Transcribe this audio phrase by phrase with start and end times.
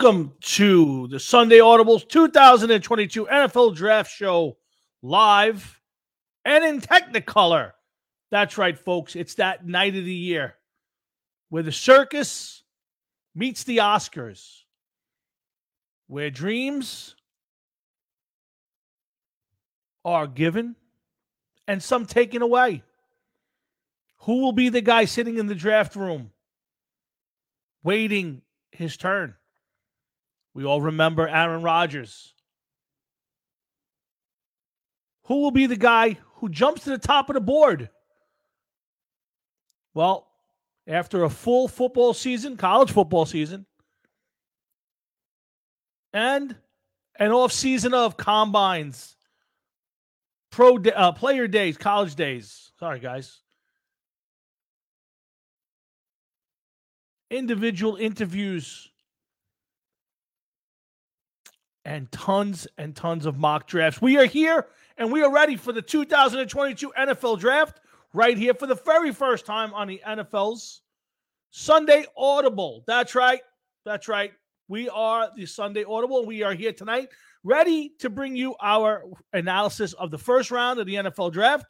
[0.00, 4.56] Welcome to the Sunday Audibles 2022 NFL Draft Show
[5.02, 5.80] live
[6.44, 7.72] and in Technicolor.
[8.30, 9.16] That's right, folks.
[9.16, 10.54] It's that night of the year
[11.48, 12.62] where the circus
[13.34, 14.60] meets the Oscars,
[16.06, 17.16] where dreams
[20.04, 20.76] are given
[21.66, 22.84] and some taken away.
[24.18, 26.30] Who will be the guy sitting in the draft room
[27.82, 29.34] waiting his turn?
[30.58, 32.34] We all remember Aaron Rodgers.
[35.26, 37.90] Who will be the guy who jumps to the top of the board?
[39.94, 40.26] Well,
[40.88, 43.66] after a full football season, college football season,
[46.12, 46.56] and
[47.20, 49.14] an off season of combines,
[50.50, 52.72] pro day, uh, player days, college days.
[52.80, 53.42] Sorry, guys.
[57.30, 58.87] Individual interviews
[61.88, 64.02] and tons and tons of mock drafts.
[64.02, 64.66] We are here
[64.98, 67.80] and we are ready for the 2022 NFL draft
[68.12, 70.82] right here for the very first time on the NFL's
[71.50, 72.84] Sunday Audible.
[72.86, 73.40] That's right.
[73.86, 74.32] That's right.
[74.68, 76.26] We are the Sunday Audible.
[76.26, 77.08] We are here tonight,
[77.42, 81.64] ready to bring you our analysis of the first round of the NFL draft.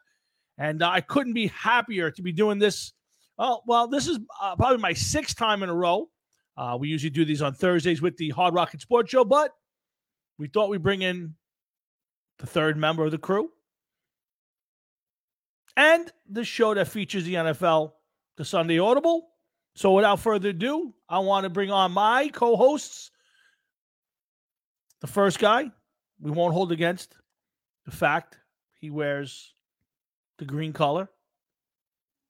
[0.59, 2.93] And uh, I couldn't be happier to be doing this.
[3.39, 6.09] Oh, well, this is uh, probably my sixth time in a row.
[6.57, 9.53] Uh, we usually do these on Thursdays with the Hard Rocket Sports Show, but
[10.39, 11.35] we thought we'd bring in
[12.39, 13.51] the third member of the crew
[15.77, 17.93] and the show that features the NFL,
[18.37, 19.29] the Sunday Audible.
[19.75, 23.11] So without further ado, I want to bring on my co-hosts.
[25.01, 25.71] The first guy,
[26.21, 27.17] we won't hold against
[27.85, 28.37] the fact
[28.75, 29.55] he wears
[30.39, 31.09] the green color,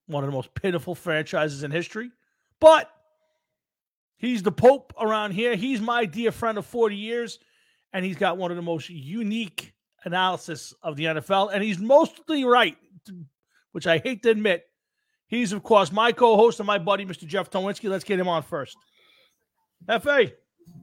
[0.07, 2.11] one of the most pitiful franchises in history.
[2.61, 2.91] But
[4.19, 5.57] he's the Pope around here.
[5.57, 7.39] He's my dear friend of 40 years,
[7.93, 9.73] and he's got one of the most unique
[10.05, 12.77] analysis of the NFL, and he's mostly right,
[13.73, 14.65] which I hate to admit.
[15.27, 17.27] He's, of course, my co host and my buddy, Mr.
[17.27, 17.91] Jeff Towinski.
[17.91, 18.77] Let's get him on first.
[19.87, 20.33] FA,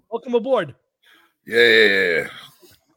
[0.09, 0.75] welcome aboard.
[1.45, 2.27] Yeah, yeah, yeah.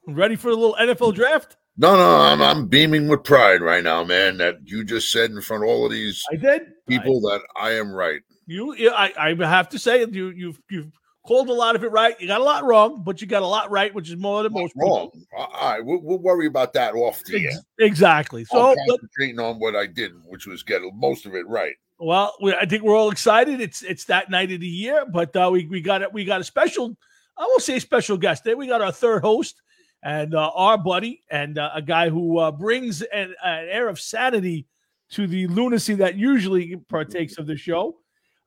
[0.07, 1.57] Ready for a little NFL draft?
[1.77, 4.37] No, no, I'm I'm beaming with pride right now, man.
[4.37, 7.41] That you just said in front of all of these I did people I, that
[7.55, 8.21] I am right.
[8.47, 10.91] You, I, I have to say, you, you've you've
[11.29, 12.19] called a lot of it right.
[12.19, 14.51] You got a lot wrong, but you got a lot right, which is more than
[14.51, 15.11] most wrong.
[15.11, 15.27] People.
[15.37, 17.51] All right, we'll, we'll, worry about that off the air.
[17.77, 18.45] Exactly.
[18.45, 21.75] So I'm concentrating but, on what I did, which was get most of it right.
[21.99, 23.61] Well, we, I think we're all excited.
[23.61, 26.11] It's it's that night of the year, but uh, we we got it.
[26.11, 26.97] We got a special.
[27.37, 28.43] I won't say special guest.
[28.43, 29.61] There we got our third host
[30.01, 33.99] and uh, our buddy and uh, a guy who uh, brings an, an air of
[33.99, 34.65] sanity
[35.11, 37.97] to the lunacy that usually partakes of the show.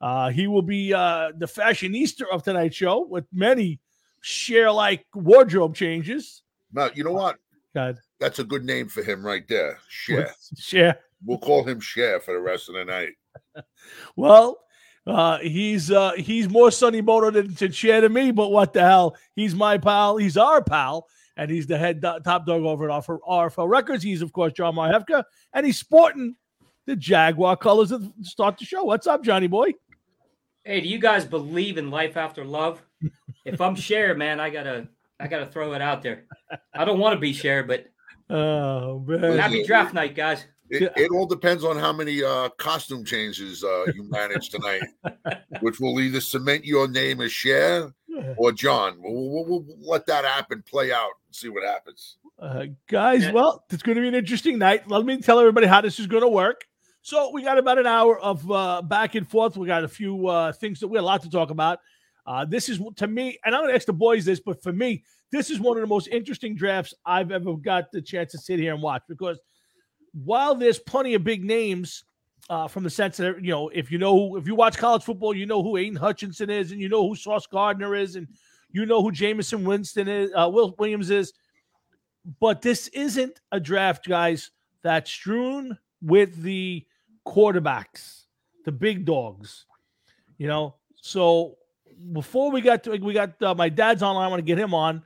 [0.02, 3.78] Uh, he will be uh, the fashionista of tonight's show with many
[4.20, 6.43] Cher like wardrobe changes.
[6.72, 7.37] Now, you know what?
[7.75, 7.99] God.
[8.19, 9.78] That's a good name for him right there.
[9.88, 10.32] Cher.
[10.56, 10.99] Cher.
[11.25, 13.10] We'll call him Cher for the rest of the night.
[14.16, 14.58] well,
[15.06, 18.81] uh, he's uh, he's more Sonny Bono than to Cher to me, but what the
[18.81, 19.16] hell?
[19.37, 20.16] He's my pal.
[20.16, 21.06] He's our pal,
[21.37, 24.02] and he's the head do- top dog over at RFL Records.
[24.02, 26.37] He's of course John Marhefka, and he's sporting
[26.87, 28.84] the Jaguar colors to start the show.
[28.84, 29.72] What's up, Johnny boy?
[30.64, 32.82] Hey, do you guys believe in life after love?
[33.44, 34.88] if I'm Cher, man, I gotta
[35.19, 36.25] I gotta throw it out there.
[36.73, 37.87] I don't want to be Cher, but
[38.31, 39.38] oh man.
[39.38, 40.44] Happy draft night, guys.
[40.70, 44.82] It, it, all depends on how many uh, costume changes uh, you manage tonight,
[45.61, 47.93] which will either cement your name as Cher
[48.38, 48.97] or John.
[49.03, 52.17] We'll, we'll, we'll, let that happen, play out, and see what happens.
[52.38, 54.88] Uh, guys, well, it's going to be an interesting night.
[54.88, 56.65] Let me tell everybody how this is going to work.
[57.02, 59.56] So we got about an hour of uh, back and forth.
[59.56, 61.81] We got a few uh, things that we had a lot to talk about.
[62.25, 64.72] Uh, this is to me, and I'm going to ask the boys this, but for
[64.72, 65.02] me,
[65.32, 68.60] this is one of the most interesting drafts I've ever got the chance to sit
[68.60, 69.40] here and watch because
[70.12, 72.04] while there's plenty of big names
[72.49, 75.34] uh, from the sense that you know, if you know, if you watch college football,
[75.34, 78.28] you know who Aidan Hutchinson is, and you know who Sauce Gardner is, and
[78.70, 81.32] you know who Jameson Winston is, uh, Will Williams is.
[82.38, 84.50] But this isn't a draft, guys,
[84.82, 86.87] that's strewn with the
[87.26, 88.24] quarterbacks,
[88.64, 89.66] the big dogs.
[90.38, 91.56] You know, so
[92.12, 94.24] before we got to we got uh, my dad's online.
[94.24, 95.02] I want to get him on.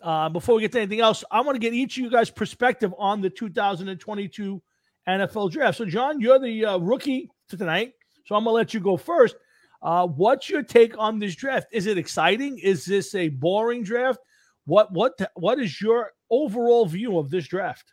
[0.00, 2.30] Uh, before we get to anything else, I want to get each of you guys'
[2.30, 4.62] perspective on the 2022
[5.08, 5.76] NFL draft.
[5.76, 7.94] So, John, you're the uh, rookie to tonight,
[8.24, 9.36] so I'm gonna let you go first.
[9.82, 11.68] Uh, what's your take on this draft?
[11.72, 12.58] Is it exciting?
[12.58, 14.20] Is this a boring draft?
[14.66, 17.92] What what what is your overall view of this draft?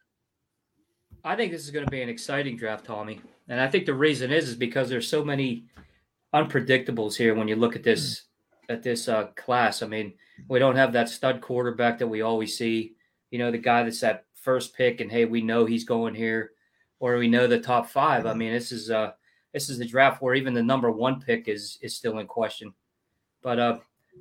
[1.23, 3.19] I think this is going to be an exciting draft, Tommy.
[3.47, 5.65] And I think the reason is is because there's so many
[6.33, 8.23] unpredictables here when you look at this
[8.69, 9.81] at this uh, class.
[9.81, 10.13] I mean,
[10.47, 12.95] we don't have that stud quarterback that we always see.
[13.31, 16.51] You know, the guy that's that first pick, and hey, we know he's going here,
[16.99, 18.25] or we know the top five.
[18.25, 19.11] I mean, this is uh
[19.53, 22.73] this is the draft where even the number one pick is is still in question.
[23.41, 23.77] But uh,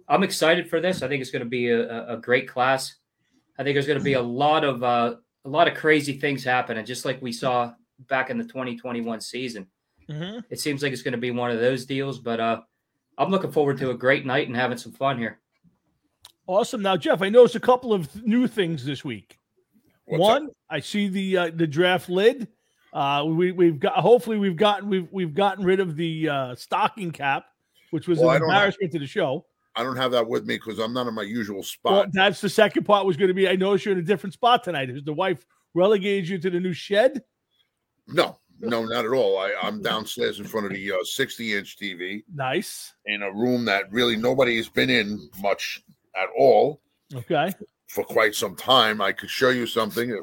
[0.09, 1.03] I'm excited for this.
[1.03, 2.97] I think it's going to be a, a great class.
[3.59, 6.45] I think there's going to be a lot of uh, a lot of crazy things
[6.45, 7.73] happening, just like we saw
[8.09, 9.67] back in the 2021 season.
[10.09, 10.41] Mm-hmm.
[10.51, 12.61] It seems like it's going to be one of those deals, but uh,
[13.19, 15.41] I'm looking forward to a great night and having some fun here.
[16.47, 16.83] Awesome.
[16.83, 19.39] Now, Jeff, I noticed a couple of new things this week.
[20.05, 20.51] What's One, up?
[20.69, 22.49] I see the uh, the draft lid.
[22.93, 27.11] Uh, we we've got hopefully we've gotten we've we've gotten rid of the uh, stocking
[27.11, 27.47] cap,
[27.91, 29.47] which was well, an embarrassment have, to the show.
[29.75, 31.93] I don't have that with me because I'm not in my usual spot.
[31.93, 33.49] Well, that's the second part was going to be.
[33.49, 34.91] I noticed you're in a different spot tonight.
[34.91, 35.45] Is the wife
[35.75, 37.23] relegated you to the new shed?
[38.09, 39.39] No, no, not at all.
[39.39, 42.25] I, I'm downstairs in front of the uh, 60 inch TV.
[42.35, 42.95] Nice.
[43.07, 45.83] In a room that really nobody has been in much
[46.17, 46.81] at all.
[47.15, 47.53] Okay.
[47.87, 49.01] For quite some time.
[49.01, 50.09] I could show you something.
[50.09, 50.23] You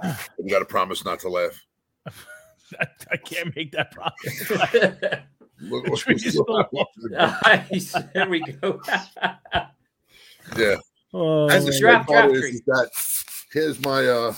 [0.50, 1.60] got to promise not to laugh.
[2.80, 4.50] I, I can't make that promise.
[5.62, 7.96] look, look, nice.
[8.14, 8.82] There we go.
[10.58, 10.76] yeah.
[11.14, 12.90] Oh, and the draft, draft is, is that
[13.52, 14.34] here's my uh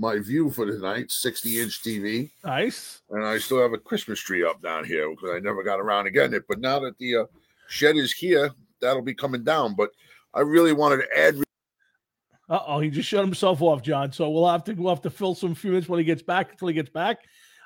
[0.00, 2.30] my view for tonight 60 inch TV.
[2.42, 3.02] Nice.
[3.10, 6.04] And I still have a Christmas tree up down here because I never got around
[6.04, 6.44] to getting it.
[6.48, 7.24] But now that the uh,
[7.68, 9.74] shed is here, that'll be coming down.
[9.74, 9.90] But
[10.32, 11.36] I really wanted to add.
[12.48, 14.10] Uh oh, he just shut himself off, John.
[14.10, 16.52] So we'll have to we'll have to fill some few minutes when he gets back
[16.52, 17.18] until he gets back.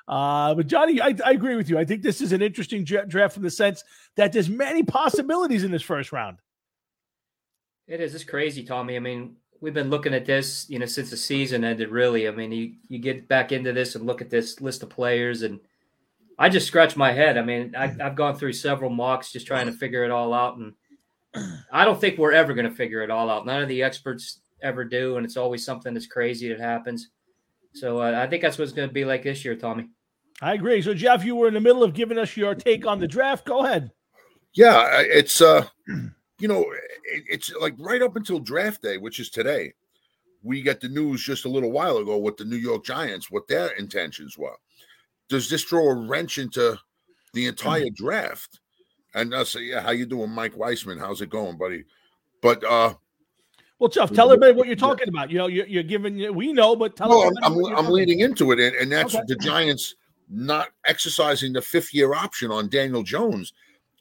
[0.07, 1.79] Uh, but Johnny, I, I, agree with you.
[1.79, 3.83] I think this is an interesting draft in the sense
[4.17, 6.37] that there's many possibilities in this first round.
[7.87, 8.13] It is.
[8.13, 8.97] It's crazy, Tommy.
[8.97, 11.89] I mean, we've been looking at this, you know, since the season ended.
[11.89, 14.91] Really, I mean, you you get back into this and look at this list of
[14.91, 15.59] players, and
[16.37, 17.35] I just scratch my head.
[17.35, 20.57] I mean, I, I've gone through several mocks just trying to figure it all out,
[20.57, 20.73] and
[21.71, 23.47] I don't think we're ever going to figure it all out.
[23.47, 27.09] None of the experts ever do, and it's always something that's crazy that happens.
[27.73, 29.89] So uh, I think that's what it's going to be like this year, Tommy.
[30.43, 30.83] I agree.
[30.83, 33.45] So Jeff, you were in the middle of giving us your take on the draft.
[33.45, 33.91] Go ahead.
[34.53, 35.65] Yeah, it's uh
[36.39, 39.73] you know, it, it's like right up until draft day, which is today.
[40.43, 43.47] We get the news just a little while ago with the New York Giants, what
[43.47, 44.55] their intentions were.
[45.27, 46.77] Does this throw a wrench into
[47.33, 48.59] the entire draft?
[49.15, 50.99] And I say, yeah, how you doing, Mike Weissman?
[50.99, 51.85] How's it going, buddy?
[52.41, 52.93] But uh
[53.79, 55.29] well, Jeff, tell everybody what you're talking about.
[55.29, 56.33] You know, you're, you're giving.
[56.33, 57.09] We know, but tell.
[57.09, 59.23] Well, I'm, I'm, I'm leading into it, and, and that's okay.
[59.27, 59.95] the Giants
[60.29, 63.53] not exercising the fifth year option on Daniel Jones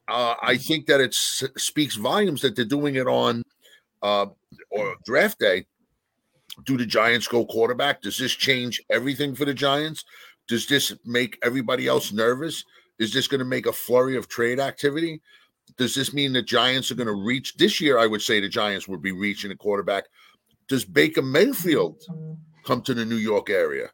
[0.09, 3.43] uh, I think that it speaks volumes that they're doing it on
[4.03, 4.27] uh,
[4.71, 5.67] or draft day.
[6.67, 8.03] Do the Giants go quarterback?
[8.03, 10.05] Does this change everything for the Giants?
[10.47, 12.65] Does this make everybody else nervous?
[12.99, 15.21] Is this going to make a flurry of trade activity?
[15.79, 17.99] Does this mean the Giants are going to reach this year?
[17.99, 20.05] I would say the Giants would be reaching a quarterback.
[20.69, 22.03] Does Baker Mayfield
[22.65, 23.89] come to the New York area?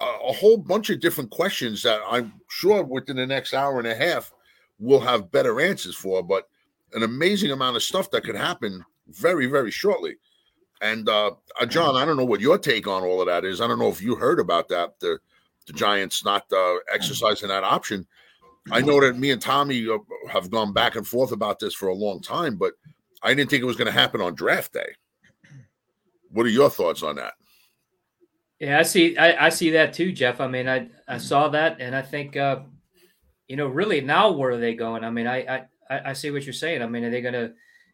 [0.00, 3.88] Uh, a whole bunch of different questions that I'm sure within the next hour and
[3.88, 4.32] a half
[4.78, 6.22] we'll have better answers for.
[6.22, 6.48] But
[6.92, 10.16] an amazing amount of stuff that could happen very, very shortly.
[10.80, 13.60] And uh, uh, John, I don't know what your take on all of that is.
[13.60, 14.98] I don't know if you heard about that.
[15.00, 15.18] The
[15.66, 18.06] the Giants not uh, exercising that option.
[18.70, 19.98] I know that me and Tommy uh,
[20.30, 22.72] have gone back and forth about this for a long time, but
[23.22, 24.94] I didn't think it was going to happen on draft day.
[26.30, 27.34] What are your thoughts on that?
[28.58, 29.16] Yeah, I see.
[29.16, 30.40] I, I see that too, Jeff.
[30.40, 32.60] I mean, I I saw that, and I think uh,
[33.48, 35.04] you know, really now where are they going?
[35.04, 36.82] I mean, I I, I see what you're saying.
[36.82, 37.52] I mean, are they going to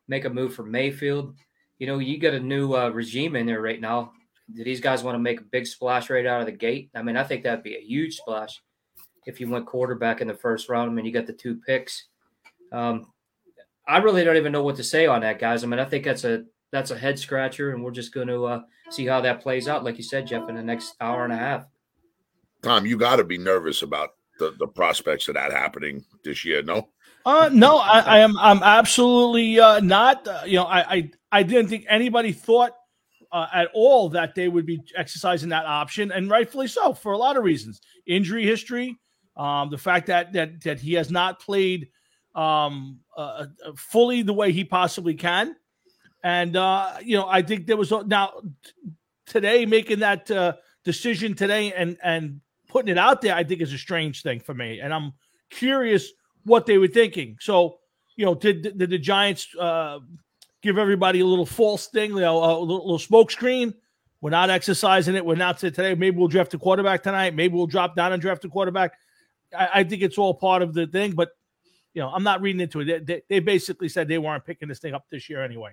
[0.08, 1.34] make a move for Mayfield?
[1.78, 4.12] You know, you got a new uh, regime in there right now.
[4.54, 6.90] Do these guys want to make a big splash right out of the gate?
[6.94, 8.62] I mean, I think that'd be a huge splash
[9.26, 10.90] if you went quarterback in the first round.
[10.90, 12.08] I mean, you got the two picks.
[12.70, 13.06] Um,
[13.86, 15.64] I really don't even know what to say on that, guys.
[15.64, 18.44] I mean, I think that's a that's a head scratcher, and we're just going to
[18.44, 21.32] uh, see how that plays out, like you said, Jeff, in the next hour and
[21.32, 21.66] a half.
[22.62, 26.62] Tom, you got to be nervous about the, the prospects of that happening this year?
[26.62, 26.88] No.
[27.26, 28.36] Uh, no, I, I am.
[28.38, 30.28] I'm absolutely uh, not.
[30.28, 32.72] Uh, you know, I, I I didn't think anybody thought
[33.32, 37.18] uh, at all that they would be exercising that option, and rightfully so for a
[37.18, 37.80] lot of reasons.
[38.06, 38.98] Injury history,
[39.38, 41.88] um, the fact that that that he has not played
[42.34, 45.56] um, uh, uh fully the way he possibly can,
[46.22, 48.34] and uh, you know, I think there was now
[49.26, 52.40] today making that uh, decision today and and
[52.74, 54.80] putting it out there, I think is a strange thing for me.
[54.80, 55.12] And I'm
[55.48, 56.10] curious
[56.42, 57.36] what they were thinking.
[57.40, 57.78] So,
[58.16, 60.00] you know, did, did the Giants uh,
[60.60, 63.72] give everybody a little false thing, you know, a little, little smoke screen?
[64.20, 65.24] We're not exercising it.
[65.24, 65.94] We're not today.
[65.94, 67.36] Maybe we'll draft a quarterback tonight.
[67.36, 68.94] Maybe we'll drop down and draft a quarterback.
[69.56, 71.12] I, I think it's all part of the thing.
[71.12, 71.28] But
[71.92, 72.86] you know, I'm not reading into it.
[72.86, 75.70] They, they, they basically said they weren't picking this thing up this year anyway.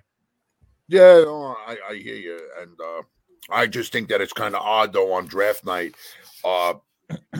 [0.86, 1.24] Yeah,
[1.66, 3.02] I, I hear you, and uh,
[3.50, 5.96] I just think that it's kind of odd though on draft night.
[6.44, 6.74] Uh,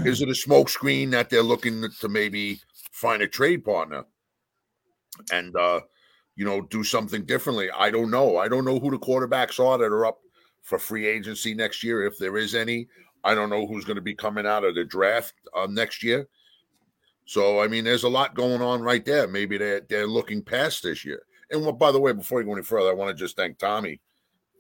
[0.05, 2.61] is it a smokescreen that they're looking to maybe
[2.93, 4.05] find a trade partner
[5.33, 5.81] and uh,
[6.37, 7.71] you know do something differently?
[7.71, 8.39] I don't know.
[8.39, 10.19] I don't know who the quarterbacks are that are up
[10.63, 12.89] for free agency next year, if there is any.
[13.25, 16.29] I don't know who's going to be coming out of the draft uh, next year.
[17.25, 19.29] So I mean, there's a lot going on right there.
[19.29, 21.23] Maybe they're they're looking past this year.
[21.51, 23.59] And well, by the way, before you go any further, I want to just thank
[23.59, 24.01] Tommy.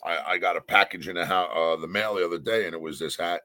[0.04, 2.81] I, I got a package in the, uh, the mail the other day, and it
[2.81, 3.42] was this hat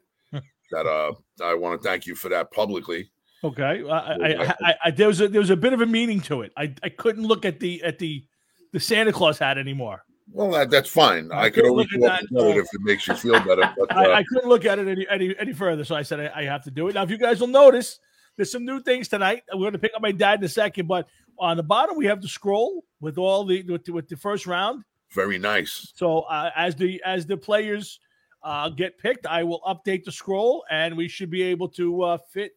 [0.72, 3.10] that uh, I want to thank you for that publicly.
[3.44, 6.20] Okay, I, I, I, I, there was a there was a bit of a meaning
[6.22, 6.52] to it.
[6.58, 8.26] I, I couldn't look at the at the
[8.74, 10.04] the Santa Claus hat anymore.
[10.32, 11.32] Well, that, that's fine.
[11.32, 13.74] I, I could always look at that, it if it makes you feel better.
[13.78, 16.44] But, uh, I, couldn't look at it any any, any further, so I said I,
[16.44, 16.96] have to do it.
[16.96, 18.00] Now, if you guys will notice,
[18.36, 19.44] there's some new things tonight.
[19.54, 21.08] We're going to pick up my dad in a second, but
[21.40, 24.48] on the bottom we have the scroll with all the with the, with the first
[24.48, 24.84] round.
[25.12, 25.94] Very nice.
[25.96, 28.00] So uh, as the as the players
[28.48, 32.18] uh, get picked, I will update the scroll, and we should be able to uh,
[32.32, 32.54] fit,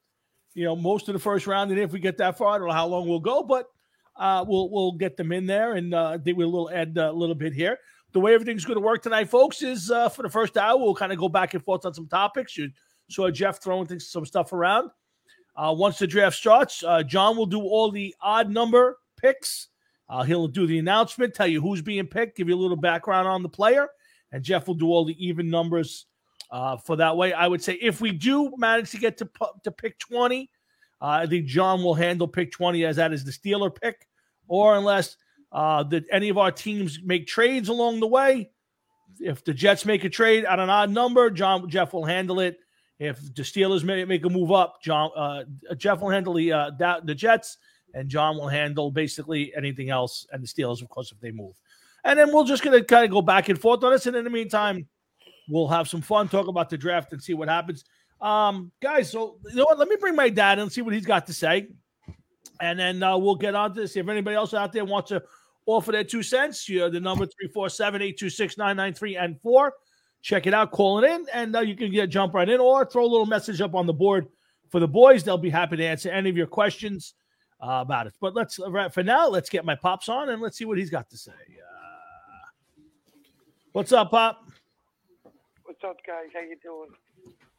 [0.55, 1.73] you know, most of the first round.
[1.73, 3.67] And if we get that far, I don't know how long we'll go, but
[4.15, 7.35] uh, we'll we'll get them in there, and uh, I think we'll add a little
[7.35, 7.77] bit here.
[8.13, 10.95] The way everything's going to work tonight, folks, is uh, for the first hour we'll
[10.95, 12.57] kind of go back and forth on some topics.
[12.57, 12.71] You
[13.09, 14.91] saw Jeff throwing things, some stuff around.
[15.57, 19.69] Uh, once the draft starts, uh, John will do all the odd number picks.
[20.09, 23.27] Uh, he'll do the announcement, tell you who's being picked, give you a little background
[23.27, 23.89] on the player,
[24.33, 26.07] and Jeff will do all the even numbers
[26.51, 27.33] uh, for that way.
[27.33, 29.29] I would say if we do manage to get to
[29.65, 30.51] to pick 20,
[31.01, 34.07] uh, I think John will handle pick 20 as that is the Steeler pick,
[34.49, 35.17] or unless
[35.53, 38.51] uh, that any of our teams make trades along the way.
[39.19, 42.59] If the Jets make a trade at an odd number, John Jeff will handle it.
[42.99, 45.45] If the Steelers may make a move up, John uh,
[45.77, 47.59] Jeff will handle the uh, the Jets,
[47.95, 51.55] and John will handle basically anything else, and the Steelers, of course, if they move.
[52.05, 54.07] And then we're just going to kind of go back and forth on this.
[54.07, 54.87] And in the meantime,
[55.49, 57.85] we'll have some fun, talk about the draft, and see what happens.
[58.21, 59.79] Um, guys, so you know what?
[59.79, 61.69] Let me bring my dad and see what he's got to say.
[62.61, 63.97] And then uh, we'll get on to this.
[63.97, 65.23] If anybody else out there wants to
[65.67, 69.73] offer their two cents, you know, the number 347 826 993 and 4.
[70.23, 72.85] Check it out, call it in, and uh, you can get jump right in or
[72.85, 74.29] throw a little message up on the board
[74.69, 75.25] for the boys.
[75.25, 77.15] They'll be happy to answer any of your questions
[77.59, 78.13] uh, about it.
[78.21, 80.91] But let's, right, for now, let's get my pops on and let's see what he's
[80.91, 81.33] got to say.
[83.73, 84.45] What's up, Pop?
[85.65, 86.27] What's up, guys?
[86.35, 86.89] How you doing?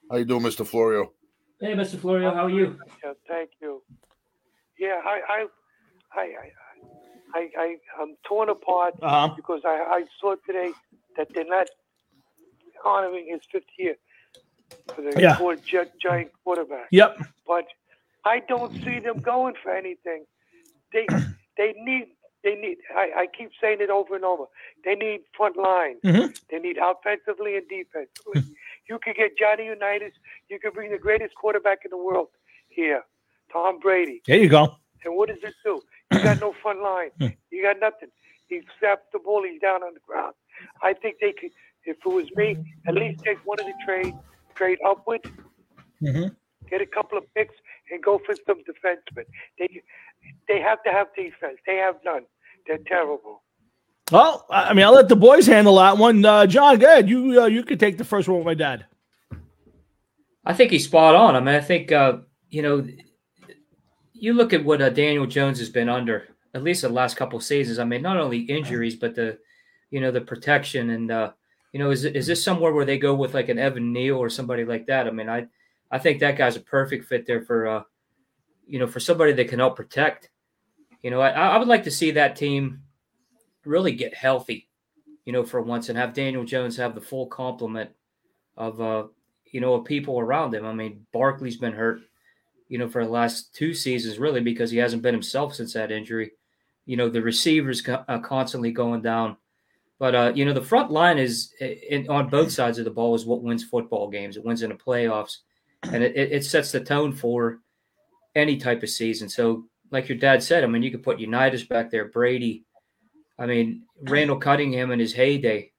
[0.10, 0.68] How you doing, Mr.
[0.68, 1.14] Florio?
[1.62, 1.98] Hey, Mr.
[1.98, 2.78] Florio, how are you?
[3.02, 3.82] Yeah, thank you.
[4.78, 5.46] Yeah, I, I,
[6.14, 9.36] I, I, I, I am torn apart uh-huh.
[9.38, 10.72] because I, I saw today
[11.16, 11.68] that they're not
[12.84, 13.96] honoring his fifth year
[14.94, 15.38] for the yeah.
[16.02, 16.88] giant quarterback.
[16.92, 17.20] Yep.
[17.48, 17.68] But
[18.26, 20.26] I don't see them going for anything.
[20.92, 21.08] They
[21.58, 22.08] they need
[22.44, 22.78] they need.
[22.96, 24.46] I, I keep saying it over and over.
[24.84, 25.98] They need front line.
[26.04, 26.32] Mm-hmm.
[26.50, 28.42] They need offensively and defensively.
[28.42, 28.52] Mm-hmm.
[28.90, 30.14] you could get Johnny Unitas.
[30.50, 32.30] You could bring the greatest quarterback in the world
[32.70, 33.04] here,
[33.52, 34.22] Tom Brady.
[34.26, 34.76] There you go.
[35.04, 35.82] And what does it do?
[36.12, 37.10] You got no front line.
[37.20, 37.28] Hmm.
[37.52, 38.10] you got nothing.
[38.48, 39.44] He snaps the ball.
[39.44, 40.34] He's down on the ground.
[40.84, 41.52] I think they could.
[41.84, 42.58] If it was me,
[42.88, 44.14] at least take one of the trade
[44.54, 45.28] trade upwards.
[46.02, 46.28] Mm-hmm.
[46.70, 47.56] Get a couple of picks
[47.92, 49.26] and go for some defensemen.
[49.60, 49.82] They
[50.48, 51.58] they have to have defense.
[51.66, 52.26] They have none.
[52.68, 53.44] They're terrible.
[54.12, 56.24] Well, I mean, I'll let the boys handle that one.
[56.26, 57.10] Uh, John, go ahead.
[57.10, 58.86] You uh, you could take the first one with my dad.
[60.44, 61.36] I think he's spot on.
[61.36, 62.18] I mean, I think uh,
[62.50, 62.88] you know,
[64.14, 67.38] you look at what uh, Daniel Jones has been under at least the last couple
[67.38, 67.80] of seasons.
[67.80, 69.38] I mean, not only injuries, but the
[69.90, 71.32] you know the protection and uh,
[71.74, 74.30] you know is is this somewhere where they go with like an Evan Neal or
[74.30, 75.08] somebody like that?
[75.08, 75.48] I mean, I
[75.92, 77.84] I think that guy's a perfect fit there for uh,
[78.72, 80.30] you know, for somebody that can help protect.
[81.02, 82.84] You know, I, I would like to see that team
[83.66, 84.70] really get healthy,
[85.26, 87.90] you know, for once and have Daniel Jones have the full complement
[88.56, 89.08] of, uh,
[89.52, 90.66] you know, of people around him.
[90.66, 92.00] I mean, Barkley's been hurt,
[92.70, 95.92] you know, for the last two seasons, really, because he hasn't been himself since that
[95.92, 96.32] injury.
[96.86, 99.36] You know, the receivers co- uh, constantly going down.
[100.00, 103.14] But, uh, you know, the front line is in, on both sides of the ball
[103.16, 104.38] is what wins football games.
[104.38, 105.40] It wins in the playoffs.
[105.84, 107.60] And it, it sets the tone for–
[108.36, 109.30] any type of season.
[109.30, 112.64] So, like your dad said, I mean, you could put Unitas back there, Brady.
[113.38, 115.72] I mean, Randall Cunningham in his heyday,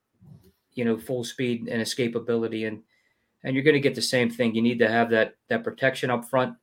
[0.75, 2.83] you know, full speed and escapability, and
[3.45, 4.55] and you're going to get the same thing.
[4.55, 6.57] You need to have that that protection up front.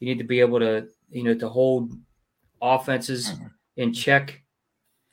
[0.00, 1.92] You need to be able to, you know, to hold
[2.62, 3.32] offenses
[3.76, 4.42] in check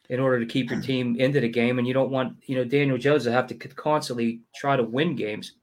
[0.10, 1.80] in order to keep your team into the game.
[1.80, 5.16] And you don't want, you know, Daniel Jones to have to constantly try to win
[5.16, 5.54] games.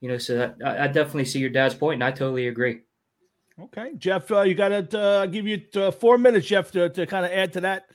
[0.00, 2.80] You know, so that, I, I definitely see your dad's point, and I totally agree.
[3.58, 7.06] Okay, Jeff, uh, you got to uh, give you uh, four minutes, Jeff, to, to
[7.06, 7.86] kind of add to that.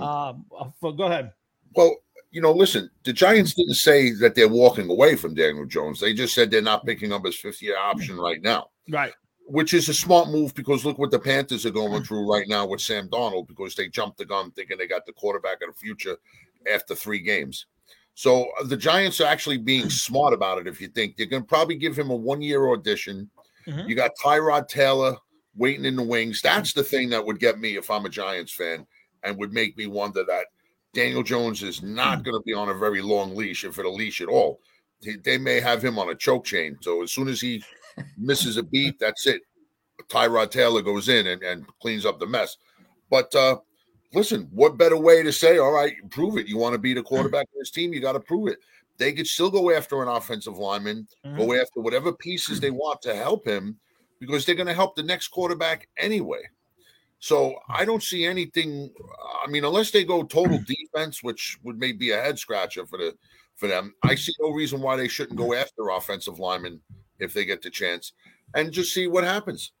[0.00, 1.32] Um, uh, go ahead.
[1.74, 1.94] Well,
[2.30, 6.00] you know, listen, the Giants didn't say that they're walking away from Daniel Jones.
[6.00, 8.68] They just said they're not picking up his fifth year option right now.
[8.88, 9.12] Right.
[9.46, 12.66] Which is a smart move because look what the Panthers are going through right now
[12.66, 15.78] with Sam Darnold because they jumped the gun thinking they got the quarterback of the
[15.78, 16.16] future
[16.72, 17.66] after three games.
[18.20, 20.66] So uh, the Giants are actually being smart about it.
[20.66, 23.30] If you think they're going to probably give him a one year audition,
[23.66, 23.88] Mhm.
[23.88, 25.16] you got Tyrod Taylor
[25.56, 26.40] waiting in the wings.
[26.42, 28.86] That's the thing that would get me if I'm a Giants fan
[29.22, 30.46] and would make me wonder that
[30.92, 33.90] Daniel Jones is not going to be on a very long leash, if at a
[33.90, 34.60] leash at all.
[35.02, 36.76] They- They may have him on a choke chain.
[36.82, 37.62] So as soon as he
[38.18, 39.40] misses a beat, that's it.
[40.08, 42.56] Tyrod Taylor goes in and, and cleans up the mess.
[43.10, 43.58] But uh,
[44.12, 46.46] listen, what better way to say, all right, prove it.
[46.46, 48.58] You want to be the quarterback of this team, you got to prove it.
[48.98, 53.14] They could still go after an offensive lineman, go after whatever pieces they want to
[53.14, 53.78] help him
[54.18, 56.42] because they're going to help the next quarterback anyway.
[57.18, 58.90] So I don't see anything.
[59.42, 60.58] I mean, unless they go total
[60.94, 63.14] defense, which would maybe be a head scratcher for the
[63.56, 66.80] for them, I see no reason why they shouldn't go after offensive linemen
[67.18, 68.12] if they get the chance
[68.54, 69.72] and just see what happens.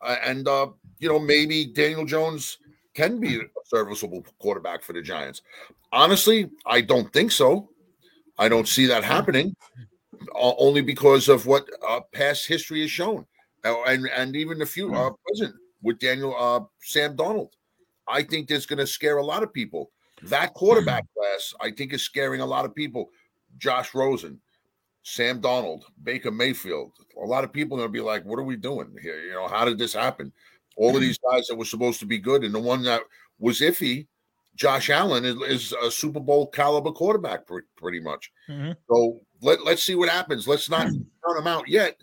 [0.00, 2.58] Uh, and uh, you know, maybe Daniel Jones
[2.98, 5.42] can be a serviceable quarterback for the Giants.
[5.92, 7.70] Honestly, I don't think so.
[8.36, 9.54] I don't see that happening,
[10.34, 13.24] uh, only because of what uh, past history has shown,
[13.64, 17.50] uh, and and even the few uh, present with Daniel uh, Sam Darnold.
[18.08, 19.90] I think that's going to scare a lot of people.
[20.22, 23.10] That quarterback class, I think, is scaring a lot of people.
[23.58, 24.40] Josh Rosen,
[25.04, 26.92] Sam Darnold, Baker Mayfield.
[27.22, 29.20] A lot of people are going to be like, "What are we doing here?
[29.22, 30.32] You know, how did this happen?"
[30.78, 33.02] All of these guys that were supposed to be good, and the one that
[33.38, 34.06] was iffy,
[34.54, 38.30] Josh Allen, is, is a Super Bowl caliber quarterback, pre- pretty much.
[38.48, 38.76] Mhm.
[38.88, 40.46] So let let's see what happens.
[40.46, 40.86] Let's not
[41.26, 41.96] count him out yet,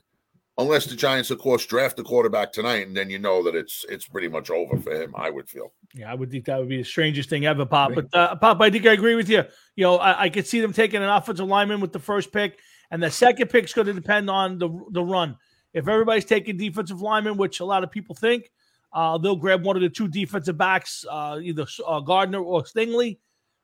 [0.57, 3.85] unless the Giants, of course, draft the quarterback tonight, and then you know that it's
[3.89, 5.13] it's pretty much over for him.
[5.15, 5.71] I would feel.
[5.93, 7.93] Yeah, I would think that would be the strangest thing ever, Pop.
[7.95, 9.43] But uh, Pop, I think I agree with you.
[9.75, 12.59] You know, I, I could see them taking an offensive lineman with the first pick,
[12.91, 15.37] and the second pick's going to depend on the the run.
[15.73, 18.49] If everybody's taking defensive lineman, which a lot of people think,
[18.93, 23.17] uh, they'll grab one of the two defensive backs, uh, either uh, Gardner or Stingley.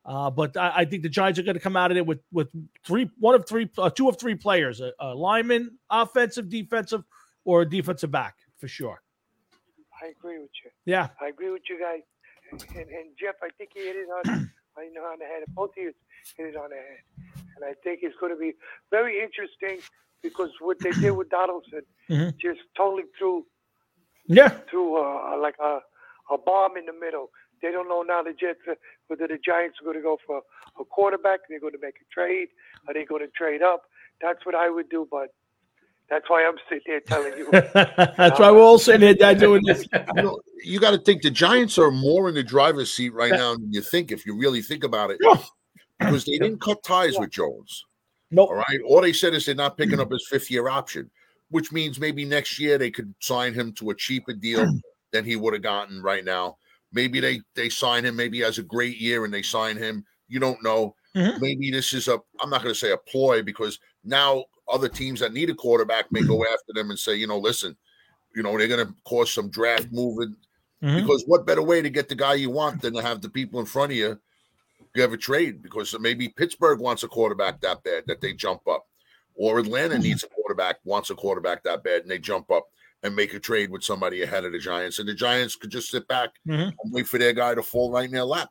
[0.03, 2.19] Uh, but I, I think the Giants are going to come out of it with
[2.31, 2.49] with
[2.85, 7.03] three, one of three, uh, two of three players: a, a lineman, offensive, defensive,
[7.45, 9.01] or a defensive back for sure.
[10.03, 10.71] I agree with you.
[10.85, 12.01] Yeah, I agree with you guys.
[12.51, 15.43] And, and Jeff, I think he hit it on, I know on the head.
[15.49, 15.93] Both of you
[16.35, 16.97] hit it on the head.
[17.55, 18.53] And I think it's going to be
[18.89, 19.79] very interesting
[20.23, 22.35] because what they did with Donaldson Mhm.
[22.39, 23.45] just totally threw
[24.27, 25.79] yeah, threw uh, like a
[26.31, 27.29] a bomb in the middle.
[27.61, 28.73] They don't know now the Jets uh,
[29.07, 30.41] whether the Giants are going to go for
[30.79, 31.41] a quarterback.
[31.49, 32.47] They're going to make a trade.
[32.87, 33.83] Are they going to trade up?
[34.21, 35.33] That's what I would do, but
[36.09, 37.49] that's why I'm sitting here telling you.
[37.51, 39.85] that's why we're all sitting here Dad, doing this.
[40.15, 43.31] you know, you got to think the Giants are more in the driver's seat right
[43.31, 45.37] now than you think if you really think about it, Yeah.
[45.99, 47.85] because they didn't cut ties with Jones.
[48.29, 48.49] Nope.
[48.49, 51.09] All right, all they said is they're not picking up his fifth year option,
[51.51, 54.65] which means maybe next year they could sign him to a cheaper deal
[55.11, 56.57] than he would have gotten right now.
[56.91, 58.15] Maybe they they sign him.
[58.15, 60.03] Maybe he has a great year and they sign him.
[60.27, 60.95] You don't know.
[61.15, 61.39] Mhm.
[61.41, 62.19] Maybe this is a.
[62.39, 66.11] I'm not going to say a ploy because now other teams that need a quarterback
[66.11, 67.77] may go after them and say, you know, listen,
[68.35, 70.37] you know, they're going to cause some draft movement
[70.81, 71.01] Mhm.
[71.01, 73.59] because what better way to get the guy you want than to have the people
[73.59, 74.19] in front of you
[74.95, 78.67] you have a trade because maybe Pittsburgh wants a quarterback that bad that they jump
[78.67, 78.87] up,
[79.35, 82.67] or Atlanta needs a quarterback wants a quarterback that bad and they jump up
[83.03, 85.89] and make a trade with somebody ahead of the Giants, and the Giants could just
[85.89, 86.67] sit back Mhm.
[86.83, 88.49] and wait for their guy to fall right in their lap.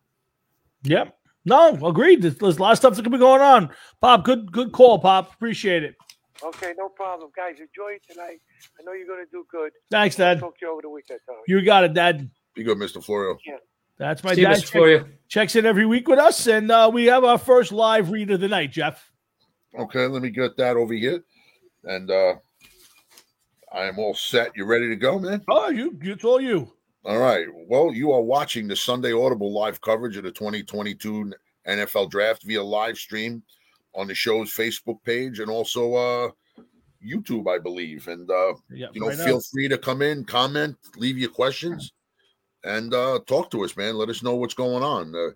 [0.83, 1.17] Yep.
[1.45, 2.23] No, agreed.
[2.23, 3.71] There's, there's a lot of stuff that could be going on.
[4.01, 5.33] Pop, good good call, Pop.
[5.35, 5.95] Appreciate it.
[6.43, 7.61] okay, no problem, guys.
[7.61, 8.41] Enjoy it tonight.
[8.79, 9.73] I know you're going to do good.
[9.91, 10.41] Thanks, I'll Dad.
[10.41, 11.21] talk to you over the weekend.
[11.27, 11.39] Tommy.
[11.47, 12.29] You got it, Dad.
[12.55, 13.39] Be good, Mister Florio.
[13.47, 13.55] Yeah.
[13.99, 14.57] That's my See dad.
[14.57, 14.61] Mr.
[14.63, 15.09] Check, Florio.
[15.29, 18.41] checks in every week with us, and uh, we have our first live read of
[18.41, 19.10] the night, Jeff.
[19.79, 21.23] Okay, let me get that over here,
[21.85, 22.35] and uh
[23.73, 24.57] I am all set.
[24.57, 25.45] You ready to go, man?
[25.49, 26.73] Oh, you, it's all you.
[27.05, 27.47] All right.
[27.69, 31.33] Well, you are watching the Sunday Audible live coverage of the 2022
[31.69, 33.45] NFL Draft via live stream
[33.95, 36.31] on the show's Facebook page and also uh
[37.05, 38.09] YouTube, I believe.
[38.09, 39.43] And uh, Yeah, you know, right feel now.
[39.53, 41.93] free to come in, comment, leave your questions,
[42.65, 43.95] and uh talk to us, man.
[43.97, 45.15] Let us know what's going on.
[45.15, 45.31] Uh,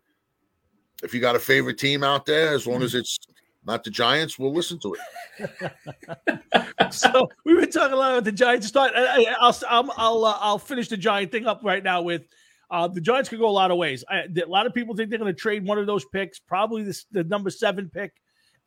[1.03, 3.19] if you got a favorite team out there, as long as it's
[3.67, 4.97] not the Giants, we'll listen to
[5.41, 6.93] it.
[6.93, 8.67] so we've been talking a lot about the Giants.
[8.67, 8.93] Start.
[8.95, 12.23] I, I- I'll I'll I'll, uh, I'll finish the Giant thing up right now with
[12.71, 14.05] uh, the Giants could go a lot of ways.
[14.09, 16.83] I, a lot of people think they're going to trade one of those picks, probably
[16.83, 18.13] this, the number seven pick,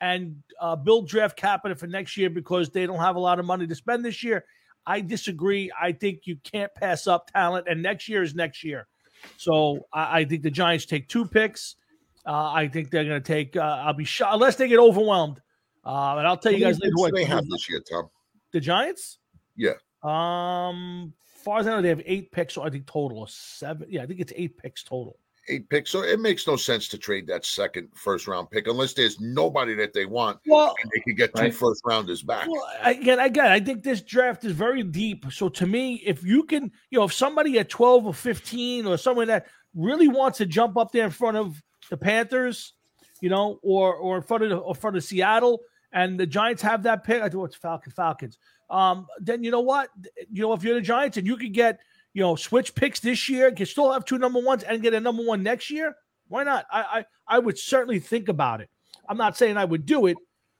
[0.01, 3.45] and uh, build draft capital for next year because they don't have a lot of
[3.45, 4.45] money to spend this year.
[4.85, 5.71] I disagree.
[5.79, 8.87] I think you can't pass up talent, and next year is next year.
[9.37, 11.75] So I, I think the Giants take two picks.
[12.27, 13.55] Uh, I think they're going to take.
[13.55, 15.39] Uh, I'll be shocked unless they get overwhelmed.
[15.85, 18.09] Uh, and I'll tell you guys later what they have this year, Tom.
[18.51, 19.19] The Giants.
[19.55, 19.73] Yeah.
[20.03, 21.13] Um,
[21.43, 22.53] far as I know, they have eight picks.
[22.53, 23.87] So I think total of seven.
[23.89, 25.17] Yeah, I think it's eight picks total
[25.49, 25.91] eight picks.
[25.91, 29.73] So it makes no sense to trade that second first round pick unless there's nobody
[29.75, 30.39] that they want.
[30.45, 31.53] Well, and they could get two right.
[31.53, 32.47] first rounders back.
[32.47, 35.25] Well, again, again, I think this draft is very deep.
[35.31, 38.97] So to me, if you can, you know, if somebody at 12 or 15 or
[38.97, 42.73] someone that really wants to jump up there in front of the Panthers,
[43.21, 46.61] you know, or or in front of the, or front of Seattle, and the Giants
[46.61, 48.37] have that pick, I think it's Falcon Falcons.
[48.69, 49.89] Um, then you know what?
[50.31, 51.79] You know, if you're the Giants and you could get
[52.17, 54.99] you know, switch picks this year, can still have two number ones and get a
[54.99, 55.95] number one next year.
[56.29, 56.65] Why not?
[56.71, 58.71] I, I, I would certainly think about it.
[59.07, 60.17] I'm not saying I would do it,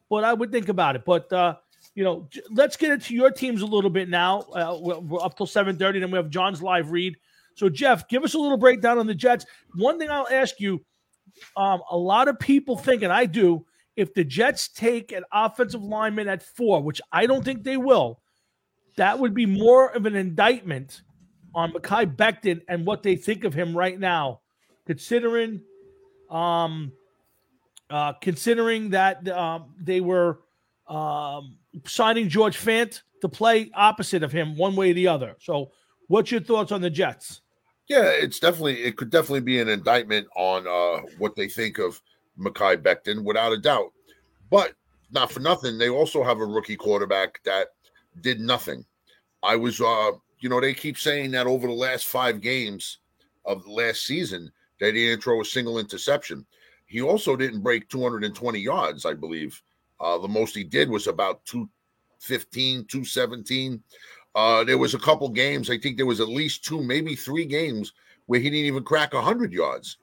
[0.08, 1.04] but I would think about it.
[1.04, 1.56] But uh,
[1.96, 4.42] you know, let's get into your teams a little bit now.
[4.42, 7.16] Uh, we're, we're up till 7:30, then we have John's live read.
[7.56, 9.44] So, Jeff, give us a little breakdown on the Jets.
[9.74, 10.86] One thing I'll ask you:
[11.56, 15.84] um, a lot of people think, and I do, if the Jets take an offensive
[15.84, 18.21] lineman at four, which I don't think they will,
[18.95, 21.02] that would be more of an indictment
[21.56, 24.41] on Mekhi Becton and what they think of him right now,
[24.86, 25.62] considering
[26.30, 26.91] um
[27.89, 30.41] uh considering that um they were
[30.88, 35.36] um signing George Fant to play opposite of him one way or the other.
[35.39, 35.71] So
[36.08, 37.41] what's your thoughts on the Jets?
[37.88, 42.02] Yeah, it's definitely it could definitely be an indictment on uh what they think of
[42.38, 43.91] Mekhi Becton without a doubt.
[44.50, 44.73] But
[45.12, 47.69] not for nothing, they also have a rookie quarterback that
[48.21, 48.86] did nothing.
[49.41, 53.00] I was uh you know, they keep saying that over the last five games
[53.45, 56.45] of last season that he didn't throw a single interception.
[56.86, 59.62] He also didn't break 220 yards, I believe.
[60.00, 63.82] Uh, the most he did was about 215, 217.
[64.38, 67.43] Uh, there was a couple games, I think there was at least two, maybe three
[67.43, 67.93] games
[68.28, 69.97] where he didn't even crack 100 yards.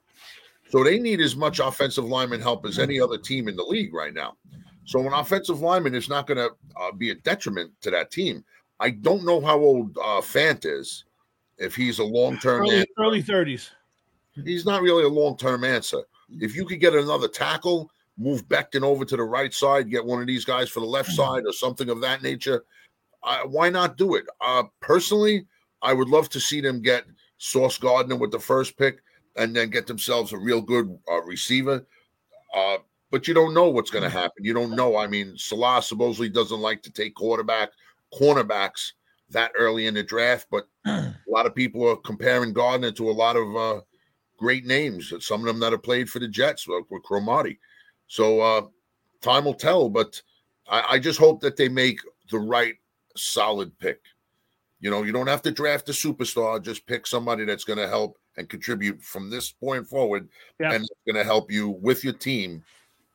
[0.67, 3.93] So they need as much offensive lineman help as any other team in the league
[3.93, 4.35] right now.
[4.83, 8.43] So an offensive lineman is not going to uh, be a detriment to that team.
[8.81, 11.05] I don't know how old uh, Fant is.
[11.57, 13.69] If he's a long term early, early 30s,
[14.43, 16.01] he's not really a long term answer.
[16.41, 20.19] If you could get another tackle, move Becton over to the right side, get one
[20.19, 21.35] of these guys for the left mm-hmm.
[21.35, 22.65] side or something of that nature,
[23.25, 24.25] uh, why not do it?
[24.39, 25.45] Uh, personally,
[25.81, 27.05] I would love to see them get
[27.37, 28.99] Sauce Gardner with the first pick
[29.35, 31.85] and then get themselves a real good uh, receiver.
[32.55, 32.77] Uh,
[33.11, 34.43] but you don't know what's going to happen.
[34.43, 34.97] You don't know.
[34.97, 37.71] I mean, Salah supposedly doesn't like to take quarterback
[38.13, 38.93] cornerbacks
[39.29, 43.11] that early in the draft, but a lot of people are comparing Gardner to a
[43.11, 43.81] lot of uh,
[44.37, 45.13] great names.
[45.19, 47.59] Some of them that have played for the Jets, like with Cromartie.
[48.07, 48.61] So uh,
[49.21, 50.21] time will tell, but
[50.67, 51.99] I, I just hope that they make
[52.31, 52.75] the right
[53.17, 53.99] solid pick.
[54.79, 57.87] You know, you don't have to draft a superstar; just pick somebody that's going to
[57.87, 60.73] help and contribute from this point forward, yeah.
[60.73, 62.63] and it's going to help you with your team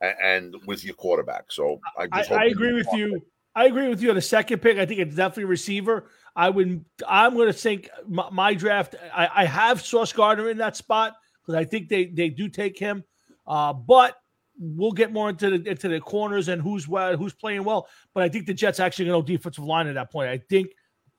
[0.01, 1.51] and, and with your quarterback.
[1.51, 3.21] So I, I, I agree with you.
[3.55, 4.77] I agree with you on the second pick.
[4.77, 6.09] I think it's definitely receiver.
[6.35, 6.85] I would.
[7.07, 8.95] I'm going to think my, my draft.
[9.13, 12.79] I, I, have Sauce Gardner in that spot because I think they they do take
[12.79, 13.03] him.
[13.45, 14.15] Uh, but
[14.59, 17.87] we'll get more into the into the corners and who's well, who's playing well.
[18.13, 20.29] But I think the Jets actually going to defensive line at that point.
[20.29, 20.71] I think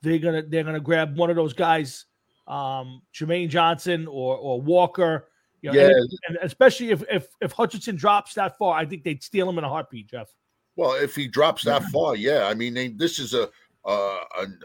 [0.03, 2.07] they're gonna they're gonna grab one of those guys,
[2.47, 5.29] um, Jermaine Johnson or or Walker.
[5.61, 9.05] You know, yeah, and, and especially if if if Hutchinson drops that far, I think
[9.05, 10.29] they'd steal him in a heartbeat, Jeff.
[10.77, 12.47] Well, if he drops that far, yeah.
[12.47, 13.51] I mean, they, this is a,
[13.85, 14.19] a,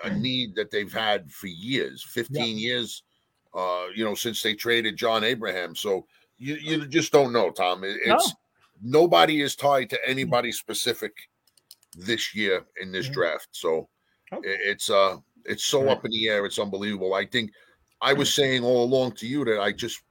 [0.06, 2.68] a need that they've had for years, fifteen yeah.
[2.68, 3.04] years.
[3.54, 5.76] Uh, you know, since they traded John Abraham.
[5.76, 6.06] So
[6.38, 7.84] you you just don't know, Tom.
[7.84, 8.34] It, it's no.
[8.82, 11.14] Nobody is tied to anybody specific
[11.98, 13.14] this year in this mm-hmm.
[13.14, 13.48] draft.
[13.52, 13.90] So
[14.32, 14.58] okay.
[14.64, 16.46] it's uh it's so up in the air.
[16.46, 17.14] It's unbelievable.
[17.14, 17.52] I think
[18.02, 20.02] I was saying all along to you that I just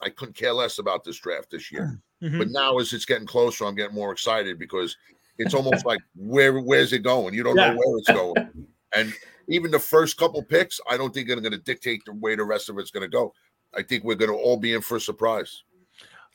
[0.00, 2.00] I couldn't care less about this draft this year.
[2.22, 2.38] Mm-hmm.
[2.38, 4.96] But now as it's getting closer, I'm getting more excited because
[5.38, 7.34] it's almost like where where's it going?
[7.34, 7.70] You don't yeah.
[7.70, 8.66] know where it's going.
[8.94, 9.12] And
[9.48, 12.44] even the first couple picks, I don't think they're going to dictate the way the
[12.44, 13.34] rest of it's going to go.
[13.74, 15.62] I think we're going to all be in for a surprise.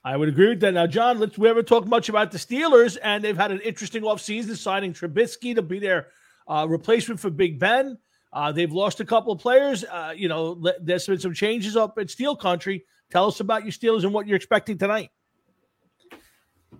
[0.05, 0.73] I would agree with that.
[0.73, 4.03] Now, John, let's we haven't talked much about the Steelers, and they've had an interesting
[4.03, 6.07] offseason signing Trubisky to be their
[6.47, 7.97] uh, replacement for Big Ben.
[8.33, 9.85] Uh, they've lost a couple of players.
[9.85, 12.83] Uh, you know, there's been some changes up in Steel Country.
[13.11, 15.09] Tell us about your Steelers and what you're expecting tonight.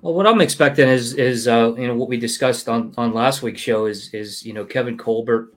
[0.02, 3.42] Well, what I'm expecting is is uh, you know what we discussed on on last
[3.42, 5.54] week's show is is you know Kevin Colbert,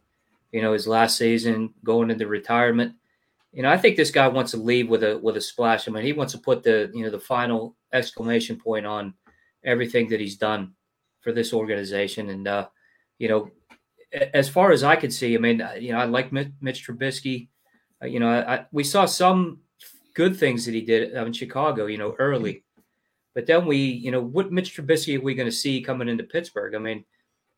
[0.52, 2.94] you know his last season going into retirement.
[3.57, 5.88] You know, I think this guy wants to leave with a with a splash.
[5.88, 9.14] I mean, he wants to put the you know the final exclamation point on
[9.64, 10.75] everything that he's done
[11.23, 12.69] for this organization, and uh,
[13.19, 13.51] you know,
[14.35, 17.49] as far as I could see, I mean, you know, I like Mitch Trubisky.
[18.03, 19.61] Uh, you know, I, we saw some
[20.12, 22.62] good things that he did in Chicago, you know, early.
[23.35, 26.25] But then we, you know, what Mitch Trubisky are we going to see coming into
[26.25, 26.75] Pittsburgh?
[26.75, 27.07] I mean,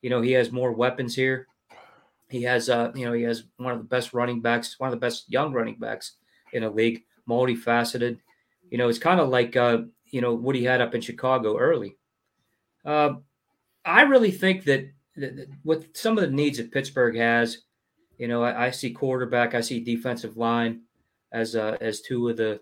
[0.01, 1.48] you know, he has more weapons here.
[2.29, 4.91] He has, uh, you know, he has one of the best running backs, one of
[4.91, 6.13] the best young running backs
[6.53, 8.17] in the league, multifaceted.
[8.69, 9.79] You know, it's kind of like, uh,
[10.11, 11.97] you know, what he had up in Chicago early.
[12.85, 13.15] Uh,
[13.83, 17.63] I really think that, that, that with some of the needs that Pittsburgh has,
[18.17, 20.81] you know, I, I see quarterback, I see defensive line
[21.31, 22.59] as uh, as two of the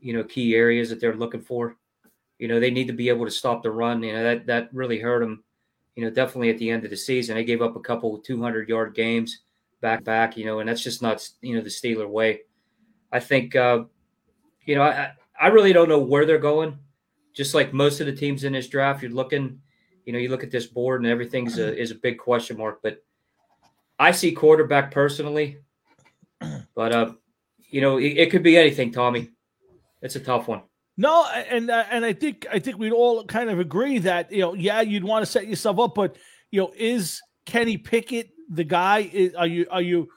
[0.00, 1.76] you know key areas that they're looking for.
[2.38, 4.02] You know, they need to be able to stop the run.
[4.02, 5.44] You know that that really hurt them.
[6.00, 8.70] You know, definitely at the end of the season, they gave up a couple 200
[8.70, 9.42] yard games
[9.82, 10.34] back back.
[10.34, 12.40] You know, and that's just not you know the Steeler way.
[13.12, 13.84] I think uh,
[14.64, 16.78] you know I I really don't know where they're going.
[17.34, 19.60] Just like most of the teams in this draft, you're looking.
[20.06, 22.80] You know, you look at this board and everything's a, is a big question mark.
[22.82, 23.04] But
[23.98, 25.58] I see quarterback personally,
[26.74, 27.12] but uh,
[27.58, 29.28] you know, it, it could be anything, Tommy.
[30.00, 30.62] It's a tough one.
[30.96, 34.40] No, and uh, and I think I think we'd all kind of agree that you
[34.40, 36.16] know, yeah, you'd want to set yourself up, but
[36.50, 39.10] you know, is Kenny Pickett the guy?
[39.12, 40.08] Is, are you are you?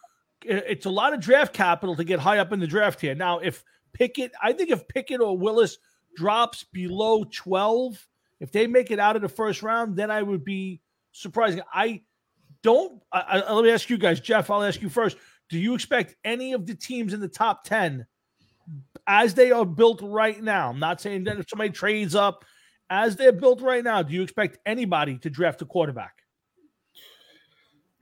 [0.44, 3.16] It's a lot of draft capital to get high up in the draft here.
[3.16, 5.78] Now, if Pickett, I think if Pickett or Willis
[6.18, 8.06] drops below twelve,
[8.42, 10.82] if they make it out of the first round, then I would be
[11.14, 11.62] surprised.
[11.74, 12.02] I
[12.62, 13.02] don't.
[13.12, 14.50] I, I, let me ask you guys, Jeff.
[14.50, 15.16] I'll ask you first.
[15.50, 18.06] Do you expect any of the teams in the top ten,
[19.08, 20.70] as they are built right now?
[20.70, 22.46] I'm not saying that if somebody trades up,
[22.90, 26.14] as they're built right now, do you expect anybody to draft a quarterback?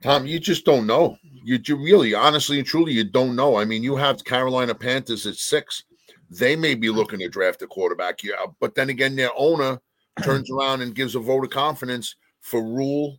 [0.02, 1.16] Tom, you just don't know.
[1.22, 3.56] You, you really, honestly and truly, you don't know.
[3.56, 5.84] I mean, you have Carolina Panthers at six.
[6.28, 8.46] They may be looking to draft a quarterback, yeah.
[8.60, 9.80] But then again, their owner
[10.22, 13.18] turns around and gives a vote of confidence for Rhule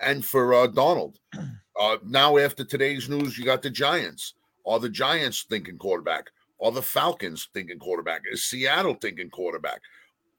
[0.00, 1.16] and for uh, Darnold.
[1.80, 4.34] Uh, now, after today's news, you got the Giants.
[4.66, 6.26] Are the Giants thinking quarterback?
[6.62, 8.22] Are the Falcons thinking quarterback?
[8.30, 9.80] Is Seattle thinking quarterback?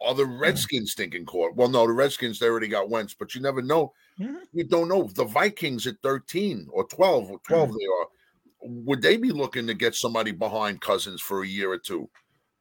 [0.01, 1.57] Are the Redskins thinking quarterback?
[1.57, 3.93] Well, no, the Redskins they already got Wentz, but you never know.
[4.19, 4.35] Mm-hmm.
[4.53, 5.03] You don't know.
[5.03, 7.77] The Vikings at 13 or 12 or 12 mm-hmm.
[7.77, 8.07] they are.
[8.63, 12.09] Would they be looking to get somebody behind Cousins for a year or two?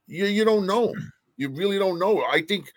[0.07, 0.93] You, you don't know.
[1.37, 2.23] You really don't know.
[2.23, 2.71] I think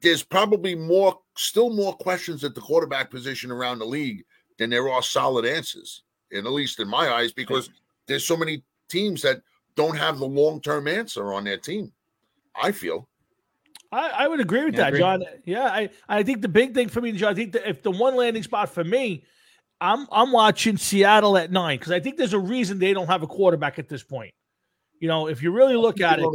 [0.00, 4.24] there's probably more, still more questions at the quarterback position around the league
[4.58, 7.70] than there are solid answers, and at least in my eyes, because
[8.06, 9.42] there's so many teams that
[9.76, 11.92] don't have the long term answer on their team.
[12.60, 13.08] I feel.
[13.90, 15.00] I, I would agree with yeah, that, agree.
[15.00, 15.24] John.
[15.44, 17.90] Yeah, I, I think the big thing for me, John, I think that if the
[17.90, 19.24] one landing spot for me,
[19.80, 23.22] I'm I'm watching Seattle at nine because I think there's a reason they don't have
[23.22, 24.32] a quarterback at this point.
[25.00, 26.26] You know, if you really look at it,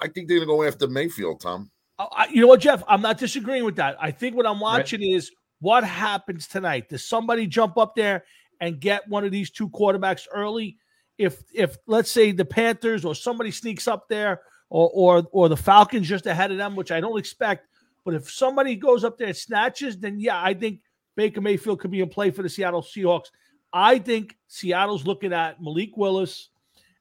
[0.00, 1.70] I think they're going to go after Mayfield, Tom.
[1.98, 2.82] I, you know what, Jeff?
[2.88, 3.96] I'm not disagreeing with that.
[4.00, 5.10] I think what I'm watching right.
[5.10, 6.88] is what happens tonight.
[6.88, 8.24] Does somebody jump up there
[8.60, 10.78] and get one of these two quarterbacks early?
[11.18, 15.56] If if let's say the Panthers or somebody sneaks up there, or or or the
[15.56, 17.68] Falcons just ahead of them, which I don't expect.
[18.04, 20.80] But if somebody goes up there and snatches, then yeah, I think
[21.16, 23.30] Baker Mayfield could be in play for the Seattle Seahawks.
[23.72, 26.50] I think Seattle's looking at Malik Willis,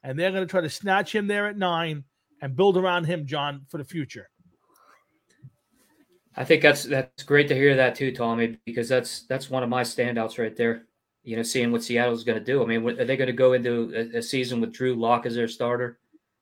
[0.03, 2.03] and they're going to try to snatch him there at nine
[2.41, 4.29] and build around him, John, for the future.
[6.35, 9.69] I think that's that's great to hear that too, Tommy, because that's that's one of
[9.69, 10.84] my standouts right there.
[11.25, 12.63] You know, seeing what Seattle's going to do.
[12.63, 15.35] I mean, are they going to go into a, a, season with Drew Lock as
[15.35, 15.99] their starter?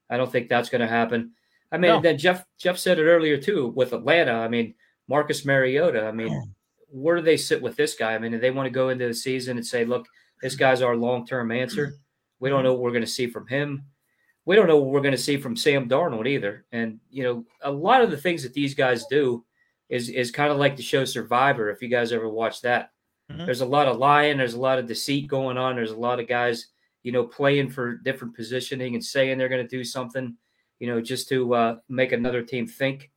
[0.09, 1.31] I don't think that's going to happen.
[1.71, 2.01] I mean, no.
[2.01, 4.33] then Jeff Jeff said it earlier too with Atlanta.
[4.33, 4.75] I mean,
[5.07, 6.05] Marcus Mariota.
[6.05, 6.53] I mean,
[6.89, 8.13] where do they sit with this guy?
[8.13, 10.05] I mean, do they want to go into the season and say, look,
[10.41, 11.95] this guy's our long term answer?
[12.39, 12.65] We don't mm-hmm.
[12.65, 13.85] know what we're going to see from him.
[14.45, 16.65] We don't know what we're going to see from Sam Darnold either.
[16.71, 19.43] And you know, a lot of the things that these guys do
[19.89, 21.69] is is kind of like the show Survivor.
[21.71, 22.91] If you guys ever watch that,
[23.33, 23.45] mm-hmm.
[23.45, 25.75] there's a lot of lying, there's a lot of deceit going on.
[25.75, 26.67] There's a lot of guys,
[27.03, 30.35] you know, playing for different positioning and saying they're going to do something,
[30.79, 33.11] you know, just to uh, make another team think.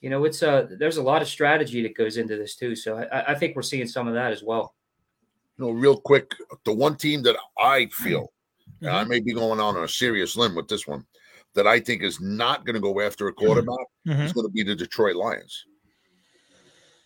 [0.00, 2.74] You know, it's a uh, there's a lot of strategy that goes into this too.
[2.74, 4.74] So I, I think we're seeing some of that as well.
[5.58, 8.32] You know, real quick, the one team that I feel,
[8.82, 8.94] mm-hmm.
[8.94, 11.04] I may be going on a serious limb with this one,
[11.54, 14.22] that I think is not going to go after a quarterback mm-hmm.
[14.22, 15.66] is going to be the Detroit Lions.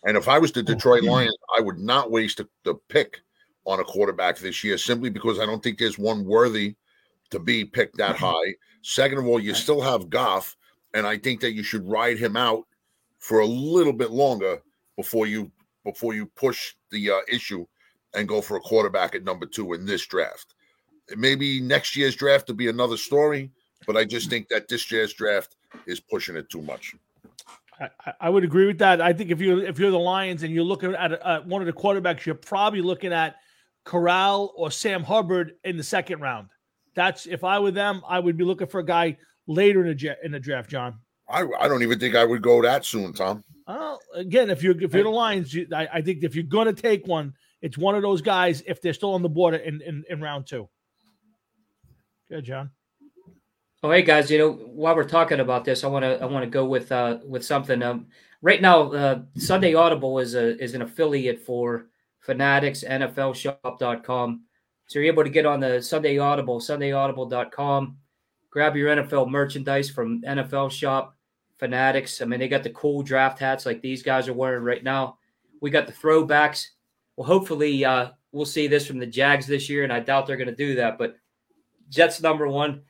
[0.05, 3.21] And if I was the Detroit Lions, I would not waste the pick
[3.65, 6.75] on a quarterback this year simply because I don't think there's one worthy
[7.31, 8.55] to be picked that high.
[8.83, 10.55] Second of all, you still have Goff,
[10.93, 12.65] and I think that you should ride him out
[13.17, 14.61] for a little bit longer
[14.95, 15.51] before you
[15.83, 17.65] before you push the uh, issue
[18.13, 20.53] and go for a quarterback at number two in this draft.
[21.15, 23.51] Maybe next year's draft will be another story,
[23.85, 26.95] but I just think that this year's draft is pushing it too much.
[27.79, 29.01] I, I, would agree with that.
[29.01, 31.65] I think if you if you're the Lions and you're looking at, at one of
[31.65, 33.35] the quarterbacks, you're probably looking at
[33.83, 36.49] Corral or Sam Hubbard in the second round.
[36.95, 40.17] That's if I were them, I would be looking for a guy later in the
[40.23, 40.99] in the draft, John.
[41.27, 43.43] I, I don't even think I would go that soon, Tom.
[43.67, 46.67] Uh, again, if you're if you're the Lions, you, I, I, think if you're going
[46.67, 48.61] to take one, it's one of those guys.
[48.67, 50.69] If they're still on the board in in, in round two.
[52.29, 52.71] Good, John.
[53.85, 56.43] Oh, hey guys, you know while we're talking about this, I want to I want
[56.43, 57.83] to go with uh with something.
[57.83, 58.07] Um,
[58.41, 61.85] right now, uh, Sunday Audible is a is an affiliate for
[62.19, 64.41] Fanatics NFL NFLShop.com.
[64.87, 67.97] So you're able to get on the Sunday Audible, SundayAudible.com,
[68.49, 71.15] grab your NFL merchandise from NFL Shop,
[71.59, 72.23] Fanatics.
[72.23, 75.19] I mean, they got the cool draft hats like these guys are wearing right now.
[75.61, 76.69] We got the throwbacks.
[77.17, 80.37] Well, hopefully, uh, we'll see this from the Jags this year, and I doubt they're
[80.37, 80.97] going to do that.
[80.97, 81.17] But
[81.91, 82.81] Jets number one,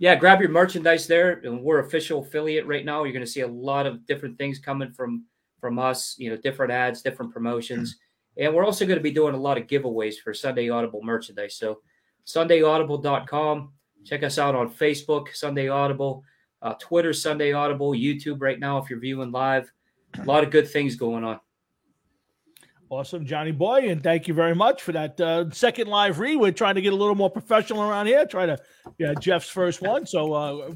[0.00, 3.04] yeah, grab your merchandise there, and we're official affiliate right now.
[3.04, 5.26] You're going to see a lot of different things coming from
[5.60, 6.14] from us.
[6.18, 7.98] You know, different ads, different promotions.
[8.38, 11.56] And we're also going to be doing a lot of giveaways for Sunday Audible merchandise.
[11.56, 11.80] So,
[12.26, 13.72] SundayAudible.com.
[14.06, 16.24] Check us out on Facebook, Sunday Audible,
[16.62, 19.70] uh, Twitter, Sunday Audible, YouTube right now if you're viewing live.
[20.18, 21.40] A lot of good things going on.
[22.90, 26.34] Awesome, Johnny Boy, and thank you very much for that uh, second live read.
[26.34, 28.26] We're trying to get a little more professional around here.
[28.26, 28.58] Try to,
[28.98, 30.72] yeah, Jeff's first one, so uh,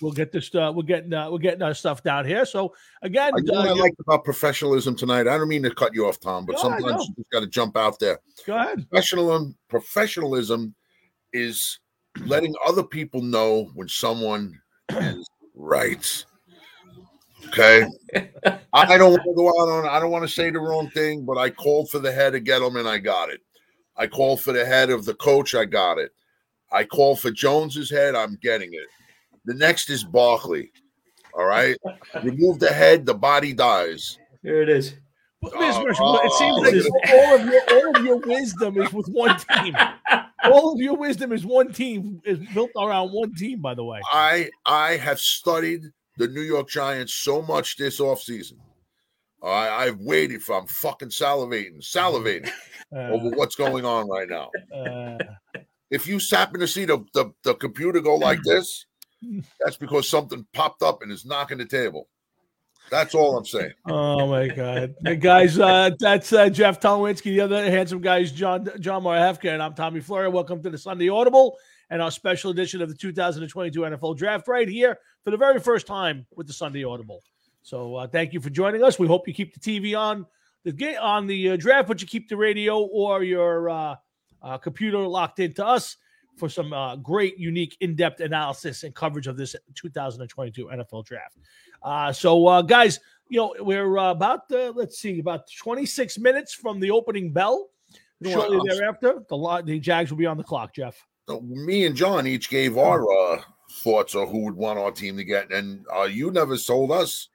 [0.00, 0.54] we'll get this.
[0.54, 2.44] Uh, we're getting uh, we're getting our stuff down here.
[2.44, 5.22] So again, I, uh, I like about professionalism tonight.
[5.22, 7.76] I don't mean to cut you off, Tom, but sometimes you just got to jump
[7.76, 8.20] out there.
[8.46, 8.88] Go ahead.
[8.88, 10.72] Professionalism, professionalism
[11.32, 11.80] is
[12.26, 14.56] letting other people know when someone
[14.92, 16.24] is right.
[17.48, 17.86] Okay.
[18.72, 21.24] I don't want to go out on, I don't want to say the wrong thing,
[21.24, 22.86] but I called for the head of Gettleman.
[22.86, 23.40] I got it.
[23.96, 25.54] I called for the head of the coach.
[25.54, 26.12] I got it.
[26.70, 28.14] I called for Jones's head.
[28.14, 28.86] I'm getting it.
[29.44, 30.72] The next is Barkley.
[31.34, 31.76] All right.
[32.22, 34.18] Remove the head, the body dies.
[34.42, 34.94] Here it is.
[35.44, 39.76] uh, it seems like all of your all of your wisdom is with one team.
[40.44, 43.60] all of your wisdom is one team is built around one team.
[43.60, 45.82] By the way, I I have studied
[46.16, 48.58] the New York Giants so much this offseason.
[49.42, 52.50] I, I've waited for I'm fucking salivating, salivating
[52.94, 54.50] uh, over what's going on right now.
[54.74, 55.18] Uh,
[55.90, 58.86] if you happen to see the, the, the computer go like this,
[59.60, 62.08] that's because something popped up and is knocking the table.
[62.90, 63.72] That's all I'm saying.
[63.88, 65.58] Oh my god, hey guys!
[65.58, 67.24] Uh, that's uh, Jeff Tolwinski.
[67.24, 70.30] The other handsome guys, John John Marhefka, and I'm Tommy Florio.
[70.30, 71.56] Welcome to the Sunday Audible
[71.90, 75.86] and our special edition of the 2022 NFL Draft right here for the very first
[75.86, 77.22] time with the Sunday Audible.
[77.62, 78.98] So uh, thank you for joining us.
[78.98, 80.26] We hope you keep the TV on
[80.64, 83.94] the game on the uh, draft, but you keep the radio or your uh,
[84.42, 85.96] uh computer locked into us
[86.36, 91.38] for some uh, great, unique, in-depth analysis and coverage of this 2022 NFL Draft.
[91.82, 97.32] Uh, so, guys, you know we're about let's see about 26 minutes from the opening
[97.32, 97.70] bell.
[98.24, 100.74] Shortly thereafter, the the Jags will be on the clock.
[100.74, 101.04] Jeff
[101.42, 105.24] me and John each gave our uh, thoughts on who would want our team to
[105.24, 107.28] get, and uh, you never told us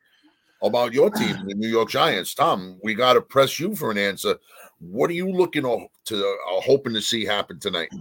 [0.63, 2.33] about your team, the New York Giants.
[2.33, 4.37] Tom, we got to press you for an answer.
[4.79, 7.89] What are you looking to, uh, hoping to see happen tonight?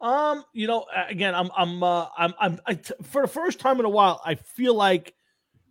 [0.00, 3.84] Um, you know, again, I'm, I'm, uh, I'm, I'm, I, for the first time in
[3.84, 5.12] a while, I feel like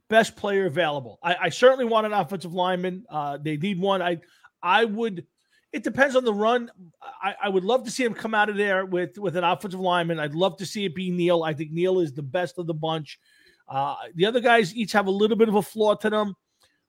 [0.10, 1.18] best player available.
[1.24, 3.05] I, I certainly want an offensive lineman.
[3.10, 4.01] Uh, they need one.
[4.01, 4.20] I,
[4.62, 5.26] I would
[5.74, 6.72] it depends on the run.
[7.22, 9.80] I, I, would love to see him come out of there with with an offensive
[9.80, 10.20] lineman.
[10.20, 11.43] I'd love to see it be Neal.
[11.43, 13.20] I think Neal is the best of the bunch.
[13.68, 16.36] Uh, the other guys each have a little bit of a flaw to them.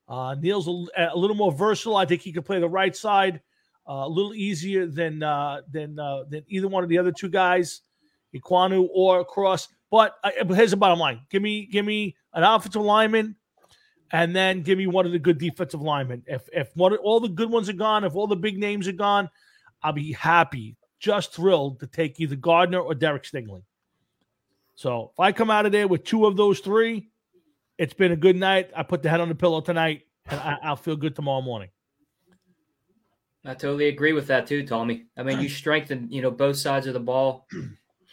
[0.08, 1.96] Uh, Neal's a, a, little more versatile.
[1.96, 3.40] I think he can play the right side
[3.88, 7.28] uh, a little easier than uh, than uh, than either one of the other two
[7.28, 7.82] guys,
[8.34, 9.68] Ekwonu or Cross.
[9.90, 13.36] But uh, here's the bottom line: give me give me an offensive lineman
[14.12, 16.22] and then give me one of the good defensive linemen.
[16.26, 18.92] If if one, all the good ones are gone, if all the big names are
[18.92, 19.28] gone,
[19.82, 23.62] I'll be happy, just thrilled to take either Gardner or Derek Stingley.
[24.74, 27.08] So if I come out of there with two of those three,
[27.78, 28.70] it's been a good night.
[28.76, 31.70] I put the head on the pillow tonight, and I, will feel good tomorrow morning.
[33.44, 35.06] I totally agree with that too, Tommy.
[35.16, 37.46] I mean, you strengthen, you know, both sides of the ball.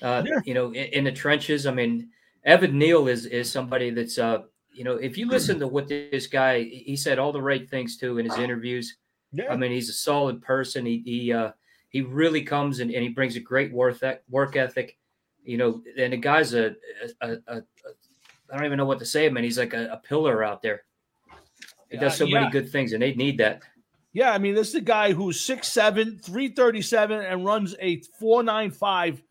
[0.01, 0.39] Uh, yeah.
[0.43, 1.65] You know, in, in, the trenches.
[1.65, 2.09] I mean,
[2.43, 4.39] Evan Neal is is somebody that's uh,
[4.75, 7.97] you know, if you listen to what this guy, he said all the right things
[7.97, 8.97] too in his interviews.
[9.31, 9.51] Yeah.
[9.51, 10.85] I mean, he's a solid person.
[10.85, 11.51] He he uh,
[11.89, 14.97] he really comes and, and he brings a great work work ethic.
[15.45, 16.75] You know, and the guy's a,
[17.21, 17.61] a, a, a
[18.51, 19.43] I don't even know what to say, man.
[19.43, 20.83] He's like a, a pillar out there.
[21.89, 22.39] He does so uh, yeah.
[22.39, 23.61] many good things, and they need that.
[24.11, 29.21] Yeah, I mean, this is a guy who's 6'7, 337, and runs a 495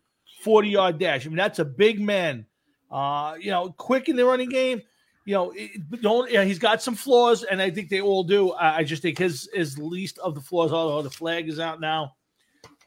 [0.41, 1.25] 40 yard dash.
[1.25, 2.45] I mean, that's a big man.
[2.91, 4.83] Uh, you know, quick in the running game
[5.25, 5.53] you know,
[6.01, 6.31] don't.
[6.31, 8.51] Yeah, he's got some flaws, and I think they all do.
[8.51, 10.71] I, I just think his his least of the flaws.
[10.71, 12.13] Although the flag is out now,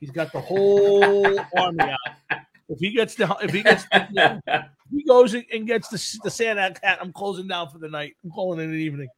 [0.00, 2.40] He's got the whole army out.
[2.68, 6.30] If he gets the if he gets the, if he goes and gets the the
[6.30, 8.14] Santa hat, I'm closing down for the night.
[8.22, 9.08] I'm calling it an evening.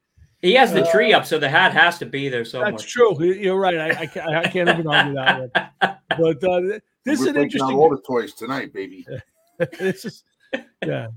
[0.40, 2.70] He has the tree up, so the hat has to be there somewhere.
[2.70, 3.22] That's true.
[3.22, 3.76] You're right.
[3.76, 5.74] I, I, can't, I can't even argue that.
[5.80, 5.96] One.
[6.08, 7.62] But uh, this We're is an breaking interesting.
[7.62, 9.06] out all the toys tonight, baby.
[9.78, 10.24] this is
[10.82, 11.08] yeah.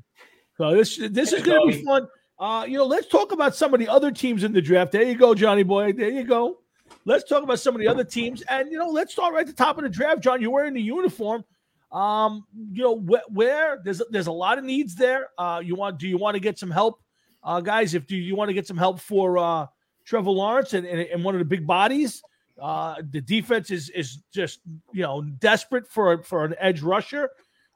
[0.58, 2.08] So this this is going to be fun.
[2.40, 4.92] Uh, you know, let's talk about some of the other teams in the draft.
[4.92, 5.94] There you go, Johnny boy.
[5.94, 6.60] There you go.
[7.06, 9.48] Let's talk about some of the other teams, and you know, let's start right at
[9.48, 10.22] the top of the draft.
[10.22, 11.44] John, you're wearing the uniform.
[11.92, 15.30] Um, you know, wh- where there's there's a lot of needs there.
[15.38, 17.00] Uh, you want do you want to get some help,
[17.44, 17.94] uh, guys?
[17.94, 19.68] If do you want to get some help for uh,
[20.06, 22.22] Trevor Lawrence and, and, and one of the big bodies?
[22.62, 24.60] Uh, the defense is is just
[24.92, 27.30] you know desperate for for an edge rusher.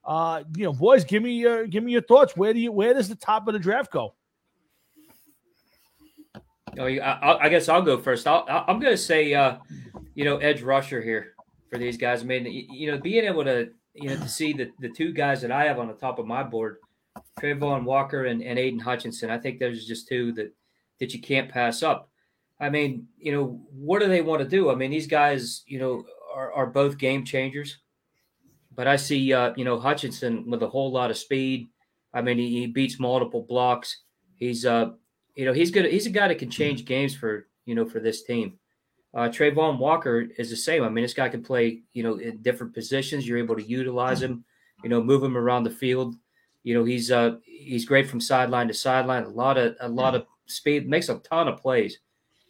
[0.08, 2.36] Uh, you know, boys, give me your give me your thoughts.
[2.38, 4.16] Where do you where does the top of the draft go?
[6.80, 8.26] Oh, I, I guess I'll go first.
[8.28, 9.58] I- I'm going to say, uh,
[10.16, 11.34] you know, edge rusher here
[11.70, 12.22] for these guys.
[12.22, 15.41] I mean, you know, being able to, you know, to see the, the two guys
[15.41, 16.78] that I have on the top of my board,
[17.39, 20.53] Travon Walker and, and Aiden Hutchinson, I think those are just two that,
[20.99, 22.10] that you can't pass up.
[22.60, 24.70] I mean, you know, what do they want to do?
[24.70, 27.78] I mean, these guys, you know, are, are both game changers.
[28.78, 31.67] But I see, uh, you know, Hutchinson with a whole lot of speed.
[32.13, 34.03] I mean, he, he beats multiple blocks.
[34.36, 34.91] He's, uh,
[35.36, 35.86] you know, he's good.
[35.91, 38.59] He's a guy that can change games for, you know, for this team.
[39.15, 40.84] Uh, Travon Walker is the same.
[40.84, 43.28] I mean, this guy can play, you know, in different positions.
[43.28, 44.45] You're able to utilize him,
[44.84, 46.15] you know, move him around the field.
[46.63, 49.23] You know, he's uh he's great from sideline to sideline.
[49.23, 51.97] A lot of a lot of speed, makes a ton of plays.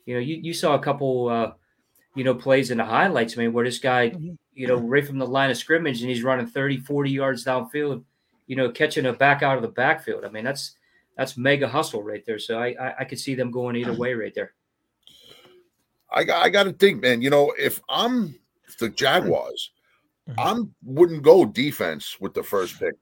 [0.06, 1.52] You know, you, you saw a couple uh,
[2.18, 4.12] you know, plays in the highlights, man, where this guy,
[4.58, 8.04] you know, right from the line of scrimmage and he's running 30, 40 yards downfield,
[8.48, 10.26] you know, catching a back out of the backfield.
[10.26, 10.76] I mean, that's
[11.16, 12.40] that's mega hustle right there.
[12.40, 14.54] So I I, I could see them going either way right there.
[16.12, 17.22] I got I got to think, man.
[17.22, 18.36] You know, if I'm
[18.80, 19.72] the Jaguars,
[20.28, 20.34] Mhm.
[20.38, 22.96] I'm wouldn't go defense with the first pick.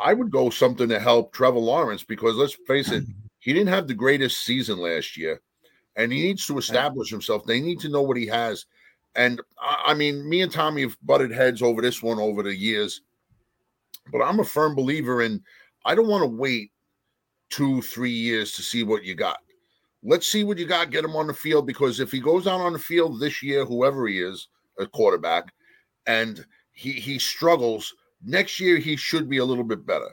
[0.00, 3.04] I would go something to help Trevor Lawrence because let's face it,
[3.38, 5.40] he didn't have the greatest season last year,
[5.96, 7.44] and he needs to establish himself.
[7.44, 8.66] They need to know what he has,
[9.16, 13.02] and I, mean, me and Tommy have butted heads over this one over the years,
[14.12, 15.42] but I'm a firm believer in.
[15.84, 16.72] I don't want to wait
[17.50, 19.38] two, three years to see what you got
[20.04, 20.90] let's see what you got.
[20.90, 23.64] Get him on the field because if he goes out on the field this year,
[23.64, 24.48] whoever he is,
[24.78, 25.52] a quarterback,
[26.06, 30.10] and he he struggles next year, he should be a little bit better,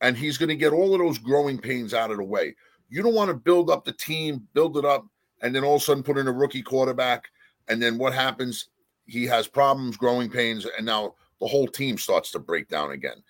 [0.00, 2.54] and he's going to get all of those growing pains out of the way.
[2.90, 5.06] You don't want to build up the team, build it up,
[5.40, 7.30] and then all of a sudden put in a rookie quarterback,
[7.68, 8.68] and then what happens?
[9.06, 13.22] He has problems, growing pains, and now the whole team starts to break down again.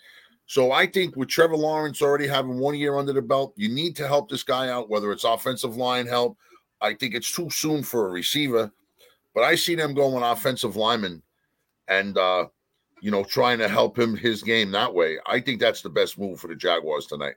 [0.46, 3.96] So I think with Trevor Lawrence already having one year under the belt, you need
[3.96, 6.36] to help this guy out, whether it's offensive line help.
[6.80, 8.70] I think it's too soon for a receiver,
[9.34, 11.22] but I see them going offensive lineman
[11.88, 12.46] and uh,
[13.02, 15.18] you know, trying to help him his game that way.
[15.26, 17.34] I think that's the best move for the Jaguars tonight.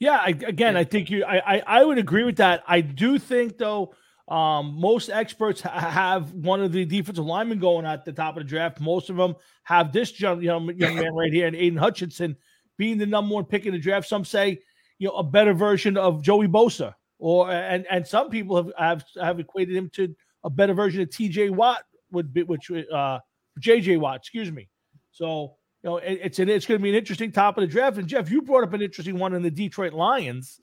[0.00, 1.24] Yeah, I, again, I think you.
[1.24, 2.62] I, I I would agree with that.
[2.66, 3.94] I do think though,
[4.28, 8.42] um, most experts ha- have one of the defensive linemen going at the top of
[8.42, 8.80] the draft.
[8.80, 12.36] Most of them have this young young, young man right here, and Aiden Hutchinson
[12.76, 14.06] being the number one pick in the draft.
[14.06, 14.60] Some say,
[14.98, 19.04] you know, a better version of Joey Bosa, or and and some people have have,
[19.20, 20.14] have equated him to
[20.44, 21.50] a better version of T.J.
[21.50, 23.18] Watt would be, which uh,
[23.58, 23.96] J.J.
[23.96, 24.68] Watt, excuse me.
[25.10, 27.66] So you know, it, it's an, it's going to be an interesting top of the
[27.66, 27.98] draft.
[27.98, 30.60] And Jeff, you brought up an interesting one in the Detroit Lions.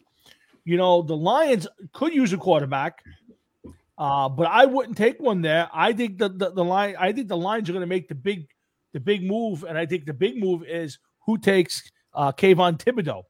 [0.66, 3.03] You know, the Lions could use a quarterback,
[3.98, 5.70] uh, but I wouldn't take one there.
[5.74, 6.96] I think the the, the line.
[7.00, 8.48] I think the Lions are going to make the big
[8.93, 13.24] the big move, and I think the big move is who takes uh, Kayvon Thibodeaux,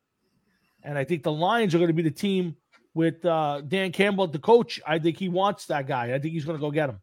[0.83, 2.55] and I think the Lions are going to be the team
[2.93, 4.81] with uh, Dan Campbell, the coach.
[4.87, 6.13] I think he wants that guy.
[6.13, 6.99] I think he's going to go get him.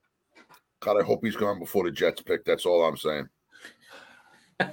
[0.80, 2.44] God, I hope he's gone before the Jets pick.
[2.44, 3.28] That's all I'm saying.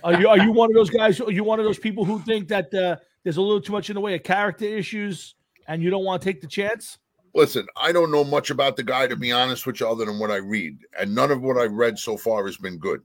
[0.03, 1.19] Are you are you one of those guys?
[1.21, 3.89] Are you one of those people who think that uh, there's a little too much
[3.89, 5.35] in the way of character issues,
[5.67, 6.97] and you don't want to take the chance?
[7.35, 10.19] Listen, I don't know much about the guy to be honest with you, other than
[10.19, 13.01] what I read, and none of what I've read so far has been good.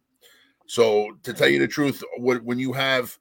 [0.66, 3.16] So, to tell you the truth, when you have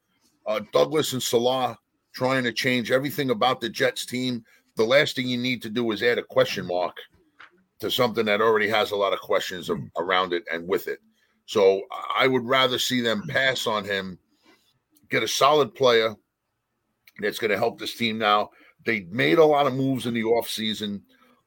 [0.48, 1.78] uh, Douglas and Salah
[2.14, 4.46] trying to change everything about the Jets team,
[4.78, 6.96] the last thing you need to do is add a question mark
[7.80, 11.00] to something that already has a lot of questions around it and with it.
[11.46, 11.82] So,
[12.16, 14.18] I would rather see them pass on him,
[15.10, 16.16] get a solid player
[17.20, 18.52] that's going to help this team now.
[18.86, 21.02] They made a lot of moves in the offseason.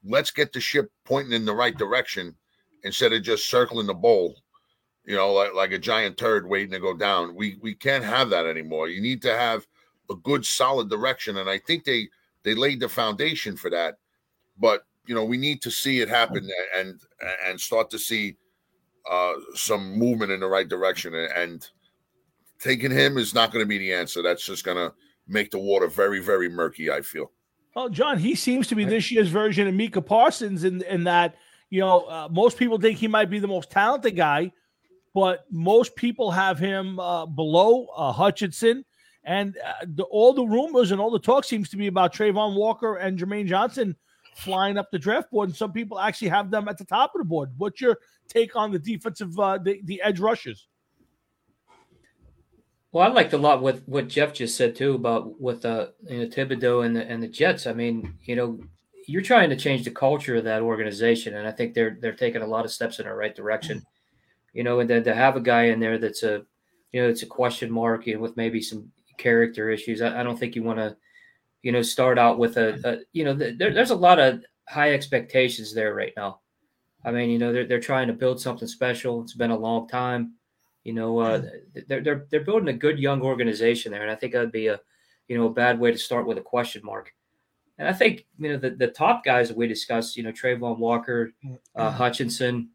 [0.04, 2.34] Let's get the ship pointing in the right direction
[2.84, 4.36] instead of just circling the bowl,
[5.04, 7.34] you know, like, like a giant turd waiting to go down.
[7.34, 8.88] We we can't have that anymore.
[8.88, 9.66] You need to have
[10.10, 11.38] a good solid direction.
[11.38, 12.08] And I think they
[12.44, 13.96] they laid the foundation for that.
[14.58, 17.00] But you know, we need to see it happen and
[17.44, 18.36] and start to see
[19.10, 21.68] uh, some movement in the right direction, and
[22.58, 24.22] taking him is not going to be the answer.
[24.22, 24.92] That's just going to
[25.26, 26.90] make the water very, very murky.
[26.90, 27.30] I feel.
[27.74, 31.36] Well, John, he seems to be this year's version of Micah Parsons in in that
[31.70, 34.52] you know uh, most people think he might be the most talented guy,
[35.14, 38.84] but most people have him uh, below uh, Hutchinson.
[39.24, 42.54] And uh, the, all the rumors and all the talk seems to be about Travon
[42.54, 43.96] Walker and Jermaine Johnson
[44.36, 47.20] flying up the draft board, and some people actually have them at the top of
[47.20, 47.50] the board.
[47.56, 47.98] What's your
[48.28, 50.68] take on the defensive, uh, the, the edge rushers?
[52.96, 56.20] Well, I liked a lot what what Jeff just said too about with uh, you
[56.20, 57.66] know Thibodeaux and the and the Jets.
[57.66, 58.58] I mean, you know,
[59.06, 62.40] you're trying to change the culture of that organization, and I think they're they're taking
[62.40, 63.84] a lot of steps in the right direction.
[64.54, 66.46] You know, and then to have a guy in there that's a
[66.92, 70.38] you know it's a question mark and with maybe some character issues, I, I don't
[70.38, 70.96] think you want to
[71.60, 74.94] you know, start out with a, a you know, there, there's a lot of high
[74.94, 76.40] expectations there right now.
[77.04, 79.20] I mean, you know, they're they're trying to build something special.
[79.20, 80.35] It's been a long time.
[80.86, 81.42] You know, uh,
[81.88, 84.80] they're they're they're building a good young organization there, and I think that'd be a,
[85.28, 87.12] you know, a bad way to start with a question mark.
[87.78, 90.78] And I think you know the, the top guys that we discussed, you know, Travon
[90.78, 91.32] Walker,
[91.74, 92.70] uh, Hutchinson,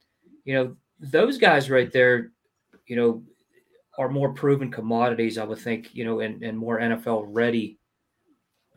[0.46, 2.32] you know, those guys right there,
[2.86, 3.24] you know,
[3.98, 5.38] are more proven commodities.
[5.38, 7.80] I would think, you know, and, and more NFL ready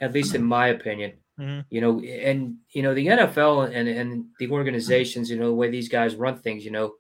[0.01, 1.13] at least in my opinion.
[1.39, 1.61] Mm-hmm.
[1.71, 5.69] You know, and you know the NFL and and the organizations, you know, the way
[5.69, 6.95] these guys run things, you know,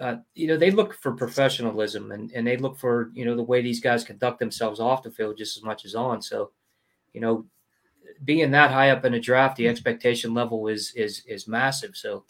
[0.00, 3.42] uh, you know they look for professionalism and and they look for you know the
[3.42, 6.20] way these guys conduct themselves off the field just as much as on.
[6.20, 6.50] So,
[7.12, 7.46] you know,
[8.24, 11.96] being that high up in a draft, the expectation level is is is massive.
[11.96, 12.24] So,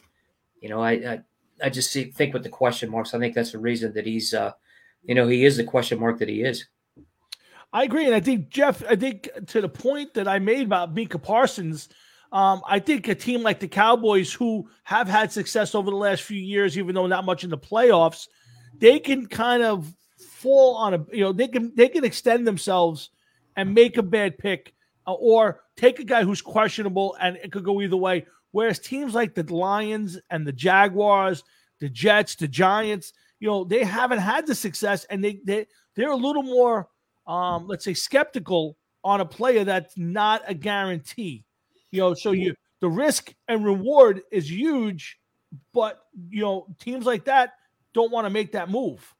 [0.60, 1.20] you know, I I,
[1.62, 4.34] I just see, think with the question marks, I think that's the reason that he's,
[4.34, 4.52] uh,
[5.02, 6.66] you know, he is the question mark that he is.
[7.72, 8.84] I agree, and I think Jeff.
[8.88, 11.88] I think to the point that I made about Micah Parsons,
[12.34, 16.22] um, I think a team like the Cowboys, who have had success over the last
[16.22, 18.28] few years, even though not much in the playoffs,
[18.78, 23.10] they can kind of fall on a you know they can they can extend themselves
[23.56, 24.74] and make a bad pick
[25.06, 28.26] uh, or take a guy who's questionable and it could go either way.
[28.50, 31.42] Whereas teams like the Lions and the Jaguars,
[31.80, 35.66] the Jets, the Giants, you know, they haven't had the success and they they
[35.96, 36.88] they're a little more
[37.26, 41.44] um, let's say, skeptical on a player that's not a guarantee.
[41.94, 45.18] You know, so you the risk and reward is huge,
[45.72, 47.54] but you know, teams like that
[47.92, 49.14] don't want to make that move.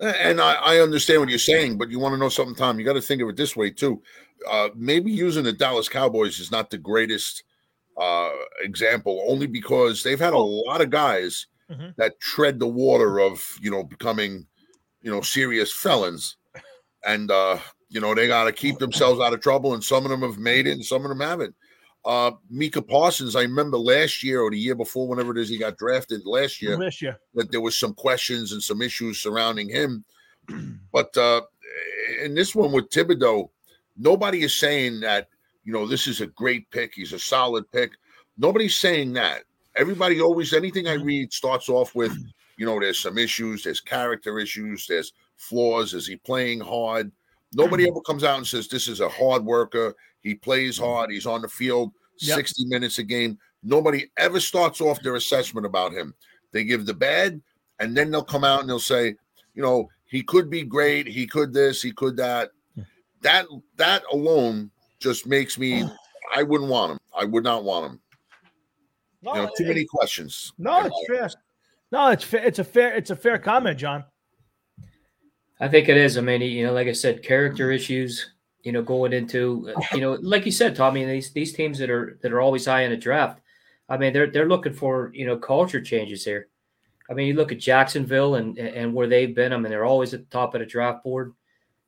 [0.00, 2.78] And I, I, understand what you're saying, but you want to know something, Tom?
[2.78, 4.02] You got to think of it this way too.
[4.50, 7.44] Uh, maybe using the Dallas Cowboys is not the greatest
[7.96, 8.30] uh,
[8.62, 11.90] example, only because they've had a lot of guys mm-hmm.
[11.96, 14.46] that tread the water of you know becoming
[15.02, 16.36] you know serious felons
[17.04, 17.58] and uh,
[17.88, 19.74] you know they got to keep themselves out of trouble.
[19.74, 21.54] And some of them have made it, and some of them haven't.
[22.04, 25.56] Uh, Micah Parsons, I remember last year or the year before, whenever it is he
[25.56, 29.68] got drafted last year, last year that there was some questions and some issues surrounding
[29.68, 30.04] him.
[30.92, 31.40] But uh,
[32.22, 33.48] in this one with Thibodeaux,
[33.96, 35.28] nobody is saying that
[35.64, 36.94] you know this is a great pick.
[36.94, 37.92] He's a solid pick.
[38.38, 39.44] Nobody's saying that.
[39.76, 42.16] Everybody always anything I read starts off with,
[42.56, 45.94] you know, there's some issues, there's character issues, there's flaws?
[45.94, 47.10] Is he playing hard?
[47.54, 47.92] Nobody mm-hmm.
[47.92, 49.94] ever comes out and says this is a hard worker.
[50.20, 50.84] He plays mm-hmm.
[50.84, 51.10] hard.
[51.10, 52.36] He's on the field yep.
[52.36, 53.38] 60 minutes a game.
[53.62, 56.14] Nobody ever starts off their assessment about him.
[56.52, 57.40] They give the bad,
[57.80, 59.16] and then they'll come out and they'll say,
[59.54, 61.06] you know, he could be great.
[61.06, 61.82] He could this.
[61.82, 62.50] He could that.
[63.22, 63.46] That
[63.76, 65.84] that alone just makes me.
[66.34, 66.98] I wouldn't want him.
[67.16, 68.00] I would not want him.
[69.22, 70.52] No, you know, too many questions.
[70.58, 71.30] No, it's fair.
[71.90, 72.44] No, it's fair.
[72.44, 72.94] It's a fair.
[72.94, 74.04] It's a fair comment, John.
[75.60, 76.18] I think it is.
[76.18, 78.30] I mean, you know, like I said, character issues.
[78.62, 82.18] You know, going into you know, like you said, Tommy, these these teams that are
[82.22, 83.40] that are always high in a draft.
[83.88, 86.48] I mean, they're they're looking for you know culture changes here.
[87.10, 89.52] I mean, you look at Jacksonville and and where they've been.
[89.52, 91.34] I mean, they're always at the top of the draft board.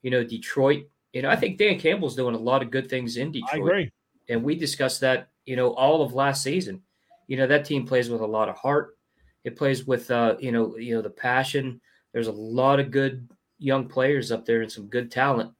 [0.02, 0.84] You know, Detroit.
[1.14, 3.62] You know, I think Dan Campbell's doing a lot of good things in Detroit.
[3.62, 3.92] Agree.
[4.28, 5.30] And we discussed that.
[5.46, 6.82] You know, all of last season.
[7.26, 8.98] You know, that team plays with a lot of heart.
[9.44, 11.80] It plays with uh, you know, you know, the passion.
[12.12, 13.28] There's a lot of good
[13.58, 15.52] young players up there and some good talent.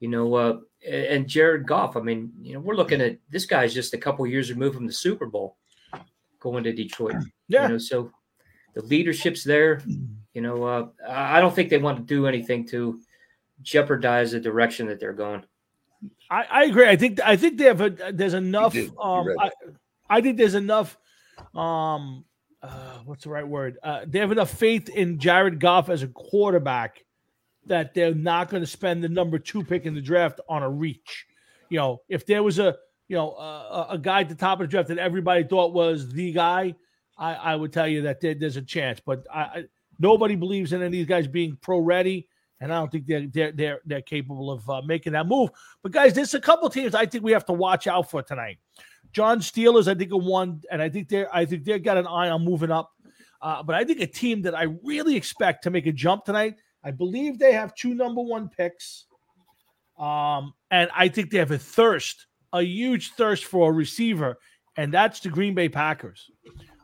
[0.00, 1.96] You know, uh, and Jared Goff.
[1.96, 4.86] I mean, you know, we're looking at this guy's just a couple years removed from
[4.86, 5.56] the Super Bowl,
[6.40, 7.16] going to Detroit.
[7.46, 7.64] Yeah.
[7.64, 8.10] You know, so
[8.72, 9.82] the leadership's there.
[10.32, 12.98] You know, uh, I don't think they want to do anything to
[13.60, 15.44] jeopardize the direction that they're going.
[16.30, 16.88] I, I agree.
[16.88, 18.74] I think I think they have a, there's enough.
[18.98, 19.50] Um, I,
[20.08, 20.96] I think there's enough.
[21.54, 22.24] Um,
[22.62, 23.78] uh, what's the right word?
[23.82, 27.04] Uh, they have enough faith in Jared Goff as a quarterback
[27.66, 30.70] that they're not going to spend the number two pick in the draft on a
[30.70, 31.26] reach.
[31.70, 32.76] You know, if there was a
[33.08, 36.12] you know a, a guy at the top of the draft that everybody thought was
[36.12, 36.74] the guy,
[37.16, 39.00] I, I would tell you that there, there's a chance.
[39.04, 39.64] But I, I,
[39.98, 42.28] nobody believes in any of these guys being pro ready,
[42.60, 45.50] and I don't think they're they're they're, they're capable of uh, making that move.
[45.82, 48.58] But guys, there's a couple teams I think we have to watch out for tonight.
[49.12, 52.06] John Steelers, I think, are one, and I think they're I think they've got an
[52.06, 52.90] eye on moving up.
[53.40, 56.56] Uh, but I think a team that I really expect to make a jump tonight.
[56.84, 59.06] I believe they have two number one picks,
[59.98, 64.36] um, and I think they have a thirst, a huge thirst for a receiver,
[64.76, 66.30] and that's the Green Bay Packers.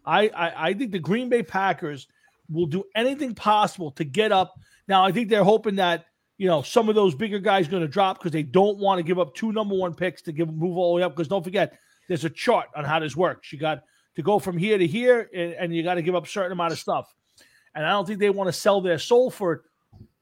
[0.06, 2.08] I, I, I think the Green Bay Packers
[2.48, 4.54] will do anything possible to get up.
[4.88, 6.06] Now, I think they're hoping that
[6.38, 9.02] you know some of those bigger guys going to drop because they don't want to
[9.02, 11.14] give up two number one picks to give move all the way up.
[11.14, 11.78] Because don't forget,
[12.08, 13.52] there's a chart on how this works.
[13.52, 13.82] You got
[14.16, 16.52] to go from here to here, and, and you got to give up a certain
[16.52, 17.12] amount of stuff.
[17.74, 19.60] And I don't think they want to sell their soul for it.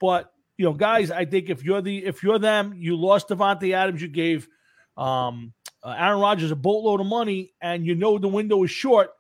[0.01, 3.75] But you know, guys, I think if you're the if you're them, you lost Davante
[3.75, 4.49] Adams, you gave
[4.97, 5.53] um,
[5.83, 9.11] uh, Aaron Rodgers a boatload of money, and you know the window is short.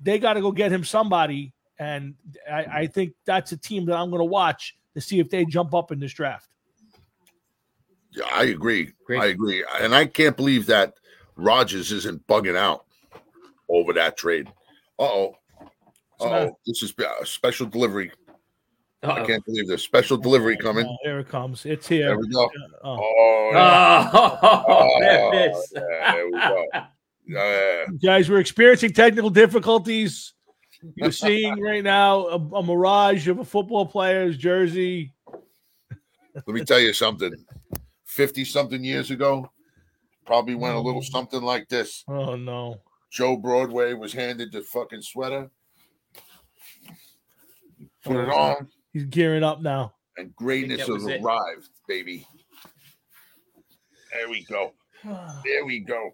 [0.00, 2.14] They got to go get him somebody, and
[2.50, 5.44] I, I think that's a team that I'm going to watch to see if they
[5.44, 6.48] jump up in this draft.
[8.10, 8.92] Yeah, I agree.
[9.06, 9.22] Great.
[9.22, 10.94] I agree, and I can't believe that
[11.36, 12.84] Rodgers isn't bugging out
[13.68, 14.48] over that trade.
[14.98, 15.36] Uh oh.
[16.20, 16.58] Uh oh.
[16.66, 18.10] This is a special delivery.
[19.02, 19.26] I Uh-oh.
[19.26, 20.86] can't believe there's special delivery oh, coming.
[20.86, 21.66] Oh, here it comes.
[21.66, 22.06] It's here.
[22.06, 22.20] There here.
[22.20, 22.44] we go.
[22.44, 22.48] Uh,
[22.84, 22.98] oh.
[23.00, 24.10] Oh, yeah.
[24.12, 25.72] Oh, oh there it is.
[25.74, 26.66] yeah, there we go.
[27.24, 27.84] Yeah.
[28.02, 30.34] Guys, we're experiencing technical difficulties.
[30.96, 35.14] You're seeing right now a, a mirage of a football player's jersey.
[36.34, 37.32] Let me tell you something.
[38.06, 39.50] 50 something years ago,
[40.26, 41.10] probably went a little mm.
[41.10, 42.04] something like this.
[42.08, 42.80] Oh no.
[43.10, 45.50] Joe Broadway was handed the fucking sweater.
[48.04, 49.94] Put it oh, on, He's gearing up now.
[50.18, 51.22] and greatness that was has it.
[51.22, 52.26] arrived, baby.
[54.12, 54.72] There we go.
[55.44, 56.10] There we go.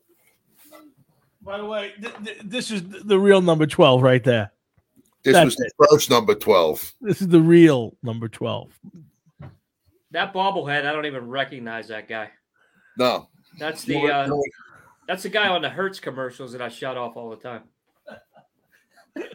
[1.43, 4.51] By the way, th- th- this is the real number 12 right there.
[5.24, 6.95] This That's was the first number 12.
[7.01, 8.70] This is the real number 12.
[10.12, 12.31] That bobblehead, I don't even recognize that guy.
[12.97, 13.29] No.
[13.59, 14.43] That's the uh, no.
[15.07, 17.64] that's the guy on the Hertz commercials that I shut off all the time.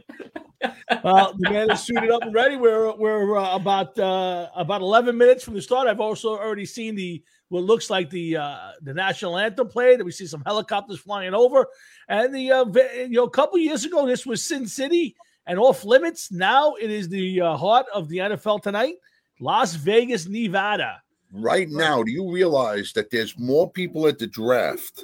[1.04, 2.56] Well, the man is suited up and ready.
[2.56, 5.88] We're we're uh, about uh, about 11 minutes from the start.
[5.88, 10.02] I've also already seen the what looks like the uh, the national anthem played.
[10.02, 11.68] We see some helicopters flying over,
[12.08, 12.66] and the uh,
[12.98, 16.32] you know a couple years ago this was Sin City and off limits.
[16.32, 18.96] Now it is the uh, heart of the NFL tonight,
[19.40, 21.02] Las Vegas, Nevada.
[21.32, 25.04] right now, do you realize that there's more people at the draft,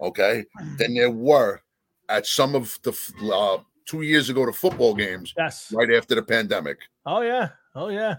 [0.00, 0.44] okay,
[0.78, 1.62] than there were
[2.08, 2.92] at some of the
[3.32, 5.72] uh, two years ago to football games Yes.
[5.72, 6.78] right after the pandemic?
[7.06, 7.50] Oh yeah.
[7.74, 8.16] Oh yeah.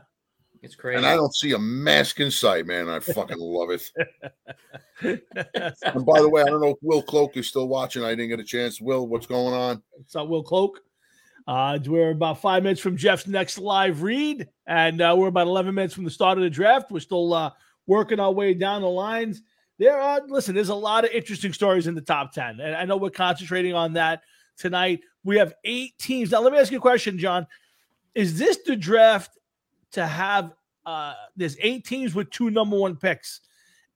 [0.61, 0.95] It's crazy.
[0.97, 2.87] And I don't see a mask in sight, man.
[2.87, 3.91] I fucking love it.
[5.01, 8.03] And by the way, I don't know if Will Cloak is still watching.
[8.03, 8.79] I didn't get a chance.
[8.79, 9.83] Will, what's going on?
[9.99, 10.79] It's not Will Cloak.
[11.45, 15.75] Uh, we're about five minutes from Jeff's next live read, and uh, we're about 11
[15.75, 16.89] minutes from the start of the draft.
[16.89, 17.51] We're still uh,
[17.85, 19.41] working our way down the lines.
[19.77, 22.85] There are, listen, there's a lot of interesting stories in the top 10, and I
[22.85, 24.21] know we're concentrating on that
[24.57, 25.01] tonight.
[25.23, 26.31] We have eight teams.
[26.31, 27.47] Now, let me ask you a question, John.
[28.13, 29.37] Is this the draft
[29.91, 30.53] to have,
[30.85, 33.41] uh, there's eight teams with two number one picks?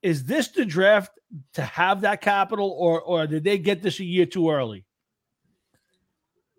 [0.02, 1.12] Is this the draft
[1.54, 4.86] to have that capital, or, or did they get this a year too early?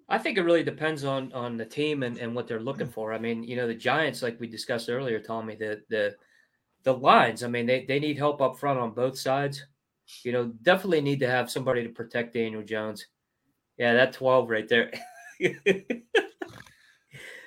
[0.08, 3.12] I think it really depends on on the team and, and what they're looking for.
[3.12, 6.16] I mean, you know, the Giants, like we discussed earlier, Tommy, the the
[6.82, 7.42] the lines.
[7.42, 9.66] I mean, they, they need help up front on both sides.
[10.24, 13.06] You know, definitely need to have somebody to protect Daniel Jones.
[13.78, 14.92] Yeah, that twelve right there.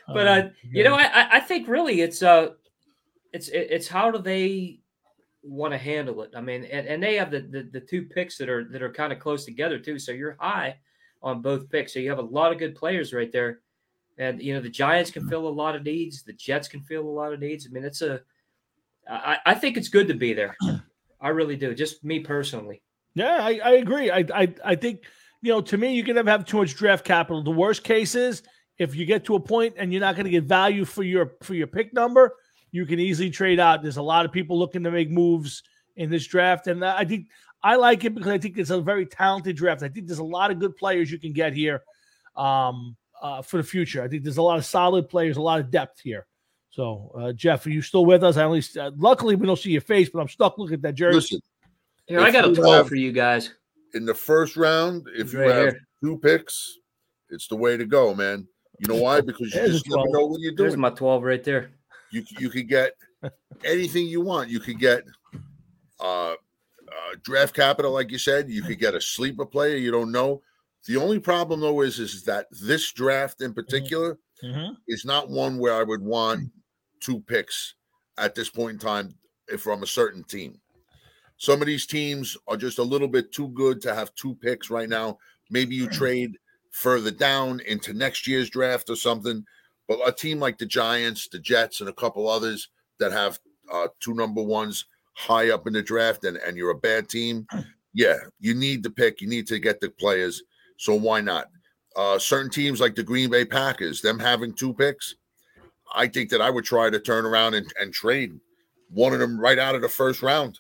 [0.07, 2.49] but uh, you know, I I- I think really it's uh
[3.33, 4.79] it's it's how do they
[5.43, 6.31] want to handle it?
[6.35, 8.91] I mean, and, and they have the, the the two picks that are that are
[8.91, 9.99] kind of close together too.
[9.99, 10.77] So you're high
[11.23, 11.93] on both picks.
[11.93, 13.59] So you have a lot of good players right there.
[14.17, 17.03] And you know, the Giants can fill a lot of needs, the Jets can fill
[17.03, 17.67] a lot of needs.
[17.67, 18.21] I mean, it's a
[19.09, 20.55] I, I think it's good to be there.
[21.21, 21.73] I really do.
[21.73, 22.81] Just me personally.
[23.13, 24.09] Yeah, I, I agree.
[24.09, 25.03] I, I I think
[25.41, 27.43] you know to me you can never have too much draft capital.
[27.43, 28.43] The worst case is
[28.77, 31.33] if you get to a point and you're not going to get value for your
[31.41, 32.35] for your pick number,
[32.71, 33.81] you can easily trade out.
[33.81, 35.63] There's a lot of people looking to make moves
[35.95, 37.27] in this draft, and I think
[37.63, 39.83] I like it because I think it's a very talented draft.
[39.83, 41.83] I think there's a lot of good players you can get here
[42.35, 44.01] um, uh, for the future.
[44.01, 46.25] I think there's a lot of solid players, a lot of depth here.
[46.71, 48.37] So, uh, Jeff, are you still with us?
[48.37, 50.95] I only uh, luckily we don't see your face, but I'm stuck looking at that
[50.95, 51.15] jersey.
[51.15, 51.39] Listen,
[52.07, 53.51] Here, I got a If you 12 have- for you guys.
[53.93, 55.81] In the first round, if you Right have here.
[56.03, 56.77] two picks,
[57.29, 58.47] it's the way to go, man.
[58.79, 59.21] You know why?
[59.21, 60.69] Because you just never know what you're doing.
[60.69, 61.71] There's my 12 right there.
[62.11, 62.93] You you could get
[63.63, 64.49] anything you want.
[64.49, 65.03] You could get
[65.99, 66.35] uh, uh,
[67.23, 68.49] draft capital, like you said.
[68.49, 70.41] You could get a sleeper player you don't know.
[70.87, 74.73] The only problem though is is that this draft in particular Mm-hmm.
[74.87, 76.49] is not one where I would want
[76.99, 77.75] two picks
[78.17, 79.13] at this point in time
[79.47, 80.59] if from a certain team.
[81.41, 84.69] Some of these teams are just a little bit too good to have two picks
[84.69, 85.17] right now.
[85.49, 86.37] Maybe you trade
[86.69, 89.43] further down into next year's draft or something.
[89.87, 92.67] But a team like the Giants, the Jets, and a couple others
[92.99, 93.39] that have
[93.73, 97.47] uh, two number ones high up in the draft, and, and you're a bad team,
[97.95, 99.19] yeah, you need the pick.
[99.19, 100.43] You need to get the players.
[100.77, 101.47] So why not?
[101.95, 105.15] Uh, certain teams like the Green Bay Packers, them having two picks,
[105.91, 108.39] I think that I would try to turn around and, and trade
[108.91, 110.59] one of them right out of the first round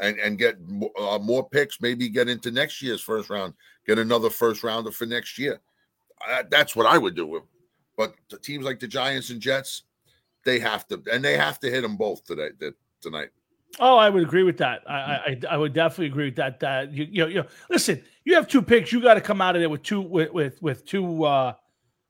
[0.00, 0.56] and, and get
[0.98, 3.54] uh, more picks, maybe get into next year's first round,
[3.86, 5.60] get another first rounder for next year.
[6.28, 7.26] Uh, that's what I would do.
[7.26, 7.42] With.
[7.96, 9.82] But teams like the Giants and Jets,
[10.44, 13.30] they have to, and they have to hit them both today, that, tonight.
[13.80, 14.82] Oh, I would agree with that.
[14.88, 16.58] I, I, I would definitely agree with that.
[16.60, 18.92] That you, you know, you know, listen, you have two picks.
[18.92, 21.52] You got to come out of there with two, with, with, with two, uh,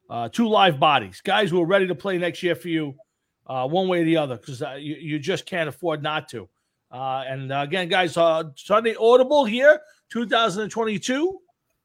[0.09, 2.95] uh, two live bodies, guys who are ready to play next year for you,
[3.47, 6.49] uh, one way or the other, because uh, you, you just can't afford not to.
[6.91, 9.81] Uh, and uh, again, guys, uh, Sunday Audible here,
[10.11, 11.41] 2022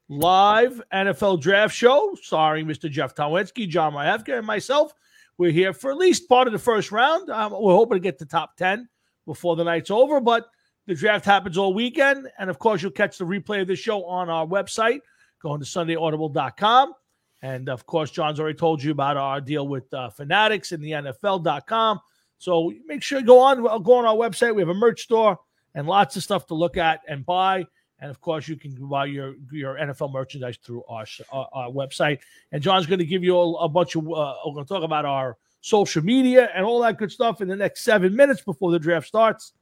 [0.10, 2.90] live NFL draft show, Sorry, Mr.
[2.90, 4.94] Jeff Tolwinski, John Ryefka, and myself.
[5.38, 7.30] We're here for at least part of the first round.
[7.30, 8.88] Um, we're hoping to get the top 10
[9.26, 10.48] before the night's over, but
[10.86, 12.30] the draft happens all weekend.
[12.38, 15.00] And of course, you'll catch the replay of the show on our website,
[15.42, 16.94] going to SundayAudible.com.
[17.42, 20.92] And of course, John's already told you about our deal with uh, Fanatics and the
[20.92, 22.00] NFL.com.
[22.44, 24.54] So make sure you go on, go on our website.
[24.54, 25.40] We have a merch store
[25.76, 27.66] and lots of stuff to look at and buy.
[28.00, 32.20] And of course, you can buy your your NFL merchandise through our, our, our website.
[32.52, 34.02] And John's going to give you a, a bunch of.
[34.02, 37.48] Uh, we're going to talk about our social media and all that good stuff in
[37.48, 39.54] the next seven minutes before the draft starts,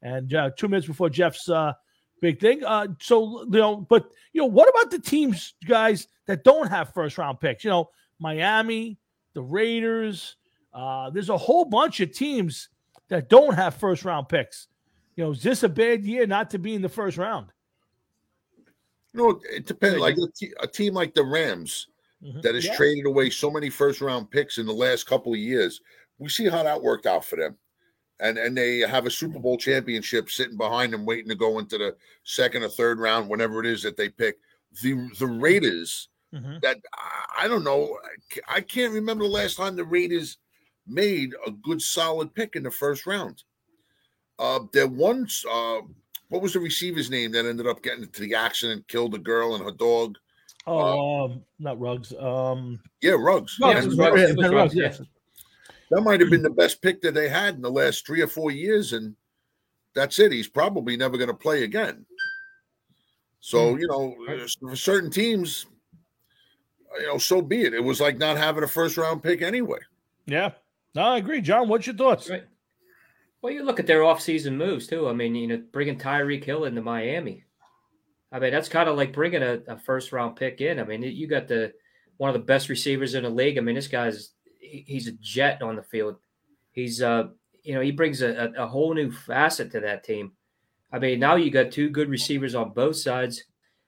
[0.00, 1.74] and uh, two minutes before Jeff's uh,
[2.22, 2.64] big thing.
[2.64, 6.94] Uh, so you know, but you know, what about the teams, guys, that don't have
[6.94, 7.62] first round picks?
[7.62, 8.96] You know, Miami,
[9.34, 10.36] the Raiders.
[10.72, 12.68] Uh, there's a whole bunch of teams
[13.08, 14.68] that don't have first round picks.
[15.16, 17.52] You know, is this a bad year not to be in the first round?
[19.14, 19.98] No, it depends.
[19.98, 20.16] Like
[20.62, 21.88] a, team like the Rams
[22.22, 22.40] Mhm.
[22.42, 22.76] that has Yeah.
[22.76, 25.80] traded away so many first round picks in the last couple of years.
[26.18, 27.58] We see how that worked out for them.
[28.20, 31.76] And and they have a Super Bowl championship sitting behind them, waiting to go into
[31.76, 34.38] the second or third round, whenever it is that they pick.
[34.80, 36.62] The the Raiders Mhm.
[36.62, 36.78] that
[37.36, 37.98] I don't know.
[38.48, 40.38] I can't remember the last time the Raiders
[40.86, 43.42] made a good solid pick in the first round.
[44.38, 45.80] Uh, there once, uh,
[46.28, 49.54] what was the receiver's name that ended up getting into the accident, killed a girl
[49.54, 50.16] and her dog?
[50.66, 52.12] Oh, um, not Ruggs.
[52.18, 53.56] Um, Yeah, Ruggs.
[53.60, 54.16] Yeah, Ruggs, it Ruggs.
[54.20, 55.02] yeah, It was Ben Ruggs, yes.
[55.90, 58.26] That might have been the best pick that they had in the last three or
[58.28, 59.14] four years, and
[59.94, 60.32] that's it.
[60.32, 62.06] He's probably never going to play again.
[63.40, 64.16] So you know,
[64.60, 65.66] for certain teams,
[67.00, 67.74] you know, so be it.
[67.74, 69.80] It was like not having a first round pick anyway.
[70.26, 70.52] Yeah.
[70.94, 71.40] No, I agree.
[71.40, 72.28] John, what's your thoughts?
[72.28, 72.44] Right.
[73.40, 75.08] Well, you look at their offseason moves too.
[75.08, 77.44] I mean, you know, bringing Tyreek Hill into Miami.
[78.30, 80.78] I mean, that's kind of like bringing a, a first round pick in.
[80.78, 81.72] I mean, you got the
[82.18, 83.58] one of the best receivers in the league.
[83.58, 84.30] I mean, this guy's
[84.60, 86.16] he- he's a jet on the field.
[86.70, 87.28] He's uh,
[87.62, 90.32] you know, he brings a, a whole new facet to that team.
[90.92, 93.42] I mean, now you got two good receivers on both sides.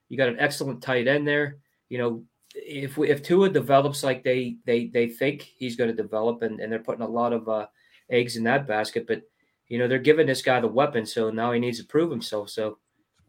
[0.09, 1.59] You got an excellent tight end there.
[1.89, 2.25] You know,
[2.55, 6.61] if we, if Tua develops like they they they think he's going to develop, and,
[6.61, 7.67] and they're putting a lot of uh,
[8.11, 9.23] eggs in that basket, but
[9.69, 12.51] you know they're giving this guy the weapon, so now he needs to prove himself.
[12.51, 12.79] So,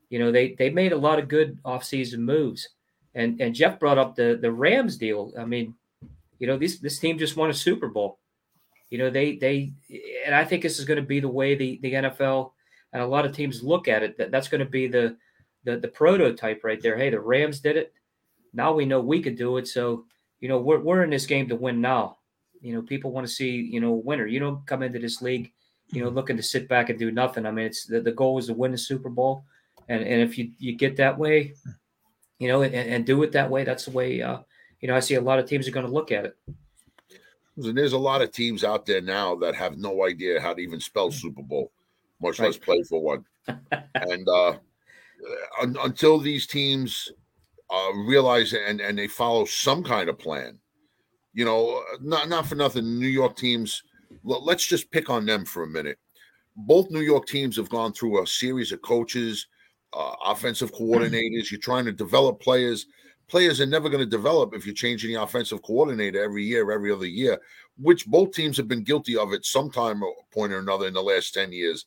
[0.09, 2.69] you know they they made a lot of good offseason moves,
[3.13, 5.33] and and Jeff brought up the the Rams deal.
[5.39, 5.75] I mean,
[6.39, 8.19] you know this this team just won a Super Bowl.
[8.89, 9.73] You know they they
[10.25, 12.51] and I think this is going to be the way the the NFL
[12.93, 14.17] and a lot of teams look at it.
[14.17, 15.17] That that's going to be the
[15.63, 16.95] the the prototype right there.
[16.95, 17.93] Hey, the Rams did it.
[18.55, 19.67] Now we know we could do it.
[19.67, 20.05] So
[20.39, 22.17] you know we're we're in this game to win now.
[22.61, 24.25] You know people want to see you know a winner.
[24.25, 25.51] You don't come into this league
[25.91, 27.45] you know looking to sit back and do nothing.
[27.45, 29.43] I mean it's the, the goal is to win the Super Bowl,
[29.89, 31.53] and and if you you get that way,
[32.39, 34.21] you know and, and do it that way, that's the way.
[34.21, 34.39] Uh,
[34.81, 36.37] you know I see a lot of teams are going to look at it.
[37.57, 40.61] And there's a lot of teams out there now that have no idea how to
[40.61, 41.71] even spell Super Bowl,
[42.21, 43.25] much less play for one.
[43.93, 44.57] and uh,
[45.61, 47.13] un- until these teams
[47.69, 50.59] uh, realize and and they follow some kind of plan,
[51.33, 52.99] you know, not not for nothing.
[52.99, 53.83] New York teams.
[54.23, 55.99] Let's just pick on them for a minute.
[56.55, 59.47] Both New York teams have gone through a series of coaches,
[59.93, 61.51] uh, offensive coordinators.
[61.51, 62.87] You're trying to develop players.
[63.27, 66.91] Players are never going to develop if you're changing the offensive coordinator every year, every
[66.91, 67.39] other year,
[67.77, 70.93] which both teams have been guilty of at some time or point or another in
[70.93, 71.85] the last 10 years.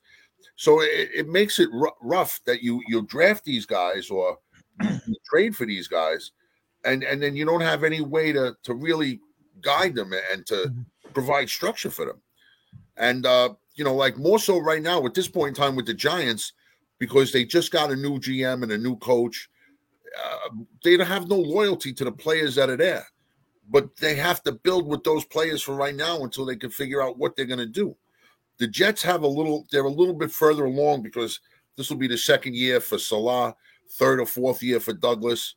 [0.57, 4.39] So it, it makes it r- rough that you you draft these guys or
[5.25, 6.33] trade for these guys,
[6.85, 9.21] and and then you don't have any way to to really
[9.61, 10.87] guide them and to Mhm.
[11.13, 12.23] provide structure for them.
[12.97, 15.87] And uh, you know, like more so right now at this point in time with
[15.87, 16.53] the Giants,
[16.99, 19.49] because they just got a new GM and a new coach.
[20.25, 20.49] Uh,
[20.83, 23.07] they don't have no loyalty to the players that are there,
[23.71, 27.03] but they have to build with those players for right now until they can figure
[27.03, 27.97] out what they're going to do.
[28.59, 31.41] The Jets have a little; they're a little bit further along because
[31.77, 33.55] this will be the second year for Salah,
[33.91, 35.55] third or fourth year for Douglas.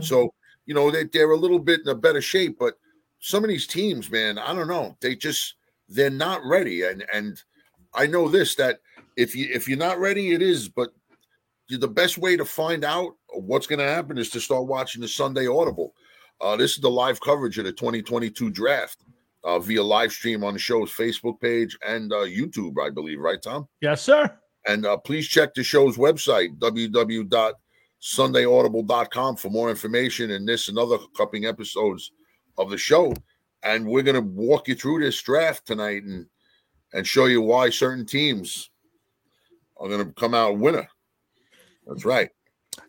[0.00, 0.34] So
[0.66, 2.74] you know they, they're a little bit in a better shape, but
[3.20, 4.96] some of these teams, man, I don't know.
[5.00, 5.54] They just
[5.88, 7.40] they're not ready, and and
[7.94, 8.80] I know this that
[9.16, 10.68] if you if you're not ready, it is.
[10.68, 10.90] But
[11.68, 15.08] the best way to find out what's going to happen is to start watching the
[15.08, 15.94] Sunday Audible.
[16.40, 18.98] Uh, this is the live coverage of the 2022 draft
[19.44, 23.20] uh, via live stream on the show's Facebook page and uh, YouTube, I believe.
[23.20, 23.68] Right, Tom?
[23.80, 24.30] Yes, sir.
[24.66, 30.96] And uh, please check the show's website, www.sundayaudible.com, for more information and this and other
[30.96, 32.10] upcoming episodes
[32.56, 33.12] of the show.
[33.62, 36.26] And we're going to walk you through this draft tonight and
[36.92, 38.70] and show you why certain teams
[39.76, 40.88] are going to come out winner.
[41.86, 42.30] That's right.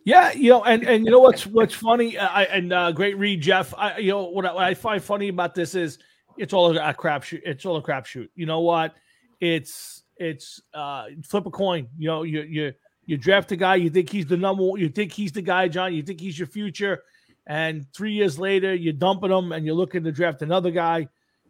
[0.03, 3.41] Yeah, you know, and and you know what's what's funny, I, and uh, great read,
[3.41, 3.73] Jeff.
[3.77, 5.99] I you know what I, what I find funny about this is
[6.37, 7.41] it's all a crapshoot.
[7.43, 8.29] It's all a crapshoot.
[8.35, 8.95] You know what?
[9.39, 11.87] It's it's uh flip a coin.
[11.97, 12.73] You know, you you
[13.05, 15.67] you draft a guy, you think he's the number one, you think he's the guy,
[15.67, 15.93] John.
[15.93, 17.03] You think he's your future,
[17.47, 21.07] and three years later you're dumping him, and you're looking to draft another guy.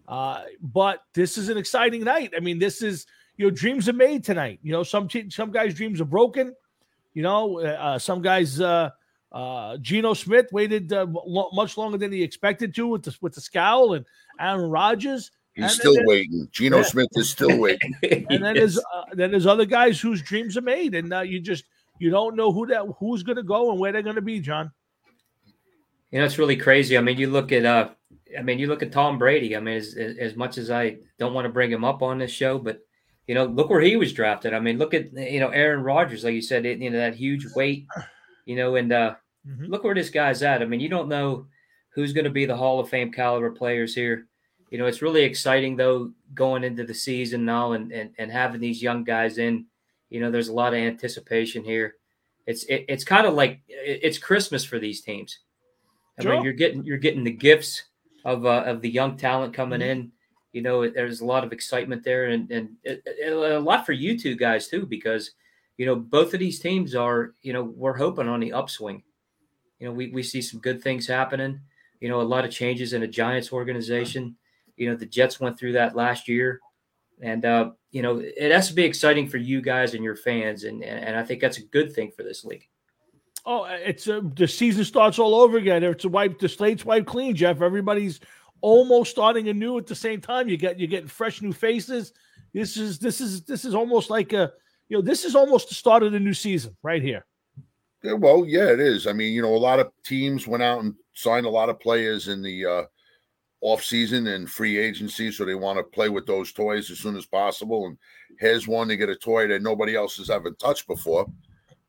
[0.07, 2.33] Uh, but this is an exciting night.
[2.35, 3.05] I mean, this is
[3.37, 4.59] you know dreams are made tonight.
[4.61, 6.53] You know, some some guys' dreams are broken.
[7.13, 8.59] You know, uh, some guys.
[8.59, 8.89] Uh,
[9.31, 13.33] uh, Geno Smith waited uh, lo- much longer than he expected to with the with
[13.33, 14.05] the scowl, and
[14.39, 15.29] Aaron Rodgers.
[15.55, 16.47] He's And still then- waiting.
[16.51, 16.83] Geno Yeah.
[16.83, 17.95] Smith is still waiting.
[18.29, 21.39] And then there's uh, then there's other guys whose dreams are made, and uh, you
[21.39, 21.63] just
[21.99, 24.39] you don't know who that who's going to go and where they're going to be,
[24.39, 24.71] John.
[26.11, 26.97] You know, it's really crazy.
[26.97, 27.89] I mean, you look at uh
[28.37, 29.55] I mean, you look at Tom Brady.
[29.55, 32.17] I mean, as, as as much as I don't want to bring him up on
[32.17, 32.79] this show, but
[33.27, 34.53] you know, look where he was drafted.
[34.53, 37.45] I mean, look at you know Aaron Rodgers, like you said, you know that huge
[37.55, 37.87] weight,
[38.45, 39.15] you know, and uh
[39.47, 39.69] Mhm.
[39.69, 40.63] look where this guy's at.
[40.63, 41.45] I mean, you don't know
[41.93, 44.27] who's going to be the Hall of Fame caliber players here.
[44.71, 48.59] You know, it's really exciting though going into the season now and and, and having
[48.61, 49.65] these young guys in.
[50.09, 51.95] You know, there's a lot of anticipation here.
[52.47, 55.39] It's it, it's kind of like it's Christmas for these teams.
[56.17, 56.33] I Sure.
[56.33, 57.83] mean, you're getting you're getting the gifts
[58.23, 60.11] of uh, of the young talent coming in.
[60.53, 63.91] You know, there's a lot of excitement there, and and it, it- a lot for
[63.91, 65.31] you two guys too, because
[65.77, 69.03] you know both of these teams are you know we're hoping on the upswing.
[69.79, 71.59] You know, we we see some good things happening.
[71.99, 74.37] You know, a lot of changes in a Giants organization.
[74.77, 76.59] You know, the Jets went through that last year,
[77.21, 80.63] and uh, you know it has to be exciting for you guys and your fans,
[80.63, 82.67] and and, and I think that's a good thing for this league.
[83.45, 85.83] Oh, it's uh, the season starts all over again.
[85.83, 86.39] It's a wipe.
[86.39, 87.61] The slate's wiped clean, Jeff.
[87.61, 88.19] Everybody's
[88.61, 90.49] almost starting anew at the same time.
[90.49, 92.13] You get you're getting fresh new faces.
[92.53, 94.51] This is this is this is almost like a
[94.89, 97.25] you know this is almost the start of the new season right here.
[98.01, 99.07] Yeah, well, yeah, it is.
[99.07, 101.79] I mean, you know, a lot of teams went out and signed a lot of
[101.79, 102.83] players in the uh,
[103.61, 107.15] off season and free agency, so they want to play with those toys as soon
[107.17, 107.87] as possible.
[107.87, 107.97] And
[108.39, 111.25] here's one to get a toy that nobody else has ever touched before,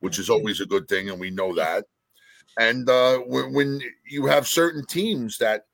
[0.01, 1.85] which is always a good thing, and we know that.
[2.59, 5.67] And uh, when, when you have certain teams that,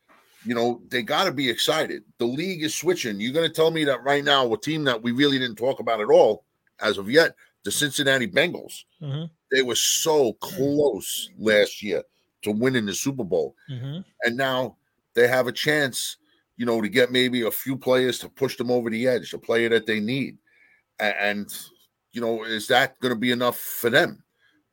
[0.44, 2.02] you know, they got to be excited.
[2.18, 3.20] The league is switching.
[3.20, 5.78] You're going to tell me that right now, a team that we really didn't talk
[5.78, 6.44] about at all
[6.80, 9.24] as of yet, the Cincinnati Bengals Mm-hmm.
[9.50, 12.02] they were so close last year
[12.42, 13.54] to winning the Super Bowl.
[13.70, 14.00] Mm-hmm.
[14.22, 14.76] And now
[15.14, 16.16] they have a chance,
[16.56, 19.38] you know, to get maybe a few players to push them over the edge, the
[19.38, 20.38] player that they need.
[21.00, 21.52] A- And,
[22.12, 24.22] you know, is that going to be enough for them?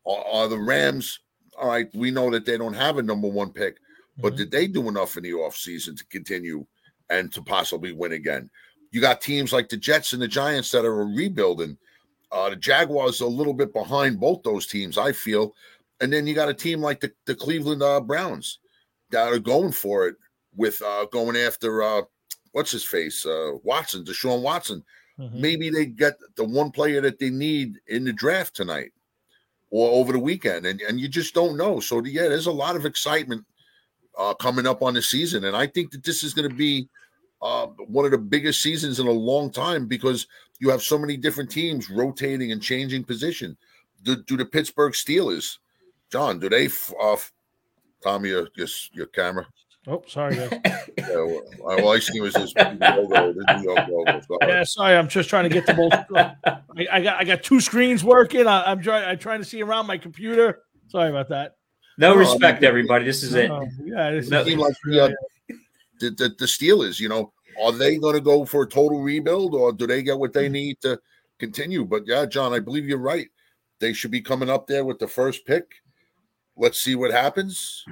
[0.05, 1.19] Are, are the Rams,
[1.57, 3.77] all right, we know that they don't have a number one pick,
[4.17, 4.37] but Mhm.
[4.37, 6.65] did they do enough in the offseason to continue
[7.09, 8.49] and to possibly win again?
[8.91, 11.77] You got teams like the Jets and the Giants that are rebuilding.
[12.31, 15.55] Uh, the Jaguars are a little bit behind both those teams, I feel.
[16.01, 18.59] And then you got a team like the, the Cleveland uh, Browns
[19.11, 20.15] that are going for it
[20.55, 22.01] with uh, going after uh,
[22.51, 24.83] what's his face, uh, Watson, Deshaun Watson.
[25.19, 25.33] Mhm.
[25.33, 28.91] Maybe they get the one player that they need in the draft tonight
[29.69, 31.79] or over the weekend, and, and you just don't know.
[31.79, 33.45] So yeah, there's a lot of excitement
[34.17, 36.89] uh, coming up on the season, and I think that this is going to be
[37.41, 40.27] uh, one of the biggest seasons in a long time because
[40.59, 43.55] you have so many different teams rotating and changing position.
[44.03, 45.57] Do, do the Pittsburgh Steelers,
[46.11, 46.39] John?
[46.39, 46.65] Do they?
[46.65, 47.15] f- Uh,
[48.01, 49.45] Tommy, your your, your camera.
[49.89, 50.35] Oh, sorry.
[50.35, 50.59] guys.
[50.99, 51.41] Yeah, well,
[51.81, 53.33] all I see was this logo.
[53.33, 54.21] This logo.
[54.21, 54.37] Sorry.
[54.43, 54.95] yeah, sorry.
[54.97, 55.93] I'm just trying to get the both.
[56.45, 58.45] I, I got I got two screens working.
[58.47, 60.63] I, I'm trying I'm trying to see around my computer.
[60.89, 61.55] Sorry about that.
[61.97, 63.05] No No, respect, I mean- everybody.
[63.05, 63.49] This is it.
[63.49, 65.09] Oh, yeah, this No, is like the, uh,
[65.99, 67.31] the, the, the Steelers, you know,
[67.61, 70.47] are they going to go for a total rebuild or do they get what they
[70.49, 70.99] need to
[71.39, 71.85] continue?
[71.85, 73.27] But yeah, John, I believe you're right.
[73.79, 75.75] They should be coming up there with the first pick.
[76.55, 77.83] Let's see what happens.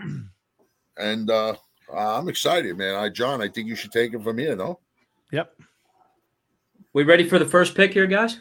[0.98, 1.56] And uh
[1.96, 2.96] I'm excited, man.
[2.96, 4.80] I John, I think you should take it from here, no?
[5.32, 5.54] Yep.
[6.94, 8.40] We ready for the first pick here, guys?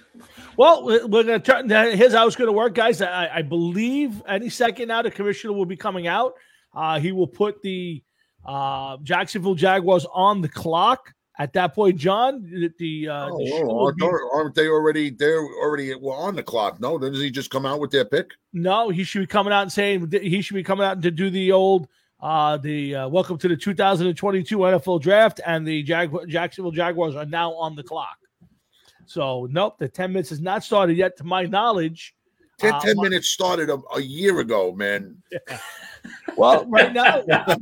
[0.57, 1.68] Well, we- we're going to turn.
[1.68, 3.03] Here's how it's going to work, guys.
[3.03, 6.34] I, I believe any second now the commissioner will be coming out.
[6.74, 8.03] Uh, he will put the
[8.47, 11.12] uh, Jacksonville Jaguars on the clock.
[11.38, 14.68] At that point, John, the, the, uh, Oh, the show oh, aren't, be- aren't they
[14.68, 16.80] already they're already well, on the clock?
[16.80, 18.30] No, doesn't he just come out with their pick?
[18.55, 21.28] no, he should be coming out and saying he should be coming out to do
[21.28, 21.88] the old
[22.21, 27.27] uh, the uh, welcome to the 2022 NFL draft, and the Jag- Jacksonville Jaguars are
[27.27, 28.17] now on the clock.
[29.07, 32.14] So, nope, the 10 minutes has not started yet, to my knowledge.
[32.59, 35.17] 10, Uh, 10 my- minutes started a, a year ago, man.
[36.37, 37.57] Well, right now, I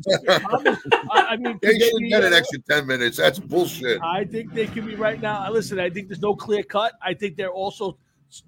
[1.12, 3.16] I mean, They should be, get an uh, extra 10 minutes.
[3.16, 4.02] That's bullshit.
[4.02, 5.38] I think they can be right now.
[5.38, 6.92] I listen, I think there's no clear cut.
[7.00, 7.96] I think they're also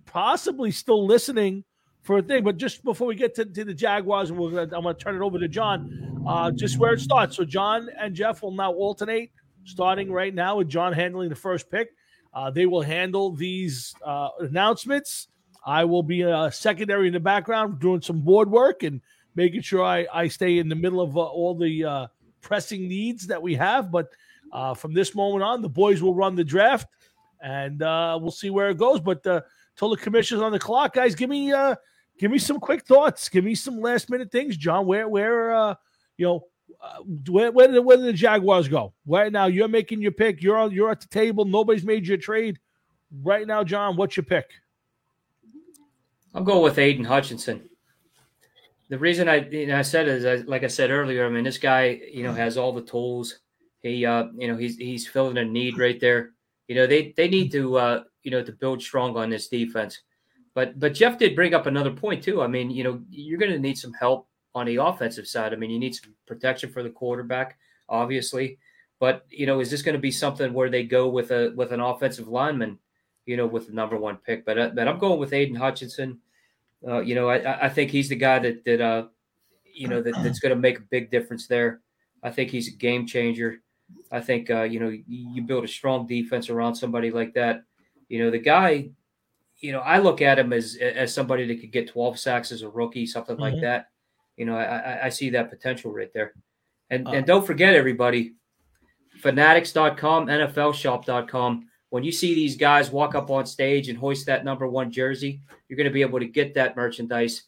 [0.04, 1.64] possibly still listening
[2.06, 2.44] for a thing.
[2.44, 5.02] But just before we get to, to the Jaguars, and we're gonna, I'm going to
[5.02, 7.36] turn it over to John, uh, just where it starts.
[7.36, 9.32] So John and Jeff will now alternate,
[9.64, 11.90] starting right now with John handling the first pick.
[12.32, 15.28] Uh, they will handle these uh, announcements.
[15.66, 19.00] I will be uh, secondary in the background doing some board work and
[19.34, 22.06] making sure I, I stay in the middle of uh, all the uh,
[22.40, 23.90] pressing needs that we have.
[23.90, 24.10] But
[24.52, 26.86] uh, from this moment on, the boys will run the draft,
[27.42, 29.00] and uh, we'll see where it goes.
[29.00, 29.40] But uh,
[29.76, 31.52] till the commission's on the clock, guys, give me
[32.18, 33.28] give me some quick thoughts.
[33.28, 34.86] Give me some last minute things, John.
[34.86, 35.74] Where where uh,
[36.16, 36.44] you know
[36.82, 36.98] uh,
[37.28, 38.92] where where did, where did the Jaguars go?
[39.06, 40.42] Right now, you're making your pick.
[40.42, 41.44] You're on, you're at the table.
[41.44, 42.58] Nobody's made your trade.
[43.22, 44.50] Right now, John, what's your pick?
[46.34, 47.68] I'll go with Aiden Hutchinson.
[48.88, 51.26] The reason I you know, I said is I, like I said earlier.
[51.26, 53.40] I mean, this guy you know has all the tools.
[53.82, 56.30] He uh you know he's he's filling a need right there.
[56.68, 60.02] You know they they need to uh you know to build strong on this defense.
[60.56, 62.40] But but Jeff did bring up another point too.
[62.40, 65.52] I mean you know you're going to need some help on the offensive side.
[65.52, 67.58] I mean you need some protection for the quarterback,
[67.90, 68.58] obviously.
[68.98, 71.72] But you know is this going to be something where they go with a with
[71.72, 72.78] an offensive lineman?
[73.26, 74.46] You know with the number one pick.
[74.46, 76.20] But uh, but I'm going with Aiden Hutchinson.
[76.86, 79.08] Uh, you know, I, I think he's the guy that that uh,
[79.74, 81.82] you know that, that's going to make a big difference there.
[82.22, 83.60] I think he's a game changer.
[84.10, 87.64] I think uh, you know you, you build a strong defense around somebody like that.
[88.08, 88.88] You know, the guy.
[89.60, 92.62] You know, I look at him as as somebody that could get 12 sacks as
[92.62, 93.60] a rookie, something like Mhm.
[93.62, 93.88] that.
[94.36, 96.34] You know, I, I- I see that potential right there.
[96.90, 98.34] And Uh, and don't forget everybody,
[99.18, 101.68] fanatics.com, NFLshop.com.
[101.90, 105.40] When you see these guys walk up on stage and hoist that number one jersey,
[105.68, 107.44] you're going to be able to get that merchandise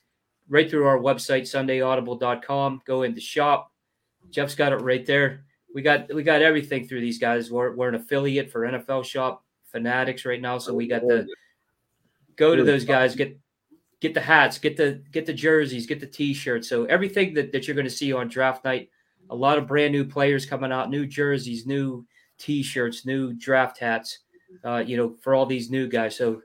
[0.49, 3.71] right through our website sundayaudible.com go into shop
[4.31, 5.45] jeff's got it right there
[5.75, 9.45] we got we got everything through these guys we're, we're an affiliate for nfl shop
[9.71, 11.27] fanatics right now so we got the
[12.39, 13.39] go to those guys get
[14.01, 17.67] get the hats get the get the jerseys get the t-shirts so everything that, that
[17.67, 18.89] you're going to see on draft night
[19.31, 22.07] a lot of brand new players coming out new jerseys new
[22.39, 24.21] t-shirts new draft hats
[24.65, 26.41] uh, you know for all these new guys so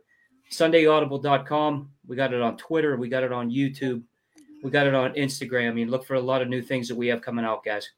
[0.54, 1.90] sundayaudible.com.
[2.08, 2.96] We got it on Twitter.
[2.96, 4.04] We got it on YouTube.
[4.64, 5.70] We got it on Instagram.
[5.70, 7.90] I mean, look for a lot of new things that we have coming out, guys.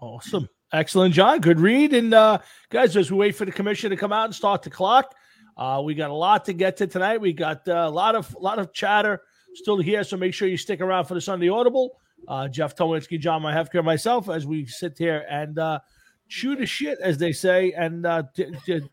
[0.00, 0.48] Awesome.
[0.72, 1.40] Excellent, John.
[1.40, 1.94] Good read.
[1.94, 2.38] And uh,
[2.70, 5.14] guys, as we wait for the commission to come out and start the clock,
[5.60, 7.20] uh, we got a lot to get to tonight.
[7.20, 9.20] We got uh, a lot of lot of chatter
[9.54, 11.98] still here, so make sure you stick around for the Sunday Audible.
[12.26, 15.78] Uh, Jeff Tolwinski, John Mahefka, myself, as we sit here and uh,
[16.28, 18.22] chew the shit, as they say, and uh,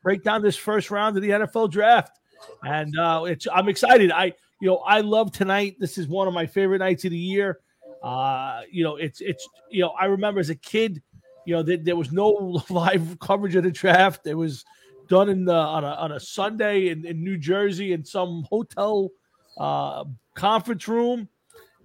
[0.03, 2.19] break down this first round of the NFL draft.
[2.63, 4.11] And uh, it's I'm excited.
[4.11, 5.77] I you know I love tonight.
[5.79, 7.59] This is one of my favorite nights of the year.
[8.03, 11.01] Uh, you know, it's it's you know I remember as a kid
[11.47, 14.27] you know, there, there was no live coverage of the draft.
[14.27, 14.65] It was
[15.07, 19.09] done in the on a on a Sunday in, in New Jersey in some hotel
[19.57, 20.03] uh,
[20.35, 21.27] conference room,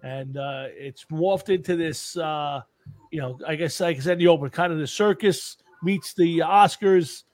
[0.02, 2.16] and uh, it's morphed into this.
[2.16, 2.62] Uh,
[3.10, 6.14] you know, I guess like I said in the open, kind of the circus meets
[6.14, 7.24] the Oscars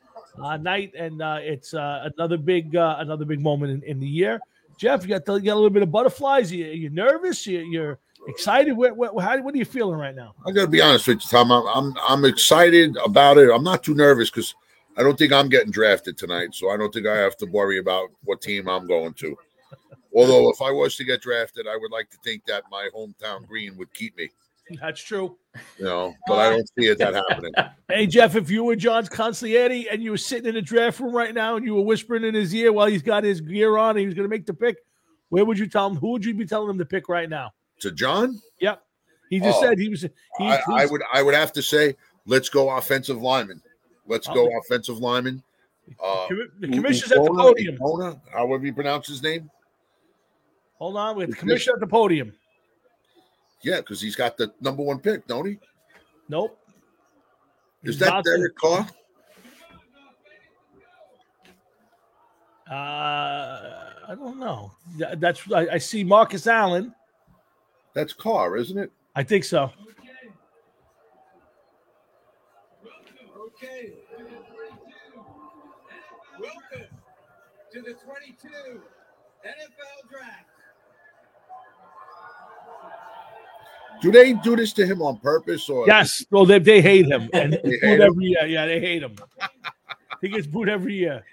[0.43, 4.09] uh, night, and uh, it's uh, another big uh, another big moment in, in the
[4.09, 4.41] year.
[4.77, 6.53] Jeff, you got, you got a little bit of butterflies.
[6.53, 7.45] You, you nervous?
[7.49, 8.73] You, you're excited?
[8.73, 10.35] What, what, how, what are you feeling right now?
[10.47, 11.51] I got to be honest with you, Tom.
[11.51, 13.51] I'm, I'm I'm excited about it.
[13.51, 14.55] I'm not too nervous because
[14.99, 17.79] I don't think I'm getting drafted tonight, so I don't think I have to worry
[17.79, 19.37] about what team I'm going to.
[20.15, 23.47] Although, if I was to get drafted, I would like to think that my hometown
[23.47, 24.31] green would keep me.
[24.81, 25.37] That's true.
[25.79, 27.53] You know, but I don't see it that happening.
[27.89, 31.15] Hey Jeff, if you were John's consigliere and you were sitting in the draft room
[31.17, 33.91] right now and you were whispering in his ear while he's got his gear on
[33.91, 34.77] and he was going to make the pick,
[35.31, 35.97] where would you tell him?
[35.97, 37.53] Who would you be telling him to pick right now?
[37.81, 38.39] to John.
[38.61, 38.83] Yep.
[39.31, 39.63] He just Oh.
[39.63, 40.03] said he was.
[40.03, 41.95] He, I, I would I would have to say,
[42.27, 43.63] let's go offensive lineman.
[44.09, 44.35] Let's Oh.
[44.35, 45.43] go offensive lineman.
[46.03, 46.27] Uh,
[46.61, 47.77] the commissioner's at the podium.
[47.79, 49.51] Ipona, however you pronounce his name.
[50.79, 52.33] Hold on, with the commissioner at the podium.
[53.63, 55.59] Yeah, because he's got the number one pick, don't he?
[56.29, 56.59] Nope.
[57.83, 58.87] Is He's that about to- Derek Carr?
[62.71, 62.75] Uh,
[64.09, 64.73] I don't know.
[65.17, 66.95] That's I, I see Marcus Allen.
[67.95, 68.93] That's Carr, isn't it?
[69.17, 69.73] I think so.
[77.79, 78.49] To the 22
[79.47, 80.47] NFL Draft.
[84.01, 86.25] Do they do this to him on purpose or Yes.
[86.31, 88.07] Well, they, they hate him, and They he's hate booed him?
[88.13, 88.47] every year.
[88.47, 89.17] Yeah, they hate him.
[90.21, 91.25] he gets booed every year.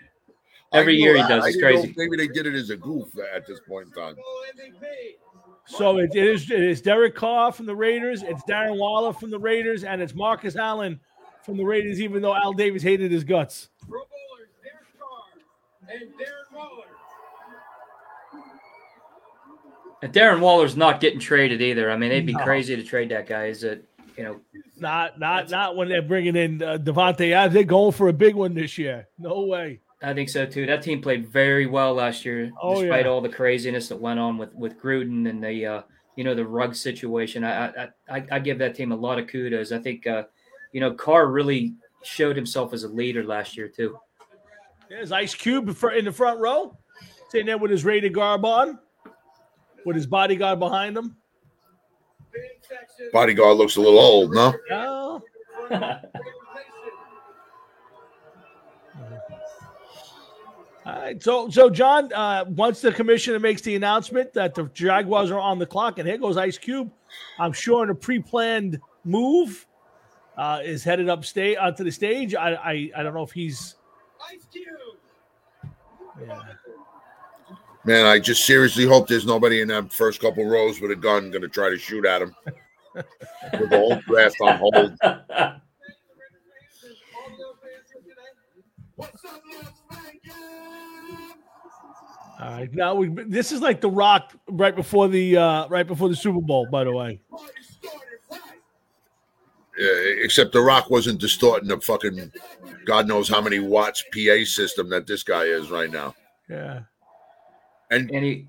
[0.72, 1.44] Every knew year he does.
[1.44, 1.94] I It's didn't know crazy.
[1.96, 4.16] Maybe they did it as a goof at this point in time.
[4.16, 4.86] Super Bowl MVP.
[5.68, 9.32] So it, it is it is Derek Carr from the Raiders, it's Darren Waller from
[9.32, 11.00] the Raiders, and it's Marcus Allen
[11.44, 12.02] from the Raiders.
[12.02, 13.70] Even though Al Davis hated his guts.
[13.88, 15.42] Pro Bowlers Derek Carr
[15.92, 16.86] and Darren Waller.
[20.02, 21.90] And Darren Waller's not getting traded either.
[21.90, 22.44] I mean, they'd be No.
[22.44, 23.46] crazy to trade that guy.
[23.48, 23.86] Is it?
[24.18, 24.40] You know,
[24.78, 27.54] Not not not when they're bringing in uh, Davante Adams.
[27.54, 29.08] They're going for a big one this year.
[29.18, 29.82] No way.
[30.02, 30.66] I think so too.
[30.66, 33.12] That team played very well last year, Oh, despite yeah.
[33.12, 35.82] all the craziness that went on with with Gruden and the uh,
[36.16, 37.44] you know the rug situation.
[37.44, 39.72] I, I I I give that team a lot of kudos.
[39.72, 40.24] I think uh,
[40.72, 43.98] you know Carr really showed himself as a leader last year too.
[44.90, 46.78] There's Ice Cube in the front row,
[47.30, 48.80] sitting there with his rated garb on,
[49.86, 51.18] with his bodyguard behind him.
[53.12, 54.54] Bodyguard looks a little old, no?
[54.72, 55.22] Oh,
[60.86, 61.22] all right.
[61.22, 65.58] So, so John, uh, once the commissioner makes the announcement that the Jaguars are on
[65.58, 66.92] the clock, and here goes Ice Cube,
[67.40, 69.66] I'm sure in a pre-planned move,
[70.38, 72.36] uh, is headed up state onto the stage.
[72.36, 73.76] I, I, I don't know if he's.
[76.22, 76.42] Yeah.
[77.84, 81.30] Man, I just seriously hope there's nobody in that first couple rows with a gun
[81.30, 82.36] going to try to shoot at him.
[82.96, 84.76] with the whole draft on hold.
[84.76, 85.62] Audio fans
[87.92, 88.32] here today.
[88.96, 90.34] What's up, Las Vegas?
[92.40, 92.74] All right.
[92.74, 93.10] Now we.
[93.10, 96.68] This is like the Rock right before the uh, right before the Super Bowl.
[96.72, 97.20] By the way.
[99.78, 102.32] Except The Rock wasn't distorting the fucking
[102.86, 106.16] God knows how many watts PA system that this guy is right now.
[106.50, 106.82] Yeah.
[107.92, 108.48] And and he,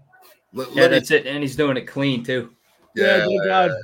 [0.53, 1.27] let, yeah, let me- that's it.
[1.27, 2.53] And he's doing it clean too.
[2.95, 3.19] Yeah.
[3.19, 3.71] yeah, dear God.
[3.71, 3.75] uh,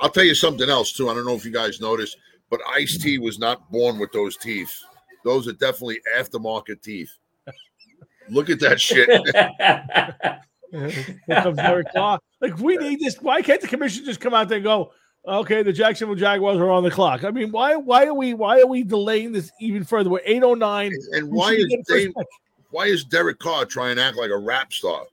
[0.00, 1.10] I'll tell you something else too.
[1.10, 2.16] I don't know if you guys noticed,
[2.50, 4.72] but Ice T was not born with those teeth.
[5.24, 7.10] Those are definitely aftermarket teeth.
[8.30, 9.08] Look at that shit.
[10.70, 12.18] Here comes Derek Carr.
[12.40, 13.20] Like we need this.
[13.20, 14.92] Why can't the commission just come out there and go,
[15.26, 17.24] okay, the Jacksonville Jaguars are on the clock?
[17.24, 20.10] I mean, why why are we why are we delaying this even further?
[20.10, 20.92] We're 809.
[21.12, 22.12] and why is get Dave,
[22.70, 25.04] why is Derek Carr trying to act like a rap star?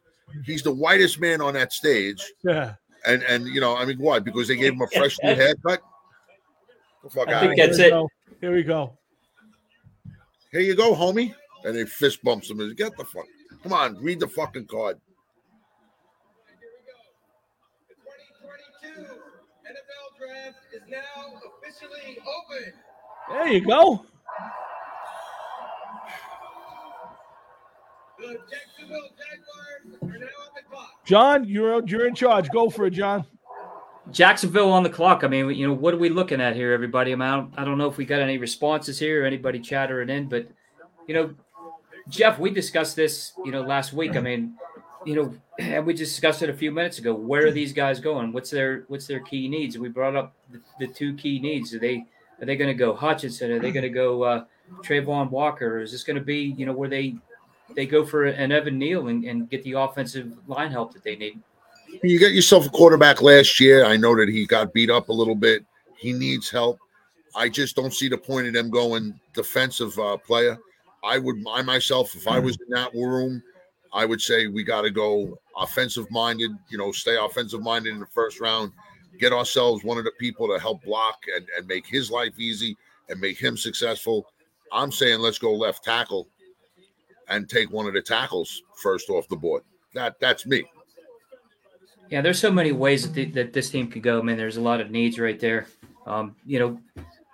[0.46, 2.76] He's the whitest man on that stage, Yeah.
[3.06, 4.20] and and you know, I mean, why?
[4.20, 5.82] Because they gave him a fresh new haircut.
[7.04, 7.90] The fuck I out think of Here that's we it.
[7.90, 8.10] go.
[8.42, 8.98] Here we go.
[10.52, 11.34] Here you go, homie.
[11.66, 12.60] And they fist bumps him.
[12.60, 13.26] and Get the fuck.
[13.64, 15.00] Come on, read the fucking card.
[21.82, 22.74] Officially open.
[23.30, 24.06] There you go.
[31.06, 32.50] John, you're you're in charge.
[32.50, 33.26] Go for it, John.
[34.12, 35.24] Jacksonville on the clock.
[35.24, 37.12] I mean, you know, what are we looking at here, everybody?
[37.12, 39.60] I, mean, I, don't, I don't know if we got any responses here or anybody
[39.60, 40.48] chattering in, but
[41.08, 41.36] you know,
[42.10, 44.16] Jeff, we discussed this, you know, last week.
[44.16, 44.56] I mean,
[45.10, 47.14] you know, and we discussed it a few minutes ago.
[47.14, 48.32] Where are these guys going?
[48.32, 49.78] What's their what's their key needs?
[49.78, 51.74] We brought up the, the two key needs.
[51.74, 52.06] Are they
[52.40, 53.52] are they going to go Hutchinson?
[53.52, 54.46] Are they going to go uh,
[54.82, 55.80] Travon Walker?
[55.80, 57.16] Is this going to be you know where they
[57.76, 61.16] they go for an Evan Neal and, and get the offensive line help that they
[61.16, 61.40] need?
[62.04, 63.86] You got yourself a quarterback last year.
[63.86, 65.66] I know that he got beat up a little bit.
[65.98, 66.78] He needs help.
[67.36, 70.58] I just don't see the point of them going defensive uh, player.
[71.04, 73.42] I would, I myself, if I was in that room,
[73.94, 76.52] I would say we got to go offensive minded.
[76.70, 78.72] You know, stay offensive minded in the first round.
[79.20, 82.78] Get ourselves one of the people to help block and, and make his life easy
[83.10, 84.28] and make him successful.
[84.72, 86.28] I'm saying let's go left tackle
[87.28, 89.64] and take one of the tackles first off the board.
[89.94, 90.64] That that's me.
[92.10, 94.20] Yeah, there's so many ways that, the, that this team could go.
[94.20, 95.68] I mean, there's a lot of needs right there.
[96.08, 96.80] Um, you know,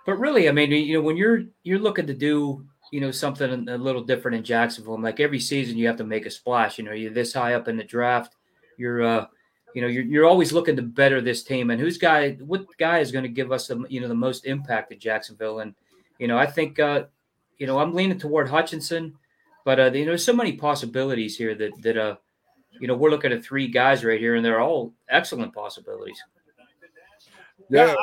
[0.04, 2.66] but really, I mean, you know, when you're you're looking to do,
[2.96, 6.04] you know, something a little different in Jacksonville, And like every season you have to
[6.04, 6.78] make a splash.
[6.78, 8.36] You know, you're this high up in the draft.
[8.78, 9.26] You're, uh,
[9.74, 13.00] you know, you're, you're always looking to better this team and who's guy, what guy
[13.00, 15.58] is going to give us the, you know, the most impact at Jacksonville.
[15.58, 15.74] And,
[16.18, 17.04] you know, I think, uh,
[17.58, 19.12] you know, I'm leaning toward Hutchinson,
[19.66, 22.16] but, uh, you know, there's so many possibilities here that, that, uh,
[22.80, 26.24] you know, we're looking at three guys right here and they're all excellent possibilities.
[27.68, 27.94] Yeah.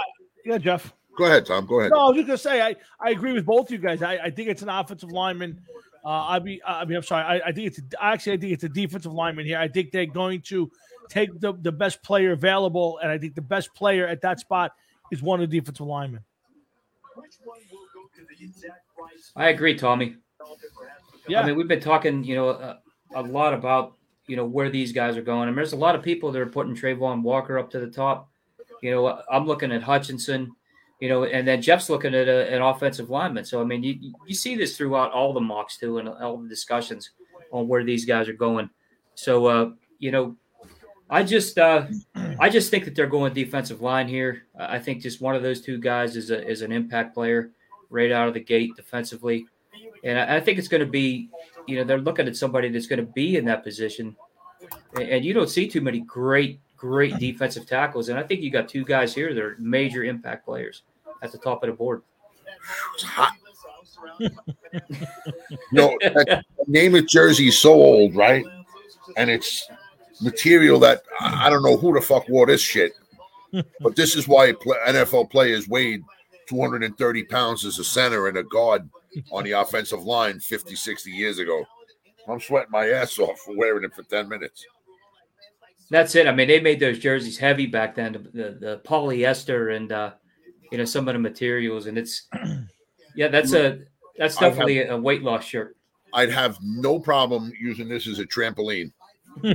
[0.46, 0.94] Yeah, Jeff.
[1.18, 1.66] Go ahead, Tom.
[1.66, 1.92] Go ahead.
[1.92, 4.02] No, I was just gonna say I, I agree with both of you guys.
[4.02, 5.62] I, I think it's an offensive lineman.
[6.04, 7.24] Uh, I be I mean I'm sorry.
[7.24, 9.60] I, I think it's a, actually I think it's a defensive lineman here.
[9.60, 10.72] I think they're going to
[11.10, 14.72] take the, the best player available, and I think the best player at that spot
[15.12, 16.22] is one of the defensive linemen.
[19.36, 20.16] I agree, Tommy.
[21.28, 22.80] Yeah, I mean we've been talking, you know, a,
[23.16, 23.94] a lot about
[24.26, 25.44] you know where these guys are going.
[25.44, 27.90] I mean, there's a lot of people that are putting Travon Walker up to the
[27.90, 28.30] top.
[28.82, 30.52] You know, I'm looking at Hutchinson
[31.00, 33.46] you know, and then Jeff's looking at a, an offensive lineman.
[33.46, 36.50] So I mean, you you see this throughout all the mocks too, and all the
[36.50, 37.12] discussions
[37.52, 38.70] on where these guys are going.
[39.16, 40.36] So uh, you know,
[41.10, 41.86] I just uh,
[42.40, 44.44] I just think that they're going defensive line here.
[44.58, 47.52] I think just one of those two guys is a is an impact player
[47.90, 49.46] right out of the gate defensively,
[50.04, 51.30] and I, I think it's going to be,
[51.68, 54.16] you know, they're looking at somebody that's going to be in that position,
[54.96, 58.10] and, and you don't see too many great great defensive tackles.
[58.10, 60.84] And I think you got two guys here that are major impact players
[61.22, 62.02] at the top of the board.
[62.94, 63.32] It's hot.
[65.72, 68.44] no, that Namath jersey is so old, right?
[69.16, 69.66] And it's
[70.22, 72.92] material that I I don't know who the fuck wore this shit.
[73.80, 76.04] But this is why NFL players weighed
[76.50, 78.90] 230 pounds as a center and a guard
[79.32, 81.64] on the offensive line 50, 60 years ago.
[82.28, 84.66] I'm sweating my ass off for wearing it for 10 minutes.
[85.94, 86.26] That's it.
[86.26, 90.14] I mean, they made those jerseys heavy back then, the, the, the polyester and uh,
[90.72, 92.30] you know some of the materials, and it's
[93.16, 93.82] yeah, that's a
[94.18, 95.78] that's I have- definitely a weight loss shirt.
[96.12, 98.92] I'd have no problem using this as a trampoline.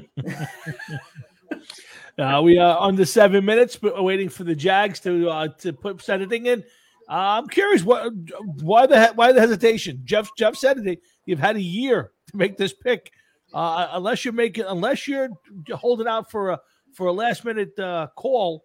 [2.18, 5.72] Uh, we are under seven minutes, but we're waiting for the Jags to uh, to
[5.72, 6.64] put set a in.
[7.08, 8.12] Uh, I'm curious what
[8.60, 10.00] why the why the hesitation?
[10.04, 11.00] Jeff Jeff said it.
[11.26, 13.12] You've had a year to make this pick.
[13.52, 15.30] Uh, unless you're making unless you're
[15.72, 16.60] holding out for a
[16.92, 18.64] for a last minute uh, call,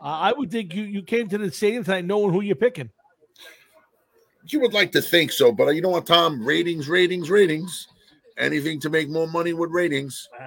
[0.00, 2.90] uh, I would think you you came to the stadium tonight knowing who you're picking.
[4.46, 6.44] You would like to think so, but you know what, Tom?
[6.44, 7.88] Ratings, ratings, ratings.
[8.38, 10.28] Anything to make more money with ratings.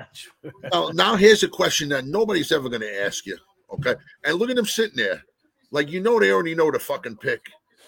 [0.72, 3.38] Now, now here's a question that nobody's ever going to ask you.
[3.72, 3.96] Okay.
[4.24, 5.24] And look at them sitting there.
[5.72, 7.42] Like, you know, they already know the fucking pick.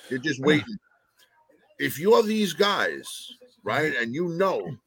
[0.10, 0.78] They're just waiting.
[1.80, 3.32] If you're these guys,
[3.64, 4.78] right, and you know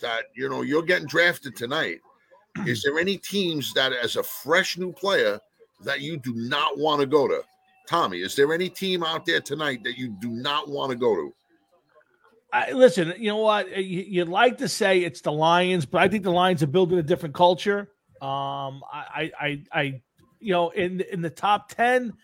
[0.00, 2.00] that, you know, you're getting drafted tonight,
[2.66, 5.38] is there any teams that, as a fresh new player,
[5.84, 7.42] that you do not want to go to?
[7.88, 11.14] Tommy, is there any team out there tonight that you do not want to go
[11.14, 11.34] to?
[12.52, 13.68] I, listen, you know what?
[13.76, 16.98] You, you'd like to say it's the Lions, but I think the Lions are building
[16.98, 17.90] a different culture.
[18.20, 20.02] Um, I, I, I,
[20.40, 22.14] you know, in in the top ten,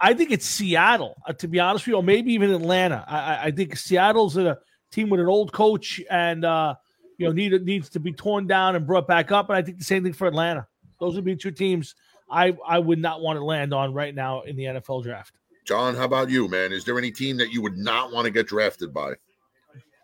[0.00, 1.16] I think it's Seattle.
[1.26, 3.04] Uh, to be honest with you, or maybe even Atlanta.
[3.06, 4.58] I- I think Seattle's a
[4.92, 6.76] team with an old coach, and uh,
[7.18, 9.48] you know, need, needs to be torn down and brought back up.
[9.48, 10.66] And I think the same thing for Atlanta.
[11.00, 11.94] Those would be two teams
[12.30, 15.34] I I would not want to land on right now in the NFL draft.
[15.64, 16.72] John, how about you, man?
[16.72, 19.14] Is there any team that you would not want to get drafted by?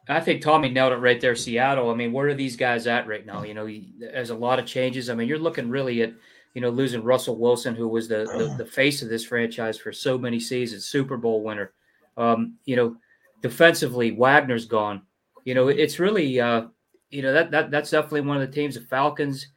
[0.09, 1.37] I think Tommy nailed it right there.
[1.37, 1.91] Seattle.
[1.91, 3.43] I mean, where are these guys at right now?
[3.43, 3.69] You know,
[3.99, 5.11] there's a lot of changes.
[5.11, 6.15] I mean, you're looking really at,
[6.55, 9.93] you know, losing Russell Wilson, who was the the, the face of this franchise for
[9.93, 11.73] so many seasons, Super Bowl winner.
[12.17, 12.97] Um, you know,
[13.43, 15.03] defensively, Wagner's gone.
[15.45, 16.67] You know, it's really, uh,
[17.11, 19.49] you know, that that that's definitely one of the teams, the Falcons,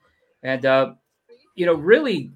[0.41, 0.93] and uh,
[1.55, 2.31] you know, really,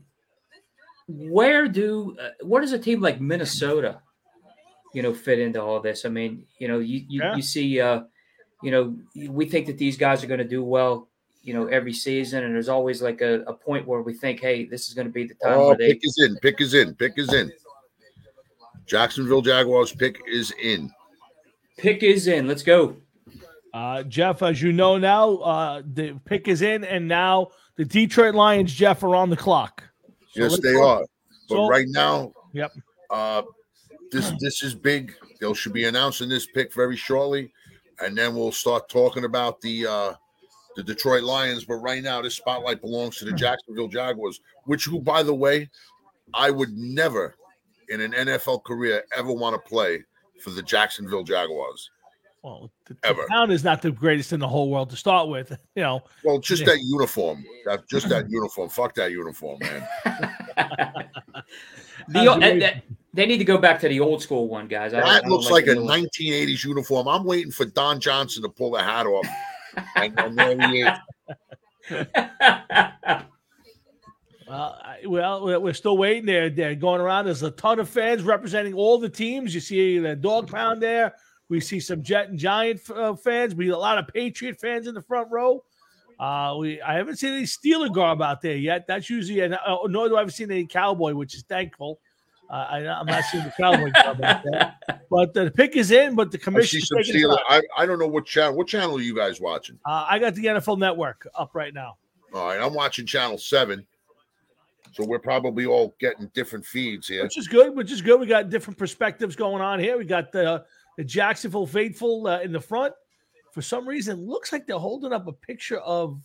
[1.08, 4.02] where do uh, where does a team like Minnesota,
[4.94, 6.06] you know, fit into all this?
[6.06, 7.36] I mean, you know, you you, Yeah.
[7.36, 8.02] you see, uh,
[8.62, 8.96] you know,
[9.30, 11.08] we think that these guys are going to do well,
[11.44, 14.66] you know, every season, and there's always like a, a point where we think, hey,
[14.66, 16.36] this is going to be the time Oh, where they pick is in.
[16.42, 16.94] Pick is in.
[16.96, 17.52] Pick is in.
[18.86, 20.92] Jacksonville Jaguars pick is in.
[21.78, 22.48] pick is in.
[22.48, 22.96] Let's go.
[23.78, 28.34] Uh, Jeff, as you know now, uh, the pick is in, and now the Detroit
[28.34, 29.84] Lions, Jeff, are on the clock.
[30.32, 31.06] So yes, they go- are.
[31.48, 32.72] But so- right now, Yep.
[33.12, 33.44] uh,
[34.12, 35.14] this this is big.
[35.40, 37.54] They should be announcing this pick very shortly,
[38.00, 40.14] and then we'll start talking about the uh,
[40.76, 41.64] the Detroit Lions.
[41.64, 45.70] But right now, this spotlight belongs to the Jacksonville Jaguars, which, who, by the way,
[46.34, 47.36] I would never
[47.90, 50.04] in an NFL career ever want to play
[50.42, 51.92] for the Jacksonville Jaguars.
[52.48, 55.52] Well, the, the town is not the greatest in the whole world to start with.
[55.76, 56.68] You know, Well, just Yeah.
[56.74, 57.44] that uniform.
[57.66, 58.70] That just that uniform.
[58.70, 59.88] Fuck that uniform, man.
[62.10, 62.82] The, uh, the
[63.14, 64.94] they need to go back to the old school one, guys.
[64.94, 66.04] I don't- I That don't looks like the a new one.
[66.06, 67.08] 1980s uniform.
[67.10, 69.28] I'm waiting for Don Johnson to pull the hat off.
[69.98, 70.98] and, and there he is.
[74.48, 76.26] Well, I- well, we're- we're still waiting.
[76.26, 77.26] They're, they're going around.
[77.26, 79.54] There's a ton of fans representing all the teams.
[79.54, 81.14] You see the dog pound there.
[81.50, 83.56] We see some Jet and Giant uh, fans.
[83.56, 85.64] We a lot of Patriot fans in the front row.
[86.20, 88.88] Uh, we I haven't seen any Steeler garb out there yet.
[88.88, 92.00] That's usually an, uh, nor do I have seen any Cowboy, which is thankful.
[92.50, 94.76] Uh, I, I'm not seeing the Cowboy garb out there.
[95.10, 96.16] But the pick is in.
[96.16, 97.38] But the I see commission's some taking his Steelers.
[97.48, 97.62] time.
[97.78, 98.58] I, I don't know what channel.
[98.58, 99.80] What channel are you guys watching?
[99.86, 101.96] Uh, I got the NFL Network up right now.
[102.34, 103.88] All right, I'm watching channel seven.
[104.92, 107.24] So we're probably all getting different feeds here.
[107.24, 107.74] which is good.
[107.74, 108.20] Which is good.
[108.20, 109.98] We got different perspectives going on here.
[109.98, 110.66] We got the
[110.98, 112.94] the Jacksonville faithful uh, in the front.
[113.54, 116.20] For some reason, looks like they're holding up a picture of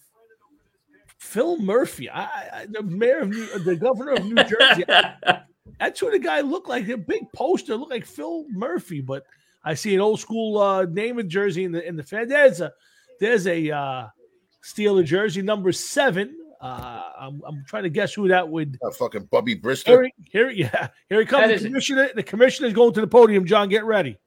[1.19, 2.23] Phil Murphy, I,
[2.63, 4.85] I, the mayor of New, the governor of New Jersey.
[5.79, 6.89] That's what the guy looked like.
[6.89, 9.25] A big poster looked like Phil Murphy, but
[9.65, 12.29] I see an old school uh, name in jersey in the in the fan.
[12.29, 12.73] There's a
[13.21, 14.07] there's a uh,
[14.65, 16.37] Steeler jersey number seven.
[16.61, 19.87] Uh, I'm, I'm trying to guess who that would Uh, fucking Bubby Brister.
[19.87, 21.47] here, he- here, yeah, here he comes.
[21.49, 23.45] The is- commissioner, the commissioner is going to the podium.
[23.47, 24.19] John, get ready.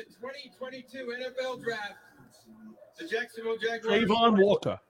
[0.00, 1.94] The 2022 NFL Draft,
[2.98, 4.02] the Jacksonville Jaguars.
[4.02, 4.80] Travon Walker.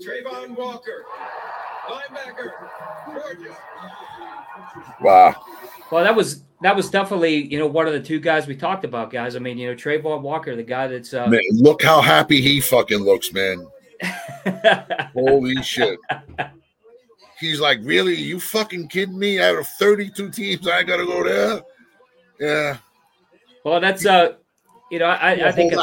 [0.00, 1.04] Travon Walker,
[1.88, 2.52] linebacker,
[3.12, 3.56] Georgia.
[5.00, 5.34] Wow.
[5.90, 8.84] Well, that was that was definitely you know one of the two guys we talked
[8.84, 9.34] about, guys.
[9.34, 12.60] I mean, you know, Travon Walker, the guy that's uh, Man, look how happy he
[12.60, 13.66] fucking looks, man.
[15.12, 15.98] Holy shit.
[17.40, 18.14] He's like, really?
[18.14, 19.40] You fucking kidding me?
[19.40, 21.62] Out of 32 teams, I gotta go there?
[22.38, 22.76] Yeah.
[23.64, 24.34] Well, that's uh,
[24.90, 25.82] you know, I, I think it's.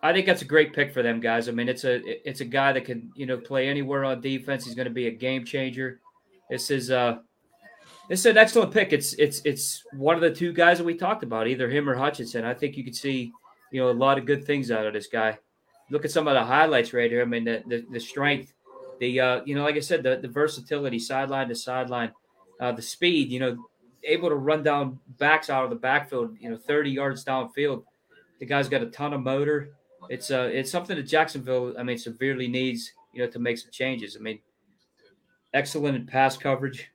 [0.00, 1.48] I think that's a great pick for them guys.
[1.48, 4.64] I mean, it's a it's a guy that can you know play anywhere on defense.
[4.64, 6.00] He's going to be a game changer.
[6.48, 7.18] This is uh,
[8.08, 8.92] this is an excellent pick.
[8.92, 11.96] It's it's it's one of the two guys that we talked about, either him or
[11.96, 12.44] Hutchinson.
[12.44, 13.32] I think you could see
[13.72, 15.38] you know a lot of good things out of this guy.
[15.90, 17.22] Look at some of the highlights right here.
[17.22, 18.54] I mean, the the, the strength,
[19.00, 22.12] the uh, you know, like I said, the the versatility, sideline to sideline,
[22.60, 23.30] uh, the speed.
[23.30, 23.67] You know,
[24.04, 26.36] able to run down backs out of the backfield.
[26.40, 27.84] You know, thirty yards downfield.
[28.38, 29.70] The guy's got a ton of motor.
[30.08, 33.70] It's uh, it's something that Jacksonville, I mean, severely needs, you know, to make some
[33.70, 34.16] changes.
[34.16, 34.38] I mean,
[35.52, 36.90] excellent in pass coverage.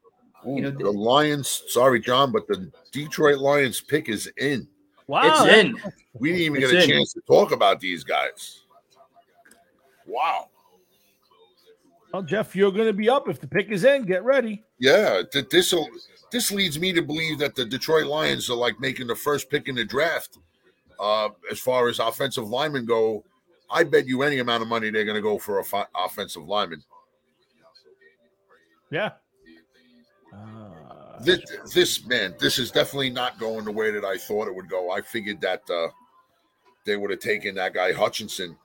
[0.47, 4.67] Ooh, you know, the Lions, sorry, John, but the Detroit Lions pick is in.
[5.07, 5.75] Wow, it's in.
[6.13, 6.89] We didn't even It's get a in.
[6.89, 8.63] chance to talk about these guys.
[10.05, 10.49] Wow.
[12.13, 14.03] Well, Jeff, you're going to be up if the pick is in.
[14.05, 14.63] Get ready.
[14.77, 15.73] Yeah, th- this
[16.31, 19.67] this leads me to believe that the Detroit Lions are like making the first pick
[19.67, 20.37] in the draft.
[20.99, 23.23] Uh, as far as offensive linemen go,
[23.69, 26.47] I bet you any amount of money they're going to go for a fi- offensive
[26.47, 26.83] lineman.
[28.91, 29.13] Yeah.
[30.31, 31.39] Uh, This,
[31.73, 34.91] this man, this is definitely not going the way that I thought it would go.
[34.91, 35.87] I figured that uh,
[36.85, 38.55] they would have taken that guy Hutchinson,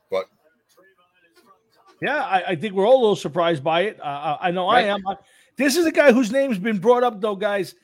[2.01, 4.01] yeah, I, I think we're all a little surprised by it.
[4.01, 5.07] Uh, I know I am.
[5.07, 5.17] I-
[5.57, 7.75] This is a guy whose name's been brought up, though, guys.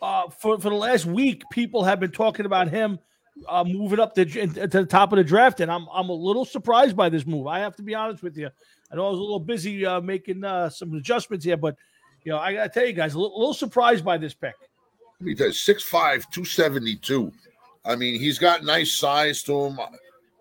[0.00, 2.98] Uh, for for the last week, people have been talking about him
[3.48, 6.44] uh, moving up the, to the top of the draft, and I'm I'm a little
[6.44, 7.46] surprised by this move.
[7.48, 8.48] I have to be honest with you.
[8.90, 11.76] I know I was a little busy uh, making uh, some adjustments here, but
[12.24, 14.34] you know I got to tell you guys, a little, a little surprised by this
[14.34, 14.54] pick.
[15.20, 17.32] Let me tell you, 6'5", 272.
[17.84, 19.78] I mean, he's got nice size to him.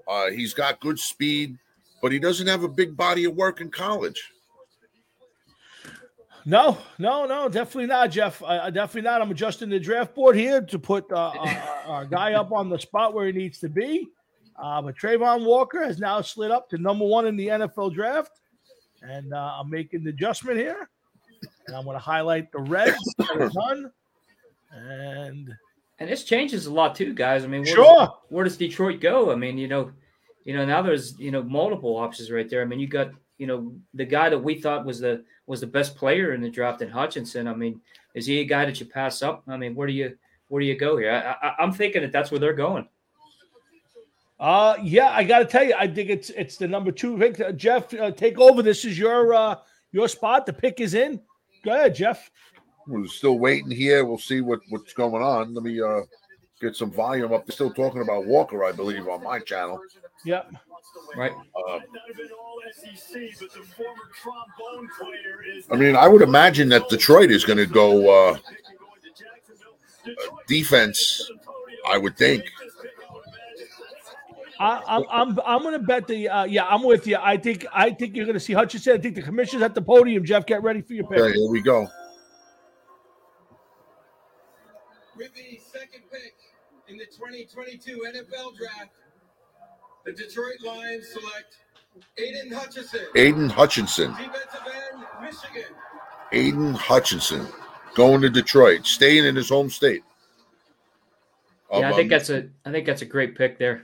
[0.07, 1.57] Uh, he's got good speed,
[2.01, 4.31] but he doesn't have a big body of work in college.
[6.45, 8.41] No, no, no, definitely not, Jeff.
[8.41, 9.21] Uh, uh, definitely not.
[9.21, 11.57] I'm adjusting the draft board here to put uh, our,
[11.87, 14.07] our guy up on the spot where he needs to be.
[14.57, 18.39] Uh, but Travon Walker has now slid up to number one in the NFL draft,
[19.01, 20.89] and uh, I'm making the adjustment here.
[21.67, 23.15] And I'm going to highlight the Reds
[23.53, 23.91] done.
[24.71, 25.53] And
[25.99, 27.43] And this changes a lot too, guys.
[27.43, 27.99] I mean, where Sure.
[27.99, 29.31] Does, where does Detroit go?
[29.31, 29.91] I mean, you know,
[30.47, 32.61] you know now there's you know multiple options right there.
[32.61, 35.67] I mean, you got you know the guy that we thought was the was the
[35.67, 37.49] best player in the draft in Hutchinson.
[37.49, 37.81] I mean,
[38.15, 39.43] is he a guy that you pass up?
[39.49, 40.17] I mean, where do you
[40.47, 41.11] where do you go here?
[41.11, 42.87] I, I, I'm thinking that that's where they're going.
[44.39, 47.41] uh, yeah, I got to tell you, I think it's it's the number two pick.
[47.41, 48.63] Uh, Jeff, uh, take over.
[48.63, 49.55] This is your uh,
[49.91, 50.45] your spot.
[50.45, 51.19] The pick is in.
[51.65, 52.31] Go ahead, Jeff.
[52.87, 54.05] We're still waiting here.
[54.05, 55.53] We'll see what, what's going on.
[55.53, 56.03] Let me uh,
[56.61, 57.45] get some volume up.
[57.45, 59.81] They're still talking about Walker, I believe, on my channel.
[60.25, 60.51] Yep.
[61.15, 61.31] Right.
[61.31, 61.79] Uh,
[65.71, 68.37] I mean, I would imagine that Detroit is going to go uh,
[70.47, 71.29] defense.
[71.87, 72.43] I would think.
[74.59, 77.17] I, I'm I'm I'm gonna bet the uh, yeah I'm with you.
[77.21, 78.93] I think I think you're gonna see Hutchinson.
[78.93, 80.25] I think the commissioner's at the podium.
[80.25, 81.19] Jeff, get ready for your pick.
[81.19, 81.87] Okay, here we go.
[85.15, 86.33] With the second pick
[86.87, 88.91] in the 2022 NFL Draft,
[90.07, 91.57] the Detroit Lions select
[92.17, 94.11] Aiden Hutchinson, Aiden Hutchinson.
[94.11, 94.61] defensive
[94.93, 95.73] end, Michigan.
[96.31, 97.45] Aiden Hutchinson
[97.93, 100.03] going to Detroit, staying in his home state.
[101.71, 103.83] Yeah, I Um, think that's a I think that's a great pick there.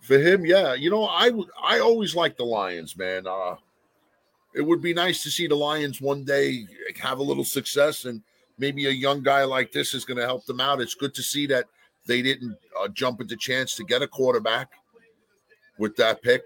[0.00, 0.46] for him.
[0.46, 1.48] Yeah, you know, I would.
[1.62, 3.26] I always like the Lions, man.
[3.26, 3.56] Uh,
[4.54, 6.66] it would be nice to see the Lions one day
[6.98, 8.22] have a little success, and
[8.58, 10.80] maybe a young guy like this is going to help them out.
[10.80, 11.66] It's good to see that
[12.06, 14.70] they didn't uh, jump at the chance to get a quarterback
[15.78, 16.42] with that pick,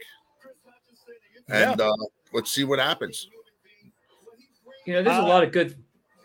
[1.48, 1.92] and uh,
[2.32, 3.28] let's see what happens.
[4.86, 5.76] You know, there's a Uh, lot of good.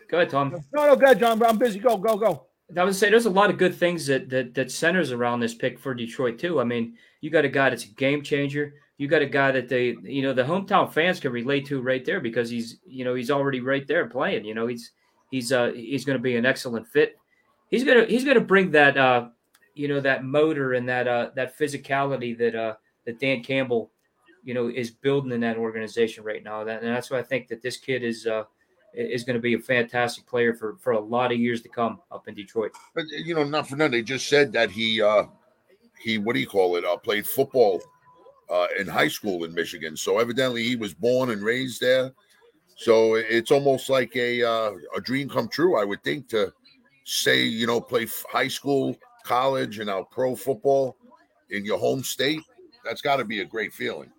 [0.08, 0.52] Go ahead, Tom.
[0.72, 1.42] No, no, good, John.
[1.42, 1.78] I'm busy.
[1.78, 2.46] Go, go, go.
[2.76, 5.54] I would say there's a lot of good things that that that centers around this
[5.54, 6.60] pick for Detroit too.
[6.60, 8.74] I mean, you got a guy that's a game changer.
[8.98, 12.02] You got a guy that they, you know, the hometown fans can relate to right
[12.04, 14.44] there because he's, you know, he's already right there playing.
[14.46, 14.92] You know, he's
[15.30, 17.16] he's uh he's going to be an excellent fit.
[17.70, 19.28] He's gonna he's gonna bring that uh
[19.74, 22.74] you know that motor and that uh that physicality that uh
[23.06, 23.90] that Dan Campbell,
[24.44, 26.62] you know, is building in that organization right now.
[26.64, 28.44] That and that's why I think that this kid is uh
[28.94, 32.00] is going to be a fantastic player for for a lot of years to come
[32.10, 32.72] up in Detroit.
[32.94, 33.92] But you know, not for nothing.
[33.92, 35.24] They just said that he uh
[35.98, 36.84] he what do you call it?
[36.84, 37.82] Uh played football
[38.50, 39.96] uh in high school in Michigan.
[39.96, 42.12] So evidently he was born and raised there.
[42.76, 46.52] So it's almost like a uh, a dream come true, I would think, to
[47.04, 50.96] say, you know, play high school, college, and now pro football
[51.48, 52.42] in your home state.
[52.86, 54.10] That's got to be a great feeling.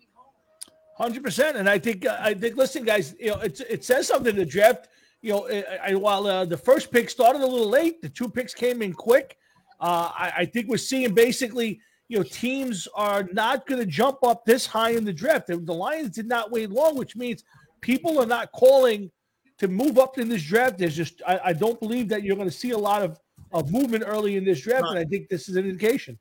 [0.98, 2.56] Hundred percent, and I think uh, I think.
[2.56, 4.36] Listen, guys, you know, it's it says something.
[4.36, 4.90] The draft,
[5.22, 8.28] you know, I, I, while uh, the first pick started a little late, the two
[8.28, 9.38] picks came in quick.
[9.80, 14.24] Uh, I, I think we're seeing basically, you know, teams are not going to jump
[14.24, 15.48] up this high in the draft.
[15.48, 17.44] The, the Lions did not wait long, which means
[17.82, 19.12] people are not calling
[19.60, 20.80] to move up in this draft.
[20.80, 23.20] There's just I, I don't believe that you're going to see a lot of
[23.52, 26.18] of movement early in this draft, and I think this is an indication.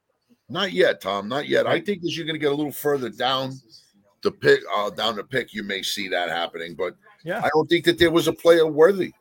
[0.48, 1.28] Not yet, Tom.
[1.28, 1.66] Not yet.
[1.66, 3.52] I think as you're going to get a little further down
[4.23, 6.74] the pick, uh, down the pick, you may see that happening.
[6.74, 6.94] But
[7.24, 7.40] Yeah.
[7.44, 9.12] I don't think that there was a player worthy.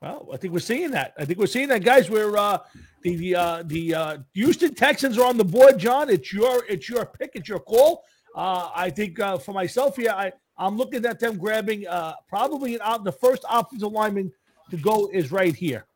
[0.00, 1.14] Well, I think we're seeing that.
[1.18, 2.10] I think we're seeing that, guys.
[2.10, 2.58] We're uh,
[3.02, 6.10] the the uh, the uh, Houston Texans are on the board, John.
[6.10, 7.30] It's your it's your pick.
[7.34, 8.04] It's your call.
[8.34, 12.74] Uh, I think uh, for myself here, I I'm looking at them grabbing uh, probably
[12.74, 14.30] an op- the first offensive lineman
[14.70, 15.86] to go is right here.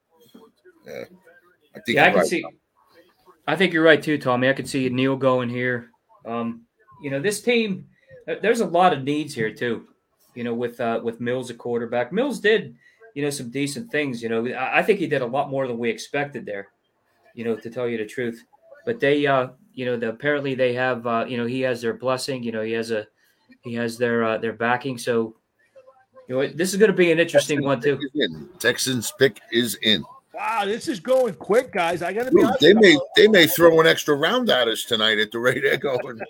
[0.86, 1.04] Yeah,
[1.76, 2.26] I think Yeah, I can right.
[2.26, 2.44] see.
[3.48, 4.50] I think you're right too, Tommy.
[4.50, 5.90] I could see Neal going here.
[6.26, 6.66] Um,
[7.02, 7.86] you know, this team.
[8.28, 9.88] uh, There's a lot of needs here too.
[10.34, 12.12] You know, with uh, with Mills a quarterback.
[12.12, 12.76] Mills did,
[13.14, 14.22] you know, some decent things.
[14.22, 16.68] You know, I, I think he did a lot more than we expected there.
[17.34, 18.44] You know, to tell you the truth.
[18.84, 21.94] But they, uh, you know, the, apparently they have, uh, you know, he has their
[21.94, 22.42] blessing.
[22.42, 23.06] You know, he has a,
[23.62, 24.98] he has their uh, their backing.
[24.98, 25.36] So,
[26.28, 27.98] you know, this is going to be an interesting one too.
[28.58, 30.04] Texans pick is in.
[30.38, 32.00] Wow, this is going quick, guys.
[32.00, 32.60] I got to be Dude, honest.
[32.60, 35.76] they may they may throw an extra round at us tonight at the rate they're
[35.76, 36.20] going.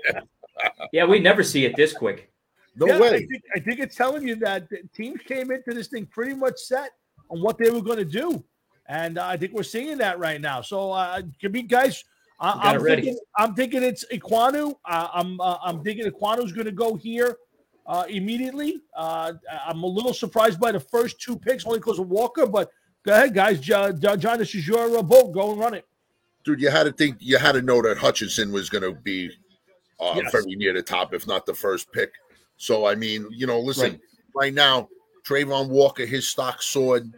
[0.93, 2.33] Yeah, we never see it this quick.
[2.75, 3.19] No Yeah, I way.
[3.27, 6.59] think, I think it's telling you that the teams came into this thing pretty much
[6.59, 6.91] set
[7.31, 8.43] on what they were going to do,
[8.87, 10.63] and uh, I think we're seeing that right now.
[10.63, 12.03] So, uh, give me guys.
[12.41, 13.03] I, I'm ready.
[13.03, 14.75] thinking, I'm thinking it's Ekwonu.
[14.85, 17.37] Uh, I'm uh, I'm thinking Ekwonu's going to go here
[17.87, 18.81] uh, immediately.
[18.97, 22.71] Uh, I'm a little surprised by the first two picks only because of Walker, but
[23.09, 23.59] go ahead, guys.
[23.59, 25.33] John, John this is your boat.
[25.33, 25.87] Go and run it.
[26.45, 29.31] Dude, you had to think you had to know that Hutchinson was going to be
[29.99, 30.31] uh, Yes.
[30.31, 32.13] very near the top, if not the first pick.
[32.59, 34.01] So I mean, you know, listen, Right.
[34.35, 34.89] right, now,
[35.27, 37.11] Travon Walker, his stock soared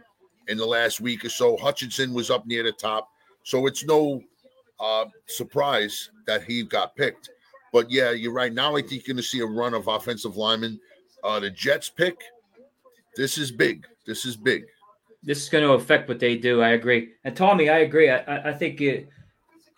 [0.47, 1.57] in the last week or so.
[1.57, 3.09] Hutchinson was up near the top,
[3.43, 4.21] so it's no
[4.79, 7.29] uh, surprise that he got picked.
[7.73, 8.53] But yeah, you're right.
[8.53, 10.79] Now I think you're going to see a run of offensive linemen.
[11.23, 12.17] Uh, the Jets pick,
[13.15, 13.85] this is big.
[14.05, 14.65] This is big.
[15.23, 16.61] This is going to affect what they do.
[16.61, 17.09] I agree.
[17.23, 18.09] And Tommy, I agree.
[18.09, 19.09] I, I, I think it,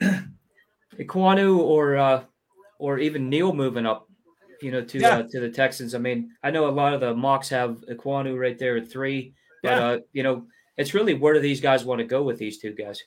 [0.98, 2.24] Ekwonu or uh,
[2.80, 4.08] or even Neal moving up,
[4.62, 5.18] you know, to Yeah.
[5.18, 5.96] uh, to the Texans.
[5.96, 9.34] I mean, I know a lot of the mocks have Ekwonu right there at three,
[9.62, 9.86] but Yeah.
[9.86, 10.48] uh, you know,
[10.78, 13.02] it's really where do these guys want to go with these two guys?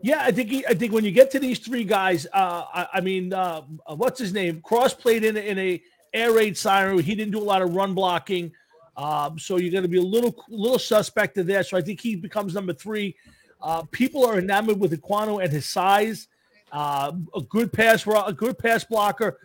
[0.00, 2.86] Yeah, I think he, I think when you get to these three guys, uh, I,
[2.94, 3.62] I mean, uh,
[3.96, 4.60] what's his name?
[4.62, 5.82] Cross played in a, in a
[6.14, 7.00] air raid siren.
[7.00, 8.52] He didn't do a lot of run blocking,
[8.98, 11.62] um, so you're going to be a little little suspect of there.
[11.62, 13.16] So I think he becomes number three.
[13.62, 16.28] Uh, people are enamored with Ekwonu and his size,
[16.72, 19.38] uh, a good pass, a good pass blocker,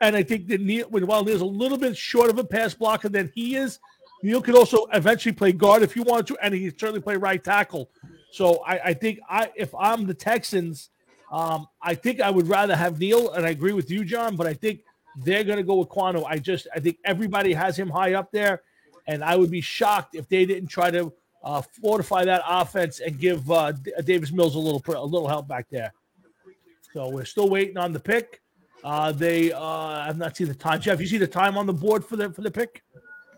[0.00, 3.08] and I think that Neal, while Neal's a little bit short of a pass blocker
[3.08, 3.78] than he is,
[4.22, 7.42] Neal could also eventually play guard if you wanted to, and he certainly play right
[7.42, 7.90] tackle.
[8.32, 10.90] So I, I think I if I'm the Texans,
[11.30, 14.34] um, I think I would rather have Neal, and I agree with you, John.
[14.34, 14.80] But I think
[15.16, 16.24] they're going to go with Quano.
[16.26, 18.62] I just I think everybody has him high up there,
[19.08, 21.12] and I would be shocked if they didn't try to
[21.42, 25.48] uh, fortify that offense and give uh, D- Davis Mills a little a little help
[25.48, 25.92] back there.
[26.92, 28.40] So we're still waiting on the pick.
[28.84, 30.80] Uh, they uh, I've not seen the time.
[30.80, 32.84] Jeff, you see the time on the board for the for the pick?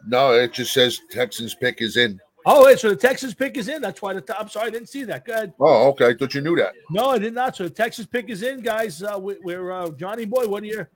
[0.06, 2.20] No, it just says Texans pick is in.
[2.46, 3.82] Oh, wait, so the Texas pick is in.
[3.82, 5.24] That's why the I'm sorry, I didn't see that.
[5.24, 5.52] Good.
[5.60, 6.08] Oh, okay.
[6.08, 6.72] I thought you knew that.
[6.90, 7.56] No, I did not.
[7.56, 9.02] So the Texas pick is in, guys.
[9.02, 10.46] Uh, we, we're uh, Johnny Boy.
[10.46, 10.86] What are you?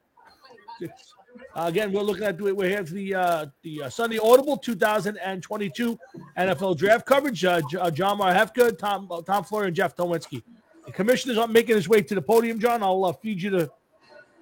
[1.54, 5.98] Uh, again, we're looking at we're here for the uh, the uh, Sunday Audible 2022
[6.36, 7.44] NFL Draft coverage.
[7.44, 10.42] Uh, J- uh, John Marhefka, Tom uh, Tom Floyer, and Jeff Tolwinski.
[10.86, 12.58] The commissioner's not making his way to the podium.
[12.58, 13.70] John, I'll uh, feed you the.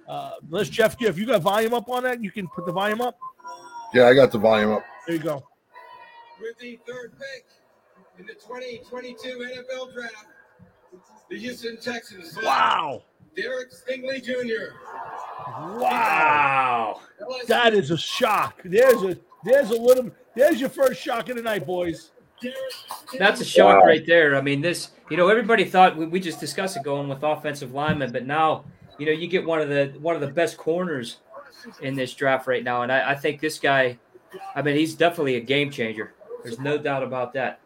[0.07, 1.01] Uh, let's Jeff.
[1.01, 3.17] If you got volume up on that, you can put the volume up.
[3.93, 4.83] Yeah, I got the volume up.
[5.07, 5.43] There you go.
[6.41, 7.45] With the third pick
[8.19, 10.27] in the 2022 NFL Draft,
[11.29, 13.03] the Houston Texans Wow!
[13.35, 14.73] Derek Stingley Jr.
[15.79, 15.79] Wow!
[15.79, 16.99] Wow.
[17.47, 18.61] That is a shock.
[18.63, 22.11] There's a there's a little there's your first shock of the night, boys.
[23.17, 23.87] That's a shock Wow.
[23.87, 24.35] right there.
[24.35, 27.73] I mean, this, you know, everybody thought we, we just discussed it going with offensive
[27.73, 28.65] linemen, but now,
[28.97, 31.17] you know, you get one of the one of the best corners
[31.81, 33.97] in this draft right now, and I, I think this guy,
[34.55, 36.13] I mean, he's definitely a game changer.
[36.43, 37.59] There's no doubt about that.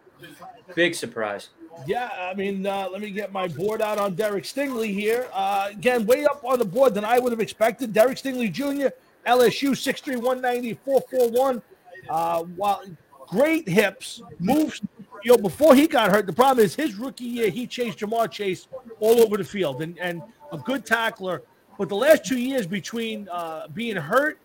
[0.75, 1.49] Big surprise.
[1.85, 5.27] Yeah, I mean, uh, let me get my board out on Derek Stingley here.
[5.31, 7.93] Uh, again, way up on the board than I would have expected.
[7.93, 8.89] Derek Stingley Jr.,
[9.25, 11.61] LSU, 6'3", 190, 441.
[12.09, 12.81] Uh, while
[13.27, 14.81] great hips, moves.
[15.23, 18.31] You know, before he got hurt, the problem is his rookie year, he chased Ja'Marr
[18.31, 18.67] Chase
[18.99, 20.21] all over the field and, and
[20.51, 21.43] a good tackler.
[21.77, 24.39] But the last two years between uh, being hurt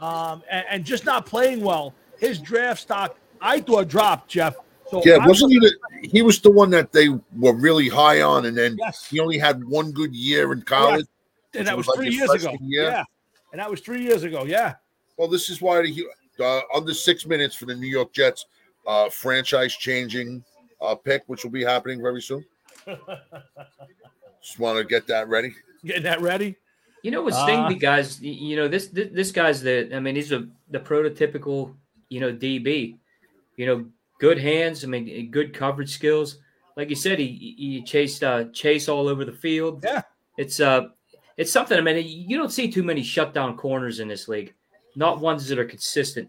[0.00, 4.56] um, and, and just not playing well, his draft stock, I thought, dropped, Jeff.
[4.90, 5.72] So Yeah, I- wasn't he the
[6.08, 9.06] he was the one that they were really high on, and then Yes.
[9.08, 11.06] he only had one good year in college.
[11.54, 12.56] and that was was three his years ago.
[12.62, 12.82] year?
[12.84, 13.04] Yeah,
[13.52, 14.44] and that was three years ago.
[14.44, 14.74] Yeah,
[15.16, 16.06] Well, this is why the
[16.40, 18.46] uh, under six minutes for the New York Jets
[18.86, 20.44] uh, franchise changing
[20.80, 22.44] uh, pick, which will be happening very soon.
[24.42, 25.54] Just want to get that ready.
[25.84, 26.56] getting that ready.
[27.02, 29.94] You know, with Uh, Stingley, guys, you know this this, this guy's the.
[29.94, 31.74] I mean, he's a the prototypical,
[32.08, 32.96] you know, DB.
[33.56, 33.86] You know,
[34.18, 34.84] good hands.
[34.84, 36.38] I mean, good coverage skills.
[36.76, 39.82] Like you said, he he chased uh, Chase all over the field.
[39.84, 40.02] Yeah.
[40.36, 40.88] it's uh,
[41.36, 41.76] it's something.
[41.78, 44.54] I mean, you don't see too many shutdown corners in this league.
[44.94, 46.28] Not ones that are consistent.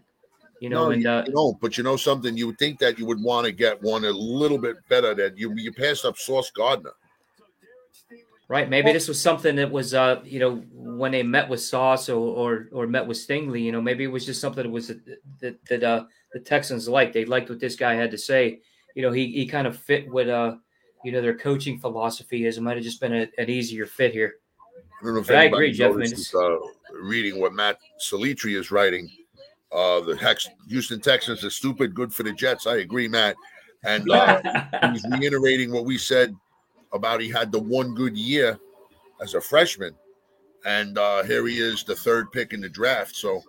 [0.60, 1.60] You know, no, and you, uh, you don't.
[1.60, 4.10] But you know something, you would think that you would want to get one a
[4.10, 5.14] little bit better.
[5.14, 6.92] That you you passed up Sauce Gardner.
[8.50, 8.68] Right.
[8.68, 12.18] Maybe this was something that was, uh, you know, when they met with Sauce or
[12.18, 14.88] or, or met with Stingley, you know, maybe it was just something that was
[15.38, 17.14] that that uh, the Texans liked.
[17.14, 18.58] They liked what this guy had to say.
[18.96, 20.56] You know, he he kind of fit with uh,
[21.04, 22.58] you know, their coaching philosophy is.
[22.58, 24.34] It might have just been a, an easier fit here.
[25.00, 25.92] I don't know if I agree, Jeff.
[25.92, 26.58] I uh,
[27.00, 29.08] reading what Matt Salitri is writing.
[29.70, 32.66] Uh, the Hex, Houston Texans are stupid, good for the Jets.
[32.66, 33.36] I agree, Matt.
[33.84, 34.42] And uh,
[34.90, 36.34] he's reiterating what we said
[36.92, 38.58] about he had the one good year
[39.20, 39.94] as a freshman,
[40.64, 43.14] and uh, here he is, the third pick in the draft.
[43.14, 43.42] So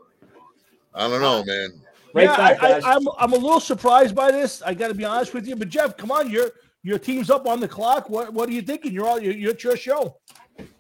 [0.94, 1.82] I don't know, man.
[2.14, 4.62] Right yeah, back, I, I, I'm I'm a little surprised by this.
[4.62, 5.56] I got to be honest with you.
[5.56, 6.52] But Jeff, come on, your
[6.84, 8.10] your team's up on the clock.
[8.10, 8.92] What what are you thinking?
[8.92, 10.18] You're all you're, you're it's your show.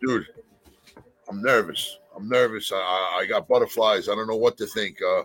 [0.01, 0.27] dude.
[1.29, 1.97] I'm nervous.
[2.15, 2.71] I'm nervous.
[2.73, 4.09] I- I, I got butterflies.
[4.09, 4.97] I don't know what to think.
[5.01, 5.23] Uh,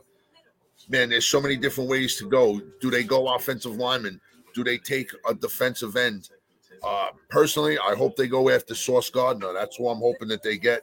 [0.88, 2.60] man, there's so many different ways to go.
[2.80, 4.20] Do they go offensive lineman?
[4.54, 6.30] Do they take a defensive end?
[6.82, 9.52] Uh, personally, I hope they go after Sauce Gardner.
[9.52, 10.82] That's who I'm hoping that they get.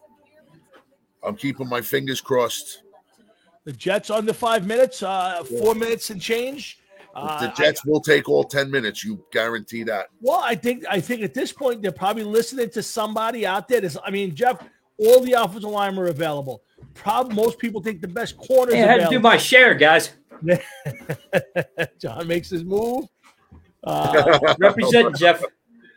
[1.24, 2.84] I'm keeping my fingers crossed.
[3.66, 6.80] The Jets under five minutes, uh, four minutes and change.
[7.16, 9.04] Uh, the I- Jets will take all 10 minutes.
[9.04, 10.08] You guarantee that.
[10.20, 13.82] well, I think I think at this point they're probably listening to somebody out there.
[13.82, 14.62] That's, I mean, Jeff,
[14.98, 16.64] all the offensive linemen are available.
[16.94, 20.12] Probably most people think the best corners Hey, I had to do my share, guys.
[22.00, 23.06] John makes his move.
[23.84, 25.44] Uh, Represent Jeff.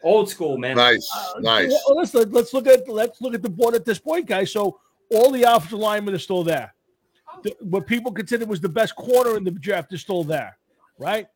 [0.07, 0.77] Old school, man.
[0.77, 1.11] nice,
[1.41, 1.69] nice.
[1.89, 4.53] Well, let's let's look at let's look at the board at this point, guys.
[4.53, 4.79] So
[5.11, 6.73] all the offensive linemen are still there.
[7.43, 10.57] The- what people considered was the best corner in the draft is still there,
[10.97, 11.27] right?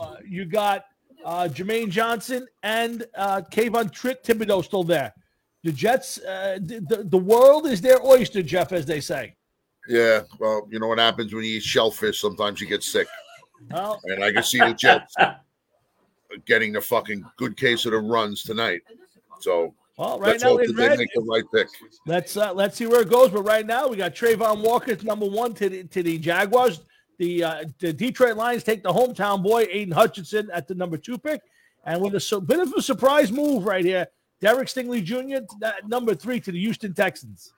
[0.00, 0.84] Uh, you got
[1.24, 5.14] uh, Jermaine Johnson and uh, Kayvon Tri- Thibodeaux still there.
[5.62, 9.36] The Jets, uh, the, the the world is their oyster, Jeff, as they say.
[9.88, 12.20] Yeah, well, you know what happens when you eat shellfish?
[12.20, 13.06] Sometimes you get sick.
[13.70, 15.14] Well, And I can see the Jets
[16.46, 18.82] getting the fucking good case of the runs tonight.
[19.40, 21.68] So well, right let's now hope in that they red, make the right pick.
[22.06, 23.30] Let's uh, let's see where it goes.
[23.30, 26.80] But right now, we got Travon Walker at number one to the, to the Jaguars.
[27.18, 31.18] The uh, the Detroit Lions take the hometown boy Aiden Hutchinson at the number two
[31.18, 31.40] pick,
[31.84, 34.06] and with a su- bit of a surprise move right here,
[34.40, 35.44] Derek Stingley Jr.
[35.60, 37.52] that number three to the Houston Texans.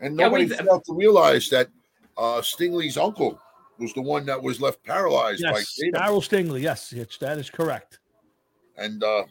[0.00, 1.68] And Yeah, nobody we- failed to realize that
[2.16, 3.38] uh, Stingley's uncle
[3.78, 6.00] was the one that was left paralyzed by Yes, Tatum.
[6.00, 6.60] Darryl Stingley.
[6.62, 7.98] Yes, it's, that is correct.
[8.76, 9.24] And uh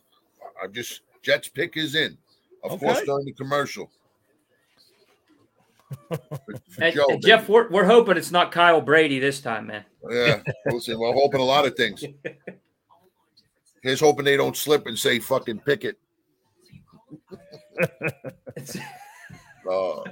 [0.62, 2.18] I just Jets pick is in.
[2.64, 3.90] Of course, during the commercial.
[6.10, 9.68] For- for And, Joe, and Jeff, we're, we're hoping it's not Kyle Brady this time,
[9.68, 9.86] man.
[10.10, 12.04] Yeah, listen, we're hoping a lot of things.
[13.84, 15.98] Here's hoping they don't slip and say fucking pick it.
[19.70, 20.04] Uh,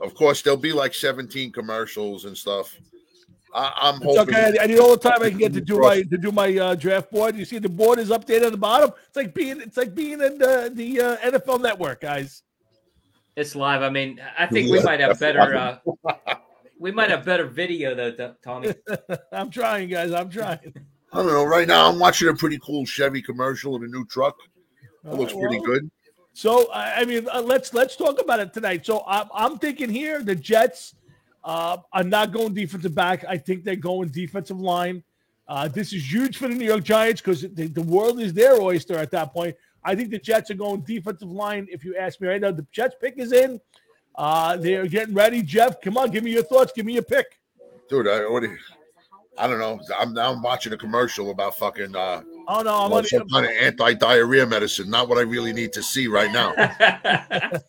[0.00, 2.76] of course, there'll be like 17 commercials and stuff.
[3.54, 4.34] I, I'm It's hoping.
[4.34, 4.58] okay.
[4.60, 6.56] I, I need all the time I can get to do my to do my
[6.58, 7.36] uh, draft board.
[7.36, 8.90] You see, the board is updated at the bottom.
[9.06, 12.42] It's like being it's like being in the the uh, NFL Network, guys.
[13.36, 13.82] it's live.
[13.82, 15.40] I mean, I think we might have better.
[15.56, 15.78] Uh,
[16.78, 18.74] we might have better video though, Tommy.
[19.32, 20.12] I'm trying, guys.
[20.12, 20.74] I'm trying.
[21.12, 21.44] I don't know.
[21.44, 24.36] Right now, I'm watching a pretty cool Chevy commercial of a new truck.
[25.04, 25.90] It looks Uh, pretty good.
[26.36, 28.84] So I mean, uh, let's let's talk about it tonight.
[28.84, 30.94] So I'm I'm thinking here the Jets
[31.42, 33.24] uh, are not going defensive back.
[33.26, 35.02] I think they're going defensive line.
[35.48, 38.60] Uh, this is huge for the New York Giants because the, the world is their
[38.60, 39.56] oyster at that point.
[39.82, 41.68] I think the Jets are going defensive line.
[41.70, 43.58] If you ask me right now, the Jets pick is in.
[44.14, 45.40] Uh, they're getting ready.
[45.40, 46.70] Jeff, come on, give me your thoughts.
[46.76, 47.38] Give me your pick.
[47.88, 48.58] Dude, I, you-
[49.38, 49.80] I don't know.
[49.98, 53.04] I'm now watching a commercial about fucking uh, Oh no, I'm well, on.
[53.04, 54.88] some kind of anti-diarrhea medicine.
[54.90, 56.54] Not what I really need to see right now.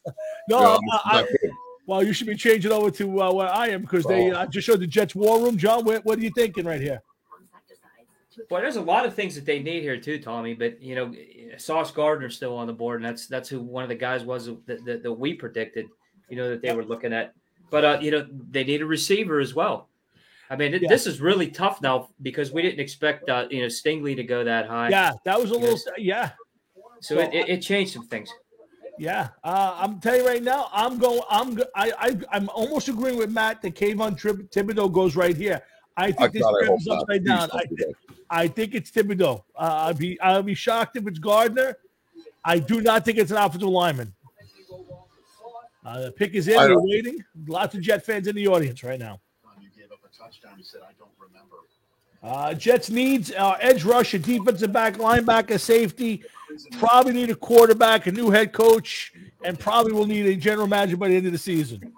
[0.50, 1.52] No, You know, I- it's I- not good.
[1.88, 4.36] well, you should be changing over to uh, where I am because they Oh.
[4.36, 5.58] uh, just showed the Jets war room.
[5.58, 7.02] John, what, what are you thinking right here?
[8.50, 10.54] Well, there's a lot of things that they need here too, Tommy.
[10.54, 11.12] But you know,
[11.58, 14.46] Sauce Gardner's still on the board, and that's that's who one of the guys was
[14.68, 15.88] that, that, that we predicted.
[16.30, 17.34] You know that they were looking at,
[17.72, 19.90] but uh, you know they need a receiver as well.
[20.50, 20.90] I mean, it, Yeah.
[20.90, 24.44] this is really tough now because we didn't expect uh, you know Stingley to go
[24.44, 24.90] that high.
[24.90, 25.80] Yeah, that was a little.
[25.98, 25.98] Yes.
[25.98, 26.32] Yeah,
[27.02, 28.30] So it, it, it changed some things.
[29.00, 31.22] Yeah, uh, I'm telling you right now, I'm going.
[31.30, 31.60] I'm.
[31.76, 31.92] I.
[32.00, 35.62] I I'm almost agreeing with Matt that Kayvon Trib- Thibodeaux goes right here.
[35.96, 37.50] I I think this God, I trip is upside down.
[37.54, 37.64] I.
[38.30, 39.44] I think it's Thibodeaux.
[39.56, 40.20] Uh, I'd be.
[40.22, 41.78] I'll be shocked if it's Gardner.
[42.44, 44.14] I do not think it's an offensive lineman.
[45.86, 46.58] Uh, the pick is in.
[46.58, 47.24] I We're waiting.
[47.48, 49.22] Lots of Jet fans in the audience right now.
[49.62, 50.54] You gave up a touchdown.
[50.58, 51.56] He said, I don't remember.
[52.24, 56.24] Uh, Jets needs uh, edge rush, a defensive back, linebacker, safety.
[56.80, 59.14] Probably need a quarterback, a new head coach,
[59.44, 61.94] and probably will need a general manager by the end of the season.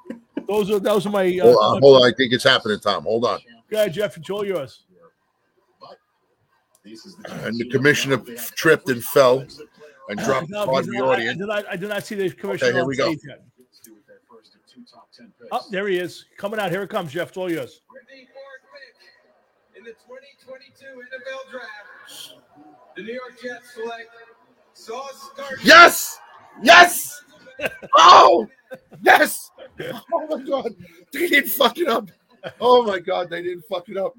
[0.48, 1.26] Those are those are my.
[1.40, 2.12] Uh, Hold on, hold on.
[2.12, 3.04] I think it's happening, Tom.
[3.04, 3.40] Hold on.
[3.70, 4.18] Go ahead, Jeff.
[4.18, 4.82] It's all yours.
[6.84, 8.18] This is the And the commissioner
[8.56, 9.46] tripped and fell
[10.10, 11.40] and dropped No, part he's of the not- I, I audience.
[11.40, 11.66] not.
[11.70, 13.06] I did not see the commissioner here on we go.
[13.12, 13.42] stage yet.
[13.58, 15.50] Jets do with their first of two top 10 picks.
[15.52, 16.72] Oh, there he is, coming out.
[16.72, 17.30] Here it comes, Jeff.
[17.30, 17.82] It's all yours.
[17.92, 22.34] With the fourth pick in the 2022 NFL Draft,
[22.96, 24.10] the New York Jets select
[24.74, 25.58] Sauce Gardner.
[25.64, 26.20] Yes!
[26.62, 27.24] Yes!
[27.98, 28.48] Oh!
[29.02, 29.52] Yes!
[30.14, 30.74] Oh my god.
[31.12, 32.10] They didn't fuck it up.
[32.62, 34.14] Oh my god, they didn't fuck it up.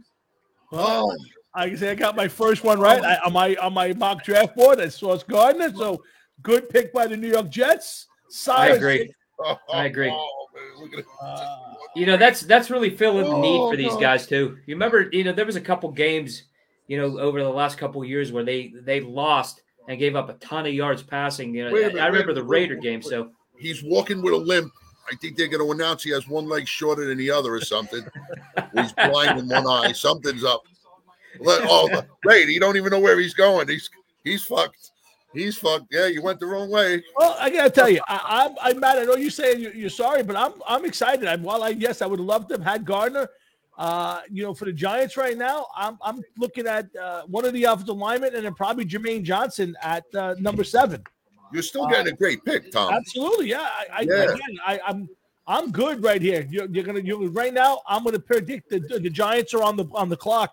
[0.72, 1.16] Oh,
[1.54, 4.24] I can say I got my first one right I, on my on my mock
[4.24, 4.78] draft board.
[4.78, 5.74] I saw Gardner.
[5.74, 6.02] So
[6.42, 8.06] good pick by the New York Jets.
[8.46, 9.10] I agree.
[9.42, 10.10] oh, I agree.
[10.10, 11.06] oh, man, look at it.
[11.22, 11.56] Uh,
[11.96, 14.00] You know, that's that's really filling the need Oh, for these God.
[14.02, 14.58] guys too.
[14.66, 16.42] You remember, you know, there was a couple games,
[16.90, 20.32] you know, over the last couple years where they they lost and gave up a
[20.34, 21.54] ton of yards passing.
[21.54, 23.00] You know, Wait a I- minute, I wait remember the minute, wait Raider minute, game.
[23.04, 23.08] wait.
[23.10, 24.72] So He's walking with a limp.
[25.10, 27.60] I think they're going to announce he has one leg shorter than the other or
[27.60, 28.02] something.
[28.74, 29.92] he's blind in one eye.
[29.92, 30.62] Something's up.
[31.38, 33.68] Let, oh, wait, he don't even know where he's going.
[33.68, 33.88] He's
[34.24, 34.90] he's fucked.
[35.32, 35.86] He's fucked.
[35.92, 37.04] Yeah, you went the wrong way.
[37.16, 38.98] Well, I gotta tell you, I, I'm I'm mad.
[38.98, 41.28] I know you're saying you're, you're sorry, but I'm I'm excited.
[41.28, 43.28] I'm, while I yes, I would love to have had Gardner.
[43.80, 47.54] Uh, you know, for the Giants right now, I'm I'm looking at uh, one of
[47.54, 51.02] the offensive linemen and then probably Jermaine Johnson at uh, number seven.
[51.50, 52.92] You're still getting a great pick, Tom.
[52.92, 53.60] Absolutely, yeah.
[53.62, 54.22] I, I Yeah.
[54.24, 55.08] again, I, I'm
[55.46, 56.46] I'm good right here.
[56.50, 57.80] You're, you're gonna you right now.
[57.88, 60.52] I'm gonna predict the the Giants are on the on the clock.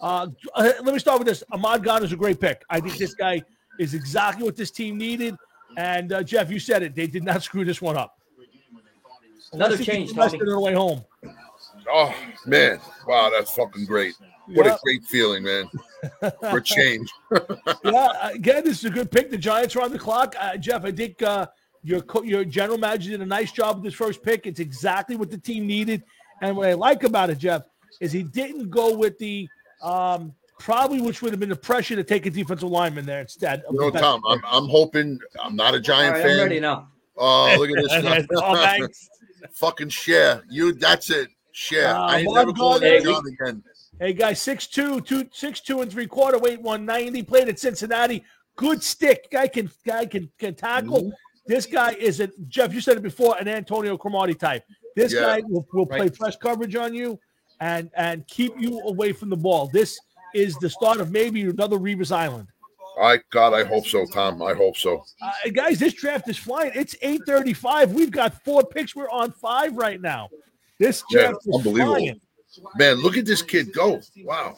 [0.00, 1.42] Uh, uh, let me start with this.
[1.50, 2.62] Ahmad Gardner is a great pick.
[2.70, 3.42] I think this guy
[3.80, 5.34] is exactly what this team needed.
[5.76, 6.94] And uh, Jeff, you said it.
[6.94, 8.16] They did not screw this one up.
[9.52, 10.50] another Unless change, gets arrested Tommy.
[10.52, 11.04] on the way home.
[11.92, 12.14] Oh
[12.46, 14.14] man, wow, that's fucking great.
[14.46, 14.74] What Yeah.
[14.74, 15.68] a great feeling, man.
[16.50, 17.08] For change.
[17.84, 19.30] yeah, again, this is a good pick.
[19.30, 20.34] The Giants are on the clock.
[20.38, 21.46] Uh, Jeff, I think uh,
[21.82, 24.46] your co- your general manager did a nice job with this first pick.
[24.46, 26.02] It's exactly what the team needed.
[26.42, 27.62] And what I like about it, Jeff,
[28.00, 29.48] is he didn't go with the
[29.82, 33.62] um, probably which would have been the pressure to take a defensive lineman there instead.
[33.64, 36.88] of You know, Tom, I'm, I'm hoping I'm not a Giant right, I'm ready now.
[37.16, 38.26] Oh, look at this.
[38.36, 39.08] Oh, thanks.
[39.52, 40.42] fucking Cher.
[40.50, 41.28] You that's it.
[41.52, 41.88] Cher.
[41.88, 43.62] Uh, I ain't never calling Gardner- you John again.
[44.00, 47.22] Hey guys, 6'2", two, 6'2", and three quarter, weight one ninety.
[47.22, 48.24] Played at Cincinnati.
[48.56, 49.28] Good stick.
[49.30, 51.00] Guy can guy can can tackle.
[51.00, 51.10] Mm-hmm.
[51.46, 52.72] This guy is a Jeff.
[52.72, 54.64] You said it before, an Antonio Cromartie type.
[54.96, 55.20] This Yeah.
[55.20, 56.14] guy will, will play Right.
[56.14, 57.18] press coverage on you.
[57.62, 59.66] and and keep you away from the ball.
[59.66, 60.00] This
[60.34, 62.48] is the start of maybe another Revis Island.
[62.98, 64.42] I God, I hope so, Tom.
[64.42, 65.04] I hope so.
[65.22, 66.72] Uh, guys, this draft is flying.
[66.74, 67.92] It's 8:35.
[67.92, 68.96] We've got four picks.
[68.96, 70.30] We're on five right now.
[70.80, 71.94] This Yeah, is unbelievable.
[71.94, 72.20] flying.
[72.76, 74.00] Man, look at this kid go.
[74.24, 74.56] Wow.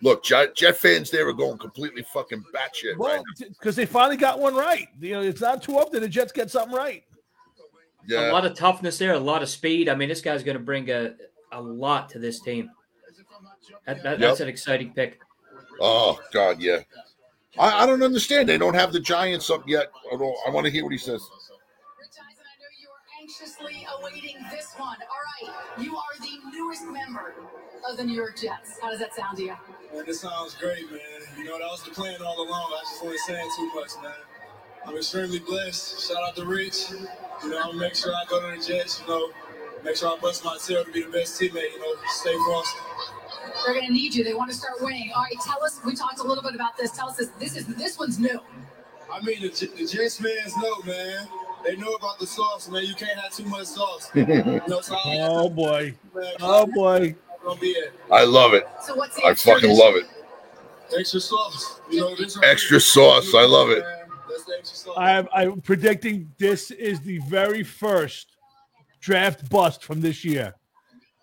[0.00, 4.16] Look, Jet, Jet fans there are going completely fucking batshit right Well, because they finally
[4.16, 4.88] got one right.
[5.00, 7.04] You know, it's not too often the Jets get something right.
[8.08, 8.30] now.
[8.30, 9.88] A lot of toughness there, a lot of speed.
[9.90, 11.14] I mean, this guy's going to bring a,
[11.52, 12.70] a lot to this team.
[13.86, 15.20] That, that, That's an exciting pick.
[15.80, 16.80] Oh God, yeah.
[17.58, 18.48] I, I don't understand.
[18.48, 19.90] They don't have the Giants up yet.
[20.10, 21.22] Although I want to hear what he says.
[23.34, 24.96] Anxiously awaiting this one.
[25.00, 27.34] All right, you are the newest member
[27.88, 28.78] of the New York Jets.
[28.80, 29.54] How does that sound to you?
[29.92, 31.00] Man, this sounds great, man.
[31.36, 32.72] You know, that was the plan all along.
[32.72, 34.12] I just wasn't saying too much, man.
[34.86, 36.08] I'm extremely blessed.
[36.08, 36.90] Shout out to Rich.
[37.42, 39.30] You know, I'm gonna make sure I go to the Jets, you know,
[39.82, 42.78] make sure I bust my tail to be the best teammate, you know, stay frosty.
[43.64, 44.24] They're going to need you.
[44.24, 45.10] They want to start winning.
[45.14, 45.80] All right, tell us.
[45.84, 46.92] We talked a little bit about this.
[46.92, 47.28] Tell us this.
[47.38, 48.40] This is this one's new.
[49.12, 51.28] I mean, the, J- the Jets fans know, man.
[51.64, 52.84] They know about the sauce, man.
[52.84, 54.10] You can't have too much sauce.
[54.14, 55.94] you know, so Oh boy.
[56.14, 57.14] man, Oh boy.
[57.42, 57.92] gonna be it.
[58.10, 58.66] I love it.
[58.82, 60.04] So what's I extra fucking this- love it.
[60.98, 61.80] Extra sauce.
[61.90, 63.34] You know, this Extra sauce.
[63.34, 63.82] I love it.
[64.28, 64.94] That's the extra sauce.
[64.98, 68.36] I'm, I'm predicting this is the very first
[69.00, 70.54] draft bust from this year.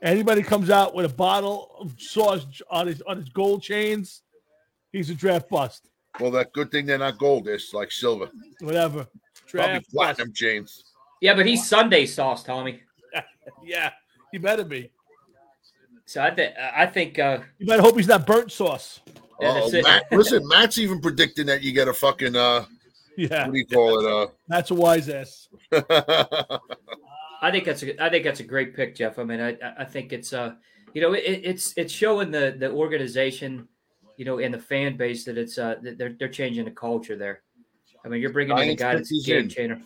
[0.02, 4.24] Anybody comes out with a bottle of sauce on his on his gold chains,
[4.92, 5.88] he's a draft bust.
[6.20, 7.48] Well, that good thing they're not gold.
[7.48, 8.30] It's like silver.
[8.62, 9.08] Whatever.
[9.52, 9.92] Probably Draft bust.
[9.94, 10.84] platinum, James.
[11.22, 12.82] Yeah, but he's Sunday sauce, Tommy.
[13.64, 13.92] Yeah,
[14.32, 14.92] he better be.
[16.06, 19.02] So I think I think uh, You better hope he's not burnt sauce.
[19.40, 19.82] Yeah, Oh.
[19.82, 22.66] Matt, listen, Matt's even predicting that you get a fucking uh,
[23.18, 24.12] Yeah, what do you call it?
[24.12, 25.48] Uh, that's a wise ass.
[25.72, 29.18] I think that's a I think that's a great pick, Jeff.
[29.20, 30.54] I mean, I I- I think it's uh
[30.94, 33.68] you know it, it's it's showing the the organization,
[34.18, 37.16] you know, and the fan base that it's uh that they're they're changing the culture
[37.16, 37.42] there.
[38.04, 39.50] I mean, you're bringing in a guy pick that's a who's game in.
[39.50, 39.82] changer.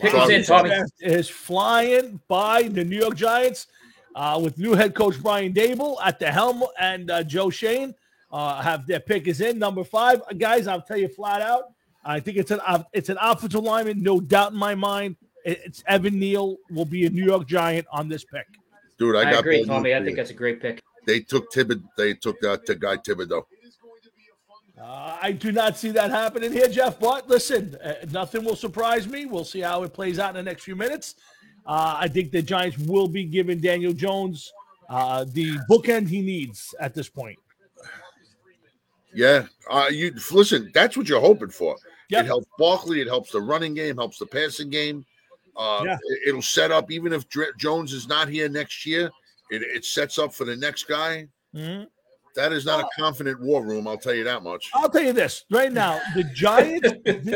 [0.00, 0.28] Pick Wow.
[0.28, 0.70] in, Tommy.
[1.00, 3.66] Is flying by the New York Giants
[4.14, 7.94] uh, with new head coach Brian Daboll at the helm and uh, Joe Schoen
[8.32, 10.20] uh, have their pick is in number five.
[10.28, 11.64] Uh, guys, I'll tell you flat out,
[12.04, 15.16] I think it's an uh, it's an offensive lineman, no doubt in my mind.
[15.44, 18.46] It's Evan Neal will be a New York Giant on this pick.
[18.98, 19.94] dude, I, I, got agree, Tommy.
[19.94, 20.82] I think that's a great pick.
[21.06, 21.82] they took Tibid.
[21.96, 23.44] They took that to Guy Thibodeaux.
[24.84, 26.98] Uh, I do not see that happening here, Jeff.
[27.00, 29.24] But listen, uh, nothing will surprise me.
[29.24, 31.14] We'll see how it plays out in the next few minutes.
[31.64, 34.52] Uh, I think the Giants will be giving Daniel Jones
[34.90, 37.38] uh, the bookend he needs at this point.
[39.14, 40.70] Yeah, uh, you listen.
[40.74, 41.76] That's what you're hoping for.
[42.10, 42.24] Yep.
[42.24, 43.00] It helps Barkley.
[43.00, 43.96] It helps the running game.
[43.96, 45.06] Helps the passing game.
[45.56, 45.96] Uh, Yeah.
[46.04, 49.10] it- It'll set up even if Dr- Jones is not here next year.
[49.50, 51.28] It, it sets up for the next guy.
[51.54, 51.86] Mhm.
[52.34, 53.86] That is not a confident war room.
[53.86, 54.70] I'll tell you that much.
[54.74, 56.88] I'll tell you this right now: the Giants,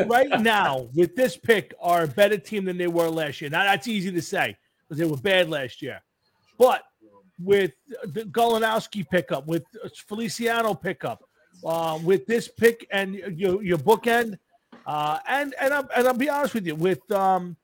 [0.07, 3.51] right now, with this pick, are a better team than they were last year.
[3.51, 6.03] Now that's easy to say because they were bad last year,
[6.59, 6.83] but
[7.43, 7.73] with
[8.05, 9.65] the Glowinski pickup, with
[10.09, 11.23] Feliciano pickup,
[11.65, 14.39] uh, with this pick and your your bookend,
[14.87, 17.57] uh, and and I'm, and I'll be honest with you, with um,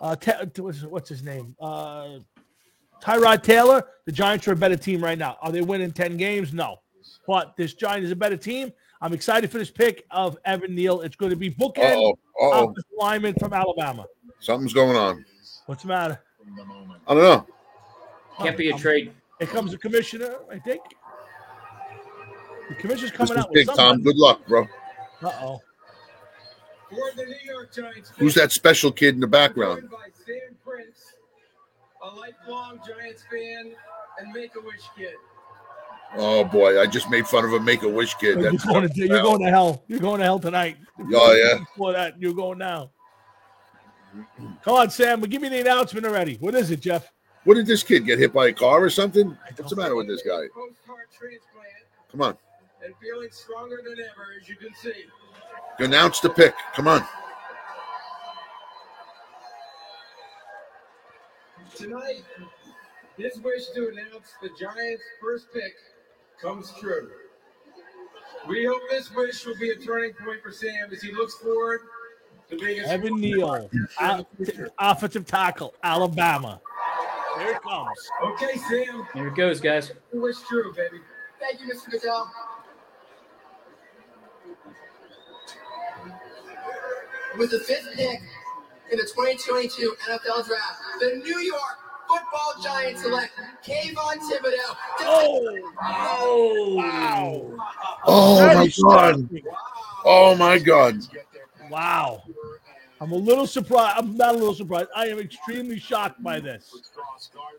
[0.00, 0.16] uh,
[0.58, 2.18] what's, what's his name, uh,
[3.02, 5.36] Tyrod Taylor, the Giants are a better team right now.
[5.42, 6.52] Are they winning 10 games?
[6.52, 6.76] No.
[7.26, 8.72] But this Giant is a better team.
[9.00, 11.02] I'm excited for this pick of Evan Neal.
[11.02, 14.06] It's going to be bookend offensive lineman from Alabama.
[14.40, 15.24] something's going on.
[15.66, 16.20] What's the matter?
[17.06, 17.46] I don't know.
[18.38, 19.12] Can't be a trade.
[19.38, 20.80] Here comes the commissioner, I think.
[22.68, 24.02] The commissioner's This coming is out big, with Tom.
[24.02, 24.62] Good luck, bro.
[25.22, 25.60] Uh oh.
[26.88, 28.12] For the New York Giants.
[28.16, 29.88] Who's that special kid in the background?
[32.06, 33.72] A lifelong Giants fan
[34.18, 35.14] and Make-A-Wish kid.
[36.16, 38.38] Oh boy, I just made fun of a Make a Wish kid.
[38.38, 39.84] You're That's going, to, you're going to hell.
[39.88, 40.76] You're going to hell tonight.
[41.12, 41.58] Oh, yeah.
[41.58, 42.90] Before that, you're going now.
[44.62, 45.20] Come on, Sam.
[45.20, 46.36] But give me the announcement already.
[46.36, 47.12] What is it, Jeff?
[47.44, 49.36] What did this kid get hit by a car or something?
[49.56, 50.42] What's the matter with this guy?
[50.54, 51.66] Post-heart transplant
[52.10, 52.36] Come on,
[52.84, 55.04] and feeling stronger than ever, as you can see.
[55.84, 56.54] announce the pick.
[56.74, 57.04] Come on.
[61.76, 62.22] Tonight,
[63.18, 65.74] his wish to announce the Giants' first pick
[66.40, 67.10] comes true.
[68.48, 71.80] We hope this wish will be a turning point for Sam as he looks forward
[72.48, 73.68] to being a Evan Neal,
[74.00, 74.26] o-
[74.78, 76.60] offensive tackle, Alabama.
[77.38, 77.98] Here it comes.
[78.24, 79.92] Okay, Sam, Here it goes, guys.
[80.12, 81.00] your wish true, baby.
[81.40, 81.90] Thank you, Mr.
[81.90, 82.30] Goodell.
[87.36, 88.20] With the fifth pick
[88.90, 91.60] in the 2022 NFL Draft, the New York
[92.08, 93.32] football Giants select
[93.64, 94.76] Kayvon Thibodeaux.
[95.00, 97.66] Oh, Oh, wow.
[98.06, 98.72] Oh That my god.
[98.72, 99.42] shocking.
[100.04, 100.96] Oh my god.
[101.70, 102.22] Wow.
[103.00, 103.96] I'm a little surprised.
[103.98, 104.88] I'm not a little surprised.
[104.94, 106.72] I am extremely shocked by this.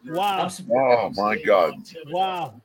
[0.06, 0.46] Wow.
[0.48, 1.74] I'm, Oh, oh my god.
[2.08, 2.62] Wow.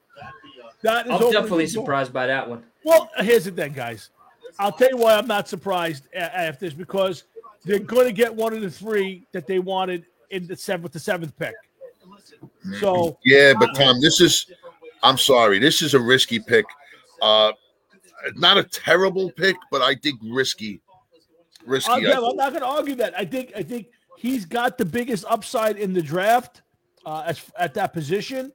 [0.82, 2.62] That is I'm definitely surprised by that one.
[2.84, 4.10] Well, here's the thing, guys.
[4.58, 7.24] I'll tell you why I'm not surprised a- after this because
[7.64, 10.98] they're going to get one of the three that they wanted in the seventh, the
[10.98, 11.54] seventh pick.
[12.80, 14.50] So Yeah, but Tom, this is
[15.02, 16.64] I'm sorry, this is a risky pick.
[17.20, 17.52] Uh
[18.36, 20.80] not a terrible pick, but I think risky.
[21.66, 21.92] Risky.
[21.92, 23.18] uh, yeah, I'm not going to argue that.
[23.18, 26.62] I think I think he's got the biggest upside in the draft
[27.06, 28.52] uh, as, at that position.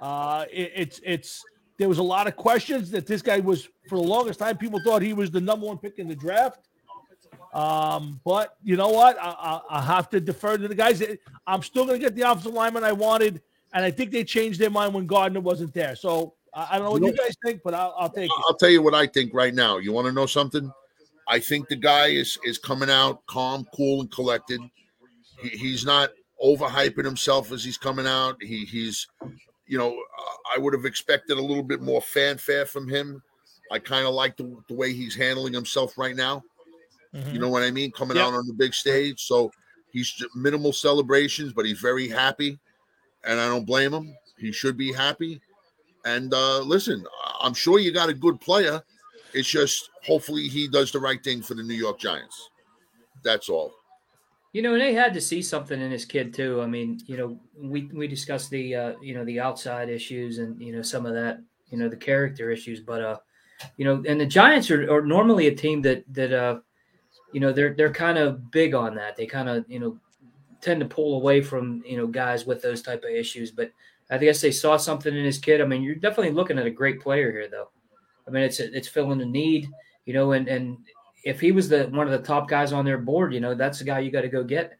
[0.00, 1.44] Uh, it, it's it's
[1.78, 4.56] there was a lot of questions that this guy was for the longest time.
[4.56, 6.68] People thought he was the number one pick in the draft.
[7.52, 9.18] Um, but you know what?
[9.20, 11.02] I, I, I have to defer to the guys.
[11.46, 14.60] I'm still going to get the offensive lineman I wanted, and I think they changed
[14.60, 15.96] their mind when Gardner wasn't there.
[15.96, 18.44] So I, I don't know what You you guys think, but I'll, I'll take it.
[18.48, 19.78] I'll tell you what I think right now.
[19.78, 20.70] You want to know something?
[21.28, 24.60] I think the guy is is coming out calm, cool, and collected.
[25.40, 26.10] He, he's not
[26.42, 28.36] overhyping himself as he's coming out.
[28.40, 29.08] He he's,
[29.66, 29.96] you know,
[30.54, 33.22] I would have expected a little bit more fanfare from him.
[33.72, 36.42] I kind of like the, the way he's handling himself right now.
[37.14, 37.32] Mhm.
[37.32, 37.90] You know what I mean?
[37.92, 38.26] Coming Yep.
[38.26, 39.24] out on the big stage.
[39.26, 39.50] So
[39.90, 42.58] he's minimal celebrations, but he's very happy.
[43.24, 44.16] And I don't blame him.
[44.38, 45.40] He should be happy.
[46.04, 47.04] And uh, listen,
[47.40, 48.82] I'm sure you got a good player.
[49.34, 52.50] It's just hopefully he does the right thing for the New York Giants.
[53.22, 53.74] That's all.
[54.52, 56.60] You know, and they had to see something in this kid too.
[56.62, 60.60] I mean, you know, we we discussed the uh, you know the outside issues and
[60.60, 61.38] you know some of that,
[61.68, 63.18] you know, the character issues, but uh,
[63.76, 66.60] you know, and the Giants are, are normally a team that that uh,
[67.32, 69.16] you know, they're they're kind of big on that.
[69.16, 69.98] They kind of you know
[70.60, 73.70] tend to pull away from you know guys with those type of issues, but
[74.10, 75.60] I guess they saw something in his kid.
[75.60, 77.70] I mean, you're definitely looking at a great player here, though.
[78.26, 79.68] I mean, it's it's filling a need,
[80.04, 80.78] you know, and and
[81.24, 83.78] if he was the one of the top guys on their board, you know, that's
[83.78, 84.78] the guy you got to go get.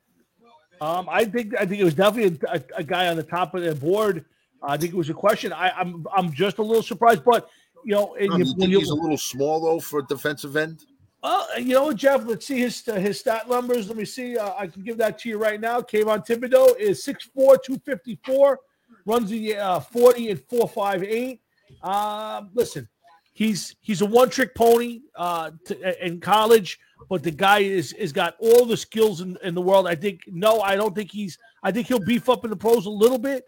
[0.80, 3.54] Um, I think I think it was definitely a, a, a guy on the top
[3.54, 4.24] of the board.
[4.62, 5.52] I think it was a question.
[5.52, 7.48] I, I'm I'm just a little surprised, but
[7.84, 10.00] you know, and Tom, you- you when think you, he's a little small though for
[10.00, 10.84] a defensive end?
[11.22, 13.88] Uh, you know, Jeff, let's see his uh, his stat numbers.
[13.88, 14.38] Let me see.
[14.38, 15.80] Uh, I can give that to you right now.
[15.80, 18.58] Kayvon Thibodeaux is 6'4", 254,
[19.04, 21.40] runs the uh, 40 and 458.
[21.82, 22.88] Uh, listen,
[23.34, 26.78] he's he's a one trick pony uh, to, in college,
[27.10, 29.86] but the guy is is got all the skills in, in the world.
[29.86, 31.36] I think no, I don't think he's.
[31.62, 33.44] I think he'll beef up in the pros a little bit.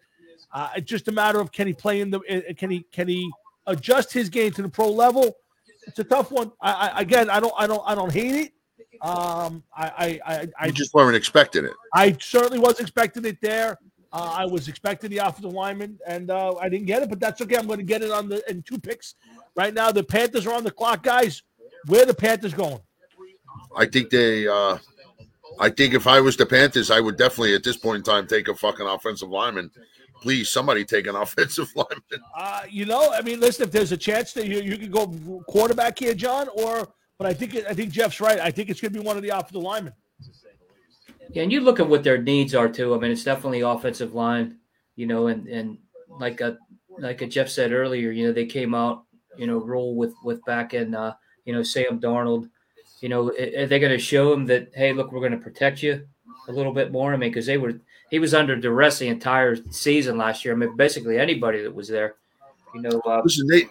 [0.52, 3.08] Uh, it's just a matter of can he play in the uh, can he can
[3.08, 3.30] he
[3.66, 5.36] adjust his game to the pro level.
[5.86, 6.52] It's a tough one.
[6.60, 8.52] I, I again, I don't I don't I don't hate it.
[9.00, 11.72] Um, I I I, I You just weren't expecting it.
[11.94, 13.78] I certainly was expecting it there.
[14.12, 17.40] Uh, I was expecting the offensive lineman, and uh, I didn't get it, but that's
[17.40, 17.56] okay.
[17.56, 19.14] I'm going to get it on the in two picks
[19.56, 19.90] right now.
[19.90, 21.42] The Panthers are on the clock, guys.
[21.86, 22.80] Where the Panthers going?
[23.76, 24.46] I think they.
[24.46, 24.78] uh
[25.60, 28.26] I think if I was the Panthers, I would definitely at this point in time
[28.26, 29.70] take a fucking offensive lineman.
[30.22, 32.20] Please, somebody take an offensive lineman.
[32.36, 35.08] Uh, you know, I mean, listen, if there's a chance that you you can go
[35.48, 36.88] quarterback here, John, or
[37.18, 38.38] but I think I think Jeff's right.
[38.38, 39.94] I think it's going to be one of the offensive linemen.
[41.30, 42.94] Yeah, and you look at what their needs are too.
[42.94, 44.58] I mean, it's definitely offensive line,
[44.96, 45.78] you know, and and
[46.08, 46.56] like a
[46.98, 49.04] like a Jeff said earlier, you know, they came out,
[49.36, 52.48] you know, roll with with back in, uh, you know, Sam Darnold.
[53.00, 55.82] You know, are they going to show him that hey, look, we're going to protect
[55.82, 56.06] you
[56.48, 57.12] a little bit more?
[57.12, 57.80] I mean, because they were
[58.12, 60.52] he was under duress the entire season last year.
[60.52, 62.16] I mean, basically anybody that was there,
[62.74, 63.64] you know, uh, Listen, they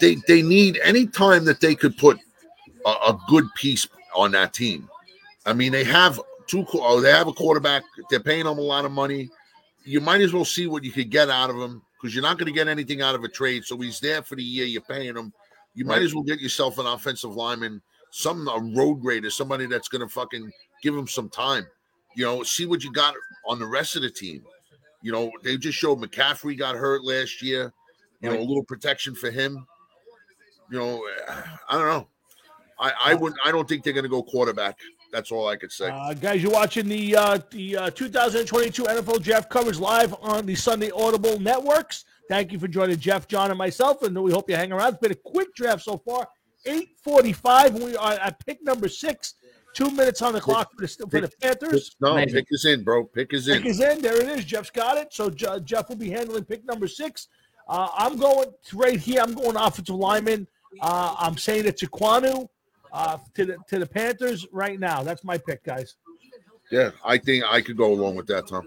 [0.00, 2.18] they they need any time that they could put
[2.84, 4.90] a, a good piece on that team.
[5.46, 6.66] I mean, they have two.
[6.74, 7.84] Oh, they have a quarterback.
[8.10, 9.30] They're paying them a lot of money.
[9.84, 12.38] You might as well see what you could get out of him because you're not
[12.38, 13.64] going to get anything out of a trade.
[13.64, 14.66] So he's there for the year.
[14.66, 15.32] You're paying him.
[15.76, 17.80] You might as well get yourself an offensive lineman,
[18.10, 20.50] some a road grader, somebody that's going to fucking
[20.82, 21.68] give him some time.
[22.16, 23.14] You know, see what you got
[23.46, 24.42] on the rest of the team.
[25.02, 27.72] You know, they just showed McCaffrey got hurt last year.
[28.20, 29.66] You know, a little protection for him.
[30.70, 31.06] You know,
[31.68, 32.08] I don't know.
[32.80, 33.40] I I wouldn't.
[33.44, 34.78] I don't think they're going to go quarterback.
[35.12, 35.90] That's all I could say.
[35.90, 40.54] Uh, guys, you're watching the uh, the uh, 2022 NFL Draft coverage live on the
[40.54, 42.04] Sunday Audible networks.
[42.28, 44.94] Thank you for joining Jeff, John, and myself, and we hope you hang around.
[44.94, 46.26] It's been a quick draft so far.
[46.66, 49.34] 8:45, and we are at pick number six.
[49.76, 51.96] Two minutes on the clock for the, for the Panthers.
[52.00, 52.34] no, amazing.
[52.34, 53.04] pick is in, bro.
[53.04, 53.66] Pick is Pick in.
[53.66, 54.00] is in.
[54.00, 54.46] There it is.
[54.46, 55.12] Jeff's got it.
[55.12, 57.28] So Je- Jeff will be handling pick number six.
[57.68, 59.20] Uh, I'm going to right here.
[59.20, 60.48] I'm going offensive lineman.
[60.80, 62.48] Uh, I'm saying it's Ekwonu
[62.90, 65.02] uh, to the to the Panthers right now.
[65.02, 65.96] That's my pick, guys.
[66.72, 68.66] Yeah, I think I could go along with that, Tom.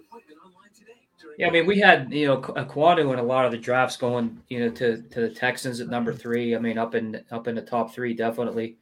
[1.40, 4.40] Yeah, I mean, we had you know Ekwonu in a lot of the drafts going,
[4.50, 6.56] you know, to to the Texans at number three.
[6.56, 8.78] I mean, up in up in the top three, definitely.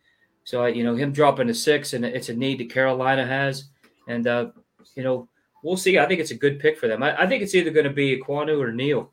[0.48, 3.66] So you know, him dropping to six, and it's a need that Carolina has,
[4.08, 4.52] and uh,
[4.96, 5.28] you know,
[5.62, 6.00] we'll see.
[6.00, 7.04] I think it's a good pick for them.
[7.04, 9.12] I, I think it's either going to be Ekwonu or Neal.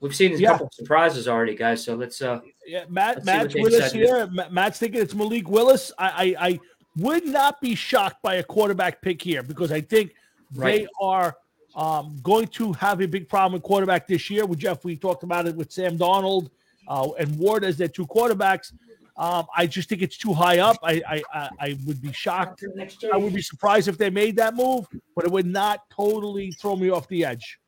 [0.00, 0.52] We've seen a Yeah.
[0.52, 1.84] couple of surprises already, guys.
[1.84, 3.26] So let's uh, Yeah, Matt.
[3.26, 4.26] Matt's with us here.
[4.50, 5.92] Matt's thinking it's Malik Willis.
[5.98, 6.60] I, I, I
[6.96, 10.14] would not be shocked by a quarterback pick here because I think
[10.54, 10.82] Right.
[10.82, 11.36] they are
[11.76, 14.46] um, going to have a big problem with quarterback this year.
[14.46, 16.48] With Jeff, we talked about it with Sam Darnold
[16.88, 18.72] uh, and Ward as their two quarterbacks.
[19.16, 20.78] Um, I just think it's too high up.
[20.82, 22.64] I, I, I, I would be shocked.
[23.12, 26.76] I would be surprised if they made that move, but it would not totally throw
[26.76, 27.58] me off the edge.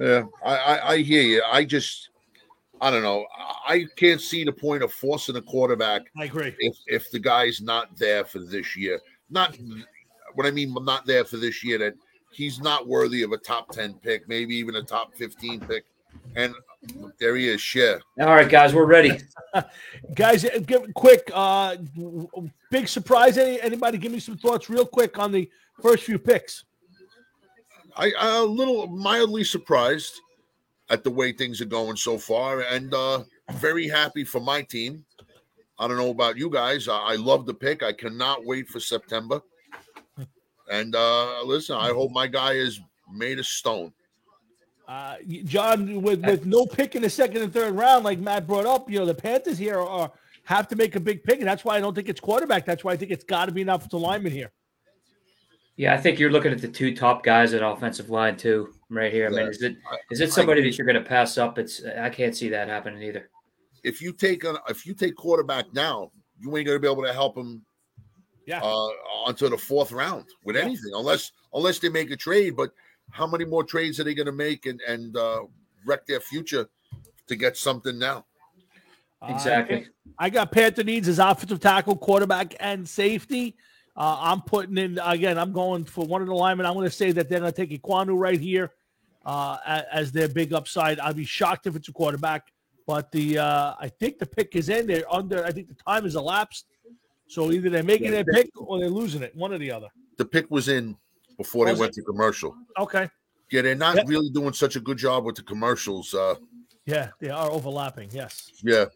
[0.00, 1.42] Yeah, I, I, I hear you.
[1.46, 2.10] I just,
[2.80, 3.26] I don't know.
[3.38, 6.54] I- I can't see the point of forcing a quarterback I agree.
[6.60, 9.00] if if the guy's not there for this year.
[9.28, 9.58] Not
[10.34, 11.78] what I mean, not there for this year.
[11.78, 11.94] That
[12.30, 15.84] he's not worthy of a top ten pick, maybe even a top fifteen pick.
[16.36, 16.54] And
[17.18, 18.00] there he is, Cher.
[18.20, 19.18] all right, guys, we're ready.
[20.14, 24.68] guys uh, give quick uh w- w- big surprise any anybody give me some thoughts
[24.68, 25.50] real quick on the
[25.80, 26.64] first few picks
[27.96, 30.20] I I'm a little mildly surprised
[30.90, 35.04] at the way things are going so far, and uh very happy for my team.
[35.78, 36.88] I don't know about you guys.
[36.88, 37.82] I, I love the pick.
[37.82, 39.40] I cannot wait for September.
[40.70, 42.80] And uh listen, I hope my guy is
[43.12, 43.92] made of stone.
[44.88, 48.66] Uh john with with no pick in the second and third round like matt brought
[48.66, 50.12] up you know the panthers here are
[50.44, 52.84] have to make a big pick and that's why i don't think it's quarterback that's
[52.84, 54.52] why i think it's got to be an offensive lineman here
[55.78, 59.12] Yeah, I think you're looking at the two top guys at offensive line too, right
[59.12, 59.26] here.
[59.26, 59.48] I mean, Yeah.
[59.50, 59.76] is it
[60.10, 61.58] is it somebody that you're going to pass up?
[61.58, 63.28] It's I can't see that happening either.
[63.84, 67.12] If you take a if you take quarterback now, you ain't gonna be able to
[67.12, 67.62] help him
[68.46, 68.62] Yeah.
[68.62, 68.88] uh
[69.26, 72.56] onto the fourth round with anything unless unless they make a trade.
[72.56, 72.70] But
[73.10, 75.42] how many more trades are they gonna make and, and uh
[75.84, 76.68] wreck their future
[77.26, 78.24] to get something now?
[79.22, 79.86] Uh, Exactly.
[80.18, 83.56] I got Panther needs as offensive tackle, quarterback, and safety.
[83.96, 85.38] Uh, I'm putting in again.
[85.38, 86.66] I'm going for one of the linemen.
[86.66, 88.72] I'm going to say that they're going to take Ekwonu right here
[89.24, 90.98] uh, as their big upside.
[91.00, 92.52] I'd be shocked if it's a quarterback,
[92.86, 94.86] but the uh, I think the pick is in.
[94.86, 95.44] They're under.
[95.44, 96.66] I think the time has elapsed,
[97.26, 99.34] so either they're making their pick or they're losing it.
[99.34, 99.88] One or the other.
[100.18, 100.96] The pick was in
[101.36, 102.54] before they went to commercial.
[102.78, 103.08] Okay.
[103.50, 104.02] Yeah, they're not Yeah.
[104.06, 106.14] really doing such a good job with the commercials.
[106.14, 106.34] Uh
[106.84, 108.10] Yeah, they are overlapping.
[108.12, 108.50] Yes.
[108.62, 108.86] yeah.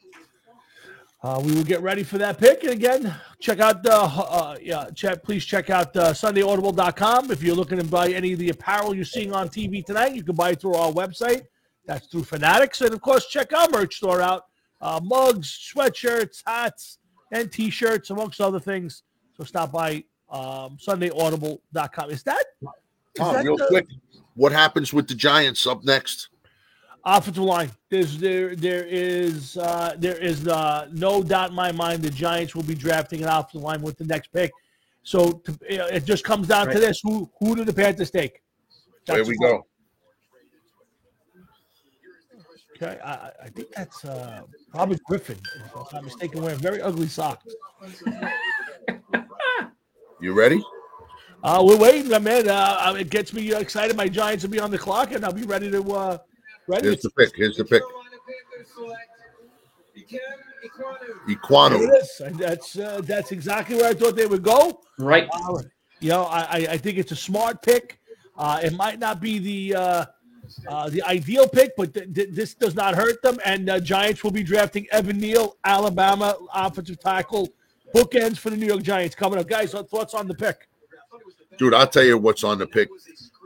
[1.23, 2.63] Uh, we will get ready for that pick.
[2.63, 7.31] And again, check out the uh, yeah, check, please check out uh, SundayAudible.com.
[7.31, 10.23] If you're looking to buy any of the apparel you're seeing on TV tonight, you
[10.25, 11.43] can buy it through our website.
[11.85, 12.81] That's through Fanatics.
[12.81, 14.45] And of course, check our merch store out
[14.81, 16.99] uh, mugs, sweatshirts, hats,
[17.33, 19.03] and t shirts, amongst other things.
[19.37, 22.11] So stop by um, SundayAudible.com.
[22.11, 22.45] Is that
[23.17, 23.87] Tom, that real the- quick,
[24.35, 26.29] what happens with the Giants up next?
[27.05, 27.71] offensive line.
[27.89, 32.55] There's there there is uh, there is uh, no doubt in my mind the Giants
[32.55, 34.53] will be drafting an offensive line with the next pick.
[35.03, 35.59] So to,
[35.97, 38.43] it just comes down to this: who who do the Panthers take?
[39.07, 39.67] There we the- go.
[42.77, 44.43] Okay, I, I- I think that's uh,
[44.75, 45.39] Robert Griffin.
[45.65, 47.47] If I'm not mistaken, wearing very ugly socks.
[50.21, 50.63] You ready?
[51.43, 52.49] Uh, we're waiting, man.
[52.49, 53.97] Uh, it gets me excited.
[53.97, 56.19] My Giants will be on the clock, and I'll be ready to uh,
[56.67, 56.89] ready.
[56.89, 57.35] Here's the pick.
[57.35, 57.83] Here's the pick.
[60.11, 60.21] there
[61.37, 61.89] Ekwonu.
[62.21, 64.83] And that's uh, that's exactly where I thought they would go.
[64.99, 65.29] Right.
[65.33, 65.63] Uh,
[66.01, 67.99] you know, I, I- I think it's a smart pick.
[68.37, 70.05] Uh, it might not be the uh,
[70.69, 73.39] uh, the ideal pick, but th- th- this does not hurt them.
[73.45, 77.49] And uh, Giants will be drafting Evan Neal, Alabama offensive tackle,
[77.95, 79.49] bookends for the New York Giants coming up.
[79.49, 80.69] Guys, what thoughts on the pick?
[81.59, 82.89] Dude, I'll tell you what's on the pick.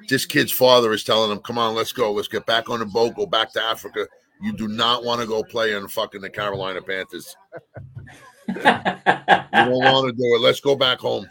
[0.09, 2.13] This kid's father is telling him, "Come on, let's go.
[2.13, 3.15] Let's get back on the boat.
[3.17, 4.07] Go back to Africa.
[4.43, 7.35] You do not want to go play in fucking the Carolina Panthers.
[8.49, 8.65] You don't
[9.53, 10.41] want to do it.
[10.41, 11.27] Let's go back home."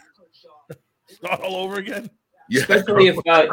[1.07, 2.09] Start all over again.
[2.49, 3.45] Yeah, Especially if uh,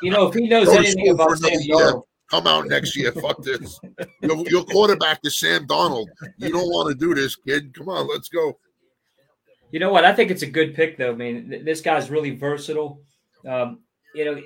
[0.00, 1.76] you know if he knows anything about another Sam year.
[1.76, 2.02] Darnold.
[2.30, 3.12] come out next year.
[3.12, 3.78] Fuck this.
[4.22, 6.06] Your, your quarterback is Sam Darnold.
[6.38, 7.74] You don't want to do this, kid.
[7.74, 8.58] Come on, let's go.
[9.70, 10.04] You know what?
[10.04, 11.12] I think it's a good pick, though.
[11.12, 13.02] I mean, th- this guy's really versatile.
[13.46, 13.80] Um,
[14.14, 14.40] you know,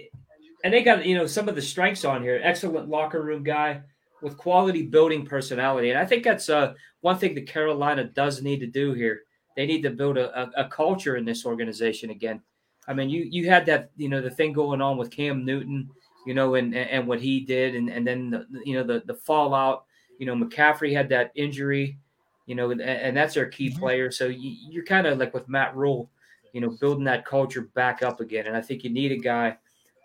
[0.64, 2.40] and they got you know some of the strengths on here.
[2.42, 3.82] Excellent locker room guy
[4.22, 8.60] with quality building personality, and I think that's uh, one thing that Carolina does need
[8.60, 9.20] to do here.
[9.56, 12.40] They need to build a, a, a culture in this organization again.
[12.88, 15.88] I mean, you you had that you know the thing going on with Cam Newton,
[16.26, 19.14] you know, and and what he did, and and then the, you know the the
[19.14, 19.84] fallout.
[20.18, 21.98] You know, McCaffrey had that injury
[22.46, 24.10] you know, and, and that's their key player.
[24.10, 26.10] So you, you're kind of like with Matt Rhule,
[26.52, 28.46] you know, building that culture back up again.
[28.46, 29.56] And I think you need a guy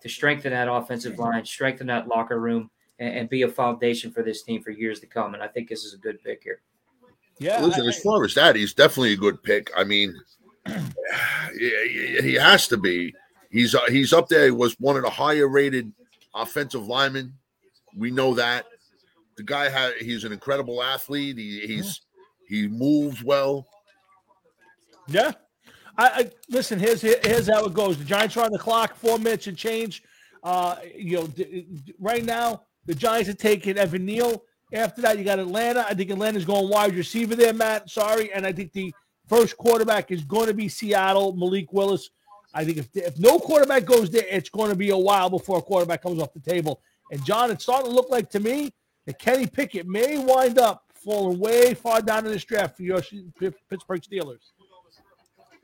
[0.02, 4.24] to strengthen that offensive line, strengthen that locker room, and, and be a foundation for
[4.24, 5.34] this team for years to come.
[5.34, 6.62] And I think this is a good pick here.
[7.40, 9.72] Yeah, Listen, I- as far as that, he's definitely a good pick.
[9.76, 10.16] I mean,
[11.58, 13.14] he he has to be.
[13.50, 14.46] He's uh, he's up there.
[14.46, 15.92] He was one of the higher rated
[16.36, 17.34] offensive linemen.
[17.96, 18.66] We know that.
[19.38, 21.38] The guy had he's an incredible athlete.
[21.38, 22.02] He, he's
[22.50, 23.68] he moves well.
[25.08, 25.32] Yeah.
[25.98, 26.80] I, I listen.
[26.80, 27.98] Here's here's how it goes.
[27.98, 30.04] The Giants are on the clock, four minutes and change.
[30.44, 34.44] Uh, you know, d- d- right now the Giants are taking Evan Neal.
[34.74, 35.86] After that, you got Atlanta.
[35.88, 37.90] I think Atlanta's going wide receiver there, Matt.
[37.90, 38.94] Sorry, and I think the
[39.28, 42.10] first quarterback is going to be Seattle, Malik Willis.
[42.54, 45.60] I think if if no quarterback goes there, it's going to be a while before
[45.60, 46.82] a quarterback comes off the table.
[47.12, 48.72] And John, it's starting to look like to me
[49.06, 53.02] that Kenny Pickett may wind up falling way far down in this draft for your
[53.70, 54.52] Pittsburgh Steelers.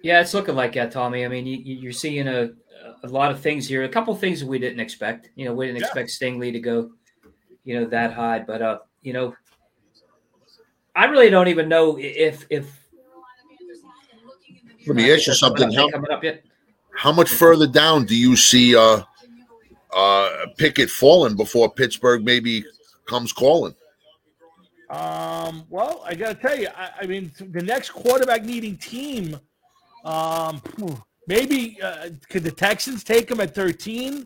[0.02, 1.26] Yeah, it's looking like that, Tommy.
[1.26, 2.50] I mean, you, you- you're seeing a,
[3.04, 3.84] a lot of things here.
[3.84, 5.30] A couple of things we didn't expect.
[5.36, 5.86] You know, we didn't Yeah.
[5.86, 6.92] expect Stingley to go,
[7.64, 8.40] you know, that high.
[8.40, 9.36] But uh, you know,
[10.96, 12.66] I really don't even know if if
[14.88, 15.72] Let me ask you something.
[15.74, 16.44] How, coming up yet.
[16.94, 19.02] how much further down do you see uh,
[19.96, 22.64] uh, Pickett falling before Pittsburgh maybe
[23.08, 23.74] comes calling?
[24.96, 29.38] Um, well, I got to tell you, I, I mean, the next quarterback needing team,
[30.06, 30.62] um,
[31.28, 34.26] maybe uh, could the Texans take him at 13?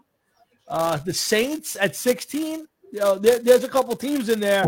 [0.68, 2.68] Uh, the Saints at 16?
[2.92, 4.66] You know, there, there's a couple teams in there.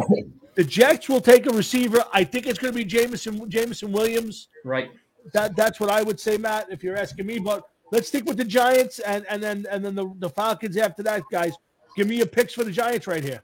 [0.56, 2.04] The Jets will take a receiver.
[2.14, 4.48] I think it's going to be Jameson Jameson Williams.
[4.66, 4.92] Right.
[5.34, 6.68] That that's what I would say, Matt.
[6.70, 9.96] If you're asking me, but let's stick with the Giants and and then and then
[9.96, 11.54] the, the Falcons after that, guys.
[11.96, 13.42] Give me your picks for the Giants right here.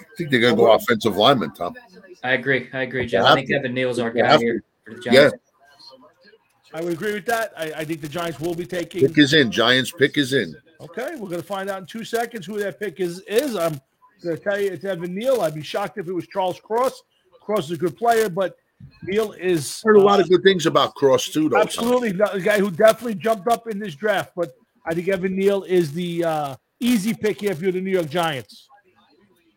[0.00, 1.74] I think they're going to go offensive lineman, Tom.
[2.22, 2.68] I agree.
[2.72, 3.24] I agree, Jeff.
[3.24, 3.54] I think to.
[3.54, 4.46] Evan Neal's our You guy have to.
[4.46, 5.30] here for the Yeah,
[6.72, 7.52] I would agree with that.
[7.56, 9.06] I, I think the Giants will be taking.
[9.06, 9.50] pick is in.
[9.50, 10.54] Giants pick is in.
[10.80, 13.20] Okay, we're going to find out in two seconds who that pick is.
[13.20, 13.80] Is I'm
[14.22, 15.40] going to tell you it's Evan Neal.
[15.40, 17.02] I'd be shocked if it was Charles Cross.
[17.40, 18.56] Cross is a good player, but
[19.02, 21.60] Neal is Heard a lot uh, of good things about Cross too, though.
[21.60, 24.32] Absolutely not a guy who definitely jumped up in this draft.
[24.36, 24.52] But
[24.86, 28.08] I think Evan Neal is the uh, easy pick here if you're the New York
[28.08, 28.68] Giants.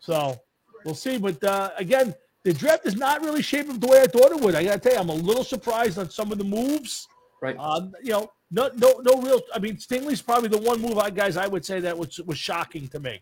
[0.03, 0.35] So
[0.83, 1.17] we'll see.
[1.17, 2.13] But uh, again,
[2.43, 4.53] the draft is not really shaping up the way I thought it would.
[4.53, 7.07] I got to tell you, I'm a little surprised on some of the moves.
[7.41, 7.55] Right.
[7.57, 9.41] Uh, you know, no, no, no real.
[9.55, 12.37] I mean, Stingley's probably the one move, I guys, I would say that was was
[12.37, 13.21] shocking to me.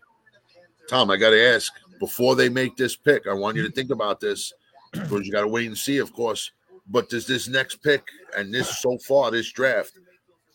[0.88, 3.26] Tom, I got to ask before they make this pick.
[3.28, 4.52] I want you to think about this
[4.90, 6.50] because you got to wait and see, of course.
[6.88, 8.02] But does this next pick
[8.36, 9.92] and this so far this draft,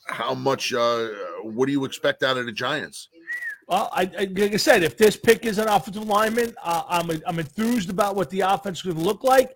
[0.08, 0.74] how much?
[0.74, 1.08] uh
[1.44, 3.08] What do you expect out of the Giants?
[3.68, 7.10] Well, I, I like I said, if this pick is an offensive lineman, uh, I'm
[7.28, 9.56] I'm enthused about what the offense is going to look like.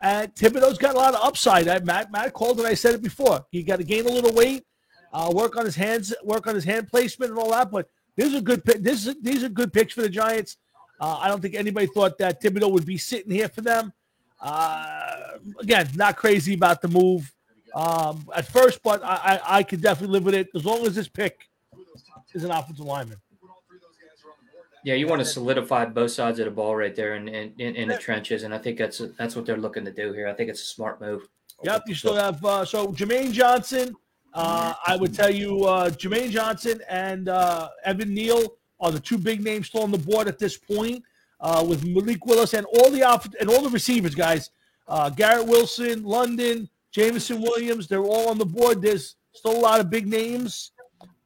[0.00, 1.68] And Thibodeaux's got a lot of upside.
[1.68, 2.66] I, Matt Matt called it.
[2.66, 3.46] I said it before.
[3.52, 4.66] He got to gain a little weight,
[5.12, 7.70] uh, work on his hands, work on his hand placement and all that.
[7.70, 8.64] But these are good.
[8.64, 10.56] This is these are good picks for the Giants.
[11.00, 13.92] Uh, I don't think anybody thought that Thibodeaux would be sitting here for them.
[14.40, 17.32] Uh, again, not crazy about the move
[17.76, 20.96] um, at first, but I, I I could definitely live with it as long as
[20.96, 21.48] this pick
[22.34, 23.18] is an offensive lineman.
[24.84, 27.88] Yeah, you want to solidify both sides of the ball right there in, in, in,
[27.88, 30.26] the trenches, and I think that's that's what they're looking to do here.
[30.26, 31.28] I think it's a smart move.
[31.62, 33.94] Yep, you still have uh, so Jermaine Johnson.
[34.34, 39.18] Uh, I would tell you uh, Jermaine Johnson and uh, Evan Neal are the two
[39.18, 41.04] big names still on the board at this point.
[41.40, 44.50] Uh, with Malik Willis and all the off- and all the receivers, guys.
[44.86, 48.80] Uh, Garrett Wilson, London, Jameson Williams, they're all on the board.
[48.80, 50.70] There's still a lot of big names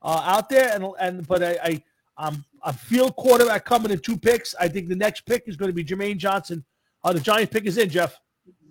[0.01, 1.83] uh, out there, and and but I, I
[2.17, 4.53] I'm I field quarterback coming in two picks.
[4.61, 6.65] I think the next pick is going to be Jermaine Johnson.
[7.05, 8.19] Uh, the Giants pick is in, Jeff.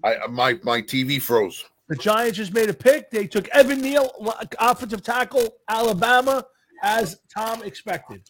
[0.03, 1.63] I my my TV froze.
[1.87, 3.09] The Giants just made a pick.
[3.09, 4.11] They took Evan Neal,
[4.59, 6.43] offensive tackle, Alabama,
[6.83, 8.21] as Tom expected.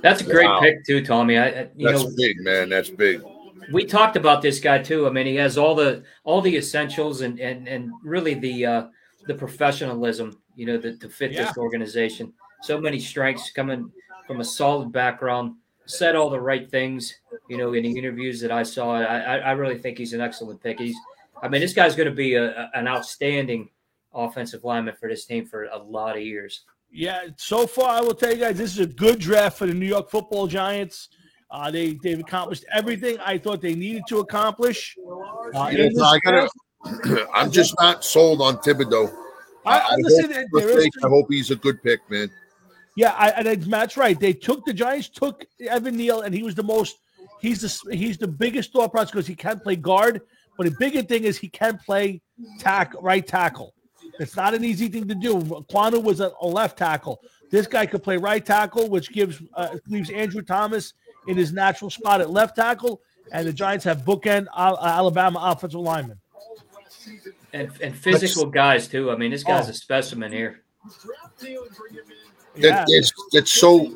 [0.00, 0.60] That's a great Wow.
[0.60, 1.36] pick too, Tommy.
[1.38, 2.68] I, I you That's know big, man.
[2.68, 3.20] That's big.
[3.72, 5.06] we talked about this guy too.
[5.06, 8.86] I mean, he has all the all the essentials and and and really the uh,
[9.26, 11.44] the professionalism, you know, that to fit Yeah.
[11.44, 12.32] this organization.
[12.62, 13.90] So many strengths coming
[14.28, 15.54] from a solid background.
[15.86, 17.14] Said all the right things,
[17.48, 18.92] you know, in the interviews that I saw.
[18.92, 20.78] I I, I really think he's an excellent pick.
[20.78, 20.94] He's,
[21.42, 23.70] I mean, this guy's going to be a, a- an outstanding
[24.14, 26.60] offensive lineman for this team for a lot of years.
[26.92, 29.72] Yeah, so far I will tell you guys, this is a good draft for the
[29.74, 31.08] New York Football Giants.
[31.50, 34.94] Uh, they they've accomplished everything I thought they needed to accomplish.
[35.54, 36.50] Uh, in You I gotta,
[37.34, 39.10] I'm just not sold on Thibodeaux.
[39.64, 42.30] I, I, listen, hope, there- there is I hope he's a good pick, man.
[42.98, 44.18] Yeah, I, and Matt's right.
[44.18, 46.96] They took the Giants took Evan Neal, and he was the most.
[47.40, 50.20] He's the he's the biggest thought process because he can play guard.
[50.56, 52.20] But the bigger thing is he can play
[52.58, 53.72] tack right tackle.
[54.18, 55.36] It's not an easy thing to do.
[55.72, 57.20] Quanu was a, a left tackle.
[57.52, 60.94] This guy could play right tackle, which gives uh, leaves Andrew Thomas
[61.28, 63.00] in his natural spot at left tackle,
[63.30, 66.18] and the Giants have bookend Al- Alabama offensive lineman.
[67.52, 69.12] And and physical guys too.
[69.12, 69.70] I mean, this guy's Oh.
[69.70, 70.62] a specimen here.
[72.58, 72.70] Yeah.
[72.84, 73.94] That, that's that's so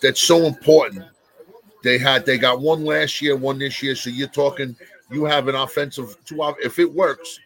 [0.00, 1.04] that's so important.
[1.82, 3.94] They had they got one last year, one this year.
[3.94, 4.76] So you're talking
[5.10, 7.38] you have an offensive two if it works,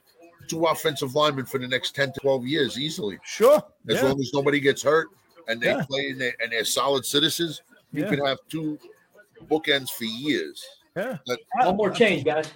[0.48, 3.18] two offensive linemen for the next 10 to 12 years easily.
[3.24, 3.62] Sure.
[3.88, 4.02] As Yeah.
[4.04, 5.08] long as nobody gets hurt
[5.48, 5.84] and they Yeah.
[5.88, 7.62] play and, they, and they're solid citizens,
[7.92, 8.10] you Yeah.
[8.10, 8.78] can have two
[9.50, 10.64] bookends for years.
[10.96, 11.18] Yeah.
[11.26, 12.50] That- uh, One more change, guys.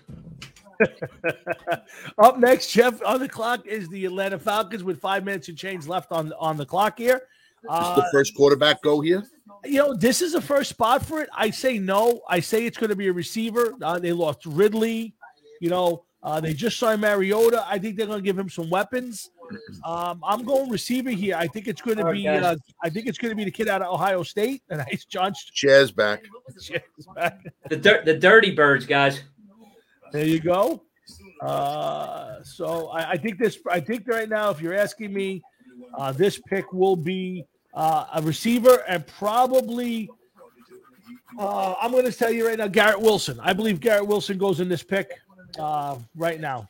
[2.19, 5.87] Up next, Jeff, on the clock is the Atlanta Falcons with five minutes and change
[5.87, 7.23] left on on the clock here.
[7.65, 9.23] Is Uh, the first quarterback go here?
[9.65, 11.29] you know, this is the first spot for it.
[11.33, 12.21] I say no.
[12.29, 13.75] I say it's going to be a receiver.
[13.81, 15.15] Uh, they lost Ridley.
[15.61, 17.65] You know, uh, they just signed Mariota.
[17.69, 19.31] I think they're going to give him some weapons.
[19.85, 21.37] Um, I'm going receiver here.
[21.37, 22.27] I think it's going to be.
[22.27, 24.99] Uh, I think it's going to be the kid out of Ohio State, and I
[25.09, 25.33] John.
[25.55, 26.25] Chaz back.
[27.15, 27.41] back.
[27.69, 29.21] The dirt, the dirty birds, guys.
[30.13, 30.83] There you go.
[31.41, 33.59] Uh, so I, I think this.
[33.71, 35.43] I think right now, if you're asking me,
[35.97, 37.45] uh, this pick will be
[37.75, 40.11] uh, a receiver and probably.
[41.39, 43.41] Uh, I'm going to tell you right now, Garrett Wilson.
[43.43, 45.19] I believe Garrett Wilson goes in this pick
[45.59, 46.69] uh, right now.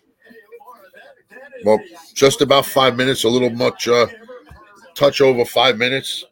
[1.64, 1.80] Well,
[2.14, 4.06] just about five minutes, a little much uh
[4.94, 6.24] touch over five minutes.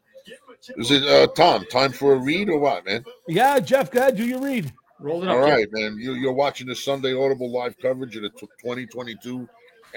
[0.77, 3.03] Is it uh Tom, time for a read or what, man?
[3.27, 4.17] Yeah, Jeff, go ahead.
[4.17, 4.71] Do you read?
[4.99, 5.35] Roll it up.
[5.35, 5.57] All Jeff.
[5.57, 5.97] right, man.
[5.99, 9.47] You, you're watching the Sunday Audible live coverage of the 2022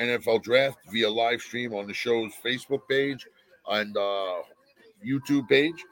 [0.01, 3.27] NFL Draft via live stream on the show's Facebook page
[3.69, 4.43] and uh,
[5.05, 5.85] YouTube page.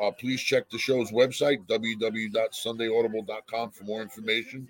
[0.00, 4.66] Uh, please check the show's website, www.sundayaudible.com, for more information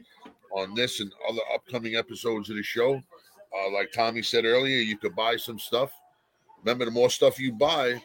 [0.53, 2.95] on this and other upcoming episodes of the show.
[2.95, 5.93] Uh, like Tommy said earlier, you could buy some stuff.
[6.65, 8.03] Remember, the more stuff you buy,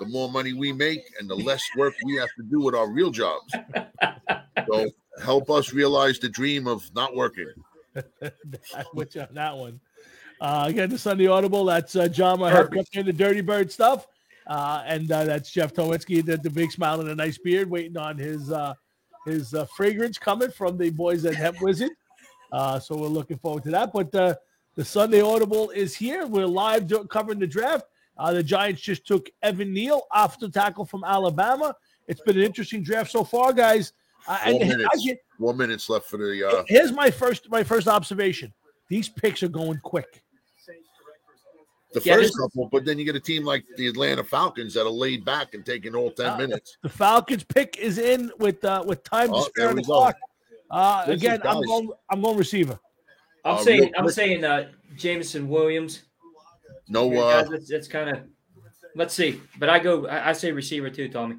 [0.00, 2.90] the more money we make and the less work we have to do with our
[2.90, 3.54] real jobs.
[4.68, 4.90] So
[5.22, 7.52] help us realize the dream of not working.
[8.94, 9.80] with you on that one.
[10.40, 11.64] Uh, again, the Sunday Audible.
[11.64, 13.06] That's uh, John Mahar Perfect.
[13.06, 14.06] the Dirty Bird stuff,
[14.46, 17.96] uh, and uh, that's Jeff Tolwinski, the, the big smile and a nice beard, waiting
[17.96, 18.74] on his uh,
[19.24, 21.90] his uh, fragrance coming from the boys at Hemp Wizard.
[22.52, 23.92] Uh, so we're looking forward to that.
[23.92, 24.34] But uh,
[24.76, 26.26] the Sunday Audible is here.
[26.26, 27.86] We're live covering the draft.
[28.18, 31.74] Uh, the Giants just took Evan Neal off the tackle from Alabama.
[32.06, 33.92] It's been an interesting draft so far, guys.
[34.28, 35.04] Uh, Four and I minutes.
[35.04, 36.48] get- Four minutes left for the.
[36.48, 38.52] Uh, here's my first my first observation.
[38.88, 40.22] These picks are going quick.
[41.96, 44.82] The Yeah, first couple, but then you get a team like the Atlanta Falcons that
[44.84, 46.76] are laid back and taking all 10 Uh, minutes.
[46.82, 49.86] The Falcons pick is in with uh, with time to Oh, spare on the go.
[49.86, 50.16] clock.
[50.70, 51.64] Uh, again, I'm guys.
[51.66, 52.78] going I'm going receiver.
[53.44, 56.02] I'm Uh, saying I'm saying uh Jameson Williams.
[56.88, 58.18] No, Here, uh, guys, it's, it's kind of
[58.94, 59.40] let's see.
[59.58, 61.36] But I go I, I say receiver too, Tommy.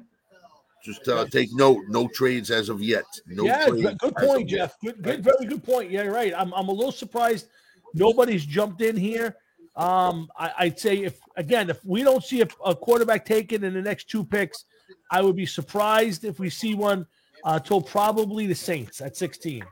[0.84, 1.84] just uh, take note.
[1.88, 3.04] No trades as of yet.
[3.26, 4.48] No yeah, trades good, good point.
[4.48, 4.74] Jeff.
[4.82, 5.90] Good, good, very good point.
[5.90, 6.32] Yeah, you're right.
[6.36, 7.46] I'm I'm a little surprised
[7.94, 9.36] nobody's jumped in here.
[9.78, 13.74] Um, I, I'd say if again if we don't see a, a quarterback taken in
[13.74, 14.64] the next two picks,
[15.10, 17.06] I would be surprised if we see one
[17.44, 19.64] uh, till probably the Saints at 16.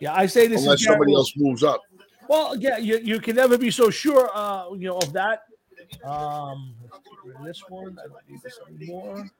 [0.00, 1.80] Yeah, I say this Unless somebody else moves up.
[2.28, 5.44] Well, yeah, you, you can never be so sure, uh, you know, of that.
[6.04, 6.74] Um,
[7.44, 9.30] this one, I don't need this anymore.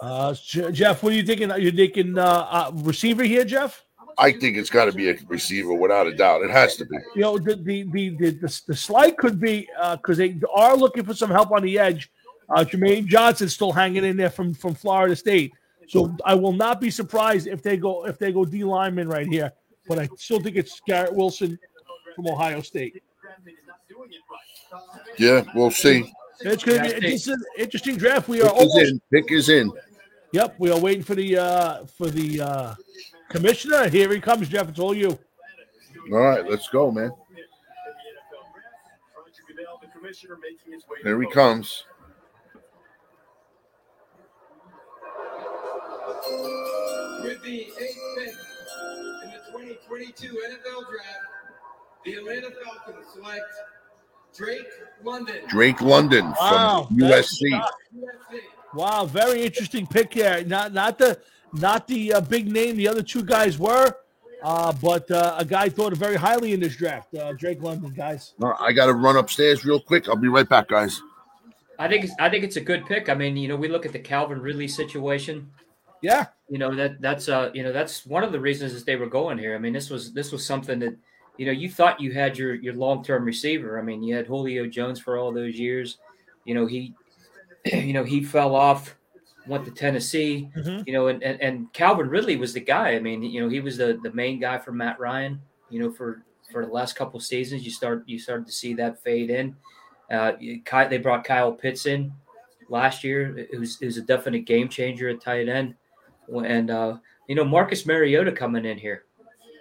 [0.00, 0.34] Uh,
[0.72, 1.50] Jeff, what are you thinking?
[1.50, 3.84] Are you thinking uh, uh, receiver here, Jeff?
[4.18, 6.42] I think it's got to be a receiver without a doubt.
[6.42, 6.96] It has to be.
[7.14, 11.04] You know, the the the the, the, the slide could be because they are looking
[11.04, 12.10] for some help on the edge.
[12.48, 15.52] Uh, Jermaine Johnson's still hanging in there from from Florida State,
[15.88, 19.26] so I will not be surprised if they go if they go D lineman right
[19.26, 19.52] here.
[19.86, 21.58] But I still think it's Garrett Wilson
[22.14, 23.02] from Ohio State.
[25.18, 26.12] Yeah, we'll see.
[26.40, 28.28] It's going to be this is an interesting draft.
[28.28, 29.00] We are Pick is almost in.
[29.12, 29.72] Pick is in.
[30.32, 32.74] Yep, we are waiting for the uh for the uh
[33.28, 33.88] commissioner.
[33.88, 34.68] Here he comes, Jeff.
[34.68, 35.18] It's all you.
[36.12, 37.10] All right, let's go, man.
[41.02, 41.84] There he comes.
[47.22, 48.34] With the eighth pick
[49.24, 51.06] in the 2022 NFL Draft,
[52.04, 53.44] the Atlanta Falcons select
[54.36, 54.66] Drake
[55.02, 55.36] London.
[55.48, 57.50] Drake London from that's- USC.
[57.50, 58.40] USC.
[58.74, 60.44] Wow, very interesting pick here.
[60.44, 61.18] Not not the
[61.58, 63.94] not the uh, big name the other two guys were,
[64.42, 67.14] uh, but uh, a guy thought very highly in this draft.
[67.14, 68.34] Uh, Drake London, guys.
[68.42, 70.08] All right, I got to run upstairs real quick.
[70.08, 71.00] I'll be right back, guys.
[71.78, 73.08] I think it's, I think it's a good pick.
[73.08, 75.50] I mean, you know, we look at the Calvin Ridley situation.
[76.02, 78.96] Yeah, You know that that's uh you know that's one of the reasons that they
[78.96, 79.54] were going here.
[79.54, 80.94] I mean, this was this was something that
[81.38, 83.80] you know you thought you had your your long term receiver.
[83.80, 85.98] I mean, you had Julio Jones for all those years.
[86.44, 86.94] You know he
[87.72, 88.95] you know, he fell off,
[89.48, 90.86] went to Tennessee, Mhm.
[90.86, 92.90] you know, and, and, and Calvin Ridley was the guy.
[92.94, 95.40] I mean, you know, he was the, the main guy for Matt Ryan,
[95.70, 98.74] you know, for, for the last couple of seasons, you start, you started to see
[98.74, 99.54] that fade in.
[100.10, 100.32] Uh,
[100.88, 102.12] they brought Kyle Pitts in
[102.68, 103.36] last year.
[103.38, 105.74] It was, it was a definite game changer at tight end.
[106.28, 106.96] And, uh,
[107.28, 109.04] you know, Marcus Mariota coming in here,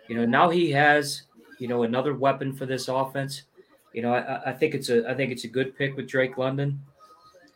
[0.08, 1.24] you know, now he has,
[1.60, 3.44] you know, another weapon for this offense.
[3.94, 6.38] You know, I- I think it's a, I think it's a good pick with Drake
[6.38, 6.80] London.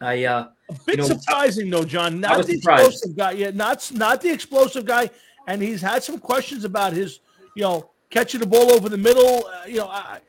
[0.01, 2.19] I, uh, A bit know, surprising though, John.
[2.19, 2.87] Not the surprised.
[2.87, 3.31] explosive guy.
[3.31, 5.09] Yeah, not not the explosive guy.
[5.47, 7.19] And he's had some questions about his,
[7.55, 9.47] you know, catching the ball over the middle.
[9.47, 10.19] Uh, you know, I,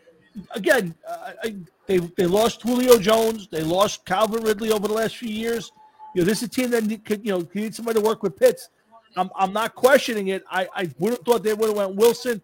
[0.53, 1.57] again, uh, I,
[1.87, 3.49] they they lost Julio Jones.
[3.49, 5.73] They lost Calvin Ridley over the last few years.
[6.15, 8.23] You know, this is a team that need, could, you know, need somebody to work
[8.23, 8.71] with Pitts.
[9.17, 10.45] I'm, I'm not questioning it.
[10.51, 12.41] I, I would have thought they would have went Wilson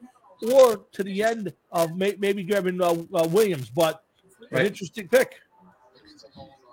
[0.53, 4.05] or to the end of may, maybe grabbing uh, uh, Williams, but
[4.53, 5.41] an interesting pick.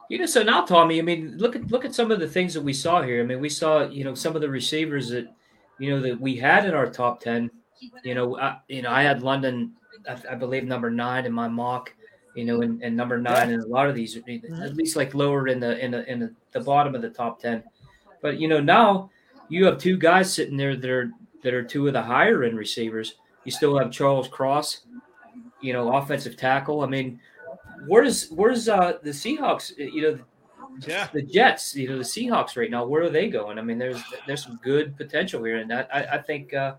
[0.09, 2.53] You know, so now, Tommy, I mean, look at look at some of the things
[2.53, 3.21] that we saw here.
[3.21, 5.33] I mean, we saw, you know, some of the receivers that,
[5.79, 7.49] you know, that we had in our top ten.
[8.03, 9.73] You know, I, you know, I had London,
[10.07, 11.93] I, I believe, number nine in my mock.
[12.35, 15.47] You know, and, and number nine in a lot of these, at least like lower
[15.47, 17.63] in the in the in the, the bottom of the top ten.
[18.23, 19.11] But you know, now
[19.49, 21.11] you have two guys sitting there that are
[21.43, 23.15] that are two of the higher end receivers.
[23.43, 24.85] You still have Charles Cross,
[25.61, 26.81] you know, offensive tackle.
[26.81, 27.19] I mean,
[27.87, 29.71] where's where's uh the Seahawks?
[29.77, 30.19] You know,
[30.87, 31.07] Yeah.
[31.13, 33.57] the Jets, you know, the Seahawks right now, where are they going?
[33.59, 36.75] I mean, there's there's some good potential here, and I I, I think uh,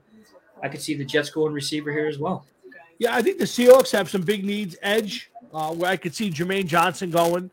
[0.62, 2.44] I could see the Jets going receiver here as well.
[2.98, 4.76] Yeah, I think the Seahawks have some big needs.
[4.82, 7.50] Edge, uh, where I could see Jermaine Johnson going.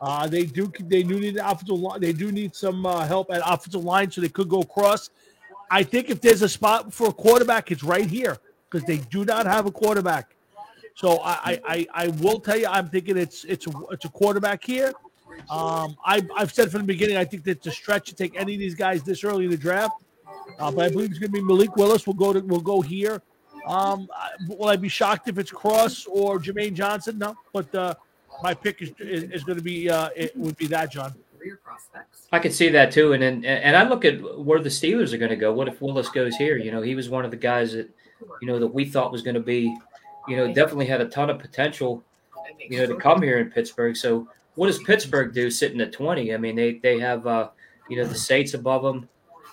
[0.00, 2.00] Uh, they do they do need an offensive line.
[2.00, 5.10] They do need some uh, help at offensive line, so they could go across.
[5.70, 8.38] I think if there's a spot for a quarterback, it's right here
[8.70, 10.33] because they do not have a quarterback.
[10.94, 14.62] So I, I, I, will tell you, I'm thinking it's it's a, it's a quarterback
[14.62, 14.92] here.
[15.50, 18.36] Um, I, I've said from the beginning, I think that it's a stretch to take
[18.36, 20.04] any of these guys this early in the draft.
[20.58, 22.06] Uh, but I believe it's going to be Malik Willis.
[22.06, 23.22] We'll go to we'll go here.
[23.66, 24.08] Um,
[24.46, 27.18] will I be shocked if it's Cross or Jermaine Johnson?
[27.18, 27.94] No, but uh,
[28.42, 31.14] my pick is is, is going to be uh, it would be that John.
[32.32, 35.18] I could see that too, and and, and I look at where the Steelers are
[35.18, 35.52] going to go.
[35.52, 36.56] What if Willis goes here?
[36.56, 37.90] You know, he was one of the guys that
[38.40, 39.76] you know that we thought was going to be,
[40.28, 42.02] you know, definitely had a ton of potential.
[42.68, 43.96] You know, to come here in Pittsburgh.
[43.96, 46.32] So what does Pittsburgh do sitting at twenty?
[46.34, 47.48] I mean, they they have uh,
[47.88, 49.08] you know the Saints above them.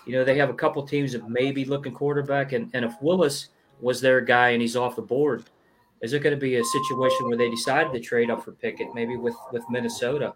[0.06, 2.94] You know, they have a couple teams that may be looking quarterback, and and if
[3.00, 3.48] Willis
[3.80, 5.44] was their guy and he's off the board,
[6.00, 8.94] is it going to be a situation where they decide to trade up for Pickett,
[8.94, 10.34] maybe with with Minnesota?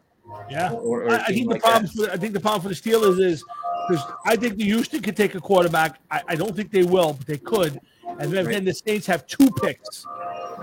[0.50, 1.86] Yeah, Or, or I, think the like problem.
[1.86, 3.44] For, I think the problem for the Steelers is
[3.88, 6.00] because I think the Houston could take a quarterback.
[6.10, 7.78] I, I don't think they will, but they could.
[8.18, 8.54] And then, Right.
[8.54, 10.04] then the Saints have two picks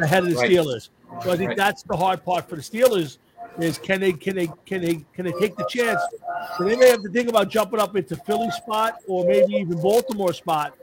[0.02, 0.50] ahead of the Right.
[0.52, 0.90] Steelers.
[1.24, 1.58] So I think Right.
[1.58, 3.18] that's the hard part for the Steelers
[3.60, 6.02] is can they can they can they can they take the chance?
[6.58, 9.80] So they may have to think about jumping up into Philly spot or maybe even
[9.80, 10.74] Baltimore spot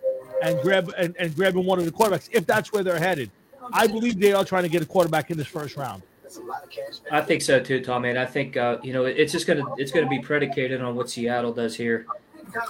[0.42, 3.30] and grab and, and grabbing one of the quarterbacks if that's where they're headed.
[3.72, 6.02] I believe they are trying to get a quarterback in this first round.
[6.22, 7.00] That's a lot of cash.
[7.10, 8.10] I think so too, Tommy.
[8.10, 11.10] And I think uh, you know it's just gonna it's gonna be predicated on what
[11.10, 12.06] Seattle does here.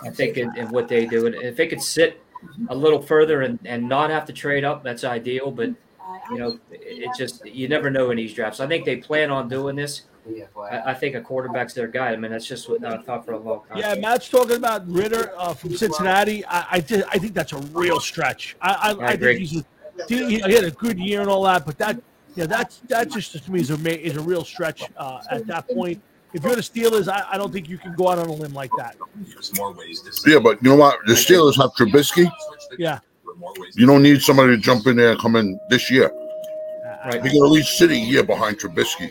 [0.03, 1.27] I think and, and what they do.
[1.27, 2.23] And if they could sit
[2.69, 5.51] a little further and, and not have to trade up, that's ideal.
[5.51, 5.71] But
[6.31, 8.61] you know, it, it just you never know in these drafts.
[8.61, 10.03] I think they plan on doing this.
[10.57, 12.11] I, I think a quarterback's their guy.
[12.11, 13.79] I mean, that's just what I thought for a long time.
[13.79, 16.45] Yeah, Matt's talking about Ridder uh, from Cincinnati.
[16.47, 18.57] I I, just, I think that's a real stretch.
[18.61, 19.37] I I, I, agree.
[19.37, 19.65] think he's
[20.09, 22.01] he, he had a good year and all that, but that
[22.37, 25.69] yeah, that's that just to me is a is a real stretch uh, at that
[25.69, 26.01] point.
[26.33, 28.55] If you're the Steelers, I, I don't think you can go out on a limb
[28.55, 28.97] like that.
[29.17, 30.99] There's more ways to say Yeah, but you know what?
[31.07, 32.31] The Steelers have Trubisky.
[32.79, 33.01] Yeah,
[33.75, 36.13] You don't need somebody to jump in there and come in this year.
[37.03, 37.25] I- Right.
[37.25, 39.11] You can at least sit a year behind Trubisky.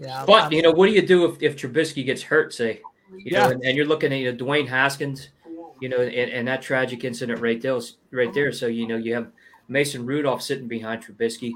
[0.00, 0.16] yeah.
[0.18, 2.80] I'm- But you know, what do you do if, if Trubisky gets hurt, say?
[3.12, 3.44] You Yeah.
[3.44, 5.28] know, and, and you're looking at you know, Dwayne Haskins,
[5.80, 7.78] you know, and, and that tragic incident right there,
[8.10, 8.50] right there.
[8.52, 9.30] So you know, you have
[9.68, 11.52] Mason Rudolph sitting behind Trubisky.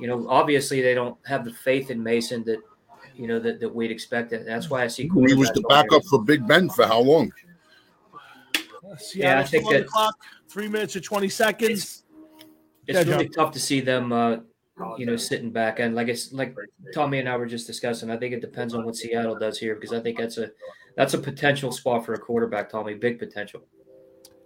[0.00, 2.58] You know, obviously they don't have the faith in Mason that
[3.16, 4.32] you know that, that we'd expect.
[4.32, 5.04] And that's why I see.
[5.04, 7.32] He was quarterbacks the on backup for Big Ben for how long?
[8.98, 10.14] Seattle's I think still on the that- clock,
[10.48, 12.04] three minutes and twenty seconds.
[12.86, 13.32] It's Yeah, really John.
[13.46, 14.38] tough to see them, uh,
[14.98, 15.78] you know, sitting back.
[15.78, 16.54] And like it's like
[16.94, 18.10] Tommy and I were just discussing.
[18.10, 20.50] I think it depends on what Seattle does here because I think that's a
[20.96, 22.94] that's a potential spot for a quarterback, Tommy.
[22.94, 23.62] Big potential.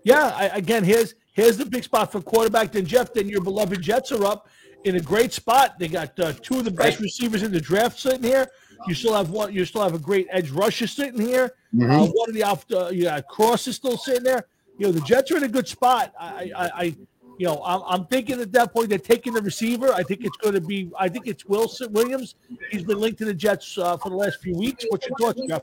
[0.03, 2.73] Yeah, I, again, here's here's the big spot for quarterback.
[2.73, 4.49] Then Jeff, then your beloved Jets are up
[4.85, 5.79] in a great spot.
[5.79, 7.05] They got uh, two of the best Right.
[7.05, 8.49] receivers in the draft sitting here.
[8.87, 9.53] You still have one.
[9.53, 11.55] You still have a great edge rusher sitting here.
[11.75, 11.91] Mm-hmm.
[11.91, 14.47] Uh, one of the off, uh, yeah, Cross is still sitting there.
[14.79, 16.13] You know, the Jets are in a good spot.
[16.21, 16.97] I, I, I,
[17.39, 19.93] you know, I'm, I'm thinking at that point they're taking the receiver.
[19.93, 20.91] I think it's going to be.
[20.99, 22.35] I think it's Wilson Williams.
[22.71, 24.85] He's been linked to the Jets uh, for the last few weeks.
[24.89, 25.63] What's your thoughts, Jeff?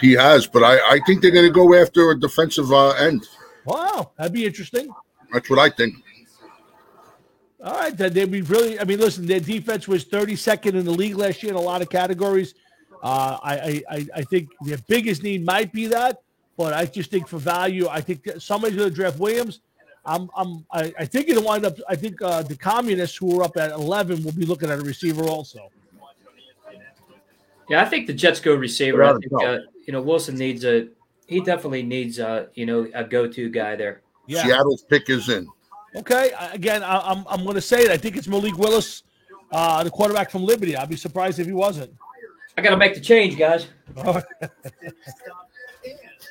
[0.00, 3.26] He has, but I, I think they're going to go after a defensive uh, end.
[3.64, 4.88] Wow, that'd be interesting.
[5.32, 5.94] That's what I think.
[7.62, 8.78] All right, then they'd be really.
[8.78, 11.82] I mean, listen, their defense was 32nd in the league last year in a lot
[11.82, 12.54] of categories.
[13.02, 16.22] Uh, I, I, I- I think their biggest need might be that,
[16.56, 19.60] but I just think for value, I think somebody's going to draft Williams.
[20.06, 21.76] I'm, I'm, I, I think it'll wind up.
[21.88, 24.82] I think uh, the communists who are up at 11 will be looking at a
[24.82, 25.70] receiver also.
[27.68, 29.02] Yeah, I think the Jets go receiver.
[29.02, 30.88] I think uh, you know Wilson needs a.
[31.26, 34.02] He definitely needs a you know a go-to guy there.
[34.26, 34.44] Yeah.
[34.44, 35.48] Seattle's pick is in.
[35.96, 36.30] Okay.
[36.52, 37.90] Again, I, I'm, I'm going to say it.
[37.90, 39.02] I think it's Malik Willis,
[39.50, 40.76] uh, the quarterback from Liberty.
[40.76, 41.92] I'd be surprised if he wasn't.
[42.56, 43.66] I got to make the change, guys.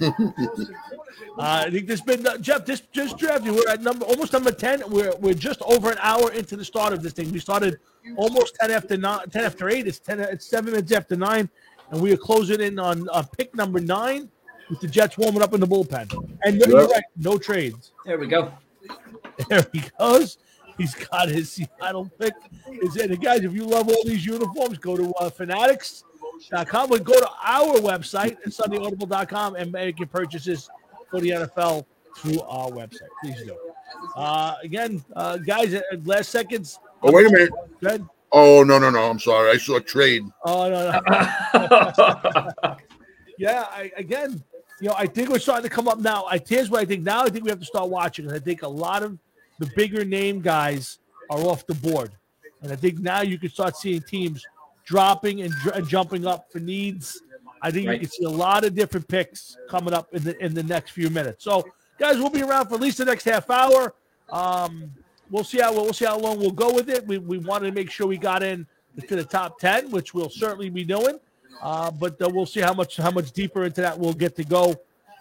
[0.01, 0.11] Uh,
[1.39, 2.65] I think there's been uh, Jeff.
[2.65, 3.53] This just drafted.
[3.53, 4.83] We're at number almost number ten.
[4.87, 7.31] We're we're just over an hour into the start of this thing.
[7.31, 7.79] We started
[8.17, 9.87] almost ten after nine, ten after eight.
[9.87, 10.19] It's ten.
[10.19, 11.49] It's seven minutes after nine,
[11.91, 14.29] and we are closing in on uh, pick number nine
[14.69, 16.11] with the Jets warming up in the bullpen.
[16.43, 16.89] And no, you're Yep.
[16.89, 17.91] right, no trades.
[18.05, 18.51] There we go.
[19.49, 20.37] There he goes.
[20.77, 22.33] He's got his Seattle pick.
[22.81, 23.43] Is it, guys?
[23.43, 25.29] If you love all these uniforms, go to uh,
[26.35, 30.69] Fanatics.com or go to our website at SundayAudible.com and make your purchases
[31.09, 31.85] for the NFL
[32.17, 33.09] through our website.
[33.21, 33.57] Please do.
[34.15, 36.79] Uh, again, uh, guys, at at last seconds.
[37.03, 37.51] Oh, wait a minute.
[37.81, 38.05] Go ahead.
[38.31, 39.09] Oh, no, no, no.
[39.09, 39.51] I'm sorry.
[39.51, 40.23] I saw a trade.
[40.43, 42.75] Oh no, no.
[43.37, 44.43] yeah, I, again,
[44.81, 46.25] you know, I think we're starting to come up now.
[46.25, 47.03] I here's what I think.
[47.03, 48.25] Now I think we have to start watching.
[48.25, 49.17] And I think a lot of
[49.59, 50.99] the bigger name guys
[51.29, 52.11] are off the board,
[52.61, 54.45] and I think now you can start seeing teams
[54.85, 57.21] dropping and, and jumping up for needs.
[57.61, 57.93] I think Right.
[57.95, 60.91] you can see a lot of different picks coming up in the in the next
[60.91, 61.43] few minutes.
[61.43, 61.65] So,
[61.99, 63.93] guys, we'll be around for at least the next half hour.
[64.29, 64.91] Um,
[65.31, 67.05] we'll see how we'll see how long we'll go with it.
[67.07, 68.67] We, we wanted to make sure we got in
[69.07, 71.19] to the top ten, which we'll certainly be doing.
[71.61, 74.43] Uh, but uh, we'll see how much how much deeper into that we'll get to
[74.43, 74.75] go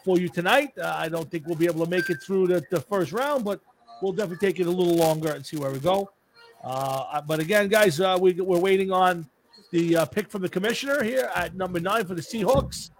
[0.05, 0.73] for you tonight.
[0.77, 3.45] Uh, I don't think we'll be able to make it through the, the first round,
[3.45, 3.61] but
[4.03, 6.11] we'll definitely take it a little longer and see where we go.
[6.62, 9.27] Uh, but again, guys, uh, we, we're waiting on
[9.75, 12.91] the uh, pick from the commissioner here at number nine for the Seahawks,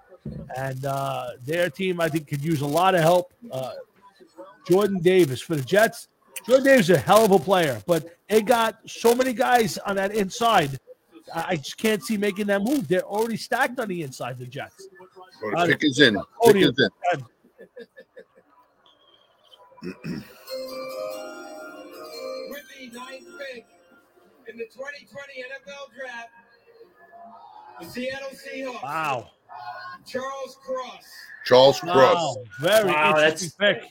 [0.57, 3.33] and uh, their team I think could use a lot of help.
[3.51, 3.75] Uh,
[4.69, 6.09] Jordan Davis for the Jets.
[6.45, 9.95] Jordan Davis is a hell of a player, but they got so many guys on
[9.97, 10.77] that inside.
[11.33, 12.89] I I just can't see making that move.
[12.89, 14.89] They're already stacked on the inside, the Jets.
[15.41, 16.21] The Uh, pick is in.
[16.45, 16.91] Pick is in.
[22.51, 23.65] With the ninth pick
[24.49, 26.31] in the 2020 NFL Draft,
[27.81, 28.83] the Seattle Seahawks.
[28.83, 29.31] Wow.
[30.07, 31.05] Charles Cross.
[31.47, 32.15] Charles Cross.
[32.17, 32.37] Wow.
[32.61, 33.83] Very Wow, interesting pick.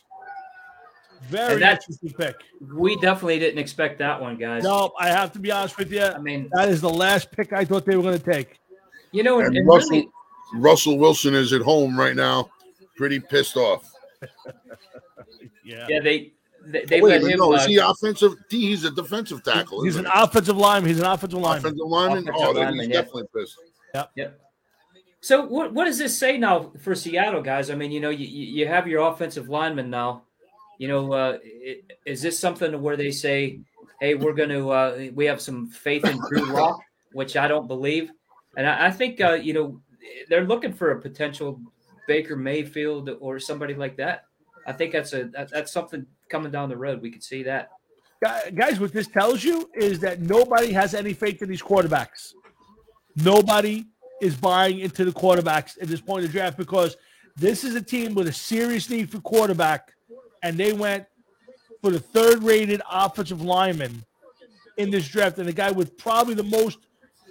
[1.30, 2.36] Very interesting pick.
[2.76, 4.64] We definitely didn't expect that one, guys.
[4.64, 6.02] No, I have to be honest with you.
[6.04, 8.60] I mean, That is the last pick I thought they were going to take.
[9.12, 10.10] you know, and, And and Russell, really,
[10.56, 12.50] Russell Wilson is at home right now,
[12.98, 13.90] pretty pissed off.
[15.66, 15.86] Yeah.
[15.88, 16.34] yeah, they
[16.66, 17.40] they, they Wait, let but him.
[17.40, 18.34] no, uh, is he offensive?
[18.50, 19.82] He's a defensive tackle.
[19.84, 20.90] He's an isn't offensive lineman.
[20.90, 21.60] He's an offensive lineman.
[21.72, 22.28] offensive lineman.
[22.28, 22.94] Offensive Oh, lineman, he's yeah.
[23.02, 23.58] definitely pissed.
[23.94, 24.12] Yep.
[25.22, 27.70] So what what does this say now for Seattle guys?
[27.70, 30.24] I mean, you know, you, you you have your offensive lineman now.
[30.78, 33.60] You know, uh, i- is this something where they say,
[34.02, 36.80] "Hey, we're going to uh, we have some faith in Drew Lock,"
[37.14, 38.12] which I don't believe,
[38.58, 39.80] and I, I think uh, you know
[40.28, 41.62] they're looking for a potential
[42.08, 44.26] Baker Mayfield or somebody like that.
[44.68, 47.02] I think that's a that, that's something coming down the road.
[47.02, 47.70] We could see that.
[48.56, 52.34] Guys, what this tells you is that nobody has any faith in these quarterbacks.
[53.16, 53.86] Nobody
[54.22, 56.98] is buying into the quarterbacks at this point in the draft because
[57.36, 59.94] this is a team with a serious need for quarterback,
[60.44, 61.06] and they went
[61.82, 64.04] for the third-rated offensive lineman
[64.78, 66.80] in this draft, and the guy with probably the most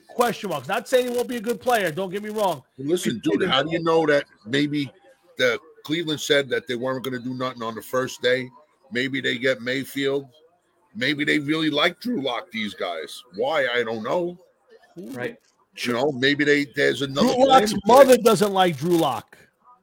[0.08, 0.68] question marks.
[0.68, 1.90] Not saying he won't be a good player.
[1.90, 2.62] Don't get me wrong.
[2.78, 4.92] Listen, dude, how do you know that maybe
[5.38, 8.50] the Cleveland said that they weren't going to do nothing on the first day?
[8.90, 10.28] Maybe they get Mayfield.
[10.94, 12.50] Maybe they really like Drew Lock.
[12.50, 13.22] These guys.
[13.36, 13.66] Why?
[13.74, 14.38] I don't know.
[14.96, 15.38] Right.
[15.76, 17.34] You know, maybe they there's another.
[17.34, 19.38] Drew Lock's mother doesn't like Drew Lock.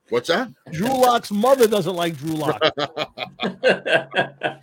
[0.10, 0.52] What's that?
[0.72, 2.62] Drew Lock's mother doesn't like Drew Lock.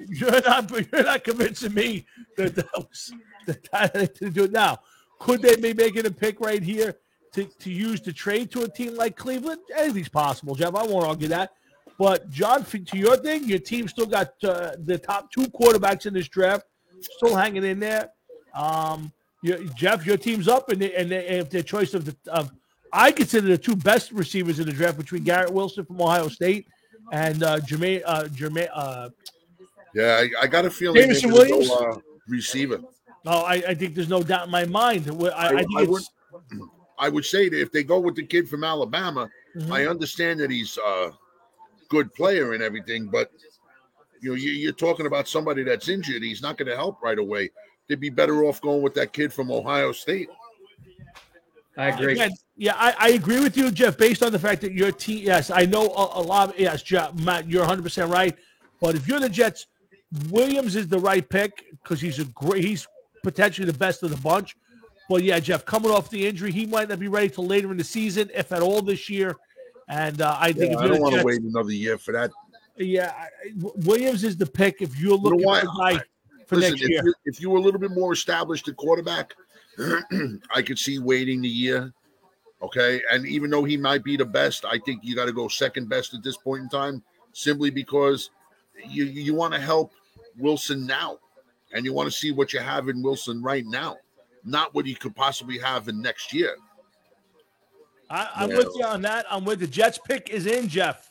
[0.09, 3.13] you're not you're not convincing me that that was
[3.47, 4.79] that that had to do it now.
[5.19, 6.97] Could they be making a pick right here
[7.33, 9.61] to, to use to trade to a team like Cleveland?
[9.77, 10.75] Anything's possible, Jeff.
[10.75, 11.53] I won't argue that.
[11.99, 16.15] But John, to your thing, your team still got uh, the top two quarterbacks in
[16.15, 16.67] this draft,
[17.01, 18.11] still hanging in there.
[18.55, 22.05] Um, your, Jeff, your team's up, and they, and, they, and if their choice of
[22.05, 22.51] the of,
[22.93, 26.67] I consider the two best receivers in the draft between Garrett Wilson from Ohio State
[27.13, 29.11] and uh, Jermaine uh, Jermaine uh,
[29.95, 31.03] Yeah, I, I got a feeling.
[31.03, 31.71] Jameson Williams?
[31.71, 31.97] uh,
[32.29, 32.81] receiver.
[33.25, 35.09] No, I, I think there's no doubt in my mind.
[35.11, 36.03] I, I, I, think I would,
[36.99, 39.71] I would say that if they go with the kid from Alabama, Mhm.
[39.73, 41.13] I understand that he's a
[41.89, 43.33] good player and everything, but
[44.21, 46.23] you know, you, you're talking about somebody that's injured.
[46.23, 47.51] He's not going to help right away.
[47.89, 50.29] They'd be better off going with that kid from Ohio State.
[51.77, 52.13] I agree.
[52.15, 55.23] Again, yeah, I, I agree with you, Jeff, based on the fact that your team,
[55.25, 58.35] yes, I know a, a lot, yes, Jeff, Matt, you're 100% right.
[58.81, 59.67] But if you're the Jets,
[60.31, 62.87] Williams is the right pick because he's a great, he's
[63.23, 64.57] potentially the best of the bunch.
[65.09, 67.77] But yeah, Jeff, coming off the injury, he might not be ready till later in
[67.77, 69.37] the season, if at all this year.
[69.89, 72.13] And uh, I think Yeah, if I you're don't want to wait another year for
[72.13, 72.31] that.
[72.77, 73.29] yeah, I-
[73.85, 75.59] Williams is the pick if you're You know looking for
[75.91, 76.03] a guy
[76.47, 77.03] for Listen, next if year.
[77.05, 79.35] you, if you were a little bit more established at quarterback,
[80.55, 81.93] I could see waiting the year.
[82.63, 83.03] Okay.
[83.11, 85.89] And even though he might be the best, I think you got to go second
[85.89, 87.03] best at this point in time,
[87.33, 88.31] simply because
[88.89, 89.93] you, you want to help
[90.39, 91.19] Wilson now.
[91.73, 93.97] And you want to see what you have in Wilson right now,
[94.45, 96.57] not what you could possibly have in next year.
[98.09, 98.59] I, I'm Yeah.
[98.59, 99.27] with you on that.
[99.29, 101.11] I'm with the Jets pick is in, Jeff.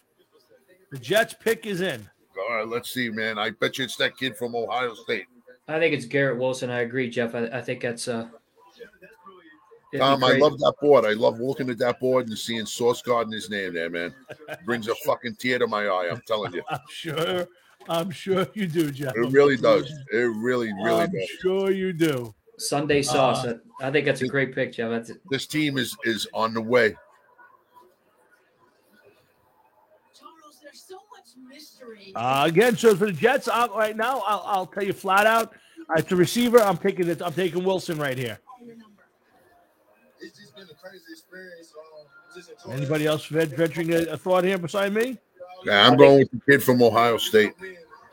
[0.91, 2.10] The Jets pick is in.
[2.38, 3.38] All right, let's see, man.
[3.38, 5.26] I bet you it's that kid from Ohio State.
[5.68, 6.70] I think it's Garrett Wilson.
[6.70, 7.34] I agree, Jeff.
[7.36, 8.28] I, I think that's uh.
[9.95, 11.06] Tom, I love that board.
[11.06, 14.14] I love looking at that board and seeing Sauce Gardner his name there, man.
[14.66, 16.10] Brings a fucking tear to my eye.
[16.12, 16.64] I'm telling you.
[16.70, 17.48] I'm sure.
[17.88, 19.16] I'm sure you do, Jeff.
[19.16, 19.90] It really does.
[20.12, 21.30] It really, really I'm does.
[21.40, 22.34] sure you do.
[22.57, 23.45] Sunday sauce.
[23.45, 24.90] Uh, I think that's a great pick, Jeff.
[24.90, 25.18] That's it.
[25.30, 26.95] This team is is on the way.
[30.18, 32.11] Charles, there's so much mystery.
[32.15, 35.53] Uh, again, so for the Jets, i right now, I'll, I'll tell you flat out,
[35.90, 36.60] uh, it's a receiver.
[36.60, 37.22] I'm taking it.
[37.22, 38.40] I'm taking Wilson right here.
[40.19, 41.72] It's just been a crazy experience.
[41.77, 45.18] Um, just enjoying Anybody else ven- venturing a, a thought here beside me?
[45.64, 47.53] Yeah, I'm going with the kid from Ohio State.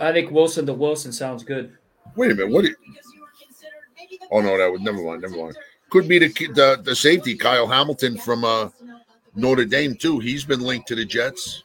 [0.01, 1.77] I think Wilson to Wilson sounds good.
[2.17, 2.53] Wait a minute.
[2.53, 2.63] What?
[2.63, 2.77] do you-
[4.31, 5.23] Oh no, that was never mind.
[5.23, 5.57] Never mind.
[5.91, 8.71] Could be the kid- the, the safety Kyle Hamilton from uh,
[9.35, 10.19] Notre Dame too.
[10.21, 11.63] He's been linked to the Jets.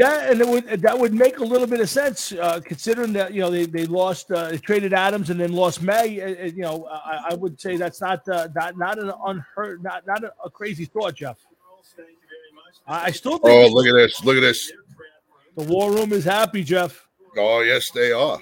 [0.00, 3.34] Yeah, and it would that would make a little bit of sense uh, considering that
[3.34, 6.22] you know they, they lost uh, they traded Adams and then lost Maye.
[6.22, 10.06] Uh, you know, I, I would say that's not uh, not not an unheard not
[10.06, 11.36] not a, a crazy thought, Jeff.
[12.86, 14.24] I, I still think Oh, look at this!
[14.24, 14.72] Look at this!
[15.58, 17.06] the war room is happy, Jeff.
[17.36, 18.38] Oh, yes, they are.
[18.38, 18.40] earlier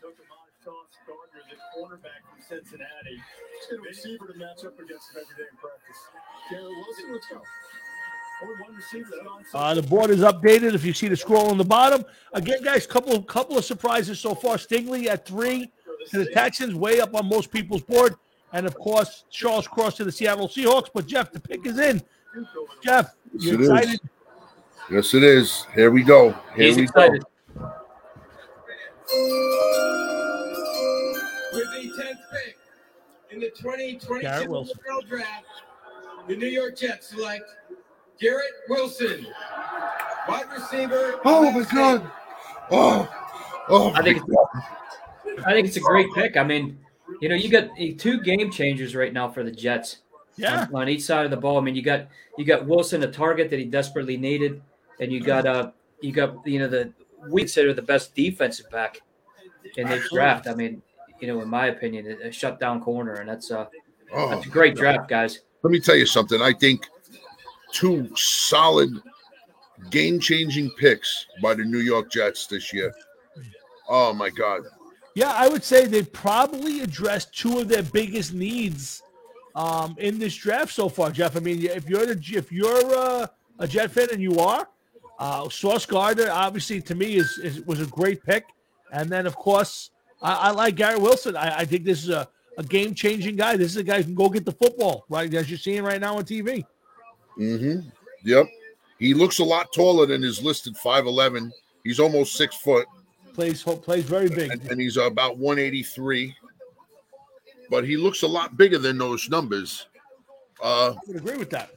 [0.00, 3.20] took Ahmad Sauce Gardner, the cornerback from Cincinnati.
[3.68, 6.00] Get a receiver to match up against him every day in practice.
[6.48, 7.42] Garrett Wilson, let's go.
[9.54, 10.74] Uh, the board is updated.
[10.74, 14.34] If you see the scroll on the bottom, again, guys, couple couple of surprises so
[14.34, 14.56] far.
[14.56, 15.70] Stingley at three
[16.10, 18.14] to the Texans, way up on most people's board,
[18.52, 20.88] and of course Charles Cross to the Seattle Seahawks.
[20.92, 22.02] But Jeff, the pick is in.
[22.82, 23.68] Jeff, Yes, you it is.
[23.70, 24.00] excited?
[24.90, 25.66] Yes, it is.
[25.74, 26.32] Here we go.
[26.54, 27.22] Here He's we excited.
[27.24, 27.72] go.
[31.52, 32.56] With the 10th pick
[33.30, 35.44] in the 2022 NFL Draft,
[36.28, 37.44] the New York Jets select
[38.20, 39.26] Garrett Wilson,
[40.28, 41.20] wide receiver.
[41.24, 41.74] Oh my Ohio State.
[41.74, 42.10] God!
[42.70, 43.08] Oh,
[43.68, 43.92] oh!
[43.92, 44.22] I think
[45.46, 46.36] I think it's a great pick.
[46.36, 46.78] I mean,
[47.20, 47.68] you know, you got
[47.98, 49.98] two game changers right now for the Jets.
[50.38, 50.66] Yeah.
[50.72, 51.56] on, on each side of the ball.
[51.58, 54.62] I mean, you got you got Wilson, a target that he desperately needed,
[55.00, 55.70] and you got uh
[56.00, 56.92] you got you know the
[57.28, 59.00] we consider the best defensive back
[59.76, 60.46] in this draft.
[60.46, 60.82] I mean,
[61.20, 63.66] you know, in my opinion, a a shutdown corner, and that's uh
[64.12, 64.28] oh.
[64.30, 65.40] that's a great draft, guys.
[65.62, 66.40] Let me tell you something.
[66.42, 66.86] I think
[67.76, 68.90] two solid
[69.90, 72.92] game-changing picks by the New York Jets this year.
[73.88, 74.62] Oh my God!
[75.14, 79.02] Yeah, I would say they probably addressed two of their biggest needs
[79.54, 81.36] um, in this draft so far, Jeff.
[81.36, 83.26] I mean, if you're the, if you're uh,
[83.58, 84.66] a Jet fan and you are,
[85.18, 88.46] uh, Sauce Gardner obviously to me is, is was a great pick,
[88.92, 89.90] and then of course
[90.22, 91.36] I, I like Garrett Wilson.
[91.36, 92.28] I, I think this is a,
[92.58, 93.56] a game changing guy.
[93.56, 96.00] This is a guy who can go get the football right as you're seeing right
[96.00, 96.64] now on TV.
[97.38, 97.88] Mm-hmm.
[98.24, 98.46] Yep.
[98.98, 101.50] He looks a lot taller than his listed 5'11.
[101.84, 102.86] He's almost six foot,
[103.36, 104.50] Plays plays very big.
[104.50, 106.34] and, and he's about 183.
[107.68, 109.88] But he looks a lot bigger than those numbers.
[110.62, 111.70] Uh, I would agree with that.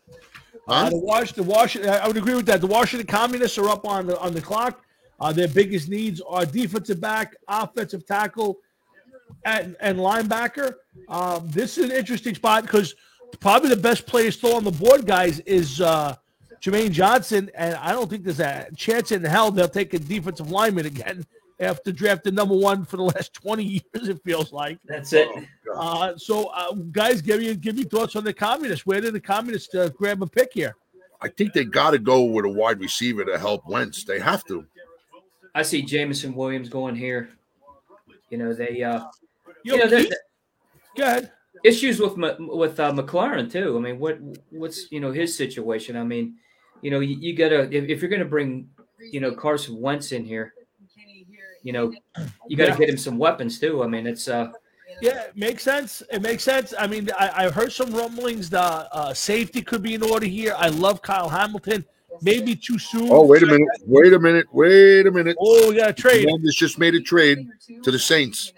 [0.67, 0.85] Huh?
[0.85, 2.61] Uh, the Wash, the Wash, I would agree with that.
[2.61, 4.85] The Washington Communists are up on the on the clock.
[5.19, 8.59] Uh, their biggest needs are defensive back, offensive tackle,
[9.43, 10.75] and, and linebacker.
[11.09, 12.95] Um, this is an interesting spot because
[13.39, 16.15] probably the best player still on the board, guys, is uh,
[16.61, 20.51] Jermaine Johnson, and I don't think there's a chance in hell they'll take a defensive
[20.51, 21.25] lineman again
[21.59, 24.07] after drafting number one for the last twenty years.
[24.09, 24.79] It feels like.
[24.85, 25.29] That's it.
[25.73, 28.85] Uh, so, uh, guys, give me give me thoughts on the communists.
[28.85, 30.75] Where did the communists uh, grab a pick here?
[31.21, 34.03] I think they got to go with a wide receiver to help Wentz.
[34.05, 34.65] They have to.
[35.53, 37.29] I see Jameson Williams going here.
[38.29, 39.01] You know they, uh,
[39.63, 40.13] You you know, know, Keith-
[40.95, 41.31] Go ahead.
[41.63, 43.77] Issues with with uh, McLaurin too.
[43.77, 44.19] I mean, what
[44.51, 45.97] what's you know his situation?
[45.97, 46.35] I mean,
[46.81, 48.69] you know, you, you gotta if, if you're gonna bring
[49.11, 50.53] you know Carson Wentz in here,
[51.63, 51.91] you know,
[52.47, 52.77] you gotta Yeah.
[52.77, 53.83] get him some weapons too.
[53.83, 54.51] I mean, it's uh,
[55.01, 56.01] Yeah, it makes sense.
[56.11, 56.73] It makes sense.
[56.77, 58.49] I mean, I, I heard some rumblings.
[58.49, 60.53] The uh, safety could be in order here.
[60.57, 61.85] I love Kyle Hamilton.
[62.21, 63.09] Maybe too soon.
[63.11, 63.67] Oh, wait a minute.
[63.85, 64.47] Wait a minute.
[64.51, 65.37] Wait a minute.
[65.39, 66.25] Oh, we got a trade.
[66.25, 67.47] Commanders just made a trade
[67.83, 68.51] to the Saints.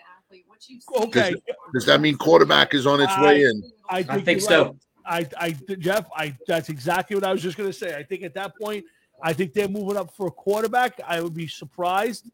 [0.97, 1.35] Okay,
[1.73, 3.63] Does that mean quarterback is on its way in?
[3.89, 4.63] I I think, think so.
[4.63, 4.75] right.
[5.05, 6.35] I, I, Jeff, I.
[6.47, 7.95] That's exactly what I was just going to say.
[7.97, 8.85] I think at that point,
[9.21, 10.99] I think they're moving up for a quarterback.
[11.05, 12.29] I would be surprised,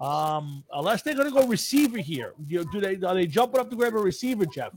[0.00, 2.34] um, unless they're going to go receiver here.
[2.46, 2.96] You know, do they?
[3.06, 4.72] Are they jumping up to grab a receiver, Jeff?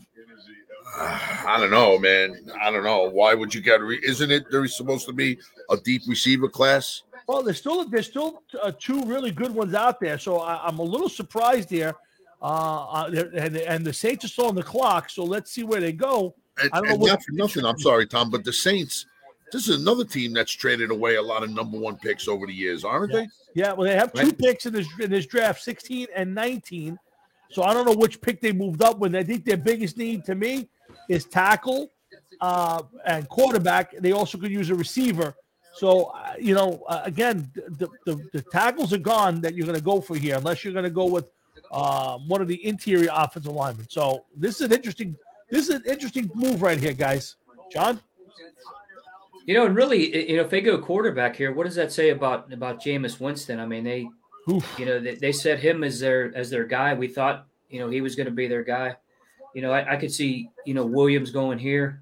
[0.95, 2.51] I don't know, man.
[2.61, 3.09] I don't know.
[3.09, 3.81] Why would you get?
[3.81, 7.03] Re- isn't it there is supposed to be a deep receiver class?
[7.27, 10.79] Well, there's still there's still uh, two really good ones out there, so I, I'm
[10.79, 11.93] a little surprised here.
[12.43, 15.79] Uh, uh, and and the Saints are still on the clock, so let's see where
[15.79, 16.35] they go.
[16.61, 17.65] And, I don't know not for nothing.
[17.65, 19.05] I'm sorry, Tom, but the Saints.
[19.53, 22.53] This is another team that's traded away a lot of number one picks over the
[22.53, 23.29] years, aren't they?
[23.53, 26.99] Yeah, well, they have two picks in this in this draft, 16 and 19.
[27.49, 29.15] So I don't know which pick they moved up with.
[29.15, 30.69] I think their biggest need to me
[31.07, 31.91] is tackle
[32.41, 33.95] uh, and quarterback.
[33.99, 35.35] They also could use a receiver.
[35.75, 39.77] So uh, you know, uh, again, the, the the tackles are gone that you're going
[39.77, 41.29] to go for here, unless you're going to go with
[41.73, 43.87] uh, one of the interior offensive linemen.
[43.89, 45.17] So this is an interesting
[45.49, 47.35] this is an interesting move right here, guys.
[47.71, 47.99] John.
[49.45, 52.09] you know, and really, you know, if they go quarterback here, what does that say
[52.09, 53.59] about about Jameis Winston?
[53.59, 54.07] I mean, they,
[54.49, 54.65] Oof.
[54.79, 56.93] you know, they, they set him as their as their guy.
[56.93, 58.95] We thought, you know, he was going to be their guy.
[59.55, 62.01] You know, I, I could see, you know, Williams going here.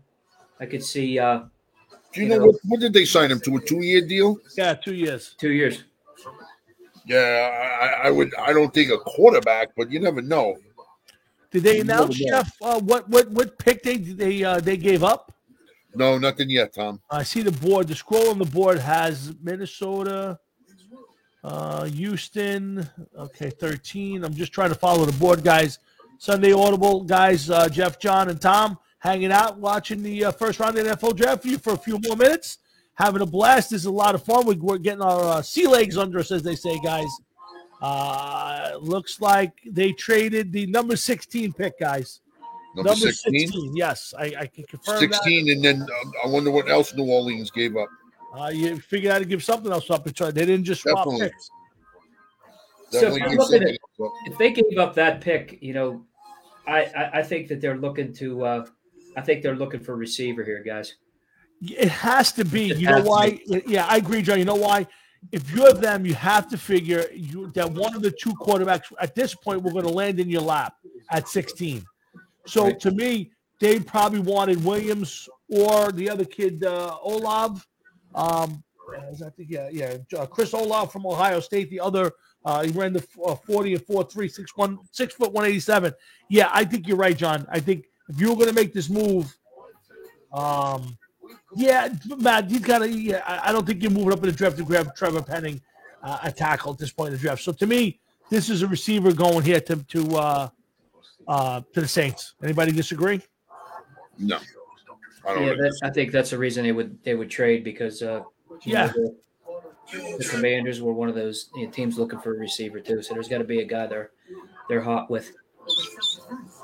[0.60, 1.40] I could see uh,
[2.14, 3.58] Do you, You know, know- what, what did they sign him to?
[3.58, 4.38] A two-year deal?
[4.58, 5.36] Yeah, two years.
[5.38, 5.84] two years.
[7.06, 8.34] Yeah, I, I would.
[8.36, 10.58] I don't think a quarterback, but you never know.
[11.52, 12.16] Did they You announce.
[12.16, 15.34] Jeff, uh, what what what pick they they uh, they gave up?
[15.94, 17.02] No, nothing yet, Tom.
[17.10, 17.88] I see the board.
[17.88, 20.40] The scroll on the board has Minnesota,
[21.44, 22.90] uh, Houston.
[23.18, 24.24] Okay, thirteen.
[24.24, 25.80] I'm just trying to follow the board, guys.
[26.22, 30.78] Sunday Audible guys, uh, Jeff, John, and Tom hanging out, watching the uh, first round
[30.78, 32.60] of the NFL draft for you for a few more minutes,
[33.02, 33.72] having a blast.
[33.72, 34.46] This is a lot of fun.
[34.46, 37.10] We- We're getting our uh, sea legs under us, as they say, guys.
[37.82, 42.22] Uh, looks like they traded the number 16 pick, guys.
[42.76, 43.76] Number, 16?
[43.76, 47.50] Yes, I, I can confirm 16, and then uh, I wonder what else New Orleans
[47.52, 47.90] gave up.
[48.34, 48.40] that.
[48.40, 50.06] Uh, you figured out to give something else up.
[50.06, 51.28] They didn't just swap Definitely.
[51.30, 51.50] picks.
[52.92, 53.80] So if Definitely you look at it,
[54.26, 56.06] if they gave up that pick, you know,
[56.68, 58.46] I I, I think that they're looking to.
[58.46, 58.66] Uh,
[59.18, 60.96] I think they're looking for receiver here, guys.
[61.62, 62.72] It has to be.
[62.72, 63.40] It You know why?
[63.68, 64.40] Yeah, I agree, John.
[64.40, 64.88] You know why?
[65.32, 69.14] If you're them, you have to figure you that one of the two quarterbacks at
[69.14, 70.74] this point we're going to land in your lap
[71.12, 71.86] at 16.
[72.48, 72.80] So Right.
[72.80, 77.62] to me, they probably wanted Williams or the other kid, uh, Olave.
[78.16, 78.64] Um,
[78.98, 81.70] I think yeah, yeah, uh, Chris Olave from Ohio State.
[81.70, 82.12] The other,
[82.44, 85.94] uh, he ran the uh, 40 and 4 3, 6 1, 6 foot 187.
[86.30, 87.46] Yeah, I think you're right, John.
[87.50, 89.34] I think if you were going to make this move,
[90.34, 90.98] um,
[91.56, 92.90] yeah, Matt, he's got to.
[92.90, 95.62] Yeah, I I don't think you're moving up in the draft to grab Trevor Penning,
[96.04, 97.44] uh, a tackle at this point in the draft.
[97.44, 98.00] So to me,
[98.30, 100.50] this is a receiver going here to to uh,
[101.28, 102.34] uh, to the Saints.
[102.44, 103.22] Anybody disagree?
[104.18, 104.40] No,
[105.26, 108.02] I don't Yeah, that, I think that's the reason they would they would trade because
[108.02, 108.24] uh,
[108.64, 108.88] Yeah.
[108.88, 112.80] know, the, the Commanders were one of those you know, teams looking for a receiver
[112.80, 113.02] too.
[113.02, 114.12] So there's got to be a guy they're
[114.70, 115.32] they're hot with.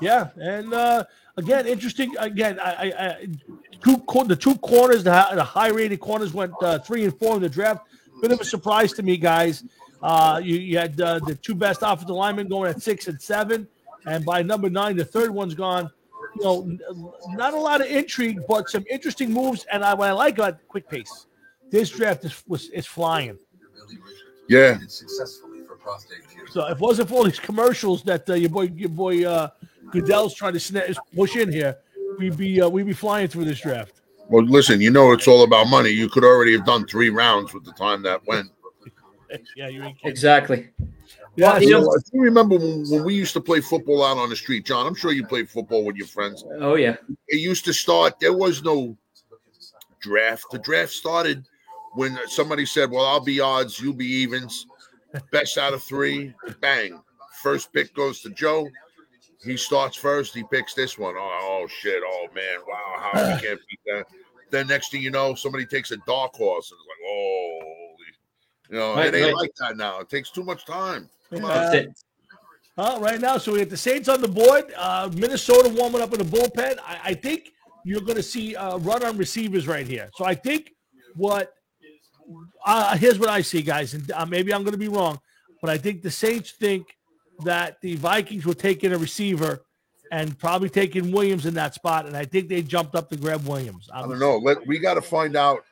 [0.00, 1.04] Yeah, and uh,
[1.38, 2.14] again, interesting.
[2.18, 3.26] Again, I, I, I
[3.82, 7.18] two cor- the two corners, the, hi- the high rated corners went uh, three and
[7.18, 7.86] four in the draft.
[8.20, 9.64] Bit of a surprise to me, guys.
[10.02, 13.66] Uh, you, you had uh, the two best offensive linemen going at six and seven,
[14.06, 15.90] and by number nine, the third one's gone.
[16.36, 16.78] You know,
[17.30, 19.64] not a lot of intrigue, but some interesting moves.
[19.72, 21.26] And I, what I like about quick pace,
[21.70, 23.38] this draft is was is flying.
[24.48, 24.78] Yeah,
[26.50, 29.50] So if it wasn't for all these commercials that uh, your boy your boy uh,
[29.90, 31.76] Goodell's trying to sna- push in here,
[32.18, 34.00] we'd be uh, we'd be flying through this draft.
[34.28, 35.88] Well, listen, you know it's all about money.
[35.90, 38.48] You could already have done three rounds with the time that went.
[39.54, 39.98] Yeah, you ain't.
[40.04, 40.70] Exactly.
[41.36, 44.16] Yeah, You you know- know, if remember when, when we used to play football out
[44.16, 44.86] on the street, John?
[44.86, 46.44] I'm sure you played football with your friends.
[46.60, 46.96] Oh yeah.
[47.28, 48.18] It used to start.
[48.20, 48.96] There was no
[50.00, 50.46] draft.
[50.50, 51.44] The draft started
[51.92, 54.66] when somebody said, "Well, I'll be odds, you'll be evens.
[55.30, 56.98] Best out of three, bang.
[57.42, 58.66] First pick goes to Joe.
[59.44, 60.34] He starts first.
[60.34, 61.14] He picks this one.
[61.16, 62.02] Oh, oh shit!
[62.04, 62.58] Oh man!
[62.66, 62.94] Wow!
[62.98, 64.06] How we can't beat that?
[64.50, 67.58] Then next thing you know, somebody takes a dark horse and it's like, oh.
[68.70, 69.34] You know, Right, it ain't right.
[69.34, 70.00] like that now.
[70.00, 71.08] It takes too much time.
[71.30, 71.50] Come on.
[71.50, 72.02] That's it.
[72.76, 74.72] Uh, right now, so we have the Saints on the board.
[74.76, 76.78] Uh, Minnesota warming up in the bullpen.
[76.86, 77.52] I, I think
[77.84, 80.10] you're going to see a run on receivers right here.
[80.16, 80.72] So I think
[81.14, 81.54] what
[82.64, 85.18] uh, here's what I see, guys, and uh, maybe I'm going to be wrong,
[85.60, 86.96] but I think the Saints think
[87.44, 89.64] that the Vikings were taking a receiver
[90.10, 93.46] and probably taking Williams in that spot, and I think they jumped up to grab
[93.46, 93.88] Williams.
[93.92, 94.38] I don't know.
[94.38, 95.64] Let we got to find out.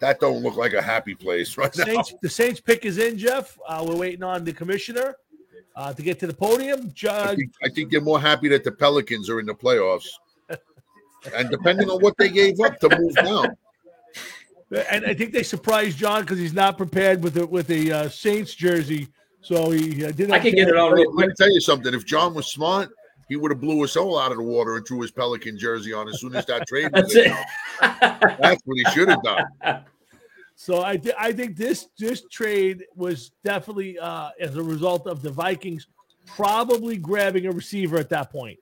[0.00, 1.84] That don't look like a happy place right now.
[1.84, 3.58] Saints, the Saints pick is in, Jeff.
[3.66, 5.16] Uh, we're waiting on the commissioner
[5.74, 6.92] uh, to get to the podium.
[7.10, 10.06] I think, I think they're more happy that the Pelicans are in the playoffs.
[11.34, 13.56] And depending on what they gave up to move down,
[14.88, 18.08] and I think they surprised John because he's not prepared with the with the uh,
[18.08, 19.08] Saints jersey.
[19.48, 20.32] So he uh, didn't.
[20.32, 21.36] I can get it on let real me quick.
[21.36, 21.94] tell you something.
[21.94, 22.90] If John was smart,
[23.30, 25.94] he would have blew us all out of the water and threw his Pelican jersey
[25.94, 27.26] on as soon as that trade was That's it.
[27.28, 27.48] announced.
[28.42, 29.44] That's what he should have done.
[30.54, 35.22] So I thi- I think this this trade was definitely uh, as a result of
[35.22, 35.86] the Vikings
[36.26, 38.58] probably grabbing a receiver at that point.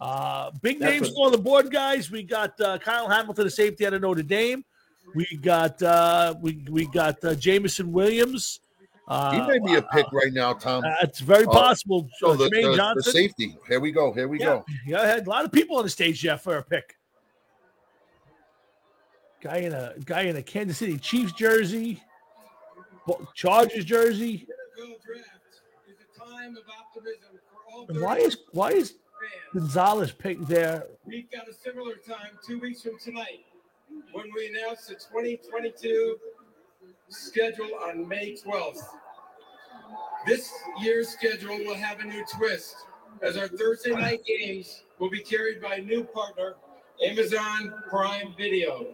[0.00, 2.10] Uh, big That's names what- on the board, guys.
[2.10, 4.64] We got uh, Kyle Hamilton, the safety out of Notre Dame.
[5.14, 8.58] We got uh, we we got uh, Jameson Williams.
[9.10, 10.84] Uh, He may be a pick right now, Tom.
[10.84, 12.08] uh, it's very Uh, possible.
[12.18, 13.12] So uh, the, the- the Johnson.
[13.12, 13.56] safety.
[13.66, 14.12] Here we go.
[14.12, 14.64] Here we Yeah, go.
[14.88, 15.26] go ahead.
[15.26, 16.96] A lot of people on the stage, Jeff, for a pick.
[19.42, 22.00] Guy in a guy in a Kansas City Chiefs jersey,
[23.06, 24.46] Bo- Chargers jersey.
[24.78, 25.28] NFL draft
[25.88, 28.94] is a time of optimism for all And why is why is.
[29.52, 30.86] Gonzalez picked there?
[31.04, 33.44] We've got a similar time two weeks from tonight
[34.12, 36.16] when we announce the 2022
[37.10, 38.84] schedule on May 12th.
[40.26, 42.76] This year's schedule will have a new twist
[43.22, 46.56] as our Thursday night games will be carried by a new partner,
[47.04, 48.86] Amazon Prime Video.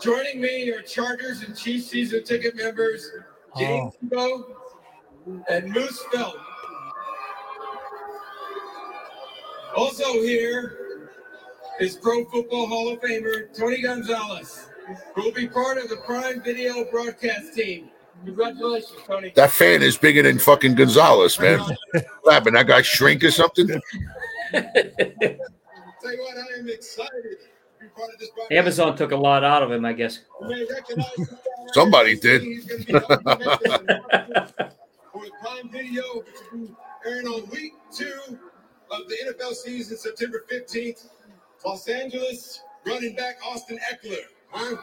[0.00, 3.10] Joining me are Chargers and Chiefs season ticket members
[3.54, 3.60] oh.
[3.60, 4.44] James Tebow
[5.48, 6.36] and Moose Felt.
[9.76, 11.00] Also here
[11.80, 14.68] is Pro Football Hall of Famer Tony Gonzalez,
[15.14, 17.90] who will be part of the Prime Video broadcast team.
[18.24, 19.32] Congratulations, Tony.
[19.34, 21.60] That fan is bigger than fucking Gonzalez, man.
[22.22, 22.56] what happened?
[22.56, 23.68] That guy shrink or something?
[24.52, 25.38] Tell you
[26.02, 28.30] what, I am excited to be part of this.
[28.50, 30.20] Amazon took a lot out of him, I guess.
[30.40, 32.42] You may recognize this guy right Somebody did.
[32.42, 34.72] He's gonna be helping make this announcement
[35.12, 36.74] For Prime Video, which be
[37.06, 38.38] airing on week two
[38.90, 41.08] of the NFL season, September 15th.
[41.64, 44.22] Los Angeles running back Austin Ekeler.
[44.58, 44.76] Huh?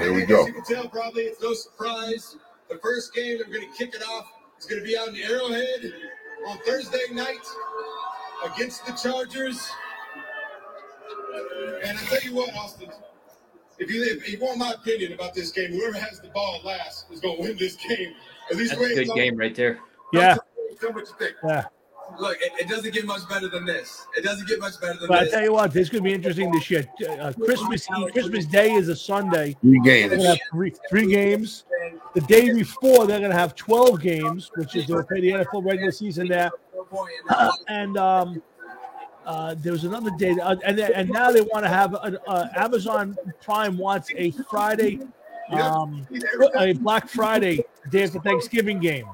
[0.00, 0.40] Here we go.
[0.40, 0.46] As go.
[0.46, 2.36] you can tell, probably it's no surprise.
[2.68, 4.26] The first game that we're going to kick it off
[4.58, 5.92] is going to be out in Arrowhead
[6.48, 7.46] on Thursday night
[8.44, 9.68] against the Chargers.
[11.84, 12.90] And I tell you what, Austin,
[13.78, 17.06] if you, if you want my opinion about this game, whoever has the ball last
[17.12, 18.12] is going to win this game.
[18.50, 19.78] At least That's a good game right there.
[20.12, 20.36] Yeah,
[20.80, 21.36] Tell me what you think.
[21.44, 21.64] yeah.
[22.18, 24.06] Look, it, it doesn't get much better than this.
[24.16, 26.08] It doesn't get much better than But I tell you what, this is going to
[26.08, 26.86] be interesting this year.
[27.20, 29.56] Uh, Christmas Eve, Christmas Day is a Sunday.
[29.60, 30.26] Three They're going to games.
[30.28, 31.64] have three, three games.
[32.14, 35.64] The day before, they're going to have 12 games, which is they'll play the NFL
[35.64, 36.50] regular season there.
[37.28, 38.42] Uh, and um,
[39.24, 42.10] uh, there was another day, uh, and then- and now they want to have uh,
[42.26, 44.98] uh, Amazon Prime wants a Friday,
[45.52, 46.06] um,
[46.58, 49.06] a Black Friday day after Thanksgiving game,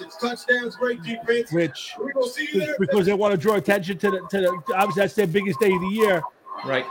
[0.00, 1.50] It's touchdowns, great defense.
[1.52, 5.02] which We're going see because they want to draw attention to the to the obviously
[5.02, 6.22] that's their biggest day of the year.
[6.64, 6.86] Right.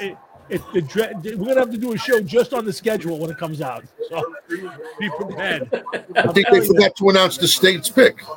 [0.00, 0.16] It,
[0.48, 3.38] it, the we're gonna have to do a show just on the schedule when it
[3.38, 3.84] comes out.
[4.08, 5.84] So be prepared.
[6.16, 8.20] I think they forgot to announce the state's pick.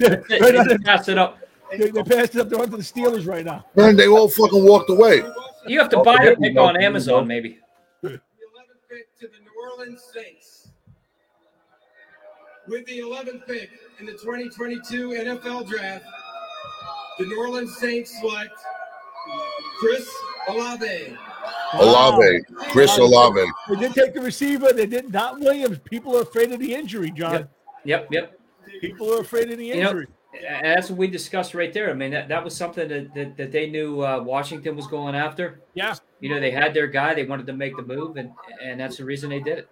[0.00, 1.38] Right they- Pass it up.
[1.76, 2.48] they, they passed it up.
[2.48, 3.64] They're onto the Steelers right now.
[3.74, 5.24] Man, they all fucking walked away.
[5.66, 7.58] You have to buy the pick on Amazon, maybe.
[8.02, 8.20] the 11th
[8.88, 10.55] pick to the New Orleans Saints.
[12.68, 13.70] With the 11th pick
[14.00, 16.04] in the 2022 NFL Draft,
[17.18, 18.52] the New Orleans Saints select
[19.78, 20.10] Chris
[20.48, 21.16] Olave.
[21.74, 23.44] Olave, Chris Olave.
[23.68, 24.72] They did take the receiver.
[24.72, 25.78] They did not Williams.
[25.84, 27.48] People are afraid of the injury, John.
[27.84, 28.40] Yep, yep.
[28.80, 30.06] People are afraid of the You know, injury.
[30.06, 30.15] And
[30.62, 31.90] that's what we discussed right there.
[31.90, 35.14] I mean, that, that was something that, that, that they knew uh, Washington was going
[35.14, 35.60] after.
[35.74, 37.14] yeah, You know, they had their guy.
[37.14, 38.30] They wanted to make the move, and
[38.62, 39.68] and that's the reason they did it.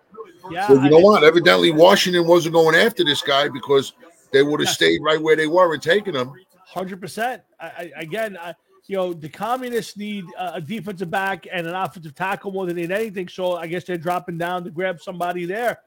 [0.50, 0.70] yeah.
[0.70, 1.24] Well, you know what?
[1.24, 3.94] Evidently, Washington wasn't going after this guy because
[4.32, 6.32] they would have stayed right where they were and taken him.
[6.66, 7.42] Hundred percent.
[7.60, 8.54] I, I, again, I,
[8.86, 12.76] you know, the communists need uh, a defensive back and an offensive tackle more than
[12.76, 13.28] they need anything.
[13.28, 15.78] So I guess they're dropping down to grab somebody there.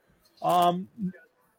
[0.42, 0.88] Um,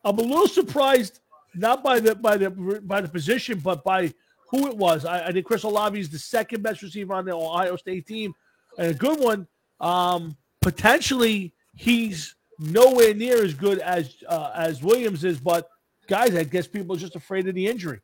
[0.04, 1.20] I'm a little surprised,
[1.54, 2.50] not by the by the
[2.84, 4.12] by the position, but by
[4.50, 5.04] who it was.
[5.04, 8.34] I, I think Chris Olave is the second best receiver on the Ohio State team,
[8.78, 9.46] and a good one.
[9.80, 15.38] Um, potentially he's nowhere near as good as uh, as Williams is.
[15.38, 15.68] But
[16.06, 18.00] guys, I guess people are just afraid of the injury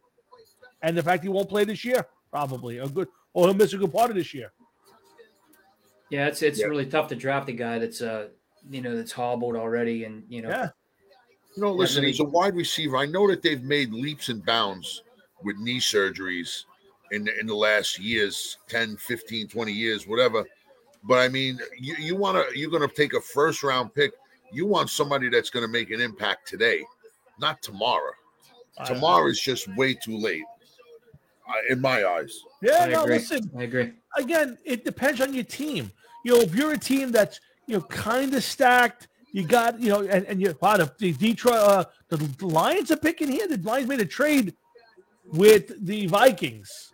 [0.82, 3.78] and the fact he won't play this year, probably a good or he'll miss a
[3.78, 4.52] good part of this year.
[6.10, 6.66] Yeah, it's it's Yeah.
[6.66, 8.28] really tough to draft a guy that's uh
[8.70, 10.70] you know that's hobbled already, and you know Yeah.
[11.56, 12.96] You know, listen, really- he's a wide receiver.
[12.96, 15.02] I know that they've made leaps and bounds
[15.42, 16.64] with knee surgeries
[17.12, 20.44] in the, in the last years 10, 15, 20 years, whatever.
[21.04, 24.12] But I mean, you, you want to, you're going to take a first round pick.
[24.52, 26.84] You want somebody that's going to make an impact today,
[27.38, 28.12] not tomorrow.
[28.84, 30.42] Tomorrow is just way too late,
[31.48, 32.40] uh, in my eyes.
[32.60, 33.14] Yeah, I no, agree.
[33.14, 33.50] listen.
[33.56, 33.92] I agree.
[34.16, 35.92] again, it depends on your team.
[36.24, 39.88] You know, if you're a team that's you know kind of stacked, you got you
[39.88, 43.48] know, and, and you wow, the, the Detroit, uh, the, the Lions are picking here.
[43.48, 44.54] The Lions made a trade
[45.32, 46.92] with the Vikings.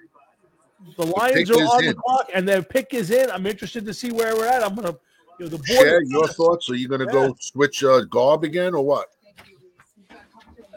[0.96, 3.30] The Lions pick are is on the clock, and their pick is in.
[3.30, 4.64] I'm interested to see where we're at.
[4.64, 4.96] I'm gonna,
[5.38, 5.86] you know, the board.
[5.86, 6.70] Share your thoughts.
[6.70, 7.12] Are you going to Yeah.
[7.12, 9.06] go switch uh, Garb again or what?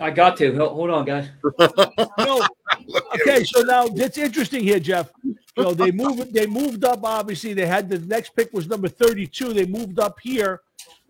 [0.01, 1.29] I got to hold on, guys.
[2.19, 2.41] No,
[3.15, 5.09] okay, so now it's interesting here, Jeff.
[5.57, 7.53] You know, they moved they moved up, obviously.
[7.53, 9.53] They had the next pick was number 32.
[9.53, 10.61] They moved up here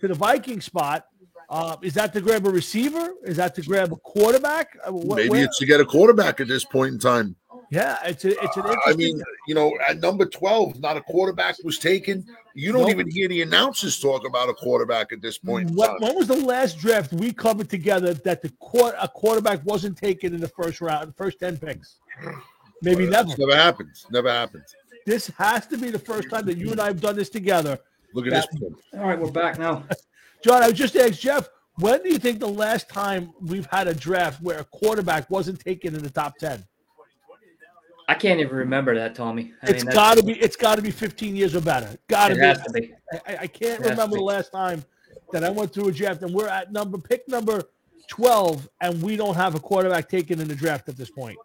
[0.01, 1.07] to the Viking spot.
[1.49, 3.11] Uh, is that to grab a receiver?
[3.23, 4.77] Is that to grab a quarterback?
[4.83, 7.35] Uh, wh- Maybe where- it's to get a quarterback at this point in time.
[7.69, 11.55] yeah, it's a, it's an I mean, you know, at number 12, not a quarterback
[11.63, 12.25] was taken.
[12.55, 12.91] You don't Nope.
[12.91, 16.27] even hear the announcers talk about a quarterback at this point in when, when was
[16.27, 20.47] the last draft we covered together that the quar- a quarterback wasn't taken in the
[20.49, 21.95] first round, first 10 picks?
[22.83, 23.29] Maybe never.
[23.37, 24.05] Never happens.
[24.11, 24.75] Never happens.
[25.05, 27.79] This has to be the first time that you and I have done this together.
[28.13, 28.41] Look at Yeah.
[28.51, 28.59] this.
[28.59, 28.75] one.
[29.01, 29.83] All right, we're back now.
[30.43, 33.93] John, I just asked Jeff, when do you think the last time we've had a
[33.93, 36.63] draft where a quarterback wasn't taken in the top 10?
[38.09, 39.53] I can't even remember that, Tommy.
[39.63, 40.33] I It's mean, got to be.
[40.33, 41.97] It's got to be 15 years or better.
[42.09, 42.45] Got to It be.
[42.45, 42.93] has to be.
[43.25, 44.83] I, I can't It remember the last time
[45.31, 47.63] that I went through a draft and we're at number pick number
[48.09, 51.37] 12 and we don't have a quarterback taken in the draft at this point.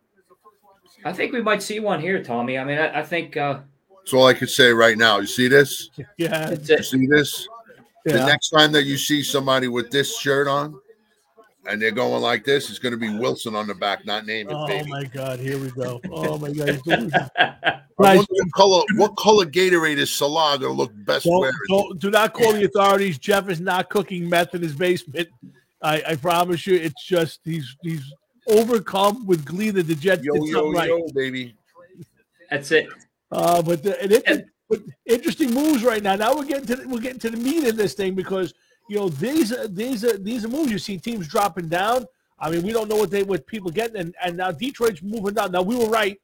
[1.05, 2.59] I think we might see one here, Tommy.
[2.59, 3.60] I mean, I, I think uh,
[4.01, 5.18] That's all I could say right now.
[5.18, 5.91] You see this?
[6.17, 6.51] Yeah.
[6.51, 7.49] You see this?
[8.05, 10.78] The next time that you see somebody with this shirt on
[11.68, 14.49] and they're going like this, it's going to be Wilson on the back, not name
[14.49, 14.89] it, Oh baby.
[14.91, 15.39] my God!
[15.39, 16.01] Here we go.
[16.10, 16.70] Oh my God!
[16.70, 20.93] he's doing- I Guys, wonder what color, what color Gatorade is Saleh going to look
[21.05, 21.55] best don't, wearing?
[21.68, 23.18] don't, do not call the authorities.
[23.18, 25.28] Jeff is not cooking meth in his basement.
[25.83, 28.02] I, I promise you, it's just he's he's
[28.49, 30.89] overcome with glee that the Jets Yo, did yo, something right.
[30.89, 31.55] yo, baby.
[32.51, 32.89] That's it.
[33.31, 36.17] Uh, but the, and it, but interesting moves right now.
[36.17, 38.55] Now we're getting to the, we're getting to the meat of this thing because
[38.89, 40.70] you know these are these are these are moves.
[40.70, 42.07] You see teams dropping down.
[42.39, 45.35] I mean, we don't know what they what people getting, and, and now Detroit's moving
[45.35, 45.52] down.
[45.52, 46.20] Now we were right.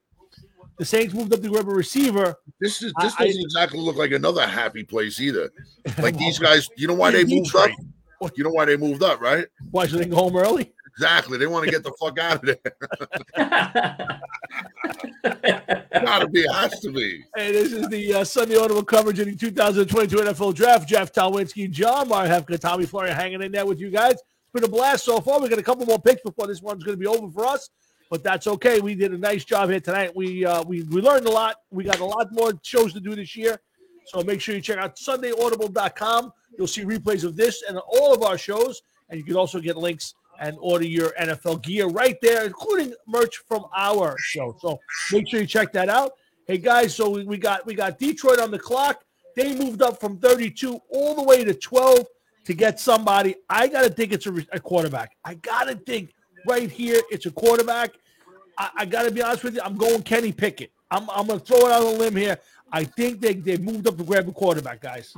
[0.78, 2.36] The Saints moved up to grab a receiver.
[2.60, 5.50] This is this I- doesn't exactly look like another happy place either.
[5.98, 7.70] Like these guys, you know why they moved up?
[8.34, 9.46] You know why they moved up, right?
[9.70, 10.72] Why should they go home early?
[10.96, 11.38] Exactly.
[11.38, 12.58] They want to get the fuck out of there.
[16.04, 17.24] Gotta be, has to be.
[17.34, 20.88] Hey, this is the uh, Sunday Audible coverage of the 2022 NFL Draft.
[20.88, 24.12] Jeff Tolwinski, John Marhefka, Tommy Floria hanging in there with you guys.
[24.12, 25.40] It's been a blast so far.
[25.40, 27.70] We got a couple more picks before this one's going to be over for us,
[28.08, 28.80] but that's okay.
[28.80, 30.14] We did a nice job here tonight.
[30.14, 31.56] We uh, we we learned a lot.
[31.72, 33.58] We got a lot more shows to do this year,
[34.06, 36.32] so make sure you check out SundayAudible.com.
[36.56, 39.76] You'll see replays of this and all of our shows, and you can also get
[39.76, 44.56] links and order your NFL gear right there, including merch from our show.
[44.60, 44.78] So
[45.12, 46.12] make sure you check that out.
[46.46, 49.04] Hey guys, so we, we got we got Detroit on the clock.
[49.36, 52.06] They moved up from 32 all the way to 12
[52.44, 53.36] to get somebody.
[53.48, 55.16] I gotta think it's a, a quarterback.
[55.24, 56.12] I gotta think
[56.46, 57.92] right here it's a quarterback.
[58.58, 59.62] I, I gotta be honest with you.
[59.64, 60.70] I'm going Kenny Pickett.
[60.90, 62.38] I'm, I'm gonna throw it out on a limb here.
[62.72, 65.14] I think they, they moved up to grab a quarterback, guys.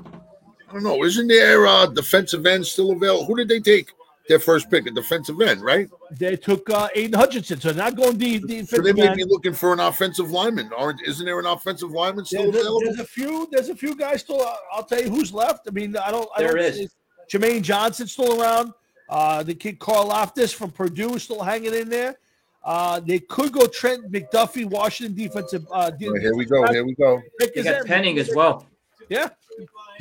[0.69, 1.05] I don't know.
[1.05, 3.25] Isn't their uh, defensive end still available?
[3.27, 3.91] Who did they take
[4.29, 4.87] their first pick?
[4.87, 5.89] A defensive end, right?
[6.11, 9.17] They took uh, Aiden Hutchinson, so they're not going the the So they may end.
[9.17, 10.71] be looking for an offensive lineman.
[10.77, 11.03] Aren't?
[11.03, 12.81] Isn't there an offensive lineman still There's a, available?
[12.85, 13.49] there's a few.
[13.53, 14.41] There's a few guys still.
[14.43, 15.67] uh, I'll tell you who's left.
[15.69, 16.29] I mean, I don't.
[16.37, 16.77] I There don't is.
[16.77, 16.89] see-
[17.31, 18.73] Jermaine Johnson still around.
[19.09, 22.17] Uh, the kid Karlaftis from Purdue is still hanging in there.
[22.65, 25.65] Uh, they could go Trent McDuffie, Washington defensive.
[25.71, 26.67] Uh, Right, here we go.
[26.73, 27.23] Here we go.
[27.39, 27.87] pick You is got.
[27.87, 28.67] Penning as well.
[29.09, 29.29] Yeah,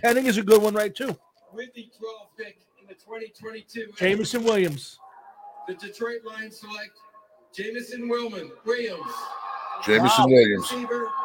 [0.02, 0.94] Penning is a good one, right?
[0.95, 1.16] Too.
[1.54, 5.00] With the 12th pick in the 2022, Jameson Williams.
[5.68, 6.92] the Detroit Lions select
[7.56, 9.12] Jameson Wilman Williams.
[9.84, 10.28] Jameson Wow.
[10.28, 10.74] Williams.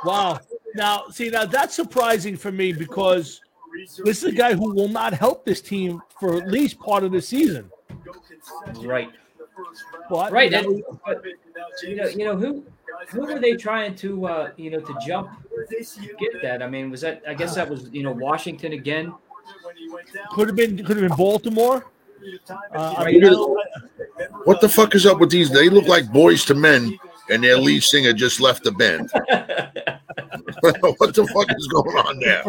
[0.05, 0.41] Wow.
[0.75, 3.41] Now, see, now that's surprising for me because
[4.05, 7.13] this is a guy who will not help this team for at least part of
[7.13, 7.71] the season.
[8.83, 9.11] Right.
[10.09, 10.51] But Right.
[10.51, 11.25] you know, And, but,
[11.83, 12.65] you know, you know who
[13.11, 15.31] who were they trying to uh, you know to jump
[16.19, 16.63] get that?
[16.63, 19.13] I mean, was that I guess that was you know Washington again.
[20.33, 21.86] Could have been could have been Baltimore.
[22.75, 23.20] Uh, I Right.
[23.20, 23.35] mean,
[24.44, 25.51] What the fuck is up with these?
[25.51, 26.99] They look like boys to men,
[27.31, 29.10] and their lead singer just left the band.
[30.99, 32.44] what the fuck is going on there?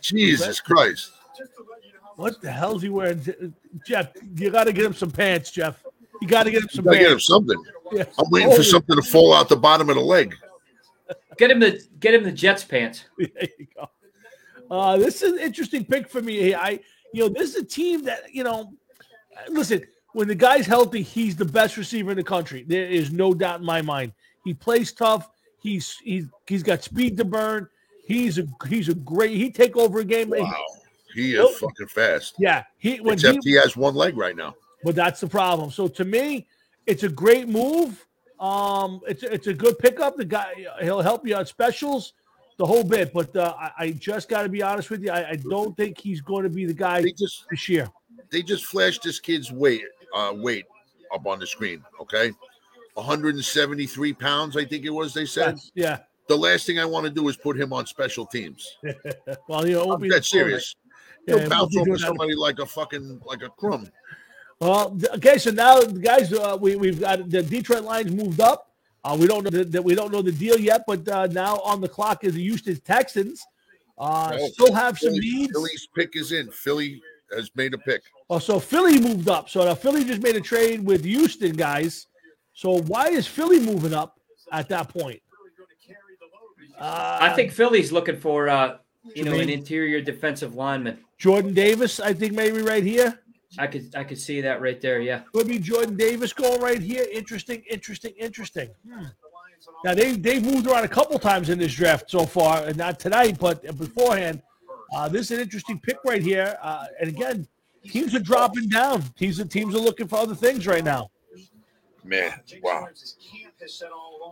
[0.00, 1.12] Jesus Christ.
[2.16, 3.54] what the hell's he wearing?
[3.84, 5.82] Jeff, you got to get him some pants, Jeff.
[6.20, 7.64] You got to get him some Gotta get him something.
[7.90, 8.04] Yeah.
[8.18, 10.34] I'm waiting for something to fall out the bottom of the leg.
[11.36, 13.04] Get him the get him the Jets pants.
[13.18, 13.88] There you go.
[14.72, 16.54] Uh, this is an interesting pick for me.
[16.54, 16.80] I,
[17.12, 18.72] you know, this is a team that you know.
[19.48, 19.82] Listen,
[20.14, 22.64] when the guy's healthy, he's the best receiver in the country.
[22.66, 24.12] There is no doubt in my mind.
[24.44, 25.28] He plays tough.
[25.60, 27.68] He's he's he's got speed to burn.
[28.06, 29.36] He's a he's a great.
[29.36, 30.30] He take over a game.
[30.30, 30.50] Wow.
[31.14, 32.36] He is fucking fast.
[32.38, 34.54] Yeah, he when Except he, he has one leg right now.
[34.84, 35.70] but that's the problem.
[35.70, 36.46] So to me,
[36.86, 38.06] it's a great move.
[38.40, 40.16] Um, it's it's a good pickup.
[40.16, 42.14] The guy he'll help you on specials,
[42.58, 43.12] the whole bit.
[43.12, 45.10] But uh, I, I just got to be honest with you.
[45.10, 47.88] I, I don't think he's going to be the guy They just this year.
[48.30, 49.82] they just flashed this kid's weight
[50.14, 50.66] uh weight
[51.14, 51.82] up on the screen.
[52.00, 52.32] Okay.
[52.94, 55.14] 173 pounds, I think it was.
[55.14, 55.98] They said That's- yeah.
[56.28, 58.76] the last thing I want to do is put him on special teams.
[59.48, 60.76] Well, you know, I'm that serious.
[61.26, 63.88] Yeah, He'll bounce over somebody like a fucking like a crumb.
[64.60, 65.38] Well, okay.
[65.38, 68.71] So now, guys, uh, we we've got the Detroit Lions moved up.
[69.04, 71.56] Uh, we don't know the, that we don't know the deal yet, but uh, now
[71.58, 73.44] on the clock is the Houston Texans.
[73.98, 75.52] Uh, No, still have some Philly- needs.
[75.52, 76.50] Philly's pick is in.
[76.50, 77.02] Philly
[77.34, 78.02] has made a pick.
[78.30, 79.48] Oh, so Philly moved up.
[79.48, 82.06] So now Philly just made a trade with Houston guys.
[82.52, 84.20] So why is Philly moving up
[84.52, 85.20] at that point?
[86.78, 88.78] Uh, I think Philly's looking for uh,
[89.14, 90.98] you know, an interior defensive lineman.
[91.18, 92.00] Jordan Davis.
[92.00, 93.20] I think maybe right here
[93.58, 95.00] I could I could see that right there.
[95.00, 95.20] Yeah.
[95.32, 97.06] could be Jordan Davis going right here.
[97.12, 98.70] Interesting, interesting, interesting.
[98.90, 99.04] Hmm.
[99.84, 102.98] Now they they've moved around a couple times in this draft so far, and not
[102.98, 104.42] tonight, but beforehand.
[104.94, 106.56] Uh, this is an interesting pick right here.
[106.62, 107.46] Uh, and again,
[107.84, 109.02] teams are dropping down.
[109.18, 111.10] Teams are teams are looking for other things right now.
[112.04, 112.32] Man,
[112.62, 112.88] wow.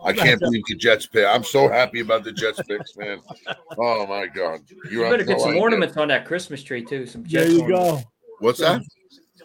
[0.03, 1.25] I can't believe the Jets pick.
[1.25, 3.19] I'm so happy about the Jets picks, man.
[3.77, 4.59] Oh my god.
[4.67, 5.61] You, You have better no get some idea.
[5.61, 7.05] ornaments on that Christmas tree too.
[7.05, 8.03] Some There you ornaments.
[8.03, 8.09] go.
[8.39, 8.81] What's that?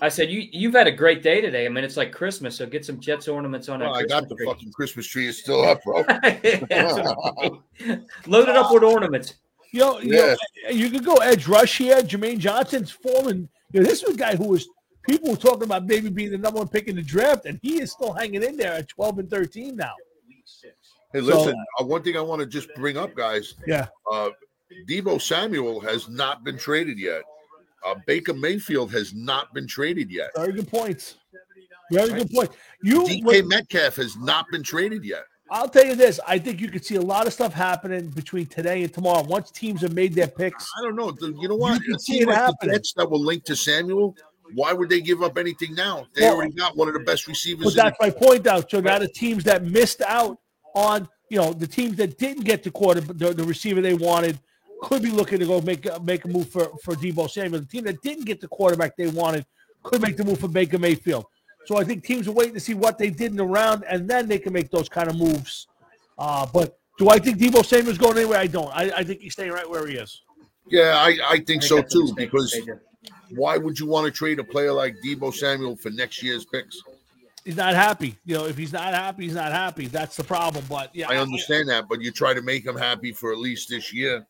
[0.03, 1.67] I said you you've had a great day today.
[1.67, 3.87] I mean, it's like Christmas, so get some Jets ornaments on that.
[3.87, 4.47] Well, I Christmas got the tree.
[4.47, 5.99] fucking Christmas tree is still up, bro.
[8.27, 9.35] Load it up with ornaments.
[9.73, 10.37] You know, you, know,
[10.71, 12.01] you could go edge rush here.
[12.01, 13.49] Jermaine Johnson's fallen.
[13.73, 14.69] You know, this was a guy who was
[15.03, 17.81] people were talking about maybe being the number one pick in the draft, and he
[17.81, 19.93] is still hanging in there at 12 and 13 now.
[21.13, 23.55] Hey, listen, uh, one thing I want to just bring up, guys.
[23.67, 23.87] Yeah.
[24.11, 24.31] Uh,
[24.89, 27.23] Deebo Samuel has not been traded yet.
[27.87, 30.31] Uh, Baker Mayfield has not been traded yet.
[30.35, 31.17] Very good points.
[31.93, 32.51] Very good point.
[32.83, 35.23] You, DK Metcalf has not been traded yet.
[35.53, 36.19] I'll tell you this.
[36.27, 39.23] I think you could see a lot of stuff happening between today and tomorrow.
[39.23, 41.13] Once teams have made their picks, I don't know.
[41.13, 41.81] The- You know what?
[41.81, 42.75] You can see it like the happening.
[42.75, 44.17] Jets that were linked to Samuel,
[44.55, 46.09] why would they give up anything now?
[46.15, 47.67] They Well- already got one of the best receivers.
[47.67, 48.69] But that's my point out.
[48.69, 50.39] So now the teams that missed out
[50.75, 54.41] on, you know, the teams that didn't get the quarter, the, the receiver they wanted,
[54.83, 57.61] could be looking to go make a, make a move for for Deebo Samuel.
[57.61, 59.47] The team that didn't get the quarterback they wanted
[59.83, 61.27] could make the move for Baker Mayfield.
[61.67, 64.09] So I think teams are waiting to see what they did in the round, and
[64.09, 65.67] then they can make those kind of moves.
[66.19, 68.39] Uh, but do I think Deebo Samuel's going anywhere?
[68.39, 68.69] I don't.
[68.69, 70.23] I, I think he's staying right where he is.
[70.69, 72.05] Yeah, I, I think so that's a too.
[72.05, 72.73] mistake Because they
[73.31, 76.81] why would you want to trade a player like Deebo Samuel for next year's picks?
[77.45, 78.17] He's not happy.
[78.25, 79.87] You know, if he's not happy, he's not happy.
[79.87, 80.65] That's the problem.
[80.69, 83.69] But yeah, I understand that, but you try to make him happy for at least
[83.69, 84.27] this year.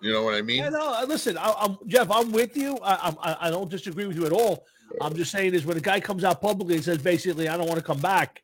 [0.00, 0.58] You know what I mean?
[0.58, 0.94] Yeah, no.
[0.94, 2.10] uh, Listen, I, I'm Jeff.
[2.10, 2.78] I'm with you.
[2.82, 4.64] I, I I don't disagree with you at all.
[5.00, 7.66] I'm just saying is when a guy comes out publicly and says basically I don't
[7.66, 8.42] want to come back.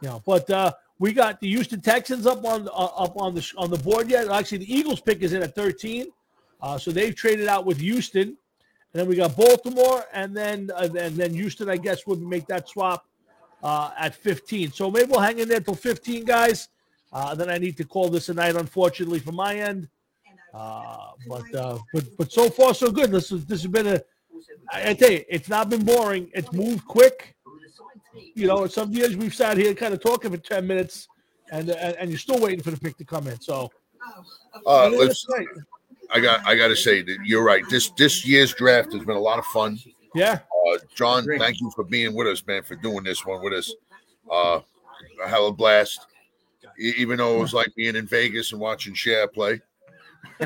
[0.00, 3.52] You know, but uh, we got the Houston Texans up on uh, up on the
[3.56, 4.28] on the board yet.
[4.28, 6.06] Actually, the Eagles pick is in at 13,
[6.60, 8.36] uh, so they've traded out with Houston, and
[8.92, 11.68] then we got Baltimore, and then uh, and then Houston.
[11.70, 13.06] I guess would make that swap
[13.62, 14.72] uh, at 15.
[14.72, 16.68] So maybe we'll hang in there till 15, guys.
[17.12, 19.88] Uh, then I need to call this a night, unfortunately, from my end.
[20.54, 23.10] Uh, but uh, but but so far so good.
[23.10, 24.00] This is this has been a.
[24.72, 26.30] I, I tell you, it's not been boring.
[26.32, 27.34] It's moved quick.
[28.34, 31.08] You know, some years we've sat here kind of talking for ten minutes,
[31.50, 33.40] and and, and you're still waiting for the pick to come in.
[33.40, 33.70] So
[34.64, 35.26] Uh, let's.
[35.32, 35.46] right.
[36.10, 36.46] I got.
[36.46, 37.68] I got to say that you're right.
[37.68, 39.78] This this year's draft has been a lot of fun.
[40.14, 43.54] yeah, Uh, John, thank you for being with us, man, for doing this one with
[43.54, 43.72] us.
[44.30, 44.60] Uh,
[45.24, 46.06] a hell of a blast.
[46.78, 49.60] Even though it was like being in Vegas and watching Cher play.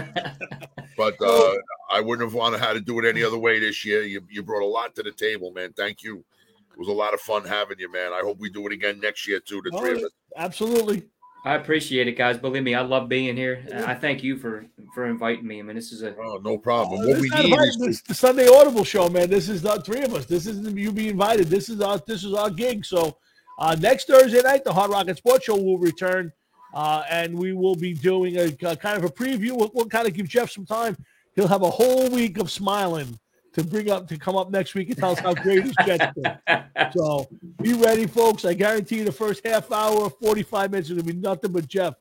[0.96, 1.52] but uh,
[1.90, 4.02] I wouldn't have wanted how to do it any other way this year.
[4.02, 5.72] You, you brought a lot to the table, man.
[5.76, 6.24] Thank you.
[6.72, 8.12] It was a lot of fun having you, man.
[8.12, 9.60] I hope we do it again next year too.
[9.64, 10.10] The Oh, three of us.
[10.36, 11.08] absolutely.
[11.44, 12.36] I appreciate it, guys.
[12.36, 13.64] Believe me, I love being here.
[13.72, 15.60] And I thank you for for inviting me.
[15.60, 16.98] I mean, this is a Oh, no problem.
[17.00, 19.30] What this we need is this- the Sunday Audible show, man.
[19.30, 20.26] This is the three of us.
[20.26, 21.46] This isn't you being invited.
[21.46, 22.84] This is our this is our gig.
[22.84, 23.16] So
[23.58, 26.32] uh, next Thursday night, the Hard Rocket Sports Show will return,
[26.74, 29.52] uh, and we will be doing a, a kind of a preview.
[29.52, 30.96] We'll, we'll kind of give Jeff some time.
[31.34, 33.18] He'll have a whole week of smiling
[33.52, 36.06] to bring up to come up next week and tell us how great his Jets
[36.14, 36.38] been.
[36.94, 37.28] So
[37.60, 38.44] be ready, folks.
[38.44, 41.66] I guarantee you the first half hour, 45 minutes is going to be nothing but
[41.66, 41.94] Jeff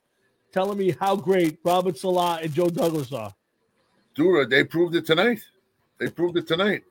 [0.52, 3.34] telling me how great Robert Saleh and Joe Douglas are.
[4.16, 5.40] Dude, they proved it tonight.
[6.00, 6.84] They proved it tonight.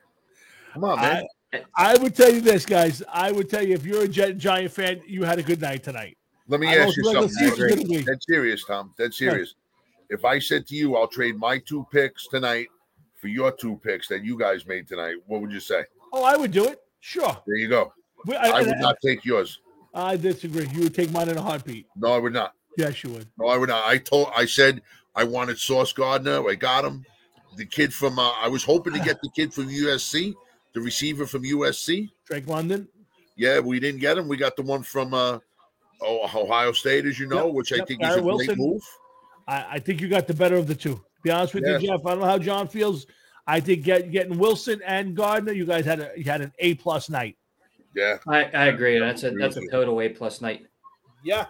[0.72, 1.24] Come on, man.
[1.52, 3.02] I, I would tell you this, guys.
[3.12, 5.82] I would tell you if you're a Jet Giant fan, you had a good night
[5.82, 6.15] tonight.
[6.48, 7.66] Let me I ask you something.
[7.66, 8.94] gonna Dead serious, Tom.
[8.96, 9.54] Dead serious.
[10.08, 12.68] If I said to you, I'll trade my two picks tonight
[13.16, 15.84] for your two picks that you guys made tonight, what would you say?
[16.12, 16.80] Oh, I would do it.
[17.00, 17.36] Sure.
[17.46, 17.92] There you go.
[18.24, 19.60] We- I I, would not take yours.
[19.94, 20.68] I disagree.
[20.72, 21.86] You would take mine in a heartbeat.
[21.96, 22.54] No, I would not.
[22.76, 23.26] Yes, you would.
[23.38, 23.84] No, I would not.
[23.84, 24.82] I told, I said
[25.14, 26.46] I wanted Sauce Gardner.
[26.48, 27.04] I got him.
[27.56, 30.34] The kid from, uh, I was hoping to get the kid from USC,
[30.74, 32.10] the receiver from USC.
[32.26, 32.86] Drake London.
[33.34, 34.28] Yeah, we didn't get him.
[34.28, 35.38] We got the one from uh,
[36.02, 38.58] oh, Ohio State, as you know, Yep, which I yep, think is Garrett a great
[38.58, 38.82] move.
[39.48, 40.94] I, I think you got the better of the two.
[40.94, 41.78] To be honest with Yeah.
[41.78, 42.00] you, Jeff.
[42.06, 43.06] I don't know how John feels.
[43.46, 46.74] I think get, getting Wilson and Gardner, you guys had a you had an A
[46.74, 47.36] plus night.
[47.94, 48.98] Yeah, I, I agree.
[48.98, 50.66] That's a that's a total A plus night.
[51.24, 51.46] Yeah,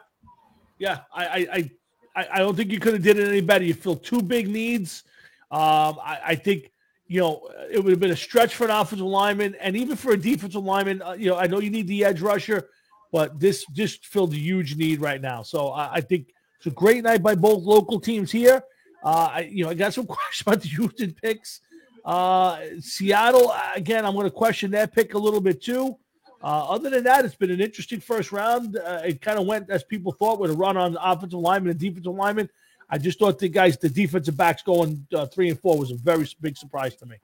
[0.79, 1.01] yeah.
[1.13, 1.71] I I I,
[2.17, 3.63] I- I don't think you could have did it any better.
[3.65, 5.05] You filled two big needs.
[5.51, 6.71] Um, I, I think
[7.07, 10.13] you know it would have been a stretch for an offensive lineman, and even for
[10.13, 11.03] a defensive lineman.
[11.03, 12.69] Uh, you know, I know you need the edge rusher,
[13.13, 15.43] but this just filled a huge need right now.
[15.43, 18.63] So I, I think it's a great night by both local teams here.
[19.03, 21.61] Uh, I, you know, I got some questions about the Houston picks.
[22.05, 24.05] Uh, Seattle again.
[24.05, 25.97] I'm going to question that pick a little bit too.
[26.43, 28.77] Uh, other than that, it's been an interesting first round.
[28.77, 31.81] Uh, it kind of went as people thought with a run on offensive lineman and
[31.81, 32.49] defensive lineman.
[32.89, 35.97] I just thought the guys, the defensive backs going uh, three and four was a
[35.97, 37.17] very big surprise to me.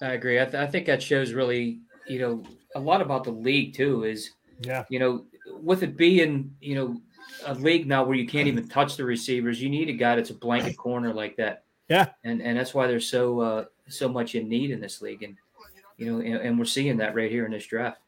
[0.00, 0.40] I agree.
[0.40, 1.78] I, th- I think that shows really,
[2.08, 2.42] you know,
[2.74, 4.04] a lot about the league too.
[4.04, 4.30] Is
[4.60, 4.84] Yeah.
[4.88, 5.24] you know,
[5.60, 7.00] with it being, you know,
[7.46, 10.30] a league now where you can't even touch the receivers, you need a guy that's
[10.30, 11.64] a blanket corner like that.
[11.88, 12.08] Yeah.
[12.24, 15.22] And and that's why there's so uh so much in need in this league.
[15.22, 15.36] And
[15.96, 17.98] you know, and, and we're seeing that right here in this draft.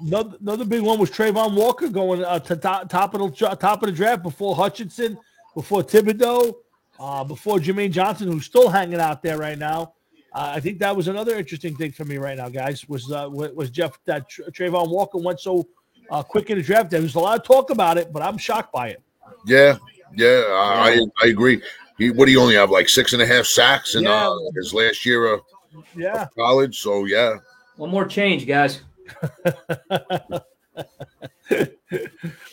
[0.00, 3.82] Another, another big one was Travon Walker going uh, to top, top of the top
[3.82, 5.18] of the draft before Hutchinson,
[5.54, 6.54] before Thibodeaux,
[7.00, 9.94] uh, before Jermaine Johnson, who's still hanging out there right now.
[10.36, 12.86] Uh, I think that was another interesting thing for me right now, guys.
[12.90, 15.66] Was uh, was Jeff that Tr- Travon Walker went so
[16.10, 16.90] uh, quick in the draft?
[16.90, 19.02] There was a lot of talk about it, but I'm shocked by it.
[19.46, 19.78] yeah,
[20.14, 20.42] yeah.
[20.50, 21.62] I I, I agree.
[21.96, 24.28] He what do you only have like six and a half sacks in Yeah.
[24.28, 25.40] uh, his last year of
[25.96, 26.26] Yeah.
[26.36, 26.78] college?
[26.80, 27.36] So yeah,
[27.76, 28.82] One more change, guys.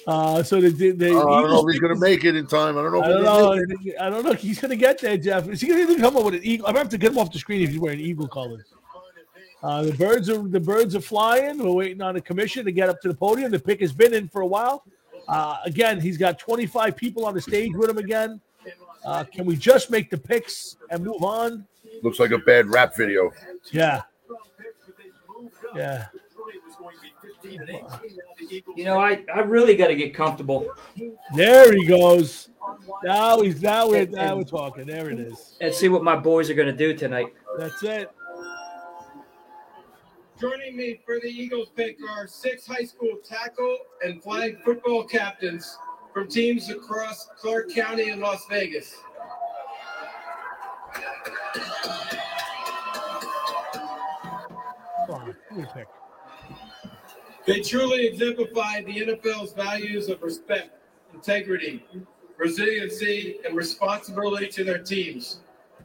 [0.06, 1.00] Uh, so they did.
[1.00, 2.78] They, Uh, I don't know if he's gonna make it in time.
[2.78, 3.00] I don't know.
[3.00, 3.94] If I don't know.
[4.00, 4.34] I don't know.
[4.34, 5.48] He's going to get there, Jeff.
[5.48, 6.68] Is he going to come up with an eagle?
[6.68, 8.74] I'm going to have to get him off the screen if he's wearing eagle colors.
[9.64, 11.58] Uh, the birds are the birds are flying.
[11.58, 13.50] We're waiting on the commission to get up to the podium.
[13.52, 14.84] The pick has been in for a while.
[15.30, 18.42] Uh, again, he's got 25 people on the stage with him again.
[19.06, 21.66] Uh, can we just make the picks and move on?
[22.04, 23.32] Looks like a bad rap video.
[23.72, 24.02] Yeah.
[25.76, 26.08] Yeah.
[27.44, 30.68] You know, I, I really got to get comfortable.
[31.36, 32.50] There he goes.
[33.04, 34.86] Now he's now we're now we're talking.
[34.86, 35.58] There it is.
[35.62, 37.34] and see what my boys are going to do tonight.
[37.58, 38.10] That's it.
[40.40, 45.78] Joining me for the Eagles pick are six high school tackle and flag football captains
[46.14, 48.96] from teams across Clark County and Las Vegas.
[55.08, 55.88] Come on, give me pick.
[57.46, 60.70] They truly exemplified the NFL's values of respect,
[61.14, 61.86] integrity,
[62.38, 65.42] resiliency, and responsibility to their teams.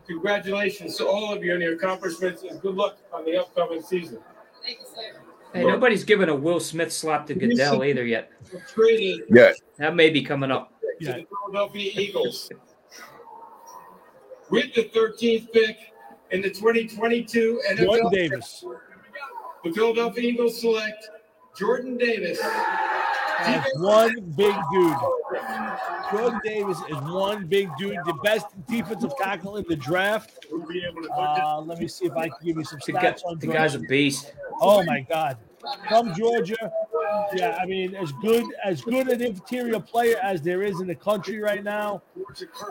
[0.06, 4.20] Congratulations to all of you on your accomplishments and good luck on the upcoming season.
[5.52, 8.30] Hey, nobody's given a Will Smith slap to Goodell either yet.
[8.68, 10.72] Traded Yeah, That may be coming up.
[11.00, 12.50] to the Philadelphia Eagles.
[14.50, 15.76] With the 13th pick
[16.30, 18.64] in the 2022 Jordan NFL, Davis.
[19.64, 21.08] the Philadelphia Eagles select
[21.58, 22.40] Jordan Davis.
[23.76, 24.96] one big dude.
[26.12, 30.46] Jordan Davis is one big dude, the best defensive tackle in the draft.
[31.16, 33.74] Uh, let me see if I can give you some The, stats on the guy's
[33.74, 34.34] a beast.
[34.60, 35.36] Oh my God,
[35.88, 36.56] from Georgia.
[37.34, 40.94] Yeah, I mean, as good as good an interior player as there is in the
[40.94, 42.02] country right now.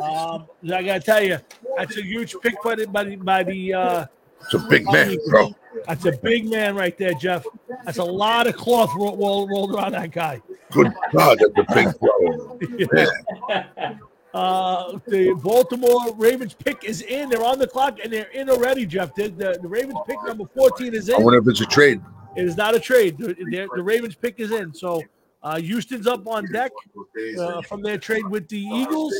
[0.01, 1.39] Um, I gotta tell you,
[1.75, 4.05] that's a huge pick by the by the, by the uh,
[4.41, 5.53] it's a big man, bro.
[5.85, 7.45] That's a big man right there, Jeff.
[7.85, 10.41] That's a lot of cloth ro- roll, rolled around that guy.
[10.71, 13.97] Good God, that's a big bro.
[14.33, 17.27] Uh, the Baltimore Ravens pick is in.
[17.27, 19.15] They're on the clock and they're in already, Jeff.
[19.15, 21.15] The, the, the Ravens pick number 14 is in.
[21.15, 22.01] I wonder if it's a trade.
[22.35, 23.17] It is not a trade.
[23.17, 24.75] The, the, the Ravens pick is in.
[24.75, 25.01] So
[25.41, 26.71] uh, Houston's up on deck
[27.39, 29.15] uh, from their trade with the Eagles.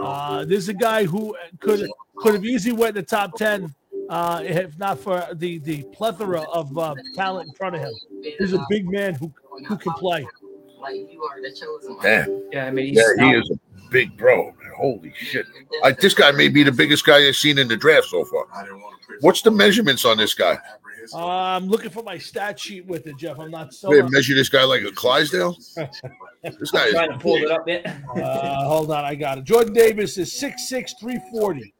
[0.00, 3.72] Uh, this is a guy who could could have easily went in the top 10
[4.08, 7.92] uh, if not for the, the plethora of uh, talent in front of him.
[8.38, 9.32] He's a big man who,
[9.66, 10.26] who can play.
[10.80, 12.04] Like you are the chosen one.
[12.04, 12.42] Damn.
[12.52, 14.54] Yeah, I mean, he's Yeah, he is a big bro.
[14.76, 15.46] Holy shit.
[15.82, 18.46] I, this guy may be the biggest guy I've seen in the draft so far.
[19.20, 20.58] What's the measurements on this guy?
[21.14, 23.38] Uh, I'm looking for my stat sheet with it, Jeff.
[23.38, 23.90] I'm not so.
[23.90, 25.56] They measure this guy like a Clydesdale?
[26.42, 27.44] This guy trying to pull big.
[27.44, 27.84] it up yet.
[28.14, 29.44] Uh, hold on, I got it.
[29.44, 31.74] Jordan Davis is 6'6", 340.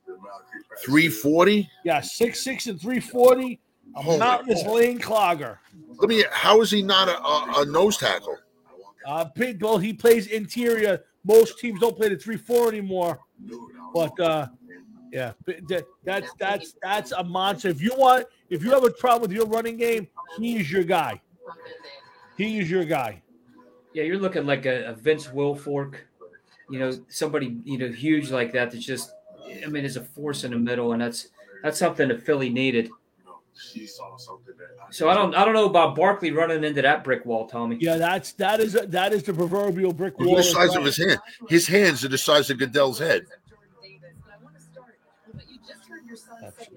[0.84, 1.68] 340.
[1.84, 3.60] Yeah, 6'6", and 340.
[3.96, 4.74] A Holy mountainous cow.
[4.74, 5.58] lane clogger.
[5.96, 6.24] Let me.
[6.30, 8.36] How is he not a, a, a nose tackle?
[9.06, 11.02] Uh, Pete, well, he plays interior.
[11.24, 13.18] Most teams don't play the 3-4 anymore.
[13.94, 14.48] But uh,
[15.10, 17.68] yeah, that, that's that's that's a monster.
[17.68, 20.08] If you want, if you have a problem with your running game,
[20.38, 21.20] he's your guy.
[22.36, 23.22] He is your guy.
[23.94, 25.94] Yeah, you're looking like a, a Vince Wilfork,
[26.70, 28.70] you know, somebody you know huge like that.
[28.70, 29.12] That's just,
[29.64, 31.28] I mean, is a force in the middle, and that's
[31.62, 32.90] that's something that Philly needed.
[34.90, 37.76] So I don't I don't know about Barkley running into that brick wall, Tommy.
[37.80, 40.36] Yeah, that's that is that is the proverbial brick wall.
[40.36, 41.18] the size in of his hand.
[41.48, 43.26] His hands are the size of Goodell's head.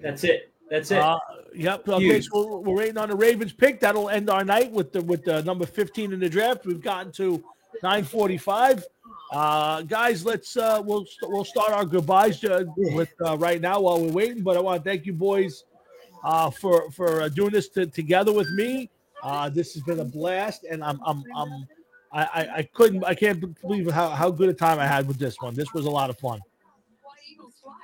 [0.02, 0.52] That's it.
[0.68, 0.98] That's it.
[0.98, 1.18] Uh,
[1.54, 1.88] yep.
[1.88, 2.26] Okay, Huge.
[2.28, 3.80] so we're, we're waiting on the Ravens pick.
[3.80, 6.66] That'll end our night with the with the number 15 in the draft.
[6.66, 7.42] We've gotten to
[7.82, 8.82] 9:45.
[9.32, 13.80] Uh, guys, let's uh, we'll st- we'll start our goodbyes uh, with uh, right now
[13.80, 14.42] while we're waiting.
[14.42, 15.64] But I want to thank you boys
[16.22, 18.90] uh, for for uh, doing this to, together with me.
[19.22, 21.66] Uh, this has been a blast, and I'm I'm I'm
[22.12, 25.18] I, I, I couldn't I can't believe how, how good a time I had with
[25.18, 25.54] this one.
[25.54, 26.40] This was a lot of fun.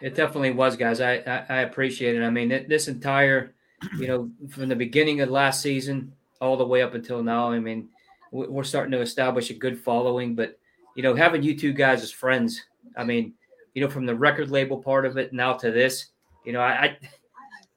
[0.02, 1.00] It definitely was, guys.
[1.00, 2.22] I I, I appreciate it.
[2.22, 3.54] I mean, th- this entire,
[3.96, 6.12] you know, from the beginning of last season
[6.42, 7.50] all the way up until now.
[7.50, 7.88] I mean,
[8.32, 10.34] we're starting to establish a good following.
[10.34, 10.58] But
[10.98, 12.60] you know, having you two guys as friends.
[12.96, 13.34] I mean,
[13.72, 16.06] you know, from the record label part of it now to this,
[16.44, 16.70] you know, I.
[16.84, 16.96] I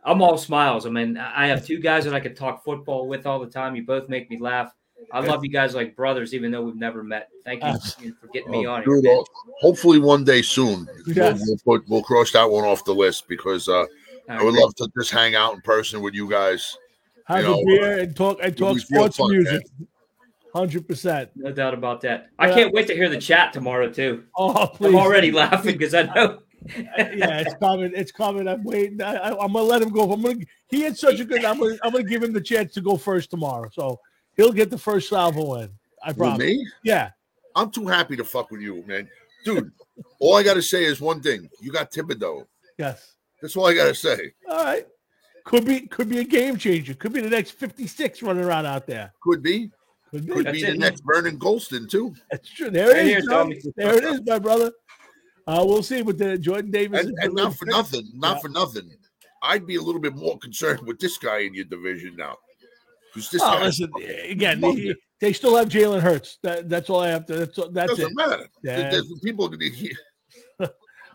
[0.03, 0.88] I'm all smiles.
[0.88, 3.75] I mean, I have two guys that I could talk football with all the time.
[3.75, 4.74] You both make me laugh.
[5.11, 7.30] I love you guys like brothers, even though we've never met.
[7.45, 7.64] Thank
[8.01, 9.00] you for getting me Oh, on here.
[9.00, 9.25] dude,
[9.59, 11.43] hopefully one day soon we'll, Yes.
[11.45, 13.85] we'll put we'll cross that one off the list because uh,
[14.27, 14.61] I would agree.
[14.64, 16.75] love to just hang out in person with you guys.
[17.25, 19.61] Have You know, a beer and talk and talk was real sports fun, music.
[20.53, 21.30] Hundred percent.
[21.35, 22.27] No doubt about that.
[22.38, 22.55] I Yeah.
[22.55, 24.25] can't wait to hear the chat tomorrow too.
[24.38, 24.89] Oh, please.
[24.89, 26.39] I'm already laughing because I know.
[26.77, 27.91] yeah, it's coming.
[27.95, 28.47] It's coming.
[28.47, 29.01] I'm waiting.
[29.01, 30.11] I, I, I'm gonna let him go.
[30.11, 30.35] I'm gonna.
[30.69, 31.43] He had such a good.
[31.45, 31.77] I'm gonna.
[31.83, 33.69] I'm gonna give him the chance to go first tomorrow.
[33.71, 33.99] So
[34.35, 35.69] he'll get the first salvo in.
[36.03, 36.39] I With promise.
[36.39, 37.11] me, Yeah.
[37.55, 39.09] I'm too happy to fuck with you, man.
[39.45, 39.71] Dude,
[40.19, 42.45] all I gotta say is one thing: you got Thibodeaux.
[42.77, 43.15] Yes.
[43.41, 44.33] That's all I gotta say.
[44.49, 44.85] All right.
[45.45, 45.81] Could be.
[45.88, 46.93] Could be a game changer.
[46.93, 49.11] Could be the next 56 running around out there.
[49.23, 49.71] Could be,
[50.11, 50.33] Could be.
[50.33, 50.72] could That's be it.
[50.72, 52.14] the next Vernon Gholston too.
[52.30, 52.69] That's true.
[52.69, 53.67] There Right it here, is.
[53.77, 54.72] There it is, my brother.
[55.48, 57.06] Uh, we'll see with the Jordan Davis.
[57.06, 58.41] And, and not for nothing, not Yeah.
[58.41, 58.90] for nothing.
[59.41, 62.38] I'd be a little bit more concerned with this guy in your division now.
[63.15, 63.90] this Oh, listen.
[64.30, 66.38] Again, they, they still have Jalen Hurts.
[66.43, 67.33] That, that's all I have to.
[67.38, 68.15] That's that's doesn't it.
[68.15, 68.48] matter.
[68.64, 68.90] Yeah.
[68.91, 69.95] There's people gonna you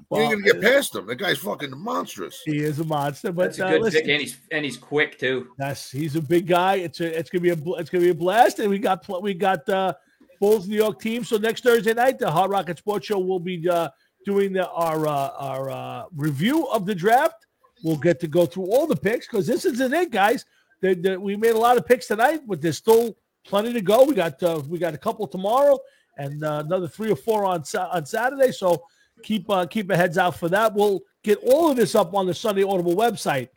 [0.09, 1.07] Well, ain't gonna get past him.
[1.07, 2.41] That guy's fucking monstrous.
[2.45, 4.77] He is a monster, but That's a uh, good listen, pick, and he's and he's
[4.77, 5.49] quick too.
[5.59, 6.77] Yes, he's a big guy.
[6.77, 9.03] It's a, it's gonna be a bl- it's gonna be a blast, and we got
[9.03, 9.95] pl- we got uh,
[10.41, 11.25] Bulls New York team.
[11.25, 13.89] So next Thursday night, the Hot Rocket Sports Show will be uh,
[14.25, 17.47] doing the, our uh, our uh, review of the draft.
[17.83, 20.45] We'll get to go through all the picks because this isn't it, guys.
[20.83, 24.05] The, the, we made a lot of picks tonight, but there's still plenty to go.
[24.05, 25.79] We got uh, we got a couple tomorrow,
[26.17, 28.53] and uh, another three or four on Sa- on Saturday.
[28.53, 28.85] So
[29.23, 30.75] keep uh, keep a heads out for that.
[30.75, 33.49] We'll get all of this up on the Sunday Audible website.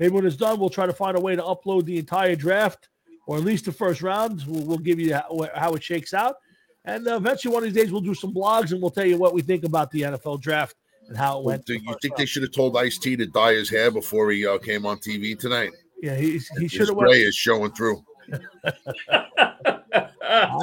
[0.00, 2.88] Maybe when it's done, we'll try to find a way to upload the entire draft
[3.26, 4.44] or at least the first round.
[4.46, 6.36] We'll, we'll give you how, how it shakes out.
[6.84, 9.16] And uh, eventually, one of these days, we'll do some blogs and we'll tell you
[9.16, 10.76] what we think about the NFL draft
[11.08, 11.64] and how it went.
[11.64, 14.46] Do you think they should have told Ice T to dye his hair before he
[14.46, 15.70] uh, came on TV tonight?
[16.02, 17.20] Yeah, he, he should His have gray went.
[17.22, 18.04] is showing through.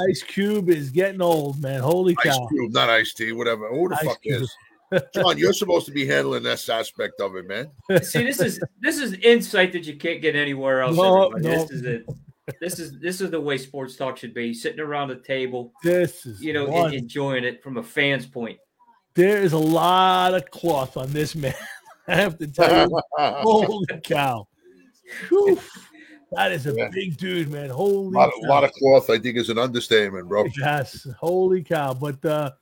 [0.08, 1.80] Ice Cube is getting old, man.
[1.80, 2.46] Holy Ice cow.
[2.48, 3.68] Cube, not Ice T, whatever.
[3.68, 4.42] Who the Ice fuck Cube.
[4.42, 4.54] is?
[5.14, 7.70] John, you're supposed to be handling this aspect of it, man.
[8.02, 10.96] See, this is this is insight that you can't get anywhere else.
[10.96, 11.38] No, no.
[11.38, 12.06] This is it.
[12.60, 16.26] This is this is the way sports talk should be: sitting around a table, This
[16.26, 16.92] is you know, one.
[16.92, 18.58] enjoying it from a fan's point.
[19.14, 21.54] there is a lot of cloth on this man.
[22.08, 23.00] I have to tell you.
[23.16, 24.46] Holy cow.
[25.28, 25.58] Whew.
[26.32, 26.88] That is a Yeah.
[26.88, 27.68] big dude, man.
[27.68, 30.46] Holy A lot, a lot of cloth, I think, is an understatement, bro.
[30.58, 31.92] Yes, holy cow!
[31.92, 32.52] But uh,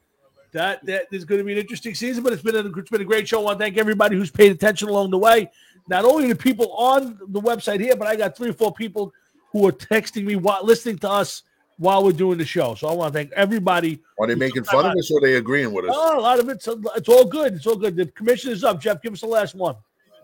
[0.52, 2.24] that that is going to be an interesting season.
[2.24, 3.40] But it's been a, it's been a great show.
[3.40, 5.50] I want to thank everybody who's paid attention along the way.
[5.88, 9.12] Not only the people on the website here, but I got three or four people
[9.52, 11.42] who are texting me while listening to us
[11.78, 12.74] while we're doing the show.
[12.74, 14.00] So I want to thank everybody.
[14.18, 15.94] Are they making fun of us or are they agreeing with us?
[15.94, 17.54] Oh, a lot of it's it's all good.
[17.54, 17.96] It's all good.
[17.96, 18.80] The commission is up.
[18.80, 19.76] Jeff, give us the last one.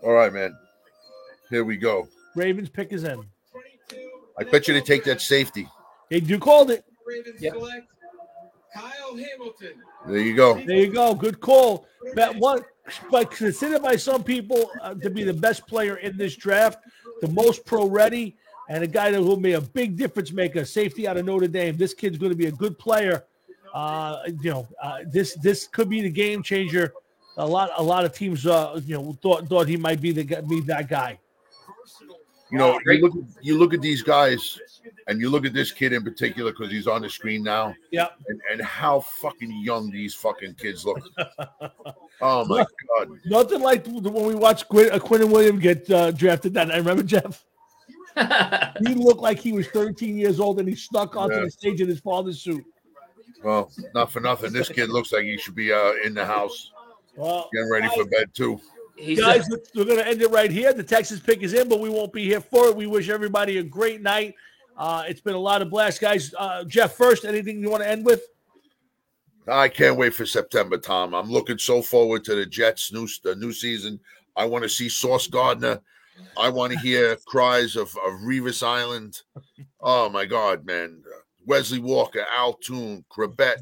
[0.03, 0.55] All right, man.
[1.49, 2.07] Here we go.
[2.35, 3.23] Ravens pick is in.
[4.39, 5.67] I bet you they take that safety.
[6.09, 6.83] They do called it.
[7.05, 7.53] Ravens Yep.
[7.53, 7.87] select
[8.73, 9.73] Kyle Hamilton.
[10.05, 10.53] There you go.
[10.65, 11.15] There you go.
[11.15, 11.87] Good call.
[12.13, 12.63] That one,
[13.09, 16.79] but considered by some people uh, to be the best player in this draft,
[17.21, 18.37] the most pro ready,
[18.69, 20.65] and a guy that will be a big difference maker.
[20.65, 21.75] Safety out of Notre Dame.
[21.75, 23.23] This kid's going to be a good player.
[23.73, 26.93] Uh, you know, uh, this this could be the game changer.
[27.37, 30.23] A lot a lot of teams, uh, you know, thought thought he might be the
[30.47, 31.19] be that guy.
[32.49, 34.57] You know, you look, you look at these guys,
[35.07, 38.13] and you look at this kid in particular because he's on the screen now, Yep.
[38.29, 40.99] and, and how fucking young these fucking kids look.
[42.19, 42.65] Oh my
[42.97, 43.09] god!
[43.25, 46.51] Nothing like when we watched Quinn, uh, Quinn and William get uh, drafted.
[46.55, 47.45] That I remember Jeff.
[48.87, 51.41] He looked like he was 13 years old, and he snuck onto Yeah.
[51.43, 52.65] the stage in his father's suit.
[53.43, 54.51] Well, not for nothing.
[54.51, 56.71] This kid looks like he should be uh, in the house
[57.15, 58.59] Well, getting ready for bed too.
[58.97, 60.73] He's guys, let's- we're going to end it right here.
[60.73, 62.75] The Texas pick is in, but we won't be here for it.
[62.75, 64.35] We wish everybody a great night.
[64.75, 66.33] Uh, it's been a lot of blast, guys.
[66.37, 68.21] Uh, Jeff, first, anything you want to end with?
[69.47, 71.13] I can't wait for September, Tom.
[71.15, 73.99] I'm looking so forward to the Jets' new the new season.
[74.35, 75.79] I want to see Sauce Gardner.
[76.37, 79.21] I want to hear cries of, of Revis Island.
[79.79, 81.01] Oh my God, man!
[81.45, 83.57] Wesley Walker, Al Toon, Chrebet.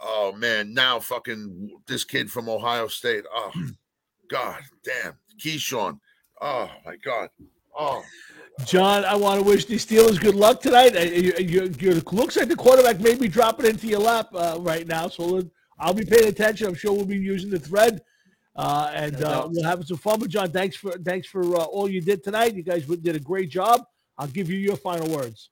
[0.00, 3.24] Oh man, now fucking this kid from Ohio State.
[3.34, 3.52] Oh
[4.28, 5.98] God, damn, Keyshawn.
[6.40, 7.30] Oh my God.
[7.78, 8.02] Oh,
[8.64, 10.96] John, I want to wish the Steelers good luck tonight.
[10.96, 14.28] Uh, You, you, you, it looks like the quarterback may be dropping into your lap
[14.34, 15.42] uh, right now, so
[15.78, 16.66] I'll be paying attention.
[16.66, 18.00] I'm sure we'll be using the thread,
[18.56, 20.20] uh, and uh, we'll have some fun.
[20.20, 22.54] But John, thanks for thanks for uh, all you did tonight.
[22.54, 23.82] You guys did a great job.
[24.18, 25.50] I'll give you your final words.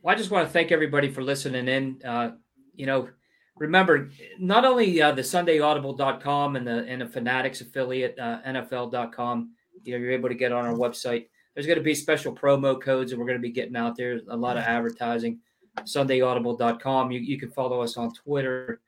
[0.00, 2.00] Well, I just want to thank everybody for listening in.
[2.02, 2.30] Uh,
[2.74, 3.10] you know,
[3.58, 9.52] remember not only uh, the SundayAudible.com and the and the Fanatics affiliate uh, NFL.com.
[9.84, 11.26] You know, you're able to get on our website.
[11.54, 14.20] There's going to be special promo codes that we're going to be getting out there.
[14.28, 15.40] A lot of advertising.
[15.80, 17.10] SundayAudible.com.
[17.10, 18.80] You you can follow us on Twitter,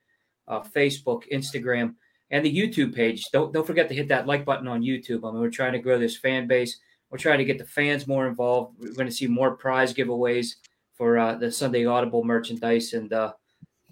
[0.46, 1.94] uh, Facebook, Instagram,
[2.30, 3.26] and the YouTube page.
[3.32, 5.28] Don't don't forget to hit that like button on YouTube.
[5.28, 6.78] I mean, we're trying to grow this fan base.
[7.10, 8.76] We're trying to get the fans more involved.
[8.78, 10.56] We're going to see more prize giveaways
[10.94, 12.92] for uh, the Sunday Audible merchandise.
[12.92, 13.32] And uh,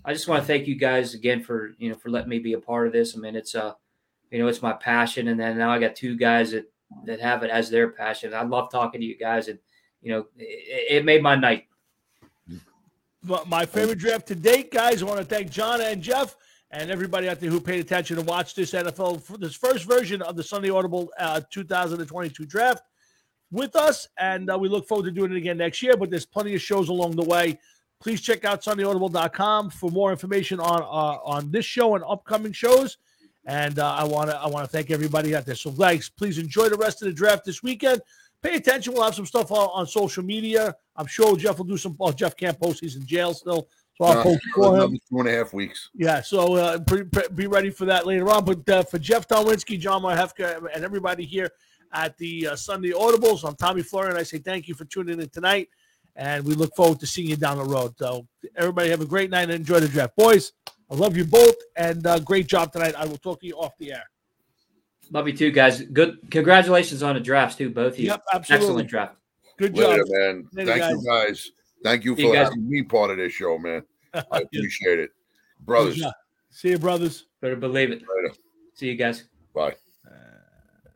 [0.07, 2.52] I just want to thank you guys again for you know for letting me be
[2.52, 3.17] a part of this.
[3.17, 3.73] I mean, it's uh,
[4.31, 6.70] you know, it's my passion, and then now I got two guys that
[7.05, 8.33] that have it as their passion.
[8.33, 9.59] I love talking to you guys, and
[10.01, 11.67] you know, it, it made my night.
[13.47, 15.02] My favorite draft to date, guys.
[15.02, 16.36] I want to thank John and Jeff
[16.70, 20.36] and everybody out there who paid attention and watched this NFL this first version of
[20.36, 22.85] the Sunday Audible uh, 2022 draft
[23.51, 24.07] with us.
[24.18, 25.97] And uh, we look forward to doing it again next year.
[25.97, 27.59] But there's plenty of shows along the way.
[28.07, 32.99] Please check out SundayAudible.com for more information on uh, on this show and upcoming shows.
[33.47, 35.57] And uh, I want to I want to thank everybody out there.
[35.57, 38.01] So, guys, please enjoy the rest of the draft this weekend.
[38.44, 38.93] Pay attention.
[38.94, 40.73] We'll have some stuff on, on social media.
[40.94, 41.97] I'm sure Jeff will do some.
[41.99, 42.78] Oh, Jeff can't post.
[42.78, 43.67] He's in jail still.
[43.99, 44.99] So I'll Uh, post for him.
[45.10, 45.91] two and a half weeks.
[45.93, 48.44] Yeah, so uh, pre- pre- be ready for that later on.
[48.44, 51.51] But uh, for Jeff Tolwinski, John Marhefka, and everybody here
[51.93, 54.17] at the uh, Sunday Audibles, I'm Tommy Florian.
[54.17, 55.70] I say thank you for tuning in tonight,
[56.17, 57.95] and we look forward to seeing you down the road.
[57.99, 60.53] So everybody have a great night and enjoy the draft, boys.
[60.91, 62.95] I love you both, and uh, great job tonight.
[62.97, 64.05] I will talk to you off the air.
[65.11, 65.83] Love you too, guys.
[65.83, 66.19] Good.
[66.31, 68.07] Congratulations on the drafts too, both of you.
[68.07, 68.67] Yep, absolutely.
[68.67, 69.17] Excellent draft.
[69.57, 69.91] Good job.
[69.91, 70.49] Later, man.
[70.53, 70.91] Later, Thank guys.
[70.91, 71.51] you guys.
[71.85, 72.49] Thank you See for you guys.
[72.49, 73.83] having me part of this show, man.
[74.15, 75.11] I appreciate it.
[75.61, 76.03] Brothers.
[76.51, 77.27] See you, brothers.
[77.41, 78.01] Better believe it.
[78.01, 78.35] Later.
[78.75, 79.25] See you guys.
[79.55, 79.77] Bye.